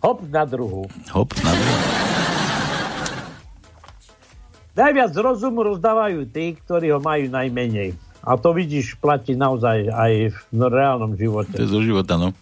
Hop 0.00 0.24
na 0.32 0.48
druhú. 0.48 0.88
Hop, 1.12 1.36
na 1.44 1.52
druhú. 1.52 1.78
Najviac 4.74 5.12
rozumu 5.14 5.68
rozdávajú 5.68 6.24
tí, 6.32 6.56
ktorí 6.64 6.96
ho 6.96 6.98
majú 6.98 7.28
najmenej. 7.28 7.92
A 8.24 8.40
to 8.40 8.56
vidíš, 8.56 8.96
platí 8.96 9.36
naozaj 9.36 9.92
aj 9.92 10.12
v 10.32 10.38
no, 10.56 10.72
reálnom 10.72 11.12
živote. 11.12 11.52
To 11.52 11.64
je 11.64 11.70
zo 11.70 11.80
života, 11.84 12.16
no. 12.16 12.32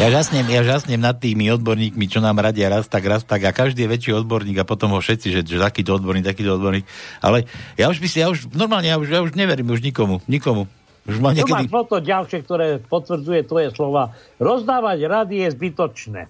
Ja 0.00 0.08
žasnem, 0.08 0.48
ja 0.48 0.64
žasnem 0.64 0.96
nad 0.96 1.20
tými 1.20 1.52
odborníkmi, 1.52 2.08
čo 2.08 2.24
nám 2.24 2.40
radia 2.40 2.72
raz 2.72 2.88
tak, 2.88 3.04
raz 3.04 3.22
tak 3.22 3.44
a 3.44 3.52
každý 3.52 3.84
je 3.84 3.92
väčší 3.92 4.10
odborník 4.16 4.58
a 4.58 4.64
potom 4.64 4.96
ho 4.96 5.04
všetci, 5.04 5.28
že, 5.28 5.40
že 5.44 5.60
takýto 5.60 5.94
odborník, 6.00 6.24
takýto 6.24 6.56
odborník. 6.56 6.88
Ale 7.20 7.44
ja 7.76 7.92
už 7.92 8.00
si, 8.08 8.18
ja 8.18 8.32
už 8.32 8.48
normálne, 8.56 8.88
ja 8.88 8.96
už, 8.96 9.06
ja 9.12 9.20
už 9.20 9.36
neverím 9.36 9.68
už 9.68 9.84
nikomu, 9.84 10.24
nikomu. 10.24 10.64
Už 11.04 11.18
Tu 11.18 11.22
niekedy... 11.42 11.66
máš 11.66 11.70
moto 11.70 11.98
ďalšie, 12.00 12.38
ktoré 12.46 12.66
potvrdzuje 12.80 13.40
tvoje 13.44 13.68
slova. 13.74 14.14
Rozdávať 14.40 14.98
rady 15.04 15.44
je 15.44 15.48
zbytočné. 15.52 16.22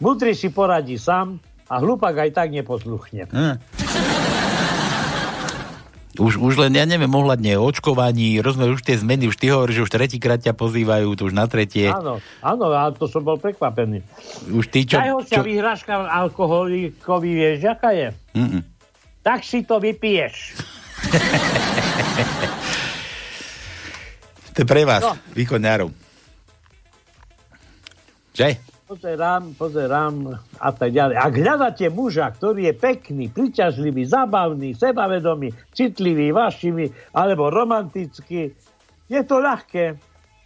Mudrý 0.00 0.32
si 0.32 0.48
poradí 0.54 0.96
sám 0.96 1.42
a 1.68 1.74
hlupak 1.82 2.14
aj 2.18 2.30
tak 2.32 2.48
neposluchne. 2.54 3.26
Hm. 3.28 3.54
Už, 6.14 6.38
už 6.38 6.54
len, 6.62 6.78
ja 6.78 6.86
neviem, 6.86 7.10
ohľadne 7.10 7.58
očkovaní, 7.58 8.38
rozumiem, 8.38 8.78
už 8.78 8.86
tie 8.86 8.94
zmeny, 8.94 9.26
už 9.26 9.34
ty 9.34 9.50
hovoríš, 9.50 9.82
že 9.82 9.84
už 9.86 9.92
tretíkrát 9.92 10.38
ťa 10.38 10.54
pozývajú, 10.54 11.10
to 11.18 11.26
už 11.26 11.34
na 11.34 11.50
tretie. 11.50 11.90
Áno, 11.90 12.22
áno, 12.38 12.64
ale 12.70 12.94
to 12.94 13.10
som 13.10 13.26
bol 13.26 13.34
prekvapený. 13.34 13.98
Už 14.46 14.70
ty 14.70 14.86
čo... 14.86 15.02
Najhoršia 15.02 15.42
čo... 15.42 15.46
vyhrážka 15.46 16.06
alkoholikovi, 16.06 17.30
vieš, 17.34 17.66
aká 17.66 17.90
je? 17.90 18.14
Mm-mm. 18.30 18.62
Tak 19.26 19.42
si 19.42 19.66
to 19.66 19.82
vypiješ. 19.82 20.54
To 24.54 24.62
je 24.62 24.70
pre 24.70 24.86
vás, 24.86 25.02
No. 25.02 25.18
východňárov. 25.34 25.90
Že? 28.38 28.54
Pozerám, 28.94 29.58
pozerám 29.58 30.38
a 30.62 30.70
tak 30.70 30.94
ďalej. 30.94 31.18
Ak 31.18 31.34
hľadáte 31.34 31.90
muža, 31.90 32.30
ktorý 32.30 32.70
je 32.70 32.74
pekný, 32.78 33.26
príťažlivý, 33.26 34.06
zabavný, 34.06 34.70
sebavedomý, 34.78 35.50
citlivý, 35.74 36.30
vášivý 36.30 36.94
alebo 37.10 37.50
romantický, 37.50 38.54
je 39.10 39.20
to 39.26 39.42
ľahké. 39.42 39.98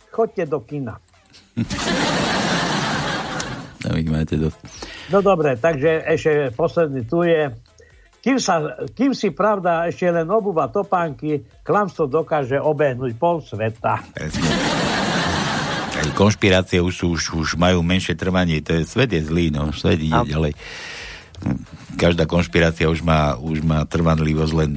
Choďte 0.08 0.48
do 0.48 0.64
kina. 0.64 0.96
Máte 4.16 4.40
dosť. 4.40 4.58
No 5.12 5.20
dobre, 5.20 5.60
takže 5.60 6.08
ešte 6.08 6.48
posledný 6.56 7.04
tu 7.04 7.28
je. 7.28 7.52
Kým, 8.24 8.40
sa, 8.40 8.80
kým 8.96 9.12
si 9.12 9.28
pravda 9.28 9.92
ešte 9.92 10.08
len 10.08 10.24
obúva 10.24 10.72
topánky, 10.72 11.44
klamstvo 11.60 12.08
dokáže 12.08 12.56
obehnúť 12.56 13.12
pol 13.20 13.44
sveta. 13.44 14.08
Konšpirácie 16.14 16.82
už, 16.82 16.94
sú, 16.94 17.06
už, 17.14 17.22
už 17.34 17.48
majú 17.58 17.82
menšie 17.82 18.14
trvanie. 18.18 18.62
To 18.64 18.76
je, 18.78 18.82
svet 18.86 19.10
je 19.12 19.22
zlý, 19.22 19.50
no. 19.50 19.70
Svet 19.74 20.02
ide 20.02 20.14
ďalej. 20.14 20.52
Každá 21.98 22.26
konšpirácia 22.26 22.90
už 22.90 23.02
má, 23.02 23.38
už 23.38 23.62
má 23.62 23.86
trvanlivosť 23.86 24.54
len 24.54 24.70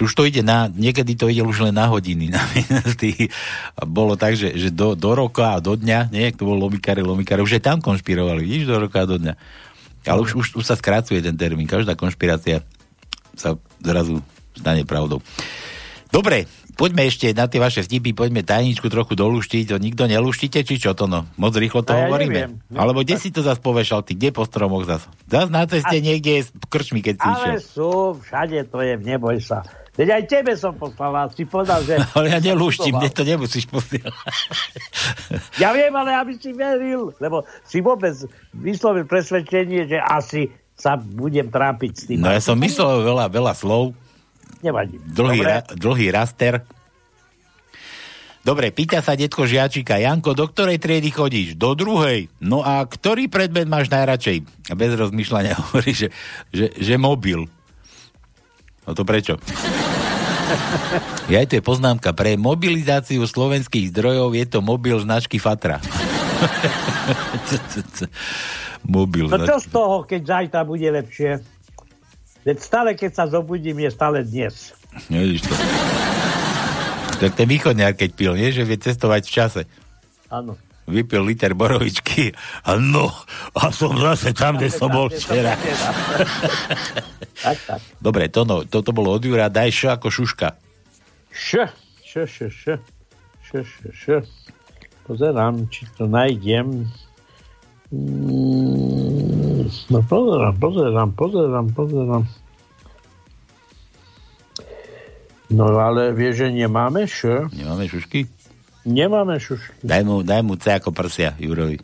už 0.00 0.18
to 0.18 0.24
ide 0.24 0.40
na, 0.40 0.72
niekedy 0.72 1.14
to 1.14 1.28
ide 1.28 1.44
už 1.44 1.68
len 1.68 1.74
na 1.76 1.86
hodiny, 1.86 2.32
na 2.32 2.40
minuty. 2.56 3.28
A 3.76 3.84
bolo 3.84 4.16
tak, 4.16 4.34
že, 4.34 4.56
že 4.56 4.72
do, 4.72 4.96
do 4.96 5.12
roka 5.12 5.54
a 5.54 5.62
do 5.62 5.76
dňa, 5.76 6.08
nie, 6.10 6.32
to 6.32 6.48
bol 6.48 6.56
lomikári, 6.56 7.04
lomikári, 7.04 7.44
už 7.44 7.60
aj 7.60 7.62
tam 7.62 7.78
konšpirovali, 7.78 8.40
vidíš, 8.40 8.72
do 8.72 8.76
roka 8.82 9.04
a 9.04 9.06
do 9.06 9.20
dňa. 9.20 9.34
Ale 10.08 10.18
už, 10.24 10.34
už, 10.34 10.46
už 10.58 10.64
sa 10.64 10.74
skracuje 10.74 11.20
ten 11.22 11.36
termín, 11.36 11.68
každá 11.68 11.94
konšpirácia 11.94 12.64
sa 13.36 13.54
zrazu 13.78 14.24
stane 14.56 14.82
pravdou. 14.82 15.22
Dobre, 16.12 16.44
poďme 16.74 17.06
ešte 17.06 17.30
na 17.36 17.46
tie 17.46 17.60
vaše 17.60 17.84
vtipy, 17.84 18.16
poďme 18.16 18.42
tajničku 18.42 18.88
trochu 18.88 19.12
doluštiť, 19.14 19.72
to 19.72 19.76
nikto 19.78 20.08
neluštíte, 20.08 20.64
či 20.64 20.80
čo 20.80 20.96
to 20.96 21.06
no? 21.06 21.28
Moc 21.36 21.52
rýchlo 21.54 21.84
to 21.84 21.92
A 21.92 21.96
ja 21.96 22.06
hovoríme. 22.08 22.32
neviem. 22.32 22.52
Alebo 22.74 23.04
kde 23.04 23.16
si 23.20 23.28
to 23.30 23.44
zas 23.44 23.60
povešal, 23.60 24.02
ty, 24.02 24.16
kde 24.16 24.32
po 24.32 24.44
stromoch 24.48 24.88
zas? 24.88 25.04
Zas 25.28 25.48
na 25.52 25.68
ceste 25.68 26.00
niekde 26.00 26.48
v 26.48 26.66
krčmi, 26.68 27.00
keď 27.04 27.14
si 27.20 27.26
išiel. 27.28 27.52
Ale 27.52 27.60
sú, 27.60 27.90
všade 28.20 28.58
to 28.72 28.78
je, 28.80 28.94
neboj 28.98 29.38
sa. 29.38 29.62
Veď 29.92 30.08
aj 30.08 30.22
tebe 30.24 30.52
som 30.56 30.72
poslal 30.72 31.12
a 31.12 31.28
si 31.28 31.44
povedal, 31.44 31.84
že... 31.84 32.00
Ale 32.16 32.32
ja 32.32 32.40
nelúštim, 32.40 32.96
mne 32.96 33.12
to 33.12 33.28
nemusíš 33.28 33.68
posielať. 33.68 34.12
Ja 35.60 35.72
viem, 35.76 35.92
ale 35.92 36.16
aby 36.16 36.36
si 36.36 36.52
veril, 36.52 37.12
lebo 37.20 37.44
si 37.64 37.80
vôbec 37.80 38.12
vyslovil 38.56 39.04
presvedčenie, 39.04 39.88
že 39.88 40.00
asi 40.00 40.48
sa 40.76 40.96
budem 40.96 41.48
trápiť 41.48 41.92
s 41.92 42.02
tým. 42.08 42.18
No 42.20 42.32
ja 42.32 42.40
som 42.40 42.58
myslel 42.58 43.04
veľa, 43.04 43.28
veľa 43.30 43.52
slov, 43.54 43.94
Nevadí. 44.62 44.96
dlhý, 45.02 45.42
Dobre. 45.42 45.50
ra, 45.50 45.58
dlhý 45.74 46.08
raster. 46.14 46.62
Dobre, 48.42 48.74
pýta 48.74 48.98
sa 48.98 49.14
detko 49.14 49.46
žiačika, 49.46 50.02
Janko, 50.02 50.34
do 50.34 50.50
ktorej 50.50 50.82
triedy 50.82 51.14
chodíš? 51.14 51.54
Do 51.54 51.78
druhej. 51.78 52.26
No 52.42 52.66
a 52.66 52.82
ktorý 52.82 53.30
predmet 53.30 53.70
máš 53.70 53.86
najradšej? 53.86 54.42
A 54.66 54.74
bez 54.74 54.98
rozmýšľania 54.98 55.54
hovorí, 55.62 55.94
že, 55.94 56.08
že, 56.50 56.74
že 56.74 56.94
mobil. 56.98 57.46
No 58.82 58.90
to 58.98 59.06
prečo? 59.06 59.38
Ja 61.30 61.38
to 61.46 61.54
je 61.54 61.62
poznámka. 61.62 62.10
Pre 62.10 62.34
mobilizáciu 62.34 63.22
slovenských 63.22 63.94
zdrojov 63.94 64.34
je 64.34 64.46
to 64.50 64.58
mobil 64.58 64.98
značky 64.98 65.38
Fatra. 65.38 65.78
mobil 68.82 69.30
No 69.30 69.38
čo 69.46 69.62
z 69.62 69.66
toho, 69.70 70.02
keď 70.02 70.20
zajtra 70.26 70.66
bude 70.66 70.90
lepšie? 70.90 71.38
Veď 72.42 72.58
stále, 72.58 72.90
keď 72.98 73.10
sa 73.14 73.24
zobudím, 73.30 73.86
je 73.86 73.90
stále 73.94 74.26
dnes. 74.26 74.74
Vidíš 75.06 75.46
to. 75.46 75.54
Tak 77.22 77.38
ten 77.38 77.46
východňár, 77.46 77.94
keď 77.94 78.10
pil, 78.18 78.34
nie? 78.34 78.50
Že 78.50 78.66
vie 78.66 78.78
cestovať 78.82 79.22
v 79.22 79.30
čase. 79.30 79.62
Áno. 80.26 80.58
Vypil 80.90 81.22
liter 81.22 81.54
borovičky 81.54 82.34
a 82.66 82.74
no, 82.74 83.06
a 83.54 83.70
som 83.70 83.94
zase 83.94 84.34
tam, 84.34 84.58
kde 84.58 84.66
som 84.66 84.90
bol 84.90 85.06
včera. 85.06 85.54
tak, 87.46 87.58
tak. 87.62 87.80
Dobre, 88.02 88.26
to 88.26 88.42
no, 88.42 88.66
toto 88.66 88.90
bolo 88.90 89.14
od 89.14 89.22
Jura, 89.22 89.46
daj 89.46 89.70
š 89.70 89.80
ako 89.94 90.10
šuška. 90.10 90.58
Š, 91.30 91.70
š, 92.02 92.26
š, 92.26 92.36
š, 92.50 92.64
š, 93.46 93.50
š, 93.62 93.74
š. 93.94 94.04
Pozerám, 95.06 95.70
či 95.70 95.86
to 95.94 96.10
nájdem. 96.10 96.90
Mm, 97.92 99.68
No 99.92 100.00
pozerám, 100.08 100.56
pozerám, 100.56 101.10
pozerám, 101.12 101.66
pozerám. 101.76 102.24
No 105.52 105.68
ale 105.76 106.16
vieš, 106.16 106.48
že 106.48 106.48
nemáme 106.48 107.04
š? 107.04 107.52
Nemáme 107.52 107.84
šušky? 107.84 108.24
Nemáme 108.88 109.36
šušky. 109.36 109.84
Daj 109.84 110.02
mu, 110.08 110.24
daj 110.24 110.40
mu 110.40 110.56
C 110.56 110.72
ako 110.72 110.90
prsia, 110.96 111.36
Jurovi. 111.36 111.76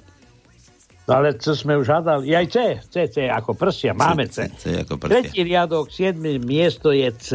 Ale 1.09 1.37
C 1.37 1.53
sme 1.53 1.77
už 1.77 1.89
hádali. 1.89 2.33
Aj 2.33 2.49
C, 2.49 2.81
C, 2.89 3.09
C 3.09 3.29
ako 3.29 3.53
prsia. 3.57 3.93
Máme 3.93 4.29
C. 4.29 4.49
C 4.57 4.81
ako 4.85 4.97
prsia. 4.97 5.25
Tretí 5.25 5.41
riadok, 5.45 5.93
siedme 5.93 6.41
miesto 6.41 6.93
je 6.93 7.09
C. 7.17 7.31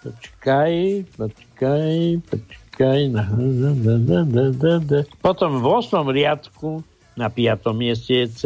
Počkaj, 0.00 0.72
počkaj, 1.20 1.94
počkaj. 2.24 2.59
Na, 2.80 3.28
na, 3.28 3.70
na, 3.76 3.94
na, 4.00 4.18
na, 4.24 4.44
na, 4.56 4.74
na. 4.80 5.00
Potom 5.20 5.60
v 5.60 5.66
8. 5.68 6.00
riadku 6.08 6.80
na 7.12 7.28
5. 7.28 7.76
mieste 7.76 8.24
je 8.24 8.26
C. 8.32 8.42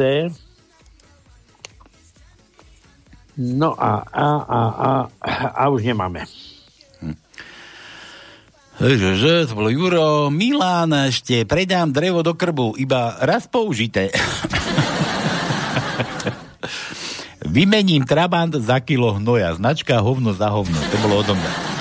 No 3.39 3.79
a, 3.79 4.03
a, 4.11 4.29
a, 4.43 4.61
a, 4.75 4.91
a 5.55 5.63
už 5.71 5.87
nemáme. 5.87 6.27
Že, 8.75 9.15
že, 9.15 9.47
to 9.47 9.55
bolo 9.55 9.71
Juro, 9.71 10.35
Milán 10.35 10.91
ešte, 11.07 11.47
predám 11.47 11.95
drevo 11.95 12.27
do 12.27 12.35
krbu, 12.35 12.75
iba 12.75 13.15
raz 13.23 13.47
použité. 13.47 14.11
Vymením 17.55 18.03
trabant 18.03 18.51
za 18.51 18.83
kilo 18.83 19.15
hnoja, 19.15 19.55
značka 19.55 20.03
hovno 20.03 20.35
za 20.35 20.51
hovno. 20.51 20.75
To 20.75 20.97
bolo 21.07 21.23
odo 21.23 21.39
mňa. 21.39 21.74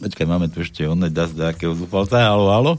Počkaj, 0.00 0.24
máme 0.24 0.48
tu 0.48 0.64
ešte 0.64 0.88
oné 0.88 1.12
dá 1.12 1.28
z 1.28 1.36
takého 1.36 1.76
zúfalca. 1.76 2.24
Halo, 2.24 2.48
halo? 2.48 2.72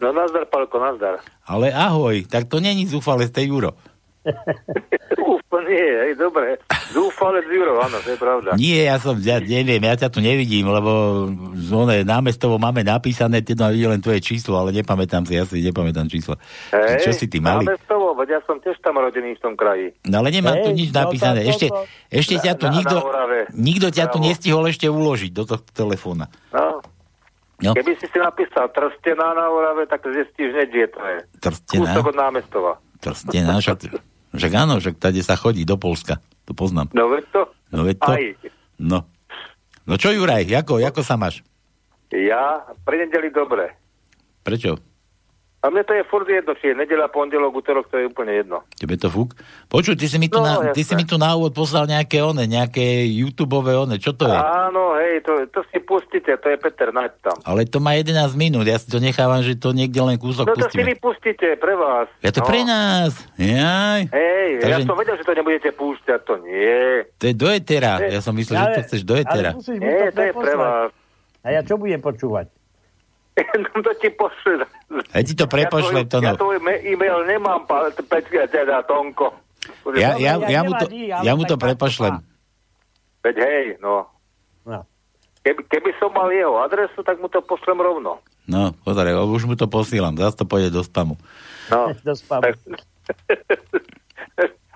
No 0.00 0.12
nazdar, 0.12 0.44
Palko, 0.52 0.76
nazdar. 0.76 1.24
Ale 1.48 1.72
ahoj, 1.72 2.28
tak 2.28 2.44
to 2.44 2.60
není 2.60 2.84
zúfale, 2.84 3.24
ste 3.24 3.48
Juro. 3.48 3.72
Úplne 5.40 5.70
nie, 5.70 5.88
hej, 6.02 6.12
dobre. 6.18 6.58
Zúfalec 6.90 7.46
Juro, 7.46 7.78
áno, 7.78 7.96
to 8.02 8.10
je 8.12 8.18
pravda. 8.18 8.50
Nie, 8.58 8.90
ja 8.90 8.98
som, 8.98 9.14
ja 9.22 9.38
neviem, 9.38 9.80
ja 9.80 9.94
ťa 9.96 10.10
tu 10.10 10.18
nevidím, 10.18 10.66
lebo 10.66 11.24
zóne 11.56 12.02
námestovo 12.02 12.58
máme 12.58 12.82
napísané, 12.82 13.40
teda 13.40 13.70
vidím 13.70 13.94
len 13.94 14.02
tvoje 14.02 14.20
číslo, 14.20 14.58
ale 14.58 14.74
nepamätám 14.74 15.24
si, 15.24 15.38
ja 15.38 15.46
si 15.46 15.62
nepamätám 15.62 16.10
číslo. 16.10 16.36
Hej, 16.74 17.06
Čo 17.06 17.10
si 17.14 17.30
ty 17.30 17.38
mali? 17.38 17.64
Námestovo, 17.64 18.12
veď 18.18 18.28
ja 18.36 18.40
som 18.44 18.58
tiež 18.58 18.76
tam 18.82 18.98
rodený 18.98 19.38
v 19.38 19.40
tom 19.40 19.54
kraji. 19.54 19.94
No 20.10 20.20
ale 20.20 20.28
nemám 20.34 20.58
tu 20.60 20.70
Hej, 20.74 20.76
nič 20.76 20.88
no 20.90 20.96
napísané. 21.06 21.40
Ešte, 21.46 21.66
ešte 22.10 22.34
ťa 22.42 22.52
tu 22.58 22.66
Na- 22.68 22.74
nikto, 22.74 22.96
na 23.00 23.24
nikto 23.54 23.88
ťa 23.88 24.04
tu 24.10 24.18
nestihol 24.18 24.66
ešte 24.68 24.90
uložiť 24.90 25.30
do 25.30 25.46
tohto 25.46 25.70
telefóna. 25.70 26.28
No. 26.50 26.82
No. 27.60 27.76
Keby 27.76 27.92
si 28.00 28.08
si 28.08 28.16
napísal 28.16 28.72
Trstená 28.72 29.36
na 29.36 29.52
Orave, 29.52 29.84
tak 29.84 30.00
zistíš 30.00 30.56
hneď, 30.56 30.68
kde 30.72 30.86
to 30.96 31.00
je. 31.04 31.18
Trstená? 31.44 31.92
Kúsok 31.92 32.04
od 32.08 32.16
námestova. 32.16 32.72
Trstená, 33.04 33.60
však, 33.60 33.78
však 34.36 34.52
áno, 34.54 34.78
však 34.78 35.00
tady 35.00 35.24
sa 35.24 35.34
chodí 35.34 35.66
do 35.66 35.74
Polska. 35.80 36.22
To 36.46 36.52
poznám. 36.54 36.90
No 36.94 37.10
veď 37.10 37.24
to? 37.30 37.42
No 37.70 37.86
veď 37.86 37.96
to. 38.02 38.12
Aj. 38.14 38.24
No. 38.78 38.98
No 39.86 39.94
čo 39.98 40.14
Juraj, 40.14 40.46
ako, 40.50 40.78
ako 40.82 41.02
sa 41.02 41.18
máš? 41.18 41.42
Ja 42.10 42.66
pre 42.82 43.06
nedeli 43.06 43.30
dobre. 43.30 43.74
Prečo? 44.42 44.78
A 45.60 45.68
mne 45.68 45.84
to 45.84 45.92
je 45.92 46.00
furt 46.08 46.24
jedno, 46.24 46.56
či 46.56 46.72
je 46.72 46.74
nedela, 46.74 47.12
pondelok, 47.12 47.52
útorok, 47.52 47.92
to 47.92 48.00
je 48.00 48.08
úplne 48.08 48.32
jedno. 48.32 48.64
Tebe 48.80 48.96
to 48.96 49.12
fúk? 49.12 49.36
Počuj, 49.68 49.92
ty 49.92 50.08
si 50.08 50.16
mi 50.16 50.32
tu, 50.32 50.40
No, 50.40 50.48
na, 50.48 50.72
ty 50.72 50.80
si 50.80 50.96
mi 50.96 51.04
tu 51.04 51.20
na 51.20 51.36
úvod 51.36 51.52
poslal 51.52 51.84
nejaké 51.84 52.24
one, 52.24 52.48
nejaké 52.48 53.04
YouTubeové 53.12 53.76
one, 53.76 54.00
čo 54.00 54.16
to 54.16 54.24
je? 54.24 54.40
Áno, 54.40 54.96
hej, 54.96 55.20
to, 55.20 55.44
to 55.52 55.60
si 55.68 55.84
pustíte, 55.84 56.32
to 56.32 56.46
je 56.48 56.56
Peter 56.56 56.88
Naď 56.96 57.12
tam. 57.20 57.36
Ale 57.44 57.68
to 57.68 57.76
má 57.76 57.92
11 57.92 58.32
minút, 58.40 58.64
ja 58.64 58.80
si 58.80 58.88
to 58.88 59.04
nechávam, 59.04 59.44
že 59.44 59.60
to 59.60 59.76
niekde 59.76 60.00
len 60.00 60.16
kúsok 60.16 60.48
No 60.48 60.56
to 60.56 60.64
si 60.72 60.80
pustíme. 60.80 60.88
vy 60.88 60.94
pustíte 60.96 61.48
pre 61.60 61.76
vás. 61.76 62.08
Ja 62.24 62.32
to 62.32 62.40
no. 62.40 62.48
pre 62.48 62.60
nás. 62.64 63.12
Jaj. 63.36 64.00
Hej, 64.16 64.48
ja 64.64 64.80
Takže- 64.80 64.88
som 64.88 64.96
vedel, 64.96 65.14
že 65.20 65.24
to 65.28 65.34
nebudete 65.36 65.70
púšťať, 65.76 66.20
to 66.24 66.34
nie. 66.40 67.04
To 67.20 67.24
je 67.28 67.34
do 67.36 67.48
etera. 67.52 68.00
Ja 68.00 68.24
som 68.24 68.32
myslel, 68.32 68.56
že 68.64 68.72
to 68.80 68.82
chceš 68.88 69.02
do 69.04 69.12
etera. 69.12 69.52
Ale 69.52 69.60
musíš 69.60 69.76
Nie, 69.76 70.08
to 70.08 70.24
je 70.24 70.32
pre 70.32 70.54
vás. 70.56 70.88
A 71.44 71.46
ja 71.52 71.60
čo 71.60 71.76
budem 71.76 72.00
počúvať? 72.00 72.48
no 73.74 73.78
to 73.82 73.92
ti 73.98 74.08
pošle. 74.12 74.64
Ja 75.14 75.20
ti 75.22 75.34
to 75.36 75.46
prepošlem, 75.46 76.06
to 76.08 76.18
Ja 76.20 76.34
no. 76.34 76.40
tvoj 76.40 76.58
e-mail 76.62 77.18
nemám, 77.26 77.66
Peťka, 77.96 78.46
teda 78.50 78.82
Tonko. 78.84 79.32
Ja, 79.96 80.16
ja, 80.16 80.40
ja, 80.40 80.60
mu 80.64 80.72
to, 80.72 80.86
ja 80.98 81.32
mu 81.36 81.44
to 81.44 81.60
prepošlem. 81.60 82.24
Veď 83.20 83.36
hej, 83.44 83.64
no. 83.84 84.08
No. 84.64 84.84
Keby, 85.44 85.60
keby 85.68 85.90
som 86.00 86.12
mal 86.12 86.32
jeho 86.32 86.56
adresu, 86.60 87.04
tak 87.04 87.20
mu 87.20 87.28
to 87.28 87.44
pošlem 87.44 87.80
rovno. 87.80 88.20
No, 88.48 88.72
pozri, 88.82 89.12
už 89.12 89.44
mu 89.44 89.54
to 89.56 89.68
posílam, 89.68 90.16
zase 90.16 90.40
to 90.40 90.44
pôjde 90.48 90.72
do 90.72 90.80
spamu. 90.80 91.20
No. 91.68 91.92
Do 92.06 92.16
spamu. 92.16 92.50
Tak, 92.50 92.56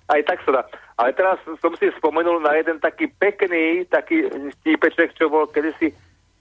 aj 0.15 0.20
tak 0.28 0.39
sa 0.45 0.51
dá. 0.61 0.62
Ale 0.95 1.11
teraz 1.16 1.43
som 1.59 1.73
si 1.74 1.91
spomenul 1.99 2.39
na 2.39 2.55
jeden 2.55 2.78
taký 2.78 3.11
pekný, 3.19 3.82
taký 3.91 4.31
stípeček, 4.62 5.16
čo 5.19 5.27
bol 5.27 5.51
kedysi 5.51 5.91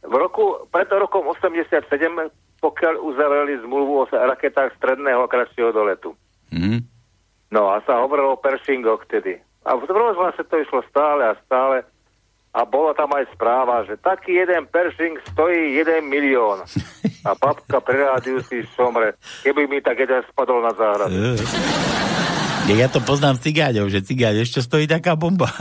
v 0.03 0.13
roku, 0.13 0.67
pred 0.69 0.88
rokom 0.91 1.27
87, 1.31 1.88
pokiaľ 2.59 2.93
uzavreli 2.99 3.59
zmluvu 3.63 3.93
o 4.03 4.05
raketách 4.07 4.75
stredného 4.80 5.23
a 5.23 5.31
kratšieho 5.31 5.71
doletu. 5.71 6.15
Mhm. 6.51 6.84
No 7.53 7.69
a 7.69 7.80
sa 7.85 8.01
hovorilo 8.01 8.34
o 8.34 8.41
Pershingoch 8.41 9.05
vtedy. 9.05 9.38
A 9.63 9.77
v 9.77 9.85
rozhlase 9.88 10.41
to 10.43 10.55
išlo 10.59 10.81
stále 10.89 11.31
a 11.31 11.38
stále. 11.45 11.85
A 12.53 12.65
bola 12.65 12.93
tam 12.93 13.09
aj 13.13 13.30
správa, 13.34 13.81
že 13.85 13.97
taký 13.97 14.38
jeden 14.38 14.69
Pershing 14.69 15.17
stojí 15.34 15.73
1 15.81 16.05
milión. 16.05 16.61
A 17.25 17.34
babka 17.34 17.81
pre 17.81 17.97
rádiu 17.97 18.45
si 18.45 18.61
šomre, 18.77 19.17
keby 19.41 19.65
mi 19.65 19.81
tak 19.81 19.97
jeden 20.05 20.21
spadol 20.30 20.61
na 20.61 20.73
záhradu. 20.77 21.39
Ja, 22.69 22.88
to 22.88 23.03
poznám 23.03 23.41
z 23.41 23.51
cigáňov, 23.51 23.91
že 23.91 24.05
cigáň 24.05 24.47
ešte 24.47 24.63
stojí 24.63 24.85
taká 24.88 25.17
bomba. 25.17 25.51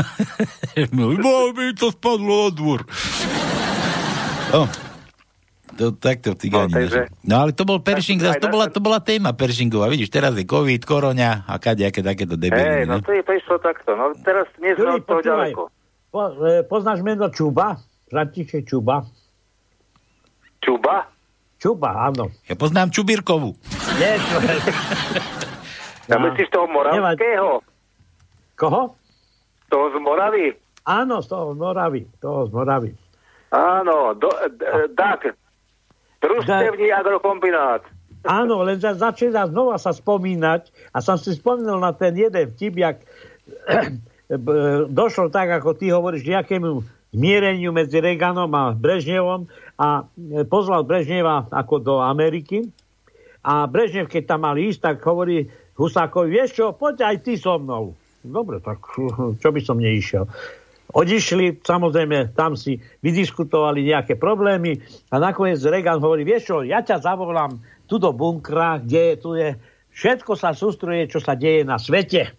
no, 0.97 1.17
mi 1.51 1.75
to 1.75 1.91
spadlo 1.91 2.47
na 2.47 2.55
dvor. 2.55 2.87
No, 4.53 4.69
to, 5.73 5.85
takto 5.97 6.37
v 6.37 6.39
cigáni. 6.39 6.69
No, 6.69 6.77
takže- 6.77 7.09
No, 7.25 7.35
ale 7.41 7.51
to 7.57 7.65
bol 7.65 7.81
Pershing, 7.81 8.21
Tak- 8.21 8.37
zase 8.37 8.45
to 8.45 8.49
bola, 8.53 8.67
to 8.69 8.81
bola 8.85 9.01
téma 9.01 9.33
Pershingová. 9.33 9.89
Vidíš, 9.89 10.13
teraz 10.13 10.37
je 10.37 10.45
COVID, 10.45 10.85
koroňa 10.85 11.49
a 11.49 11.57
kadejaké 11.57 12.05
takéto 12.05 12.37
Hej, 12.37 12.43
debily. 12.45 12.85
no 12.85 13.01
no. 13.01 13.05
to, 13.05 13.17
je, 13.17 13.25
to 13.25 13.33
išlo 13.33 13.57
takto. 13.57 13.97
No 13.97 14.13
teraz 14.21 14.45
nie 14.61 14.77
sme 14.77 15.01
od 15.01 15.05
toho 15.09 15.21
ďaleko. 15.25 15.63
Po, 16.13 16.21
e, 16.45 16.61
poznáš 16.69 17.01
meno 17.01 17.33
Čuba? 17.33 17.81
František 18.13 18.69
Čuba? 18.69 19.01
Čuba? 20.61 21.09
Čuba, 21.57 22.13
áno. 22.13 22.29
Ja 22.45 22.59
poznám 22.59 22.93
Čubírkovu. 22.93 23.57
Nie, 23.97 24.21
čo... 24.29 24.37
Ja 26.11 26.19
myslíš 26.21 26.49
toho 26.51 26.67
moravského? 26.69 27.63
Koho? 28.59 28.83
Toho 29.73 29.87
z 29.89 29.97
Moravy? 30.05 30.53
Áno, 30.85 31.23
z 31.23 31.27
toho 31.31 31.55
z 31.55 31.59
Moravy. 31.59 32.01
Toho 32.21 32.45
z 32.45 32.51
Moravy. 32.53 32.91
Áno, 33.53 34.17
do, 34.17 34.33
d, 34.33 34.61
tak. 34.97 35.37
Družstevní 36.25 36.89
agrokombinát. 36.89 37.85
Áno, 38.25 38.63
len 38.63 38.79
za, 38.79 38.95
začína 38.95 39.51
znova 39.51 39.77
sa 39.77 39.91
spomínať 39.91 40.71
a 40.95 41.03
som 41.03 41.19
si 41.19 41.35
spomínal 41.35 41.83
na 41.83 41.91
ten 41.93 42.15
jeden 42.15 42.55
vtip, 42.55 42.75
jak 42.79 42.97
došlo 44.99 45.29
tak, 45.29 45.51
ako 45.51 45.75
ty 45.75 45.91
hovoríš, 45.91 46.25
nejakému 46.25 46.87
zmiereniu 47.13 47.75
medzi 47.75 48.01
Reaganom 48.01 48.49
a 48.57 48.73
Brežnevom 48.73 49.51
a 49.77 50.09
e, 50.17 50.47
pozval 50.49 50.89
Brežneva 50.89 51.45
ako 51.53 51.75
do 51.83 51.95
Ameriky 52.01 52.73
a 53.45 53.69
Brežnev, 53.69 54.09
keď 54.09 54.33
tam 54.33 54.49
mal 54.49 54.57
ísť, 54.57 54.81
tak 54.81 54.97
hovorí 55.05 55.51
Husákovi, 55.77 56.31
vieš 56.31 56.63
čo, 56.63 56.65
poď 56.73 57.13
aj 57.13 57.17
ty 57.27 57.35
so 57.37 57.59
mnou. 57.59 57.93
Dobre, 58.23 58.63
tak 58.63 58.81
čo 59.43 59.49
by 59.51 59.61
som 59.61 59.83
neišiel. 59.83 60.25
Odišli, 60.93 61.65
samozrejme, 61.65 62.37
tam 62.37 62.53
si 62.53 62.77
vydiskutovali 63.01 63.81
nejaké 63.89 64.21
problémy 64.21 64.77
a 65.09 65.17
nakoniec 65.17 65.57
Reagan 65.65 66.05
hovorí, 66.05 66.21
vieš 66.21 66.53
čo, 66.53 66.57
ja 66.61 66.85
ťa 66.85 67.01
zavolám 67.01 67.65
tu 67.89 67.97
do 67.97 68.13
bunkra, 68.13 68.77
kde 68.77 69.01
je, 69.01 69.15
tu 69.17 69.31
je, 69.33 69.57
všetko 69.97 70.37
sa 70.37 70.53
sústruje, 70.53 71.09
čo 71.09 71.17
sa 71.17 71.33
deje 71.33 71.65
na 71.65 71.81
svete. 71.81 72.37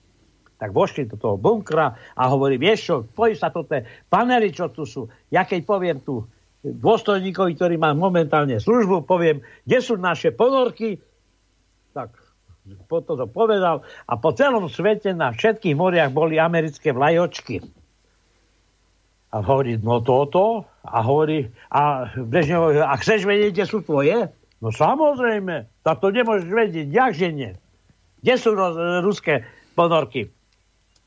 Tak 0.61 0.69
vošli 0.69 1.09
do 1.09 1.17
toho 1.17 1.33
bunkra 1.33 1.97
a 2.13 2.23
hovorí, 2.29 2.61
vieš 2.61 2.79
čo, 2.85 2.95
pojí 3.09 3.33
sa 3.33 3.49
to 3.49 3.65
tie 3.65 3.89
panely, 4.13 4.53
čo 4.53 4.69
tu 4.69 4.85
sú. 4.85 5.09
Ja 5.33 5.49
keď 5.49 5.65
poviem 5.65 5.97
tu 6.05 6.21
dôstojníkovi, 6.61 7.57
ktorý 7.57 7.75
má 7.81 7.91
momentálne 7.97 8.61
službu, 8.61 9.03
poviem, 9.03 9.41
kde 9.65 9.77
sú 9.81 9.97
naše 9.97 10.29
ponorky, 10.29 11.01
tak 11.91 12.15
potom 12.87 13.19
to 13.19 13.27
povedal 13.27 13.83
a 14.07 14.13
po 14.15 14.31
celom 14.31 14.71
svete 14.71 15.11
na 15.11 15.35
všetkých 15.35 15.75
moriach 15.75 16.15
boli 16.15 16.39
americké 16.39 16.95
vlajočky. 16.95 17.59
A 19.33 19.41
hovorí, 19.41 19.81
no 19.81 19.97
toto. 20.05 20.69
A 20.85 21.01
hovorí, 21.01 21.49
a 21.73 22.05
Brežnev 22.13 22.69
hovorí, 22.69 22.77
a 22.77 22.93
chceš 23.01 23.25
vedieť, 23.25 23.51
kde 23.57 23.65
sú 23.65 23.81
tvoje? 23.81 24.29
No 24.61 24.69
samozrejme, 24.69 25.67
tak 25.81 25.99
to 25.99 26.13
nemôžeš 26.13 26.47
vedieť, 26.47 26.87
jakže 26.93 27.27
nie. 27.33 27.51
Kde 28.21 28.35
sú 28.37 28.53
ruské 29.03 29.43
ponorky? 29.73 30.29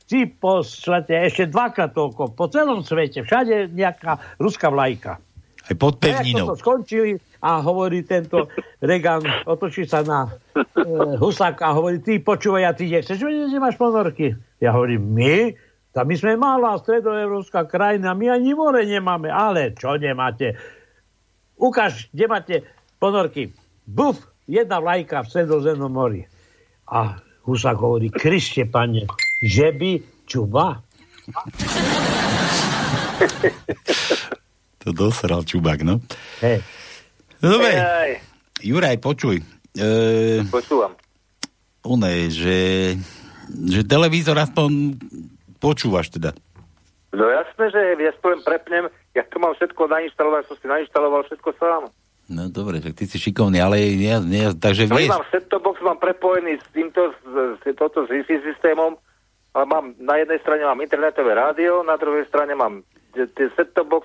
Si 0.06 0.26
po 0.26 0.62
svete 0.62 1.16
ešte 1.24 1.50
dvakrát 1.50 1.94
toľko, 1.94 2.34
po 2.34 2.46
celom 2.50 2.82
svete, 2.82 3.22
všade 3.26 3.72
nejaká 3.72 4.22
ruská 4.38 4.70
vlajka. 4.70 5.18
Aj 5.66 5.74
pod 5.74 5.98
A 5.98 6.00
pevninou. 6.02 6.54
toto 6.54 6.62
skončili 6.62 7.18
a 7.42 7.58
hovorí 7.58 8.06
tento 8.06 8.46
Reagan, 8.78 9.26
otočí 9.50 9.82
sa 9.82 10.06
na 10.06 10.30
e, 10.54 11.18
Husáka 11.18 11.74
a 11.74 11.74
hovorí, 11.74 11.98
ty 11.98 12.22
počúvaj, 12.22 12.70
a 12.70 12.72
ty 12.72 12.86
nechceš 12.86 13.18
vedieť, 13.18 13.50
že 13.50 13.58
máš 13.58 13.74
ponorky? 13.74 14.38
Ja 14.62 14.70
hovorím, 14.70 15.10
my? 15.10 15.58
Tak 15.96 16.04
my 16.04 16.12
sme 16.12 16.36
malá 16.36 16.76
stredoevropská 16.76 17.64
krajina, 17.64 18.12
my 18.12 18.28
ani 18.28 18.52
more 18.52 18.84
nemáme. 18.84 19.32
Ale 19.32 19.72
čo 19.72 19.96
nemáte? 19.96 20.52
Ukáž, 21.56 22.12
kde 22.12 22.24
máte 22.28 22.54
ponorky. 23.00 23.56
Buf, 23.88 24.20
jedna 24.44 24.76
vlajka 24.76 25.24
v 25.24 25.30
stredozemnom 25.32 25.88
mori. 25.88 26.28
A 26.92 27.16
Husák 27.48 27.80
hovorí, 27.80 28.12
Kriste, 28.12 28.68
pane, 28.68 29.08
že 29.40 29.72
by 29.72 29.90
čuba? 30.28 30.84
To 34.86 34.94
dosral 34.94 35.42
Čubák, 35.42 35.82
no. 35.82 35.98
Hej. 36.46 36.62
No 37.42 37.58
Dobre, 37.58 37.74
Hej, 37.74 38.22
Juraj, 38.62 39.02
počuj. 39.02 39.42
E, 39.74 39.88
počúvam. 40.46 40.94
one, 41.82 42.30
že, 42.30 42.94
že 43.66 43.82
televízor 43.82 44.38
aspoň 44.38 44.94
počúvaš 45.66 46.14
teda. 46.14 46.30
No 47.10 47.26
jasné, 47.26 47.74
že 47.74 47.80
ja 47.98 48.12
si 48.14 48.20
poviem, 48.22 48.42
prepnem, 48.46 48.86
ja 49.18 49.26
to 49.26 49.42
mám 49.42 49.56
všetko 49.58 49.90
nainštalované, 49.90 50.46
som 50.46 50.56
si 50.60 50.66
nainštaloval 50.70 51.26
všetko 51.26 51.50
sám. 51.58 51.82
No 52.26 52.50
dobre, 52.50 52.82
tak 52.82 52.98
ty 52.98 53.06
si 53.06 53.18
šikovný, 53.22 53.62
ale 53.62 53.78
nie, 53.94 54.14
nie, 54.26 54.46
takže 54.54 54.90
No, 54.90 54.98
vieš, 54.98 55.14
mám 55.14 55.26
set-top 55.30 55.62
box, 55.62 55.78
mám 55.82 55.98
prepojený 56.02 56.58
s 56.58 56.66
týmto, 56.74 57.14
s, 57.22 57.62
toto 57.78 58.02
s 58.02 58.10
Wi-Fi 58.10 58.42
systémom, 58.42 58.98
ale 59.54 59.64
mám, 59.64 59.94
na 60.02 60.18
jednej 60.18 60.42
strane 60.42 60.66
mám 60.66 60.82
internetové 60.82 61.38
rádio, 61.38 61.86
na 61.86 61.94
druhej 61.94 62.26
strane 62.26 62.58
mám 62.58 62.82
set-top 63.14 63.86
box, 63.86 64.04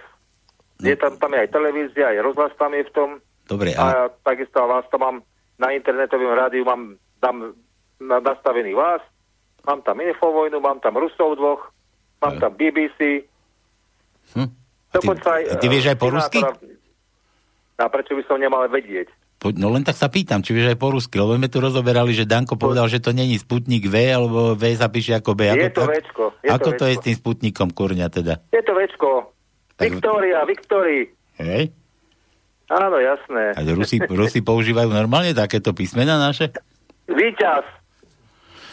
je 0.86 0.94
tam, 0.98 1.18
tam 1.18 1.34
je 1.34 1.46
aj 1.46 1.50
televízia, 1.50 2.14
aj 2.14 2.22
rozhlas 2.26 2.54
tam 2.62 2.72
je 2.78 2.86
v 2.86 2.94
tom. 2.94 3.10
dobre, 3.50 3.74
A 3.74 3.82
ale, 3.82 3.92
ja 3.92 4.02
takisto 4.22 4.62
vás 4.70 4.86
to 4.94 5.02
mám 5.02 5.26
na 5.58 5.74
internetovom 5.74 6.34
rádiu, 6.38 6.62
mám 6.64 7.02
tam 7.20 7.58
na, 7.98 8.18
nastavený 8.22 8.78
vás, 8.78 9.02
mám 9.66 9.80
tam 9.82 9.98
Infovojnu, 10.02 10.58
mám 10.60 10.80
tam 10.80 10.98
Rusov 10.98 11.38
dvoch, 11.38 11.72
mám 12.22 12.38
tam 12.38 12.52
BBC. 12.54 13.26
Hm? 14.38 14.50
Dokonca 14.92 15.40
aj, 15.40 15.44
a 15.48 15.54
ty 15.56 15.66
vieš 15.72 15.86
aj 15.92 15.98
po 15.98 16.12
rusky? 16.12 16.40
A 17.80 17.90
prečo 17.90 18.14
by 18.14 18.24
som 18.28 18.38
nemal 18.38 18.68
vedieť? 18.68 19.10
no 19.58 19.74
len 19.74 19.82
tak 19.82 19.98
sa 19.98 20.06
pýtam, 20.06 20.46
či 20.46 20.54
vieš 20.54 20.78
aj 20.78 20.78
po 20.78 20.94
rusky, 20.94 21.18
lebo 21.18 21.34
sme 21.34 21.50
tu 21.50 21.58
rozoberali, 21.58 22.14
že 22.14 22.30
Danko 22.30 22.62
povedal, 22.62 22.86
že 22.86 23.02
to 23.02 23.10
není 23.10 23.42
Sputnik 23.42 23.90
V, 23.90 23.98
alebo 24.14 24.54
V 24.54 24.70
sa 24.78 24.86
píše 24.86 25.18
ako 25.18 25.34
B. 25.34 25.50
Je 25.50 25.66
Ako, 25.66 25.74
to 25.74 25.84
Včko. 25.90 26.26
Je 26.46 26.50
ako 26.54 26.62
to 26.62 26.72
to 26.78 26.86
je 26.86 26.94
Včko. 26.94 27.02
s 27.02 27.06
tým 27.10 27.16
Sputnikom, 27.18 27.68
kurňa 27.74 28.08
teda? 28.14 28.38
Je 28.54 28.62
to 28.62 28.78
Včko. 28.78 29.34
Viktória, 29.82 30.46
Viktóri. 30.46 31.10
Hej? 31.42 31.74
Áno, 32.70 33.02
jasné. 33.02 33.58
A 33.58 33.66
Rusi, 33.74 33.98
Rusi 33.98 34.46
používajú 34.46 34.94
normálne 34.94 35.34
takéto 35.34 35.74
písmena 35.74 36.22
naše? 36.22 36.54
Výťaz. 37.10 37.66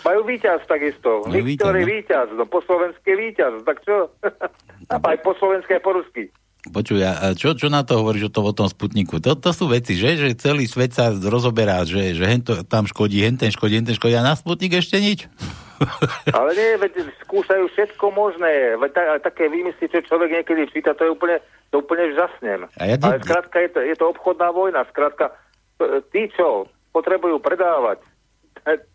Majú 0.07 0.21
výťaz 0.27 0.61
takisto. 0.67 1.27
No, 1.27 1.33
Viktor 1.33 1.75
je 1.75 1.85
víťaz. 1.87 2.29
No 2.35 2.45
po 2.47 2.63
slovenské 2.63 3.15
výťaz. 3.19 3.65
Tak 3.67 3.83
čo? 3.83 4.11
aj 5.11 5.19
po 5.23 5.33
slovenské, 5.39 5.79
aj 5.79 5.83
po 5.83 5.93
rusky. 5.99 6.31
Počuj, 6.69 7.01
a 7.01 7.33
čo, 7.33 7.55
čo 7.55 7.71
na 7.71 7.87
to 7.87 8.03
hovoríš 8.03 8.29
o 8.29 8.35
tom, 8.35 8.45
o 8.51 8.53
tom 8.53 8.69
Sputniku? 8.69 9.23
To, 9.23 9.39
to 9.39 9.51
sú 9.55 9.71
veci, 9.71 9.95
že? 9.97 10.19
Že 10.19 10.29
celý 10.37 10.67
svet 10.69 10.93
sa 10.93 11.09
rozoberá, 11.15 11.87
že, 11.87 12.13
že 12.13 12.25
hento, 12.27 12.67
tam 12.67 12.85
škodí, 12.85 13.25
henten 13.25 13.49
škodí, 13.49 13.79
henten 13.81 13.97
škodí 13.97 14.19
a 14.19 14.27
na 14.27 14.35
Sputnik 14.37 14.77
ešte 14.77 14.99
nič? 15.01 15.31
Ale 16.37 16.51
nie, 16.59 16.71
veď 16.83 17.09
skúšajú 17.25 17.71
všetko 17.73 18.11
možné. 18.11 18.75
Veď 18.83 18.91
ta, 18.91 19.03
také 19.31 19.47
výmysly, 19.47 19.87
čo 19.87 20.03
človek 20.03 20.43
niekedy 20.43 20.67
číta, 20.75 20.99
to 20.99 21.07
je 21.07 21.15
úplne, 21.15 21.39
to 21.71 21.79
úplne 21.81 22.11
žasnem. 22.19 22.67
A 22.77 22.83
ja 22.91 22.97
ti- 22.99 23.07
Ale 23.07 23.23
skrátka 23.23 23.57
je 23.63 23.71
to, 23.73 23.79
je 23.87 23.95
to 23.95 24.05
obchodná 24.11 24.51
vojna. 24.51 24.83
Skrátka, 24.91 25.31
e, 25.79 26.03
tí, 26.11 26.27
čo 26.35 26.67
potrebujú 26.91 27.39
predávať, 27.39 28.03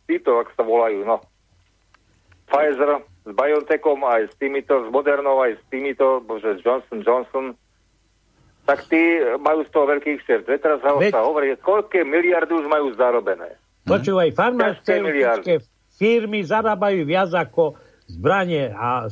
títo, 0.08 0.40
ak 0.40 0.52
sa 0.56 0.64
volajú, 0.64 1.04
no. 1.04 1.22
Pfizer 2.48 3.02
s 3.24 3.32
BioNTechom, 3.32 4.04
aj 4.04 4.30
s 4.30 4.36
týmito, 4.36 4.84
s 4.84 4.88
Modernou, 4.92 5.42
aj 5.42 5.56
s 5.58 5.64
týmito, 5.72 6.20
bože, 6.22 6.60
Johnson, 6.60 7.00
Johnson, 7.02 7.46
tak 8.64 8.88
tí 8.88 9.20
majú 9.40 9.64
z 9.68 9.70
toho 9.72 9.86
veľkých 9.92 10.20
šert. 10.24 10.46
Teraz 10.48 10.80
sa, 10.84 10.96
Veď- 10.96 11.16
sa 11.16 11.24
hovorí, 11.24 11.56
koľké 11.60 12.04
miliardy 12.04 12.52
už 12.52 12.68
majú 12.68 12.92
zarobené. 12.96 13.56
Počúvaj, 13.84 14.32
Ťažké 14.32 14.40
farmaceutické 14.40 15.54
firmy 16.00 16.40
zarábajú 16.44 17.04
viac 17.04 17.36
ako 17.36 17.76
zbranie 18.08 18.72
a 18.72 19.12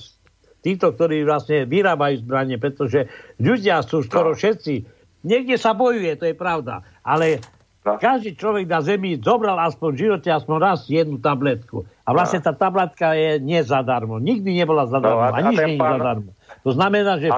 títo, 0.64 0.96
ktorí 0.96 1.28
vlastne 1.28 1.68
vyrábajú 1.68 2.24
zbranie, 2.24 2.56
pretože 2.56 3.12
ľudia 3.42 3.84
sú 3.84 4.06
skoro 4.06 4.32
všetci. 4.32 4.88
Niekde 5.28 5.56
sa 5.60 5.76
bojuje, 5.76 6.16
to 6.18 6.26
je 6.32 6.36
pravda, 6.38 6.82
ale 7.04 7.44
každý 7.82 8.38
človek 8.38 8.70
na 8.70 8.80
Zemi 8.80 9.18
zobral 9.18 9.58
aspoň 9.58 9.90
v 9.90 10.00
živote 10.06 10.30
aspoň 10.30 10.56
raz 10.62 10.86
jednu 10.86 11.18
tabletku. 11.18 11.82
A 12.06 12.14
vlastne 12.14 12.38
tá 12.38 12.54
tabletka 12.54 13.18
je 13.18 13.42
nie 13.42 13.58
zadarmo. 13.66 14.22
Nikdy 14.22 14.54
nebola 14.54 14.86
zadarmo. 14.86 15.18
No, 15.18 15.26
a- 15.26 15.34
a, 15.34 15.42
a 15.42 15.46
nič 15.50 15.58
nie 15.58 15.76
je 15.76 15.82
pán- 15.82 15.98
zadarmo. 15.98 16.30
To 16.62 16.72
znamená, 16.78 17.18
že 17.18 17.28
A 17.28 17.38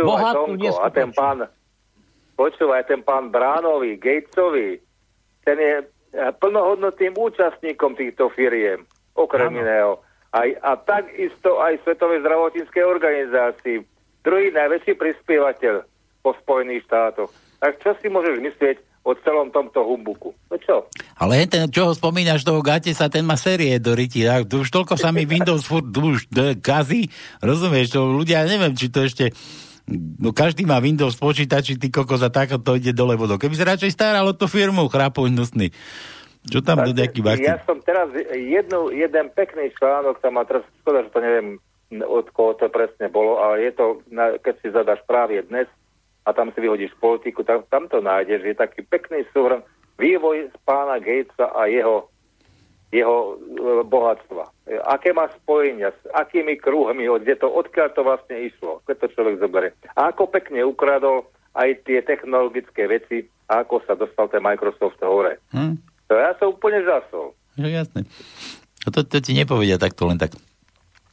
bohatnú 0.00 0.56
Tomko, 0.56 0.80
a 0.80 0.88
ten 0.88 1.10
pán, 1.12 1.38
počúvaj, 2.34 2.88
ten 2.88 3.04
pán 3.04 3.28
Bránovi, 3.28 4.00
Gatesovi, 4.00 4.80
ten 5.44 5.56
je 5.60 5.74
eh, 5.84 6.32
plnohodnotným 6.40 7.12
účastníkom 7.12 7.92
týchto 8.00 8.32
firiem, 8.32 8.88
okrem 9.12 9.52
iného. 9.52 10.00
Aj, 10.30 10.48
a 10.62 10.78
takisto 10.78 11.58
aj 11.58 11.82
Svetovej 11.84 12.22
zdravotníckej 12.22 12.84
organizácii. 12.86 13.82
Druhý 14.22 14.54
najväčší 14.54 14.94
prispievateľ 14.94 15.82
po 16.22 16.32
Spojených 16.40 16.86
štátoch. 16.86 17.28
Tak 17.58 17.82
čo 17.84 17.92
si 17.98 18.08
môžeš 18.08 18.38
myslieť 18.38 18.76
o 19.00 19.16
celom 19.24 19.48
tomto 19.48 19.80
humbuku? 19.80 20.36
No 20.52 20.56
čo? 20.60 20.84
Ale 21.16 21.48
ten, 21.48 21.68
čo 21.72 21.88
ho 21.88 21.92
spomínaš, 21.96 22.44
toho 22.44 22.60
gate 22.60 22.92
sa, 22.92 23.08
ten 23.08 23.24
má 23.24 23.34
série 23.40 23.80
do 23.80 23.96
ryti. 23.96 24.28
A 24.28 24.44
už 24.44 24.68
toľko 24.68 25.00
sa 25.00 25.10
mi 25.10 25.24
Windows 25.24 25.64
furt 25.64 25.88
už 25.88 26.28
kazí. 26.60 27.08
Rozumieš, 27.40 27.96
to 27.96 28.04
ľudia, 28.04 28.44
neviem, 28.44 28.76
či 28.76 28.92
to 28.92 29.04
ešte... 29.04 29.32
No 30.20 30.30
každý 30.30 30.68
má 30.68 30.78
Windows 30.78 31.18
počítači, 31.18 31.74
ty 31.74 31.90
kokos 31.90 32.22
a 32.22 32.30
tak 32.30 32.54
to 32.62 32.78
ide 32.78 32.94
dole 32.94 33.18
vodou. 33.18 33.40
Keby 33.40 33.58
sa 33.58 33.74
radšej 33.74 33.90
staralo 33.90 34.36
to 34.38 34.46
firmu, 34.46 34.86
chrápoň 34.86 35.34
hnusný. 35.34 35.74
Čo 36.46 36.62
tam 36.62 36.86
do 36.86 36.94
nejaký? 36.94 37.20
Ja 37.42 37.58
som 37.66 37.82
teraz 37.82 38.08
jednu, 38.32 38.94
jeden 38.94 39.26
pekný 39.34 39.74
článok, 39.76 40.22
tam 40.22 40.38
má 40.38 40.46
teraz, 40.46 40.62
škoda, 40.80 41.04
že 41.04 41.10
to 41.12 41.20
neviem 41.20 41.48
od 41.90 42.30
koho 42.30 42.54
to 42.54 42.70
presne 42.70 43.10
bolo, 43.10 43.42
ale 43.42 43.66
je 43.66 43.72
to, 43.74 43.98
keď 44.46 44.54
si 44.62 44.68
zadaš 44.70 45.02
právě 45.06 45.42
dnes 45.42 45.66
a 46.26 46.32
tam 46.32 46.52
si 46.52 46.60
vyhodíš 46.60 46.92
politiku, 46.96 47.42
tam, 47.42 47.64
tam 47.66 47.88
to 47.88 48.00
nájdeš, 48.00 48.44
je 48.44 48.54
taký 48.54 48.80
pekný 48.82 49.24
súhrn 49.30 49.64
vývoj 49.96 50.52
pána 50.62 50.96
Gatesa 50.96 51.52
a 51.52 51.64
jeho, 51.66 52.08
jeho 52.88 53.16
e, 53.26 53.34
bohatstva. 53.84 54.44
E, 54.64 54.76
Aké 54.80 55.12
má 55.12 55.28
spojenia, 55.36 55.92
s 55.92 56.00
akými 56.10 56.56
kruhmi, 56.56 57.08
od- 57.08 57.22
kde 57.22 57.36
to, 57.36 57.48
odkiaľ 57.48 57.88
to 57.92 58.02
vlastne 58.02 58.36
išlo, 58.40 58.80
keď 58.84 58.96
to 58.96 59.06
človek 59.16 59.36
zoberie. 59.38 59.70
A 59.94 60.10
ako 60.10 60.28
pekne 60.28 60.64
ukradol 60.64 61.28
aj 61.52 61.82
tie 61.84 62.00
technologické 62.00 62.86
veci 62.86 63.26
a 63.50 63.66
ako 63.66 63.82
sa 63.84 63.92
dostal 63.94 64.30
ten 64.30 64.40
Microsoft 64.40 65.00
hore. 65.02 65.42
Hm? 65.50 65.76
To 66.06 66.14
ja 66.14 66.34
som 66.38 66.54
úplne 66.54 66.82
žasol. 66.82 67.34
No 67.58 67.66
jasné. 67.66 68.06
A 68.86 68.88
to, 68.88 69.04
to 69.04 69.20
ti 69.20 69.36
nepovedia 69.36 69.76
takto 69.76 70.08
len 70.08 70.16
tak 70.16 70.32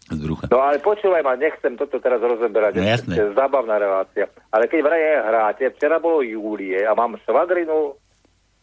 z 0.07 0.19
brucha. 0.23 0.45
No 0.47 0.63
ale 0.63 0.79
počúvaj 0.79 1.19
ma, 1.19 1.35
nechcem 1.35 1.75
toto 1.75 1.99
teraz 1.99 2.23
rozeberať. 2.23 2.79
No 2.79 2.83
jasné. 2.87 3.13
To 3.19 3.21
je 3.27 3.35
zábavná 3.35 3.75
relácia. 3.75 4.31
Ale 4.55 4.71
keď 4.71 4.79
vraj 4.87 5.03
hráte, 5.27 5.63
včera 5.75 5.99
bolo 5.99 6.23
Júlie 6.23 6.79
a 6.87 6.95
mám 6.95 7.19
švagrinu, 7.27 7.91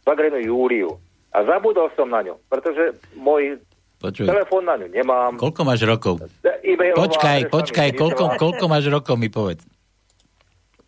švagrinu 0.05 0.41
Júliu. 0.41 0.97
A 1.35 1.45
zabudol 1.45 1.91
som 1.99 2.09
na 2.09 2.23
ňu, 2.25 2.39
pretože 2.49 2.95
môj 3.19 3.59
Počuj. 4.01 4.25
telefón 4.25 4.65
na 4.65 4.79
ňu 4.79 4.89
nemám. 4.89 5.35
Koľko 5.37 5.61
máš 5.67 5.83
rokov? 5.85 6.23
E-mailová 6.63 7.05
Počkaj, 7.05 7.41
počkaj, 7.51 7.89
koľko, 7.99 8.25
koľko 8.41 8.65
máš 8.71 8.87
rokov, 8.89 9.19
mi 9.19 9.29
povedz. 9.29 9.67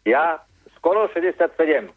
Ja 0.06 0.40
skoro 0.78 1.10
67. 1.10 1.90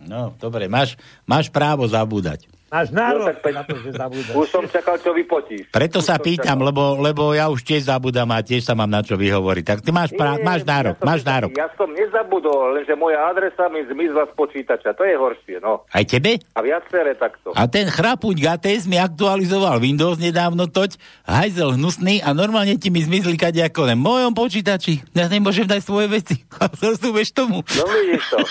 No, 0.00 0.32
dobre, 0.40 0.70
máš, 0.70 0.96
máš 1.28 1.52
právo 1.52 1.84
zabúdať. 1.84 2.48
Máš 2.70 2.94
nárok 2.94 3.34
na 3.50 3.66
to, 3.66 3.74
že 3.82 3.90
zabúdaš. 3.98 4.30
Už 4.30 4.46
som 4.46 4.62
čakal, 4.70 4.94
čo 5.02 5.10
vypotíš. 5.10 5.74
Preto 5.74 5.98
sa 5.98 6.22
pýtam, 6.22 6.62
lebo, 6.62 7.02
lebo 7.02 7.34
ja 7.34 7.50
už 7.50 7.66
tiež 7.66 7.90
zabudám 7.90 8.30
a 8.30 8.46
tiež 8.46 8.62
sa 8.62 8.78
mám 8.78 8.86
na 8.86 9.02
čo 9.02 9.18
vyhovoriť. 9.18 9.64
Tak 9.66 9.78
ty 9.82 9.90
máš, 9.90 10.14
prá- 10.14 10.38
máš 10.38 10.62
nárok, 10.62 10.94
ja 10.94 11.02
som, 11.02 11.06
máš 11.10 11.22
nárok. 11.26 11.50
Ja 11.58 11.68
som 11.74 11.90
nezabudol, 11.90 12.78
lenže 12.78 12.94
moja 12.94 13.26
adresa 13.26 13.66
mi 13.74 13.82
zmizla 13.90 14.30
z 14.30 14.32
počítača. 14.38 14.94
To 14.94 15.02
je 15.02 15.14
horšie, 15.18 15.58
no. 15.58 15.82
Aj 15.90 16.06
tebe? 16.06 16.38
A 16.54 16.62
viaceré 16.62 17.18
takto. 17.18 17.50
A 17.58 17.66
ten 17.66 17.90
chrapuť 17.90 18.36
Gates 18.38 18.86
mi 18.86 19.02
aktualizoval 19.02 19.82
Windows 19.82 20.22
nedávno 20.22 20.70
toť, 20.70 20.94
hajzel 21.26 21.74
hnusný 21.74 22.22
a 22.22 22.30
normálne 22.30 22.78
ti 22.78 22.94
mi 22.94 23.02
zmizli 23.02 23.34
kade 23.34 23.66
ako 23.66 23.90
len 23.90 23.98
v 23.98 24.06
mojom 24.06 24.32
počítači. 24.38 25.02
Ja 25.10 25.26
nemôžem 25.26 25.66
dať 25.66 25.82
svoje 25.82 26.06
veci. 26.06 26.46
Rozumieš 26.86 27.34
tomu? 27.34 27.66
No 27.66 27.84
vidíš 27.90 28.24
to. 28.30 28.38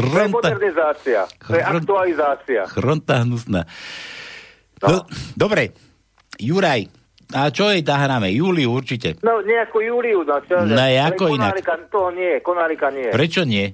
To 0.00 0.06
je 0.06 0.28
modernizácia. 0.30 1.26
To 1.48 1.54
je 1.56 1.62
aktualizácia. 1.64 2.62
Chronta 2.90 3.22
hnusná. 3.22 3.62
No. 4.82 5.06
Dobre, 5.38 5.70
Juraj, 6.42 6.90
a 7.30 7.54
čo 7.54 7.70
jej 7.70 7.86
tá 7.86 8.02
hráme? 8.02 8.34
Júliu 8.34 8.74
určite. 8.74 9.14
No 9.22 9.38
nejakú 9.46 9.78
Júliu, 9.78 10.26
no 10.26 10.42
čo? 10.42 10.58
No, 10.66 10.74
Ale 10.74 10.98
ako 10.98 11.30
inak? 11.30 11.62
Konárika, 11.62 11.74
toho 11.86 12.10
nie, 12.10 12.42
Konárika 12.42 12.88
nie. 12.90 13.14
Prečo 13.14 13.46
nie? 13.46 13.70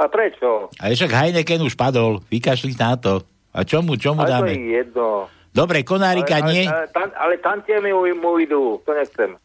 A 0.00 0.08
prečo? 0.08 0.72
A 0.80 0.88
však 0.88 1.12
Heineken 1.12 1.60
už 1.60 1.76
padol, 1.76 2.24
vykašli 2.32 2.72
na 2.80 2.96
to. 2.96 3.20
A 3.52 3.64
čomu, 3.64 4.00
čomu 4.00 4.24
Ale 4.24 4.28
to 4.28 4.32
dáme? 4.32 4.52
je 4.56 4.64
jedno. 4.80 5.28
Dobre, 5.52 5.84
Konárika 5.84 6.40
ale, 6.40 6.48
nie. 6.52 6.64
Ale, 6.64 6.84
ale, 6.84 6.88
tan, 6.92 7.08
ale 7.16 7.34
tantiemy 7.40 7.92
mu, 7.92 8.04
mu 8.16 8.32
idú, 8.40 8.80
to 8.84 8.92
nechcem. 8.96 9.36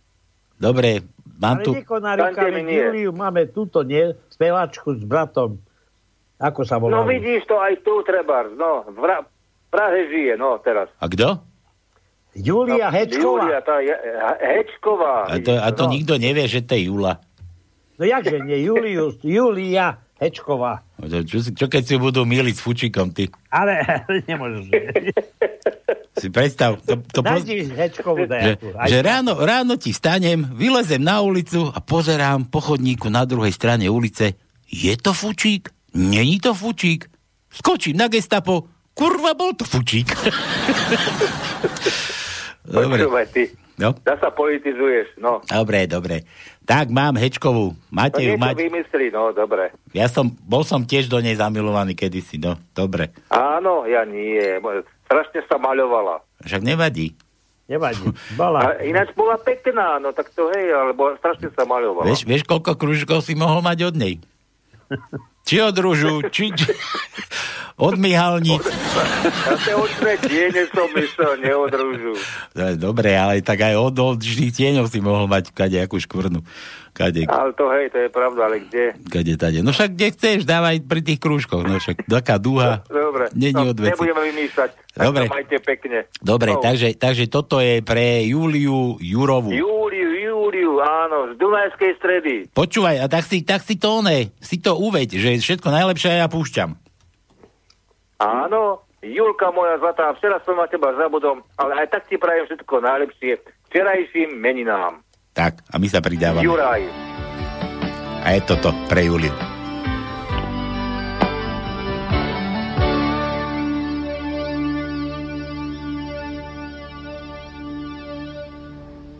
Dobre, 0.55 1.03
mám 1.39 1.59
Ale 1.59 1.63
tu... 1.67 1.71
veď 1.75 2.63
nie. 2.63 2.79
Júliu 2.79 3.11
máme 3.11 3.47
túto, 3.51 3.83
nie? 3.83 4.15
Spevačku 4.31 4.95
s 4.95 5.03
bratom. 5.03 5.59
Ako 6.41 6.65
sa 6.65 6.81
volá? 6.81 6.97
No 6.97 7.05
vidíš 7.05 7.45
to 7.45 7.55
aj 7.55 7.85
tu, 7.85 8.01
trebárs, 8.01 8.49
no. 8.57 8.81
V 8.89 8.97
Ra- 8.99 9.29
Prahe 9.69 10.09
žije, 10.09 10.35
no 10.35 10.57
teraz. 10.57 10.89
A 10.97 11.05
kto? 11.05 11.37
Júlia 12.33 12.87
no, 12.87 12.95
Hečková. 12.95 13.23
Júlia, 13.23 13.59
tá 13.61 13.75
je, 13.79 13.95
Hečková. 14.41 15.15
A 15.27 15.35
to, 15.37 15.51
a 15.53 15.69
to 15.69 15.83
No. 15.85 15.91
nikto 15.91 16.13
nevie, 16.15 16.47
že 16.47 16.59
to 16.59 16.75
je 16.75 16.87
Jula. 16.87 17.19
No 17.95 18.03
jakže 18.03 18.41
nie? 18.41 18.65
Julius, 18.65 19.19
Júlia 19.21 20.01
Hečková. 20.17 20.81
Čo, 20.97 21.21
čo, 21.23 21.37
čo 21.53 21.65
keď 21.67 21.83
si 21.83 21.95
budú 21.95 22.23
míliť 22.23 22.55
s 22.55 22.61
fučikom, 22.61 23.11
ty? 23.11 23.29
Ale 23.47 23.83
nemôžeš. 24.29 24.71
Si 26.13 26.27
predstav, 26.27 26.77
to, 26.81 26.99
to 27.01 27.19
poz... 27.19 27.41
Hečkovú 27.47 28.27
že, 28.27 28.59
že 28.61 28.97
ráno, 28.99 29.39
ráno 29.39 29.75
ti 29.75 29.91
stanem, 29.91 30.43
vylezem 30.51 30.99
na 30.99 31.19
ulicu 31.19 31.67
a 31.67 31.79
pozerám 31.79 32.47
po 32.47 32.59
chodníku 32.59 33.07
na 33.07 33.23
druhej 33.23 33.51
strane 33.51 33.87
ulice. 33.87 34.35
Je 34.67 34.93
to 34.95 35.11
fučík? 35.11 35.67
Není 35.93 36.39
to 36.39 36.53
fučík? 36.53 37.07
Skočím 37.51 37.97
na 37.99 38.07
gestapo. 38.07 38.63
Kurva, 38.95 39.35
bol 39.35 39.51
to 39.55 39.63
fučík. 39.67 40.07
Dobre. 42.67 43.01
Počúvaj 43.03 43.25
ty. 43.33 43.43
No. 43.81 43.97
Zasa 44.05 44.29
politizuješ, 44.29 45.17
no. 45.17 45.41
Dobre, 45.49 45.89
dobre. 45.89 46.21
Tak 46.69 46.93
mám 46.93 47.17
Hečkovú. 47.17 47.73
No 47.73 47.81
Máte 47.89 48.21
ju 48.21 48.37
niečo 48.37 48.45
mať. 48.45 48.55
vymyslí, 48.61 49.07
no, 49.09 49.33
dobre. 49.33 49.73
Ja 49.97 50.05
som, 50.05 50.29
bol 50.45 50.61
som 50.61 50.85
tiež 50.85 51.09
do 51.09 51.17
nej 51.17 51.33
zamilovaný 51.33 51.97
kedysi, 51.97 52.37
no. 52.37 52.61
Dobre. 52.77 53.09
Áno, 53.33 53.89
ja 53.89 54.05
nie. 54.05 54.37
Strašne 55.09 55.41
sa 55.49 55.57
maľovala. 55.57 56.21
Však 56.45 56.61
nevadí. 56.61 57.17
Nevadí. 57.65 58.05
Bola. 58.39 58.61
A 58.61 58.85
ináč 58.85 59.09
bola 59.17 59.41
pekná, 59.41 59.97
no 59.97 60.13
tak 60.13 60.29
to 60.37 60.45
hej, 60.53 60.69
alebo 60.69 61.17
strašne 61.17 61.49
sa 61.49 61.65
maľovala. 61.65 62.05
Vieš, 62.05 62.29
vieš, 62.29 62.43
koľko 62.45 62.77
kružkov 62.77 63.25
si 63.25 63.33
mohol 63.33 63.65
mať 63.65 63.89
od 63.89 63.95
nej? 63.97 64.21
Či 65.41 65.55
od 65.61 65.75
rúžu, 65.75 66.21
či, 66.29 66.53
či 66.53 66.69
od 67.81 67.97
mihalníc. 67.97 68.61
Očné 69.73 70.13
tiene 70.21 70.63
som 70.69 70.85
myslel, 70.93 71.41
neodrúžu. 71.41 72.13
To 72.53 72.61
je 72.61 72.75
Dobre, 72.77 73.17
ale 73.17 73.41
tak 73.41 73.65
aj 73.65 73.73
od 73.73 73.95
očných 73.97 74.53
tieňov 74.53 74.85
si 74.85 75.01
mohol 75.01 75.25
mať 75.25 75.49
kadejakú 75.49 75.97
škvrnu. 75.97 76.45
Kade, 76.91 77.23
Ale 77.23 77.55
to 77.55 77.71
hej, 77.71 77.87
to 77.87 78.03
je 78.03 78.09
pravda, 78.11 78.51
ale 78.51 78.67
kde? 78.67 78.91
kade, 79.07 79.39
tade. 79.39 79.63
No 79.63 79.71
však 79.71 79.95
kde 79.95 80.07
chceš, 80.11 80.37
dávaj 80.43 80.83
pri 80.83 80.99
tých 80.99 81.23
krúžkoch. 81.23 81.63
No 81.63 81.79
však 81.79 82.03
taká 82.03 82.35
dúha. 82.35 82.83
Dobre, 82.91 83.31
Není 83.31 83.55
no, 83.55 83.71
od 83.71 83.79
nebudeme 83.79 84.21
vymýšľať. 84.27 84.69
Dobre. 84.99 85.31
majte 85.31 85.57
pekne. 85.63 86.11
Dobre, 86.19 86.51
no. 86.51 86.59
takže, 86.59 86.99
takže 86.99 87.31
toto 87.31 87.63
je 87.63 87.79
pre 87.79 88.27
Júliu 88.27 88.99
Jurovu. 88.99 89.55
Júliu, 89.55 89.80
áno, 90.81 91.31
z 91.31 91.37
Dunajskej 91.37 91.91
stredy. 92.01 92.33
Počúvaj, 92.51 93.05
a 93.05 93.07
tak 93.07 93.29
si, 93.29 93.45
tak 93.45 93.61
si 93.61 93.77
to 93.77 94.01
one, 94.01 94.33
si 94.41 94.57
to 94.57 94.73
uveď, 94.73 95.21
že 95.21 95.37
všetko 95.37 95.69
najlepšie 95.69 96.17
ja 96.17 96.27
púšťam. 96.27 96.73
Áno, 98.17 98.81
Julka 99.01 99.49
moja 99.49 99.77
zlatá, 99.81 100.13
včera 100.13 100.41
som 100.45 100.57
na 100.57 100.69
teba 100.69 100.93
zabudol, 100.93 101.41
ale 101.57 101.85
aj 101.85 101.87
tak 101.93 102.05
ti 102.05 102.21
prajem 102.21 102.45
všetko 102.49 102.73
najlepšie 102.85 103.33
včerajším 103.71 104.35
meninám. 104.35 104.99
Tak, 105.31 105.63
a 105.71 105.79
my 105.79 105.87
sa 105.87 106.03
pridávame. 106.03 106.43
Juraj. 106.43 106.83
A 108.21 108.35
je 108.35 108.41
toto 108.43 108.75
pre 108.91 109.07
Juliu. 109.07 109.31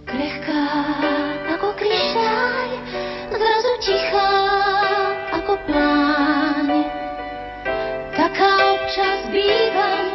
Krehká 0.03 0.90
tichá 3.81 4.33
ako 5.41 5.57
pláň. 5.65 6.85
Taká 8.13 8.77
občas 8.77 9.25
bývam, 9.33 10.05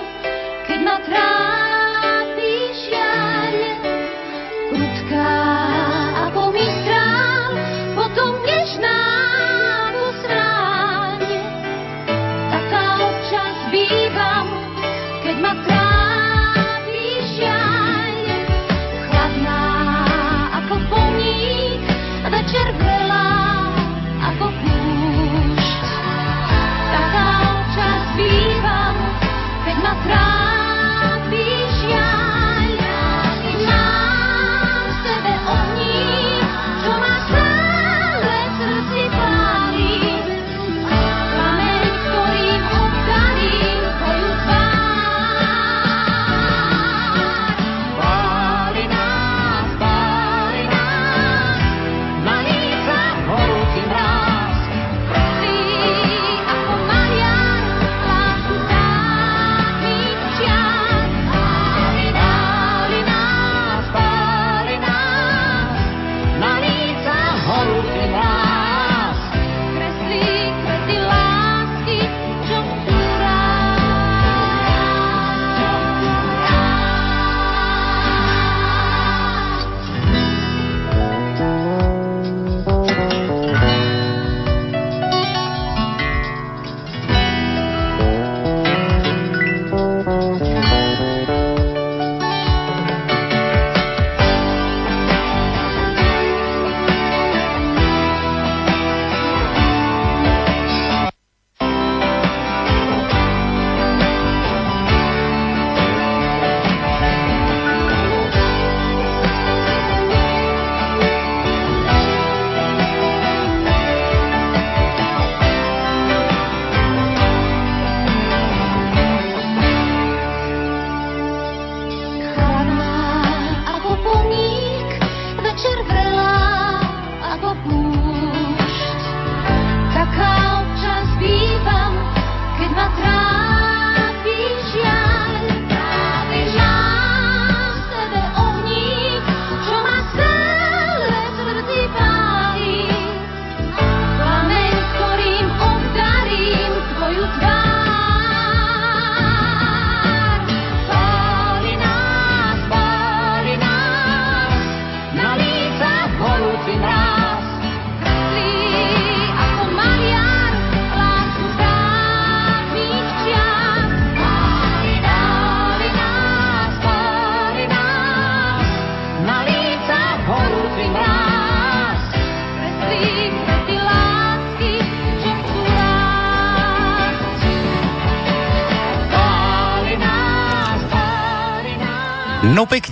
keď 0.70 0.78
ma 0.86 0.96
trápi 1.02 1.55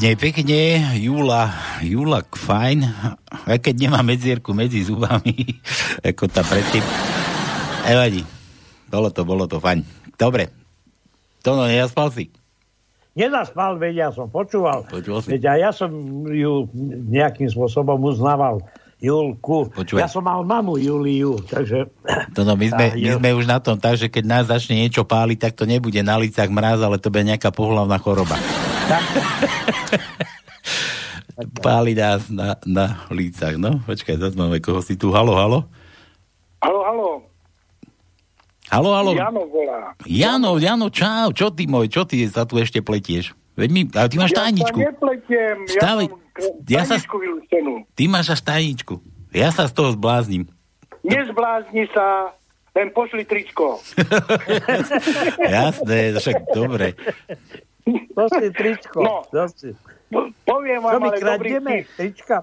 pekne, 0.04 0.20
pekne, 0.20 0.60
Júla, 1.00 1.48
Júla 1.80 2.20
fajn, 2.28 2.84
aj 3.48 3.56
keď 3.56 3.88
nemá 3.88 4.04
medzierku 4.04 4.52
medzi 4.52 4.84
zubami, 4.84 5.32
ako 6.12 6.28
tá 6.28 6.44
predtým. 6.44 6.84
Evadí, 7.88 8.20
bolo 8.92 9.08
to, 9.08 9.24
bolo 9.24 9.48
to 9.48 9.56
fajn. 9.56 9.80
Dobre, 10.20 10.52
Tono, 11.40 11.64
nejaspal 11.64 12.12
si? 12.12 12.28
Nezaspal, 13.16 13.80
veď 13.80 13.94
ja 13.96 14.08
som 14.12 14.28
počúval. 14.28 14.84
Počúval 14.92 15.24
si. 15.24 15.40
Veď 15.40 15.56
aj 15.56 15.58
ja 15.64 15.70
som 15.72 15.90
ju 16.28 16.68
nejakým 17.08 17.48
spôsobom 17.48 17.96
uznával. 18.04 18.60
Julku. 19.00 19.72
Počúvaj. 19.72 20.04
Ja 20.04 20.08
som 20.08 20.28
mal 20.28 20.44
mamu 20.44 20.80
Juliu, 20.84 21.40
takže... 21.48 21.88
Tono, 22.36 22.60
my 22.60 22.66
sme, 22.68 22.86
my 22.92 23.10
sme 23.20 23.30
už 23.40 23.48
na 23.48 23.56
tom 23.56 23.80
tak, 23.80 23.96
že 23.96 24.12
keď 24.12 24.24
nás 24.28 24.44
začne 24.52 24.84
niečo 24.84 25.08
páliť, 25.08 25.48
tak 25.48 25.52
to 25.56 25.64
nebude 25.64 26.00
na 26.04 26.20
licách 26.20 26.52
mráz, 26.52 26.84
ale 26.84 27.00
to 27.00 27.08
bude 27.08 27.24
nejaká 27.24 27.48
pohlavná 27.48 27.96
choroba. 27.96 28.36
Páli 31.60 31.98
nás 31.98 32.30
na, 32.30 32.54
na 32.62 33.04
lícach, 33.10 33.58
no. 33.58 33.82
Počkaj, 33.82 34.16
zase 34.20 34.36
máme 34.38 34.62
koho 34.62 34.78
si 34.78 34.94
tu. 34.94 35.10
Halo, 35.10 35.34
halo. 35.34 35.66
Halo, 36.62 36.80
halo. 36.86 37.10
Halo, 38.70 38.90
halo. 38.94 39.10
Jano 39.12 39.42
volá. 39.50 39.92
Jano, 40.06 40.56
Jano, 40.56 40.88
čau, 40.88 41.34
čo 41.36 41.50
ty 41.52 41.68
môj, 41.68 41.90
čo 41.90 42.06
ty 42.08 42.24
sa 42.30 42.46
tu 42.48 42.56
ešte 42.56 42.80
pletieš? 42.80 43.34
Veď 43.54 43.68
mi, 43.70 43.82
ale 43.92 44.08
ty 44.10 44.16
máš 44.18 44.34
tajničku. 44.34 44.78
Ja 44.78 44.82
sa 44.82 44.90
nepletiem, 44.90 45.56
Stávaj- 45.68 46.10
ja 46.66 46.82
ja 46.82 46.82
sa-. 46.82 46.98
Ty 47.94 48.04
máš 48.10 48.26
až 48.34 48.40
tajničku. 48.42 48.98
Ja 49.30 49.54
sa 49.54 49.70
z 49.70 49.72
toho 49.74 49.94
zblázním. 49.94 50.50
Nezblázni 51.06 51.86
sa, 51.94 52.34
len 52.74 52.90
pošli 52.90 53.22
tričko. 53.22 53.78
Jasné, 55.54 56.18
však 56.18 56.50
dobre. 56.50 56.98
To 57.86 58.24
si 58.26 58.48
tričko. 58.50 58.98
No. 58.98 59.16
Si. 59.50 59.76
Po- 60.06 60.32
Poviem 60.42 60.80
vám, 60.80 60.98
ale 60.98 61.16
dobrý 61.16 61.20
kradneme? 61.52 61.72
vtip. 61.82 61.92
Trička? 61.94 62.36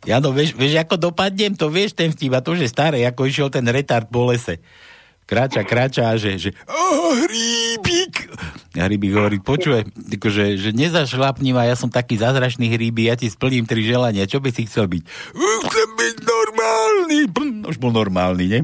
Jano, 0.00 0.30
vieš, 0.30 0.54
vieš, 0.54 0.78
ako 0.78 0.94
dopadnem? 1.02 1.52
To 1.54 1.66
vieš 1.66 1.92
ten 1.92 2.08
vtip, 2.08 2.30
a 2.30 2.40
to, 2.40 2.54
že 2.54 2.66
staré, 2.66 3.02
ako 3.02 3.24
išiel 3.24 3.48
ten 3.48 3.64
retard 3.64 4.06
po 4.06 4.24
lese. 4.24 4.62
Kráča, 5.24 5.60
kráča 5.60 6.08
a 6.08 6.14
že, 6.14 6.38
že 6.38 6.50
oh, 6.64 7.12
hríbik. 7.18 8.32
A 8.72 8.86
hríbik 8.86 9.12
hovorí, 9.12 9.36
počúvaj, 9.36 9.84
akože, 10.08 10.56
že 10.56 10.70
nezašlapním 10.72 11.52
a 11.54 11.64
ja 11.64 11.74
som 11.74 11.88
taký 11.88 12.16
zázračný 12.16 12.70
hríbik, 12.70 13.04
ja 13.04 13.14
ti 13.14 13.28
splním 13.28 13.62
tri 13.62 13.82
želania, 13.82 14.24
čo 14.24 14.38
by 14.38 14.48
si 14.48 14.64
chcel 14.64 14.88
byť? 14.88 15.02
"Uh, 15.34 15.60
Chcem 15.66 15.88
byť 15.92 16.16
normálny. 16.22 17.18
Už 17.66 17.76
bol 17.76 17.90
normálny, 17.90 18.44
ne? 18.48 18.60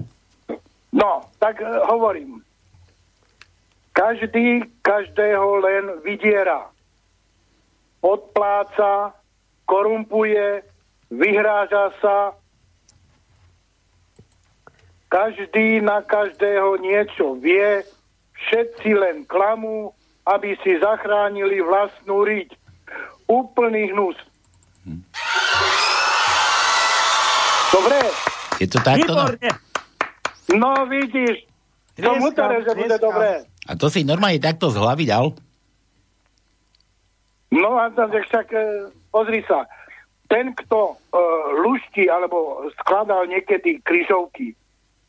No, 0.93 1.21
tak 1.39 1.61
e, 1.61 1.67
hovorím. 1.87 2.41
Každý 3.93 4.63
každého 4.81 5.55
len 5.55 5.83
vydiera. 6.03 6.67
Odpláca, 8.01 9.15
korumpuje, 9.65 10.63
vyhráža 11.11 11.91
sa. 12.03 12.35
Každý 15.07 15.79
na 15.79 16.03
každého 16.03 16.75
niečo 16.83 17.39
vie, 17.39 17.87
všetci 18.35 18.89
len 18.99 19.23
klamú, 19.23 19.95
aby 20.27 20.59
si 20.59 20.75
zachránili 20.79 21.63
vlastnú 21.63 22.27
riť. 22.27 22.51
Úplný 23.31 23.95
hnus. 23.95 24.17
Dobre? 27.71 27.99
Je 28.59 28.67
to 28.67 28.79
takto? 28.79 29.13
No? 29.13 29.25
No 30.55 30.69
vidíš, 30.85 31.43
som 31.97 32.21
utarel, 32.21 32.61
že 32.61 32.73
bude 32.75 32.97
dobré. 33.01 33.47
A 33.65 33.73
to 33.73 33.89
si 33.89 34.05
normálne 34.05 34.37
takto 34.37 34.69
z 34.69 34.77
hlavy 34.77 35.09
dal? 35.09 35.33
No 37.49 37.79
a 37.79 37.89
tam, 37.89 38.11
však 38.11 38.47
e, 38.51 38.91
pozri 39.09 39.41
sa, 39.47 39.65
ten, 40.27 40.51
kto 40.53 40.93
e, 40.93 40.95
luští 41.65 42.05
alebo 42.11 42.67
skladal 42.77 43.25
niekedy 43.31 43.79
kryžovky, 43.81 44.53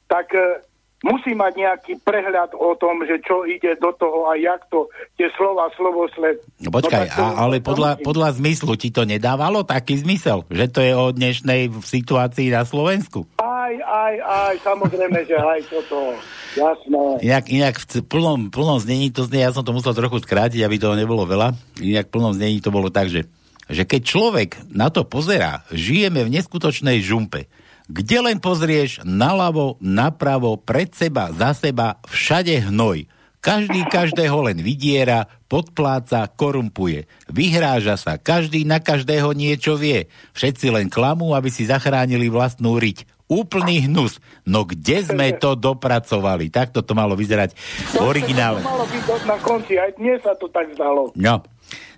tak 0.06 0.31
e, 0.32 0.62
musí 1.05 1.36
mať 1.36 1.52
nejaký 1.60 1.93
prehľad 2.01 2.56
o 2.56 2.73
tom, 2.81 3.05
že 3.05 3.20
čo 3.20 3.44
ide 3.44 3.77
do 3.77 3.93
toho 4.01 4.32
a 4.32 4.39
jak 4.40 4.64
to, 4.73 4.89
tie 5.20 5.28
slova, 5.36 5.68
slovosled. 5.77 6.40
No 6.64 6.73
počkaj, 6.73 7.12
to- 7.12 7.20
a, 7.20 7.44
ale 7.44 7.60
podľa, 7.60 8.01
podľa 8.01 8.40
zmyslu 8.40 8.73
ti 8.81 8.89
to 8.89 9.05
nedávalo 9.05 9.60
taký 9.66 10.01
zmysel, 10.01 10.48
že 10.48 10.73
to 10.73 10.81
je 10.81 10.93
o 10.97 11.12
dnešnej 11.12 11.68
situácii 11.85 12.48
na 12.48 12.64
Slovensku? 12.64 13.28
Aj, 13.43 13.74
aj, 13.77 14.14
aj, 14.24 14.55
samozrejme, 14.64 15.18
že 15.28 15.36
aj 15.36 15.60
toto. 15.68 16.16
Jasné. 16.56 17.02
Inak, 17.20 17.44
inak 17.52 17.74
v 17.77 18.01
plnom, 18.01 18.48
plnom 18.48 18.81
znení 18.81 19.12
to 19.12 19.28
znie, 19.28 19.44
ja 19.44 19.52
som 19.52 19.60
to 19.60 19.77
musel 19.77 19.93
trochu 19.93 20.24
skrátiť, 20.24 20.64
aby 20.64 20.81
toho 20.81 20.97
nebolo 20.97 21.28
veľa. 21.28 21.52
Inak 21.85 22.09
v 22.09 22.14
plnom 22.16 22.32
znení 22.32 22.64
to 22.64 22.73
bolo 22.73 22.89
tak, 22.89 23.12
že, 23.12 23.28
že 23.68 23.85
keď 23.85 24.01
človek 24.01 24.51
na 24.73 24.89
to 24.89 25.05
pozerá, 25.05 25.68
žijeme 25.68 26.24
v 26.24 26.32
neskutočnej 26.40 27.05
žumpe. 27.05 27.52
Kde 27.87 28.19
len 28.19 28.43
pozrieš, 28.43 29.07
naľavo, 29.07 29.79
napravo, 29.79 30.59
pred 30.59 30.91
seba, 30.91 31.31
za 31.31 31.55
seba, 31.55 32.03
všade 32.11 32.67
hnoj. 32.67 33.07
Každý 33.39 33.87
každého 33.87 34.43
len 34.43 34.59
vydiera, 34.59 35.31
podpláca, 35.47 36.27
korumpuje. 36.27 37.07
Vyhráža 37.31 37.95
sa, 37.95 38.19
každý 38.19 38.67
na 38.67 38.83
každého 38.83 39.31
niečo 39.39 39.79
vie. 39.79 40.11
Všetci 40.35 40.67
len 40.75 40.91
klamú, 40.91 41.31
aby 41.31 41.47
si 41.47 41.63
zachránili 41.63 42.27
vlastnú 42.27 42.75
riť. 42.75 43.07
Úplný 43.31 43.87
hnus. 43.87 44.19
No 44.43 44.67
kde 44.67 45.07
sme 45.07 45.31
to 45.39 45.55
dopracovali? 45.55 46.51
Takto 46.51 46.83
to 46.83 46.99
malo 46.99 47.15
vyzerať 47.15 47.55
v 47.95 48.03
originále. 48.03 48.63
To 48.63 48.71
malo 48.71 48.87
byť 48.87 49.23
na 49.31 49.39
konci, 49.39 49.79
aj 49.79 49.95
dnes 49.95 50.19
sa 50.27 50.35
to 50.35 50.51
tak 50.51 50.75
zdalo. 50.75 51.15
No, 51.15 51.47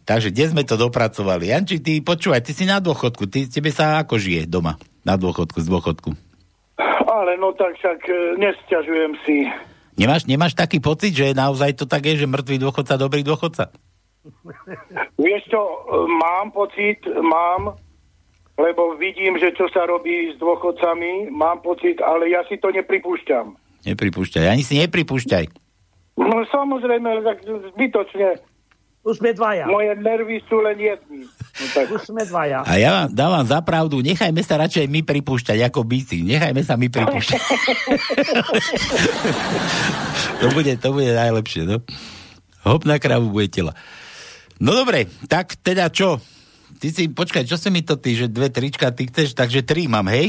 takže 0.05 0.29
kde 0.29 0.53
sme 0.53 0.69
to 0.69 0.77
dopracovali? 0.77 1.49
Janči, 1.49 1.81
ty 1.81 2.01
počúvaj, 2.05 2.45
ty 2.45 2.53
si 2.53 2.69
na 2.69 2.77
dôchodku, 2.77 3.25
ty, 3.25 3.49
tebe 3.49 3.73
sa 3.73 4.05
ako 4.05 4.21
žije 4.21 4.45
doma? 4.45 4.77
Na 5.09 5.17
dôchodku, 5.17 5.57
z 5.65 5.69
dôchodku. 5.73 6.13
Ale 7.09 7.41
no 7.41 7.57
tak 7.57 7.81
však 7.81 7.99
e, 8.05 8.37
nesťažujem 8.37 9.13
si. 9.25 9.49
Nemáš, 9.97 10.29
nemáš 10.29 10.53
taký 10.53 10.85
pocit, 10.85 11.17
že 11.17 11.33
naozaj 11.33 11.81
to 11.81 11.89
tak 11.89 12.05
je, 12.05 12.21
že 12.21 12.29
mŕtvý 12.29 12.61
dôchodca, 12.61 13.01
dobrý 13.01 13.25
dôchodca? 13.25 13.73
Vieš 15.17 15.43
čo, 15.49 15.61
mám 16.21 16.53
pocit, 16.53 17.01
mám, 17.09 17.81
lebo 18.61 19.01
vidím, 19.01 19.41
že 19.41 19.57
čo 19.57 19.73
sa 19.73 19.89
robí 19.89 20.31
s 20.31 20.37
dôchodcami, 20.37 21.33
mám 21.33 21.65
pocit, 21.65 21.99
ale 22.05 22.29
ja 22.29 22.45
si 22.45 22.61
to 22.61 22.69
nepripúšťam. 22.69 23.57
Nepripúšťaj, 23.89 24.45
ani 24.45 24.63
si 24.63 24.77
nepripúšťaj. 24.77 25.45
No 26.21 26.45
samozrejme, 26.53 27.25
tak 27.25 27.47
zbytočne. 27.47 28.37
Už 29.09 29.25
sme 29.25 29.33
dvaja. 29.33 29.65
Moje 29.73 29.97
nervy 29.97 30.45
sú 30.45 30.61
len 30.61 30.77
jedni. 30.77 31.25
No, 31.25 31.65
tak. 31.73 31.89
Už 31.89 32.13
sme 32.13 32.29
dvaja. 32.29 32.61
A 32.69 32.77
ja 32.77 32.91
vám 32.93 33.09
dávam 33.17 33.45
za 33.49 33.65
pravdu, 33.65 34.05
nechajme 34.05 34.45
sa 34.45 34.61
radšej 34.61 34.85
my 34.85 35.01
pripúšťať 35.01 35.65
ako 35.73 35.81
bíci. 35.89 36.21
Nechajme 36.29 36.61
sa 36.61 36.77
my 36.77 36.93
pripúšťať. 36.93 37.41
to, 40.45 40.47
bude, 40.53 40.73
to 40.77 40.89
bude 40.93 41.09
najlepšie, 41.09 41.65
no. 41.65 41.81
Hop 42.69 42.85
na 42.85 43.01
kravu 43.01 43.33
bude 43.33 43.49
tela. 43.49 43.73
No 44.61 44.77
dobre, 44.77 45.09
tak 45.25 45.57
teda 45.57 45.89
čo? 45.89 46.21
Ty 46.77 46.93
si, 46.93 47.09
počkaj, 47.09 47.49
čo 47.49 47.57
si 47.57 47.73
mi 47.73 47.81
to 47.81 47.97
ty, 47.97 48.13
že 48.13 48.29
dve 48.29 48.53
trička 48.53 48.93
ty 48.93 49.09
chceš, 49.09 49.33
takže 49.33 49.65
tri 49.65 49.89
mám, 49.89 50.05
hej? 50.13 50.29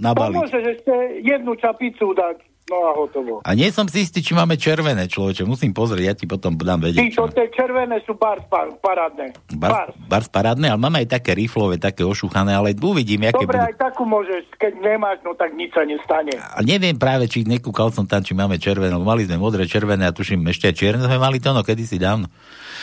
Na 0.00 0.16
bali. 0.16 0.40
Pomôžeš 0.40 0.80
ešte 0.80 1.20
jednu 1.20 1.52
čapicu 1.60 2.16
dať, 2.16 2.40
no 2.66 2.76
a 2.82 2.90
hotovo. 2.94 3.34
A 3.46 3.54
nie 3.54 3.70
som 3.70 3.86
si 3.86 4.02
istý, 4.02 4.20
či 4.20 4.34
máme 4.34 4.58
červené, 4.58 5.06
človeče. 5.06 5.46
Musím 5.46 5.70
pozrieť, 5.70 6.04
ja 6.04 6.14
ti 6.18 6.26
potom 6.26 6.58
dám 6.58 6.82
vedieť. 6.82 7.14
čo 7.14 7.30
tie 7.30 7.46
červené 7.54 8.02
sú 8.02 8.18
bar, 8.18 8.42
par, 8.50 8.74
parádne. 8.82 9.30
Bars, 9.54 9.94
bars 10.10 10.26
parádne, 10.26 10.74
ale 10.74 10.80
máme 10.80 11.06
aj 11.06 11.18
také 11.18 11.38
riflové, 11.38 11.78
také 11.78 12.02
ošuchané, 12.02 12.58
ale 12.58 12.74
uvidím, 12.74 13.30
aké 13.30 13.46
Dobre, 13.46 13.54
budú. 13.54 13.68
aj 13.70 13.76
takú 13.78 14.02
môžeš, 14.02 14.42
keď 14.58 14.72
nemáš, 14.82 15.22
no 15.22 15.38
tak 15.38 15.54
nič 15.54 15.70
sa 15.70 15.86
nestane. 15.86 16.34
A 16.34 16.58
neviem 16.66 16.98
práve, 16.98 17.30
či 17.30 17.46
nekúkal 17.46 17.94
som 17.94 18.04
tam, 18.04 18.26
či 18.26 18.34
máme 18.34 18.58
červené. 18.58 18.92
Mali 18.98 19.24
sme 19.30 19.38
modré, 19.38 19.70
červené 19.70 20.10
a 20.10 20.12
tuším 20.14 20.42
ešte 20.50 20.66
aj 20.66 20.74
čierne 20.74 21.02
sme 21.06 21.22
mali 21.22 21.38
to, 21.38 21.54
no 21.54 21.62
kedysi 21.62 22.02
dávno. 22.02 22.26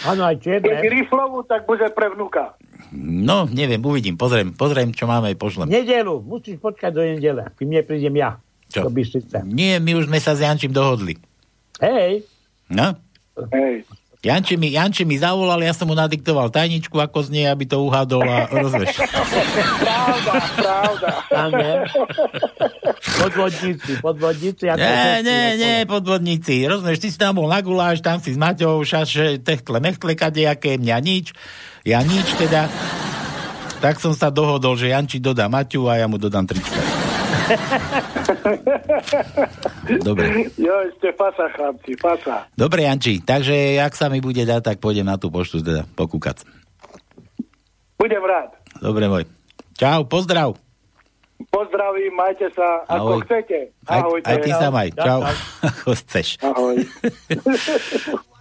Áno, 0.07 0.23
aj 0.23 0.39
Keď 0.39 0.63
čierne. 0.63 0.87
riflovú, 0.87 1.43
tak 1.43 1.63
bude 1.67 1.87
pre 1.91 2.11
vnuka. 2.11 2.55
No, 2.95 3.47
neviem, 3.49 3.79
uvidím, 3.81 4.15
pozriem, 4.19 4.53
pozriem, 4.53 4.91
čo 4.91 5.07
máme, 5.07 5.33
pošlem. 5.35 5.71
Nedelu, 5.71 6.19
musíš 6.21 6.59
počkať 6.59 6.91
do 6.93 7.01
nedele, 7.01 7.49
kým 7.57 7.71
neprídem 7.71 8.15
ja. 8.15 8.39
Čo? 8.73 8.89
Do 8.89 8.91
Bystrice. 8.91 9.45
Nie, 9.45 9.77
my 9.77 10.01
už 10.01 10.09
sme 10.09 10.17
sa 10.17 10.33
s 10.33 10.41
Jančím 10.41 10.73
dohodli. 10.73 11.21
Hej. 11.77 12.25
No? 12.73 12.97
Hej. 13.53 13.85
Janči 14.23 14.55
mi, 14.55 14.71
Janči 14.71 15.03
mi 15.03 15.19
zavolal, 15.19 15.59
ja 15.67 15.75
som 15.75 15.83
mu 15.83 15.99
nadiktoval 15.99 16.47
tajničku, 16.47 16.95
ako 16.95 17.27
znie, 17.27 17.43
aby 17.43 17.67
to 17.67 17.83
uhádol 17.83 18.23
a 18.23 18.47
rozveš. 18.47 19.03
Pravda, 19.83 21.11
pravda. 21.27 21.67
Podvodníci, 23.19 23.99
podvodníci. 23.99 24.71
ako 24.71 24.79
Nie, 24.79 25.19
nie, 25.27 25.43
nie, 25.59 25.75
podvodníci. 25.83 26.63
Rozumieš, 26.63 27.03
ty 27.03 27.07
si 27.11 27.19
tam 27.19 27.35
bol 27.35 27.51
na 27.51 27.59
guláš, 27.59 27.99
tam 27.99 28.23
si 28.23 28.31
s 28.31 28.39
Maťou, 28.39 28.79
šaše, 28.87 29.43
techtle, 29.43 29.83
mechtle, 29.83 30.15
kadejaké, 30.15 30.79
mňa 30.79 30.97
nič. 31.03 31.35
Ja 31.83 31.99
nič 31.99 32.23
teda. 32.39 32.71
Tak 33.83 33.99
som 33.99 34.15
sa 34.15 34.31
dohodol, 34.31 34.79
že 34.79 34.87
Janči 34.87 35.19
dodá 35.19 35.51
Maťu 35.51 35.91
a 35.91 35.99
ja 35.99 36.07
mu 36.07 36.15
dodám 36.15 36.47
trička. 36.47 36.79
Dobre. 40.01 40.49
Jo, 40.55 40.75
ešte 40.87 41.11
pasa, 41.13 41.47
chlapci, 41.53 41.93
pasa. 41.99 42.47
Dobre, 42.55 42.87
Janči, 42.87 43.19
takže 43.19 43.79
ak 43.79 43.93
sa 43.93 44.07
mi 44.07 44.19
bude 44.19 44.43
dať, 44.43 44.61
tak 44.63 44.77
pôjdem 44.79 45.07
na 45.07 45.19
tú 45.19 45.29
poštu 45.29 45.61
teda 45.61 45.83
pokúkať. 45.93 46.47
Budem 47.99 48.23
rád. 48.23 48.51
Dobre, 48.79 49.07
môj. 49.07 49.23
Čau, 49.75 50.03
pozdrav. 50.05 50.55
Pozdravím, 51.51 52.15
majte 52.15 52.47
sa, 52.55 52.87
ako 52.87 53.19
Ahoj. 53.19 53.23
chcete. 53.27 53.59
Aj, 53.83 53.99
Ahojte. 53.99 54.25
aj 54.31 54.37
ty 54.39 54.51
sa 54.55 54.67
maj. 54.71 54.89
Čau. 54.95 55.19
Ako 55.69 55.91
chceš. 55.97 56.27
Ahoj. 56.39 56.75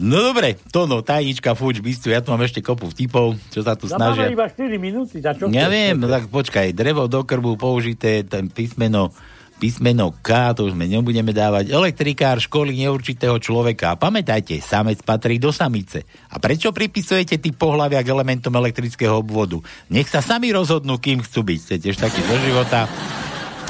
No 0.00 0.32
dobre, 0.32 0.56
Tono, 0.72 1.04
tajnička 1.04 1.52
fuč, 1.52 1.84
bystru, 1.84 2.16
ja 2.16 2.24
tu 2.24 2.32
mám 2.32 2.40
ešte 2.40 2.64
kopu 2.64 2.88
vtipov, 2.88 3.36
čo 3.52 3.60
sa 3.60 3.76
tu 3.76 3.84
máme 3.84 4.16
snažia. 4.16 4.32
iba 4.32 4.48
4 4.48 4.80
minúty, 4.80 5.20
za 5.20 5.36
čo 5.36 5.52
Ja 5.52 5.68
viem, 5.68 6.00
no 6.00 6.08
tak 6.08 6.32
počkaj, 6.32 6.72
drevo 6.72 7.04
do 7.04 7.20
krbu 7.20 7.60
použité, 7.60 8.24
ten 8.24 8.48
písmeno, 8.48 9.12
písmeno 9.60 10.16
K, 10.24 10.56
to 10.56 10.64
už 10.64 10.72
sme 10.72 10.88
nebudeme 10.88 11.36
dávať, 11.36 11.68
elektrikár 11.68 12.40
školy 12.40 12.80
neurčitého 12.80 13.36
človeka. 13.36 13.92
A 13.92 14.00
pamätajte, 14.00 14.56
samec 14.64 15.04
patrí 15.04 15.36
do 15.36 15.52
samice. 15.52 16.08
A 16.32 16.40
prečo 16.40 16.72
pripisujete 16.72 17.36
ty 17.36 17.52
pohľavia 17.52 18.00
k 18.00 18.08
elementom 18.08 18.56
elektrického 18.56 19.20
obvodu? 19.20 19.60
Nech 19.92 20.08
sa 20.08 20.24
sami 20.24 20.48
rozhodnú, 20.48 20.96
kým 20.96 21.20
chcú 21.20 21.44
byť. 21.44 21.60
Ste 21.60 21.76
tiež 21.76 22.00
taký 22.00 22.24
do 22.24 22.40
života. 22.40 22.88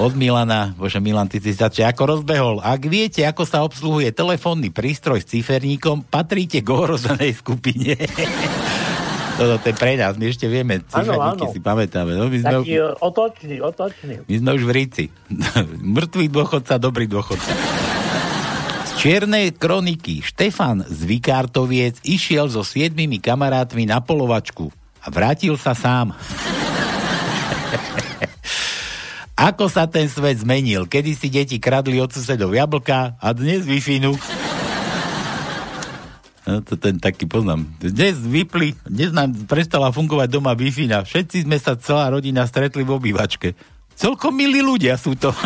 Od 0.00 0.16
Milana, 0.16 0.72
bože 0.80 0.96
Milan, 0.96 1.28
ty 1.28 1.44
si 1.44 1.52
sa 1.52 1.68
ako 1.68 2.02
rozbehol. 2.16 2.64
Ak 2.64 2.88
viete, 2.88 3.20
ako 3.28 3.44
sa 3.44 3.60
obsluhuje 3.60 4.16
telefónny 4.16 4.72
prístroj 4.72 5.20
s 5.20 5.28
ciferníkom, 5.28 6.08
patríte 6.08 6.64
k 6.64 6.68
ohrozenej 6.72 7.36
skupine. 7.36 8.00
Toto 9.36 9.60
to 9.60 9.66
je 9.68 9.76
pre 9.76 10.00
nás, 10.00 10.16
my 10.16 10.32
ešte 10.32 10.48
vieme, 10.48 10.80
áno. 10.96 11.52
si 11.52 11.60
pamätáme. 11.60 12.16
No, 12.16 12.32
my, 12.32 12.38
sme, 12.40 12.64
Taký 12.64 12.76
otočný, 12.96 13.56
otočný. 13.60 14.14
my 14.24 14.34
sme 14.40 14.50
už 14.56 14.64
v 14.64 14.72
ríci. 14.72 15.04
Mŕtvý 15.96 16.32
dôchodca, 16.32 16.80
dobrý 16.80 17.04
dôchodca. 17.04 17.52
Z 18.88 19.04
čiernej 19.04 19.52
kroniky 19.52 20.24
Štefan 20.24 20.80
z 20.80 21.00
Vikártoviec 21.04 22.00
išiel 22.08 22.48
so 22.48 22.64
siedmými 22.64 23.20
kamarátmi 23.20 23.84
na 23.84 24.00
polovačku 24.00 24.72
a 25.04 25.12
vrátil 25.12 25.60
sa 25.60 25.76
sám. 25.76 26.16
Ako 29.40 29.72
sa 29.72 29.88
ten 29.88 30.04
svet 30.04 30.44
zmenil? 30.44 30.84
Kedy 30.84 31.16
si 31.16 31.32
deti 31.32 31.56
kradli 31.56 31.96
od 31.96 32.12
susedov 32.12 32.52
jablka 32.52 33.16
a 33.16 33.32
dnes 33.32 33.64
wi 33.64 33.80
No, 36.44 36.60
to 36.60 36.76
ten 36.76 37.00
taký 37.00 37.24
poznám. 37.24 37.64
Dnes 37.80 38.20
vypli, 38.20 38.76
dnes 38.84 39.16
nám 39.16 39.32
prestala 39.48 39.96
fungovať 39.96 40.28
doma 40.28 40.52
wi 40.52 40.68
Všetci 40.68 41.48
sme 41.48 41.56
sa, 41.56 41.72
celá 41.80 42.12
rodina, 42.12 42.44
stretli 42.44 42.84
v 42.84 43.00
obývačke. 43.00 43.56
Celkom 43.96 44.36
milí 44.36 44.60
ľudia 44.60 45.00
sú 45.00 45.16
to. 45.16 45.32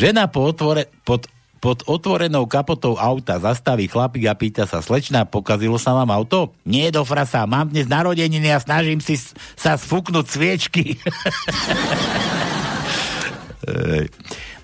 Žena 0.00 0.32
po 0.32 0.48
otvore, 0.48 0.88
pod, 1.04 1.28
pod 1.62 1.86
otvorenou 1.86 2.50
kapotou 2.50 2.98
auta 2.98 3.38
zastaví 3.38 3.86
chlapík 3.86 4.26
a 4.26 4.34
pýta 4.34 4.66
sa, 4.66 4.82
slečna, 4.82 5.22
pokazilo 5.22 5.78
sa 5.78 5.94
vám 5.94 6.10
auto? 6.10 6.50
Nie, 6.66 6.90
do 6.90 7.06
frasa, 7.06 7.46
mám 7.46 7.70
dnes 7.70 7.86
narodeniny 7.86 8.50
a 8.50 8.58
snažím 8.58 8.98
si 8.98 9.14
s- 9.14 9.30
sa 9.54 9.78
sfúknuť 9.78 10.26
sviečky. 10.26 10.98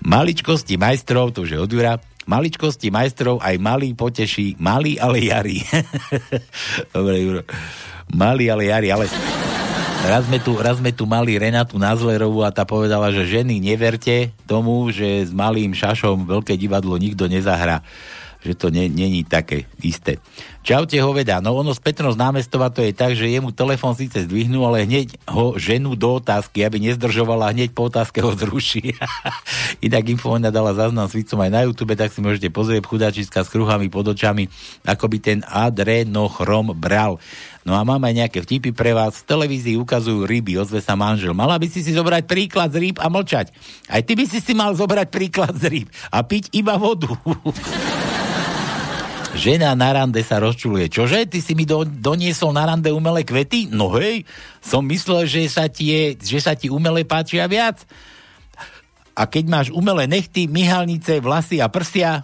Maličkosti 0.03 0.75
majstrov, 0.75 1.31
to 1.31 1.47
už 1.47 1.55
je 1.55 1.59
od 1.59 1.71
Jura, 1.71 2.03
maličkosti 2.27 2.91
majstrov 2.91 3.39
aj 3.39 3.55
malý 3.63 3.95
poteší, 3.95 4.59
malý 4.59 4.99
ale 4.99 5.23
jari. 5.23 5.63
Dobre, 6.95 7.15
Juro. 7.23 7.41
Malý 8.11 8.51
ale 8.51 8.67
jari, 8.67 8.91
ale 8.91 9.05
raz 10.07 10.23
sme, 10.29 10.39
tu, 10.39 10.55
raz 10.55 10.79
sme 10.79 10.95
tu 10.95 11.03
mali 11.03 11.35
Renatu 11.35 11.75
Nazlerovú 11.75 12.45
a 12.45 12.53
tá 12.53 12.63
povedala, 12.63 13.11
že 13.11 13.27
ženy 13.27 13.59
neverte 13.59 14.31
tomu, 14.47 14.87
že 14.93 15.27
s 15.27 15.31
malým 15.35 15.75
šašom 15.75 16.29
veľké 16.29 16.55
divadlo 16.55 16.95
nikto 16.95 17.27
nezahrá 17.27 17.83
že 18.39 18.55
to 18.55 18.71
není 18.71 19.27
také 19.27 19.67
isté. 19.83 20.15
Čaute 20.63 20.95
hoveda, 21.03 21.43
no 21.43 21.59
ono 21.59 21.75
s 21.75 21.81
Petrom 21.83 22.11
z 22.11 22.19
námestova 22.19 22.71
to 22.71 22.79
je 22.79 22.95
tak, 22.95 23.11
že 23.11 23.27
jemu 23.27 23.51
telefon 23.51 23.91
síce 23.95 24.23
zdvihnú, 24.23 24.63
ale 24.63 24.87
hneď 24.87 25.19
ho 25.27 25.59
ženú 25.59 25.99
do 25.99 26.23
otázky, 26.23 26.63
aby 26.63 26.79
nezdržovala, 26.79 27.51
hneď 27.51 27.75
po 27.75 27.91
otázke 27.91 28.23
ho 28.23 28.31
zruší. 28.31 28.95
Inak 29.85 30.07
Infovojna 30.07 30.55
dala 30.55 30.71
záznam 30.71 31.11
s 31.11 31.15
Vicom 31.19 31.43
aj 31.43 31.51
na 31.51 31.61
YouTube, 31.67 31.99
tak 31.99 32.15
si 32.15 32.23
môžete 32.23 32.47
pozrieť 32.47 32.87
chudáčiska 32.87 33.43
s 33.43 33.51
kruhami 33.51 33.91
pod 33.91 34.07
očami, 34.15 34.47
ako 34.87 35.11
by 35.11 35.17
ten 35.19 35.39
adrenochrom 35.43 36.71
bral. 36.79 37.19
No 37.67 37.75
a 37.75 37.83
mám 37.83 37.99
aj 37.99 38.15
nejaké 38.15 38.39
vtipy 38.39 38.71
pre 38.71 38.95
vás. 38.95 39.19
V 39.19 39.27
televízii 39.35 39.75
ukazujú 39.75 40.23
ryby, 40.23 40.55
ozve 40.55 40.79
sa 40.79 40.95
manžel. 40.95 41.35
Mala 41.35 41.59
by 41.59 41.67
si 41.67 41.83
si 41.83 41.91
zobrať 41.91 42.23
príklad 42.23 42.71
z 42.71 42.79
rýb 42.79 42.97
a 43.03 43.11
mlčať. 43.11 43.51
Aj 43.91 43.99
ty 43.99 44.15
by 44.15 44.25
si 44.25 44.39
si 44.39 44.55
mal 44.55 44.71
zobrať 44.71 45.07
príklad 45.11 45.53
z 45.59 45.67
rýb 45.67 45.87
a 46.09 46.23
piť 46.23 46.55
iba 46.55 46.79
vodu. 46.79 47.11
Žena 49.39 49.77
na 49.77 49.93
rande 49.93 50.19
sa 50.25 50.41
rozčuluje. 50.41 50.89
Čože? 50.89 51.29
Ty 51.29 51.39
si 51.39 51.53
mi 51.53 51.63
do, 51.63 51.85
doniesol 51.85 52.51
na 52.51 52.65
rande 52.65 52.89
umelé 52.89 53.21
kvety? 53.21 53.69
No 53.69 53.93
hej, 53.95 54.25
som 54.59 54.81
myslel, 54.89 55.29
že 55.29 55.45
sa 55.47 55.69
ti, 55.69 55.93
je, 55.93 56.17
že 56.17 56.39
sa 56.41 56.57
ti 56.57 56.67
umelé 56.67 57.05
páčia 57.05 57.45
viac. 57.45 57.85
A 59.13 59.27
keď 59.27 59.45
máš 59.51 59.67
umelé 59.75 60.07
nechty, 60.07 60.47
myhalnice, 60.47 61.19
vlasy 61.19 61.59
a 61.59 61.67
prsia... 61.67 62.23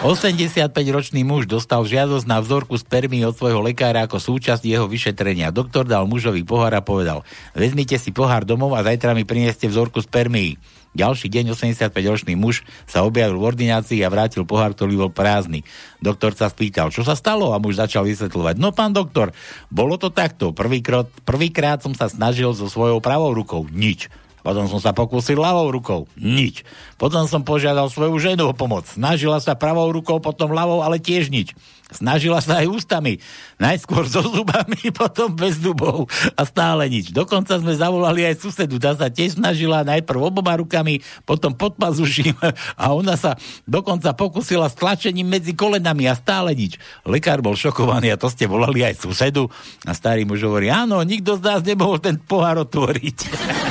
85-ročný 0.00 1.28
muž 1.28 1.44
dostal 1.44 1.84
žiadosť 1.84 2.24
na 2.24 2.40
vzorku 2.40 2.72
spermy 2.80 3.20
od 3.20 3.36
svojho 3.36 3.60
lekára 3.60 4.08
ako 4.08 4.16
súčasť 4.16 4.64
jeho 4.64 4.88
vyšetrenia. 4.88 5.52
Doktor 5.52 5.84
dal 5.84 6.08
mužovi 6.08 6.40
pohár 6.40 6.72
a 6.72 6.80
povedal, 6.80 7.20
vezmite 7.52 8.00
si 8.00 8.08
pohár 8.08 8.48
domov 8.48 8.72
a 8.72 8.80
zajtra 8.80 9.12
mi 9.12 9.28
prinieste 9.28 9.68
vzorku 9.68 10.00
spermii. 10.00 10.56
Ďalší 10.96 11.28
deň 11.28 11.52
85-ročný 11.52 12.32
muž 12.32 12.64
sa 12.88 13.04
objavil 13.04 13.36
v 13.36 13.52
ordinácii 13.52 14.00
a 14.00 14.08
vrátil 14.08 14.48
pohár, 14.48 14.72
ktorý 14.72 15.04
bol 15.04 15.12
prázdny. 15.12 15.68
Doktor 16.00 16.32
sa 16.32 16.48
spýtal, 16.48 16.88
čo 16.88 17.04
sa 17.04 17.12
stalo 17.12 17.52
a 17.52 17.60
muž 17.60 17.76
začal 17.76 18.08
vysvetľovať. 18.08 18.56
No 18.56 18.72
pán 18.72 18.96
doktor, 18.96 19.36
bolo 19.68 20.00
to 20.00 20.08
takto. 20.08 20.56
Prvýkrát, 20.56 21.12
prvýkrát 21.28 21.84
som 21.84 21.92
sa 21.92 22.08
snažil 22.08 22.56
so 22.56 22.72
svojou 22.72 23.04
pravou 23.04 23.36
rukou. 23.36 23.68
Nič. 23.68 24.08
Potom 24.40 24.66
som 24.66 24.80
sa 24.80 24.96
pokúsil 24.96 25.40
ľavou 25.40 25.68
rukou. 25.72 26.00
Nič. 26.16 26.64
Potom 26.96 27.28
som 27.28 27.44
požiadal 27.44 27.88
svoju 27.92 28.16
ženu 28.20 28.50
o 28.50 28.56
pomoc. 28.56 28.88
Snažila 28.88 29.40
sa 29.40 29.56
pravou 29.56 29.88
rukou, 29.92 30.20
potom 30.20 30.52
ľavou, 30.52 30.80
ale 30.84 31.00
tiež 31.00 31.28
nič. 31.32 31.52
Snažila 31.90 32.38
sa 32.38 32.62
aj 32.62 32.70
ústami. 32.70 33.18
Najskôr 33.58 34.06
so 34.06 34.22
zubami, 34.22 34.78
potom 35.00 35.34
bez 35.34 35.58
zubov. 35.58 36.06
A 36.38 36.46
stále 36.46 36.86
nič. 36.86 37.10
Dokonca 37.10 37.58
sme 37.58 37.74
zavolali 37.74 38.24
aj 38.30 38.46
susedu. 38.46 38.78
Tá 38.78 38.94
sa 38.94 39.10
tiež 39.10 39.42
snažila 39.42 39.82
najprv 39.82 40.30
oboma 40.30 40.54
rukami, 40.54 41.02
potom 41.26 41.50
pod 41.50 41.74
pazuším 41.76 42.38
a 42.82 42.94
ona 42.94 43.18
sa 43.18 43.34
dokonca 43.66 44.14
pokusila 44.14 44.70
s 44.70 44.78
tlačením 44.78 45.26
medzi 45.26 45.52
kolenami 45.52 46.06
a 46.06 46.14
stále 46.14 46.54
nič. 46.54 46.78
Lekár 47.02 47.42
bol 47.42 47.58
šokovaný 47.58 48.14
a 48.14 48.20
to 48.20 48.30
ste 48.30 48.46
volali 48.46 48.86
aj 48.86 49.02
susedu. 49.02 49.50
A 49.84 49.92
starý 49.92 50.22
muž 50.22 50.46
hovorí, 50.46 50.70
áno, 50.70 51.02
nikto 51.02 51.34
z 51.36 51.42
nás 51.42 51.60
nemohol 51.66 51.98
ten 51.98 52.16
pohár 52.22 52.62
otvoriť. 52.62 53.18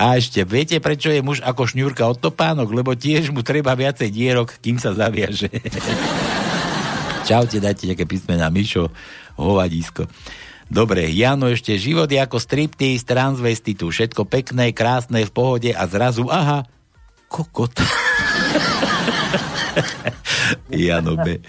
A 0.00 0.16
ešte, 0.16 0.48
viete, 0.48 0.80
prečo 0.80 1.12
je 1.12 1.20
muž 1.20 1.44
ako 1.44 1.68
šňúrka 1.68 2.08
od 2.08 2.24
topánok? 2.24 2.72
Lebo 2.72 2.96
tiež 2.96 3.36
mu 3.36 3.44
treba 3.44 3.76
viacej 3.76 4.08
dierok, 4.08 4.56
kým 4.64 4.80
sa 4.80 4.96
zaviaže. 4.96 5.52
Čaute, 7.28 7.60
dajte 7.60 7.84
nejaké 7.84 8.08
písmená 8.08 8.48
Mišo, 8.48 8.88
hovadisko. 9.36 10.08
Dobre, 10.72 11.04
Jano, 11.12 11.52
ešte 11.52 11.76
život 11.76 12.08
je 12.08 12.16
ako 12.16 12.40
striptease, 12.40 13.04
transvestitu. 13.04 13.92
Všetko 13.92 14.24
pekné, 14.24 14.72
krásne, 14.72 15.20
v 15.20 15.32
pohode 15.36 15.68
a 15.76 15.84
zrazu, 15.84 16.24
aha, 16.32 16.64
kokot. 17.28 17.76
Jano 20.72 21.20
B. 21.20 21.44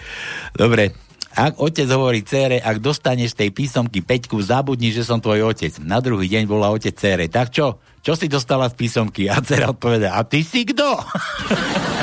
Dobre, 0.51 0.91
ak 1.31 1.63
otec 1.63 1.87
hovorí 1.87 2.27
cére, 2.27 2.59
ak 2.59 2.83
dostaneš 2.83 3.39
tej 3.39 3.55
písomky 3.55 4.03
peťku, 4.03 4.35
zabudni, 4.43 4.91
že 4.91 5.07
som 5.07 5.23
tvoj 5.23 5.55
otec. 5.55 5.79
Na 5.79 6.03
druhý 6.03 6.27
deň 6.27 6.43
volá 6.43 6.67
otec 6.67 6.91
cére. 6.91 7.31
Tak 7.31 7.55
čo? 7.55 7.79
Čo 8.03 8.19
si 8.19 8.27
dostala 8.27 8.67
z 8.67 8.75
písomky? 8.75 9.31
A 9.31 9.39
dcera 9.39 9.71
odpoveda, 9.71 10.17
a 10.17 10.27
ty 10.27 10.43
si 10.43 10.67
kto? 10.67 10.99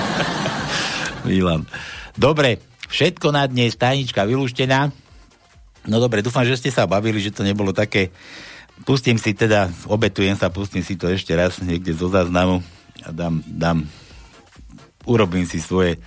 Milan. 1.28 1.68
Dobre, 2.16 2.62
všetko 2.88 3.34
na 3.34 3.44
dnes, 3.44 3.76
tajnička 3.76 4.24
vylúštená. 4.24 4.88
No 5.84 5.96
dobre, 6.00 6.24
dúfam, 6.24 6.48
že 6.48 6.56
ste 6.56 6.70
sa 6.72 6.88
bavili, 6.88 7.20
že 7.20 7.34
to 7.34 7.44
nebolo 7.44 7.76
také... 7.76 8.08
Pustím 8.86 9.18
si 9.18 9.34
teda, 9.34 9.66
obetujem 9.90 10.38
sa, 10.38 10.54
pustím 10.54 10.86
si 10.86 10.94
to 10.94 11.10
ešte 11.10 11.34
raz 11.34 11.58
niekde 11.58 11.90
zo 11.98 12.06
záznamu 12.06 12.62
a 13.02 13.10
dám, 13.10 13.42
dám 13.42 13.90
urobím 15.08 15.48
si 15.48 15.58
svoje 15.58 15.98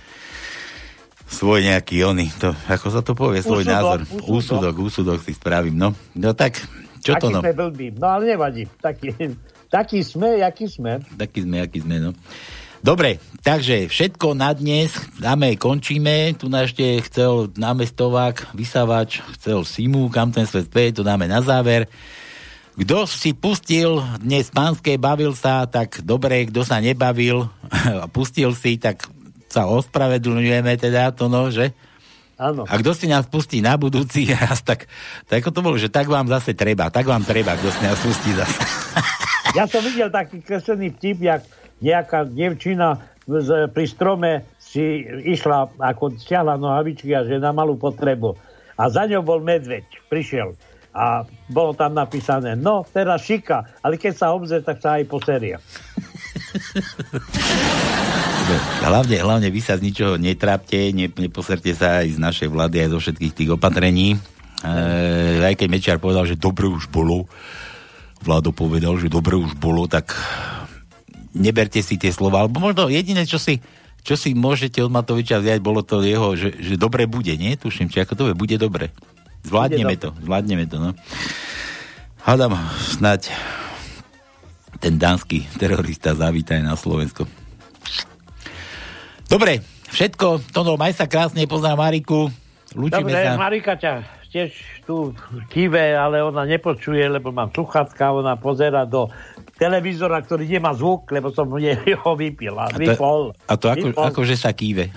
svoj 1.32 1.64
nejaký 1.64 2.04
ony, 2.04 2.28
to, 2.36 2.52
ako 2.68 2.86
sa 2.92 3.00
to 3.00 3.16
povie, 3.16 3.40
svoj 3.40 3.64
Úsudok, 3.64 3.72
názor. 3.72 3.98
úsudok. 4.04 4.28
Úsudok, 4.28 4.74
úsudok 4.84 5.18
si 5.24 5.32
spravím, 5.32 5.80
no. 5.80 5.88
No 6.12 6.36
tak, 6.36 6.60
čo 7.00 7.16
to 7.16 7.32
Taký 7.32 7.34
no? 7.34 7.40
sme 7.40 7.52
blbí. 7.56 7.86
No 7.96 8.06
ale 8.12 8.36
nevadí. 8.36 8.68
Taký, 8.78 9.34
taký 9.72 10.04
sme, 10.04 10.44
jaký 10.44 10.68
sme. 10.68 11.00
Taký 11.16 11.48
sme, 11.48 11.56
aký 11.64 11.80
sme, 11.80 11.96
no. 11.98 12.10
Dobre, 12.82 13.22
takže 13.46 13.86
všetko 13.86 14.34
na 14.34 14.50
dnes, 14.50 14.90
dáme, 15.14 15.54
končíme. 15.54 16.34
Tu 16.34 16.50
nás 16.50 16.66
ešte 16.66 16.98
chcel 17.06 17.54
námestovák, 17.54 18.50
vysávač, 18.58 19.22
chcel 19.38 19.62
Simu, 19.62 20.10
kam 20.10 20.34
ten 20.34 20.50
svet 20.50 20.66
speje, 20.66 20.98
to 20.98 21.06
dáme 21.06 21.30
na 21.30 21.38
záver. 21.38 21.86
Kto 22.74 23.06
si 23.06 23.38
pustil 23.38 24.02
dnes 24.18 24.50
pánske, 24.50 24.98
bavil 24.98 25.30
sa, 25.38 25.62
tak 25.70 26.02
dobre, 26.02 26.50
kto 26.50 26.66
sa 26.66 26.82
nebavil 26.82 27.46
a 28.02 28.10
pustil 28.10 28.50
si, 28.50 28.82
tak 28.82 29.06
sa 29.52 29.68
ospravedlňujeme 29.68 30.72
teda 30.80 31.12
to 31.12 31.28
no, 31.28 31.52
že? 31.52 31.76
Áno. 32.40 32.64
A 32.64 32.74
kto 32.80 32.96
si 32.96 33.06
nás 33.06 33.28
pustí 33.28 33.60
na 33.60 33.76
budúci 33.76 34.26
raz, 34.32 34.64
tak, 34.64 34.88
tak 35.28 35.44
ako 35.44 35.50
to 35.52 35.60
bolo, 35.60 35.76
že 35.76 35.92
tak 35.92 36.08
vám 36.08 36.26
zase 36.32 36.56
treba, 36.56 36.88
tak 36.88 37.04
vám 37.04 37.22
treba, 37.22 37.54
kto 37.60 37.68
si 37.68 37.80
nás 37.84 38.00
pustí 38.00 38.32
zase. 38.32 38.60
Ja 39.52 39.68
som 39.68 39.84
videl 39.84 40.08
taký 40.08 40.40
kreslený 40.40 40.96
vtip, 40.96 41.28
jak 41.28 41.44
nejaká 41.84 42.24
devčina 42.24 43.04
pri 43.68 43.84
strome 43.84 44.48
si 44.56 45.04
išla, 45.04 45.76
ako 45.76 46.16
stiahla 46.16 46.56
nohavičky 46.56 47.12
a 47.12 47.20
že 47.20 47.36
na 47.36 47.52
malú 47.52 47.76
potrebu. 47.76 48.32
A 48.80 48.88
za 48.88 49.04
ňou 49.04 49.20
bol 49.20 49.44
medveď, 49.44 49.84
prišiel. 50.08 50.56
A 50.96 51.28
bolo 51.52 51.76
tam 51.76 51.92
napísané, 51.92 52.56
no 52.56 52.84
teraz 52.88 53.28
šika, 53.28 53.80
ale 53.84 54.00
keď 54.00 54.12
sa 54.16 54.32
obzrie, 54.32 54.64
tak 54.64 54.80
sa 54.80 54.96
aj 54.96 55.04
poseria. 55.08 55.60
Hlavne, 58.82 59.16
hlavne 59.22 59.48
vy 59.48 59.60
sa 59.62 59.78
z 59.78 59.84
ničoho 59.86 60.18
netrápte, 60.18 60.90
ne, 60.92 61.08
neposerte 61.08 61.72
sa 61.72 62.02
aj 62.02 62.16
z 62.16 62.18
našej 62.18 62.48
vlády, 62.50 62.76
aj 62.82 62.90
zo 62.92 62.98
všetkých 62.98 63.32
tých 63.32 63.50
opatrení. 63.54 64.18
E, 64.62 65.40
aj 65.40 65.54
keď 65.56 65.68
Mečiar 65.70 65.98
povedal, 66.02 66.26
že 66.26 66.36
dobre 66.36 66.66
už 66.68 66.90
bolo, 66.90 67.30
Vlado 68.22 68.54
povedal, 68.54 68.98
že 69.02 69.10
dobre 69.10 69.34
už 69.34 69.58
bolo, 69.58 69.90
tak 69.90 70.14
neberte 71.34 71.82
si 71.82 71.98
tie 71.98 72.14
slova, 72.14 72.46
alebo 72.46 72.62
možno 72.62 72.86
jediné, 72.86 73.26
čo 73.26 73.38
si, 73.38 73.58
čo 74.06 74.14
si 74.14 74.34
môžete 74.34 74.78
od 74.78 74.94
Matoviča 74.94 75.42
vziať, 75.42 75.58
bolo 75.58 75.82
to 75.82 76.02
jeho, 76.02 76.38
že, 76.38 76.54
že 76.58 76.74
dobre 76.78 77.10
bude, 77.10 77.34
nie? 77.34 77.58
Tuším, 77.58 77.90
či 77.90 78.02
ako 78.02 78.14
to 78.14 78.22
je, 78.30 78.34
bude 78.38 78.56
dobre. 78.58 78.94
Zvládneme 79.42 79.98
Bude 79.98 80.02
to, 80.06 80.10
zvládneme 80.22 80.64
to, 80.70 80.76
no. 80.78 80.90
Hádam, 82.22 82.54
snať 82.94 83.34
ten 84.82 84.98
dánsky 84.98 85.46
terorista 85.54 86.10
zavíta 86.12 86.58
aj 86.58 86.64
na 86.66 86.74
Slovensko. 86.74 87.22
Dobre, 89.30 89.62
všetko. 89.88 90.50
Tono, 90.50 90.74
maj 90.74 90.92
sa 90.92 91.06
krásne, 91.06 91.46
poznám 91.46 91.78
Mariku. 91.78 92.28
Lúčime 92.74 93.14
Dobre, 93.14 93.22
sa. 93.22 93.38
Marika 93.38 93.78
ťa 93.78 93.92
tiež 94.32 94.50
tu 94.88 95.12
kýve, 95.52 95.92
ale 95.92 96.24
ona 96.24 96.48
nepočuje, 96.48 97.04
lebo 97.04 97.30
mám 97.30 97.52
sluchatka, 97.52 98.16
ona 98.16 98.32
pozera 98.40 98.88
do 98.88 99.12
televízora, 99.60 100.24
ktorý 100.24 100.48
nemá 100.48 100.72
zvuk, 100.72 101.04
lebo 101.12 101.28
som 101.30 101.46
ho 102.02 102.12
vypil 102.16 102.56
a 102.56 102.66
A 102.66 102.72
to, 102.72 102.80
vypol. 102.80 103.20
a 103.36 103.54
to 103.60 103.66
ako, 103.68 103.86
Vypol. 103.92 104.04
akože 104.08 104.34
sa 104.34 104.50
kýve. 104.50 104.88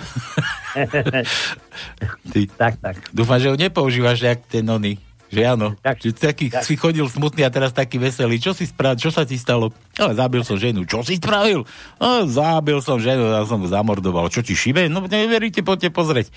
Ty. 2.31 2.39
Tak, 2.57 2.73
tak. 2.79 2.95
Dúfam, 3.11 3.39
že 3.39 3.51
ho 3.51 3.55
nepoužívaš 3.55 4.19
jak 4.23 4.39
ten 4.47 4.65
oný. 4.65 4.97
Že 5.33 5.41
áno. 5.45 5.67
Tak. 5.81 6.01
Že 6.01 6.11
taký 6.13 6.45
Tak. 6.53 6.63
si 6.63 6.77
chodil 6.77 7.05
smutný 7.09 7.41
a 7.43 7.49
teraz 7.49 7.73
taký 7.73 7.97
veselý. 7.97 8.37
Čo 8.37 8.53
si 8.53 8.69
spravil? 8.69 9.01
Čo 9.01 9.09
sa 9.09 9.25
ti 9.25 9.35
stalo? 9.41 9.73
Ale 9.97 10.13
zabil 10.13 10.41
som 10.45 10.55
ženu. 10.59 10.85
Čo 10.85 11.01
si 11.01 11.17
spravil? 11.17 11.65
No, 11.97 12.09
zabil 12.29 12.77
som 12.85 13.01
ženu, 13.01 13.33
ja 13.33 13.41
som 13.49 13.61
zamordoval. 13.65 14.29
Čo 14.29 14.45
ti 14.45 14.53
šibe? 14.53 14.85
No 14.85 15.01
neveríte, 15.05 15.65
poďte 15.65 15.89
pozrieť. 15.89 16.29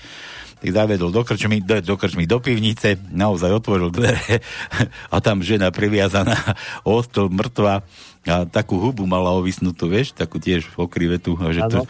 Tak 0.59 0.75
zavedol 0.75 1.15
do 1.15 1.23
krčmy, 1.23 1.63
do, 1.63 1.79
do 1.79 1.95
krčmy, 1.95 2.27
do 2.27 2.43
pivnice, 2.43 2.99
naozaj 3.15 3.63
otvoril 3.63 3.95
dvere 3.95 4.43
a 5.13 5.17
tam 5.23 5.39
žena 5.39 5.71
priviazaná 5.71 6.35
o 6.87 6.99
stôl 6.99 7.31
mŕtva 7.31 7.87
a 8.27 8.43
takú 8.43 8.75
hubu 8.83 9.07
mala 9.07 9.31
ovisnutú, 9.31 9.87
vieš, 9.87 10.11
takú 10.11 10.43
tiež 10.43 10.75
okrivetu. 10.75 11.39
A 11.39 11.55
že 11.55 11.63
to, 11.71 11.87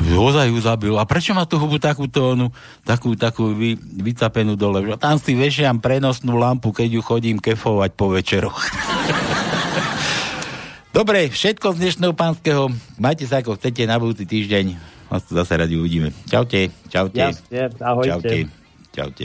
Ozaj 0.00 0.48
ju 0.48 0.58
zabil. 0.64 0.94
A 0.96 1.04
prečo 1.04 1.36
má 1.36 1.44
tú 1.44 1.60
hubu 1.60 1.76
takúto, 1.76 2.32
onu, 2.32 2.48
takú, 2.82 3.12
takú 3.12 3.52
vy, 3.52 3.76
vycapenú 3.76 4.56
dole? 4.56 4.80
Tam 4.96 5.20
si 5.20 5.36
vešiam 5.36 5.78
prenosnú 5.78 6.40
lampu, 6.40 6.72
keď 6.72 6.88
ju 6.96 7.00
chodím 7.04 7.36
kefovať 7.36 7.92
po 7.92 8.08
večeroch. 8.08 8.56
Dobre, 10.96 11.28
všetko 11.28 11.76
z 11.76 11.80
dnešného 11.80 12.14
pánskeho. 12.16 12.72
Majte 13.00 13.24
sa 13.24 13.40
ako 13.40 13.56
chcete 13.56 13.88
na 13.88 13.96
budúci 13.96 14.28
týždeň. 14.28 14.76
Vás 15.12 15.24
tu 15.28 15.36
zase 15.36 15.56
radi 15.56 15.76
uvidíme. 15.76 16.12
Čaute, 16.28 16.72
čaute. 16.88 17.20
Jasne, 17.20 17.68
ahojte. 17.80 18.48
Čaute, 18.92 18.92
čaute. 18.92 19.24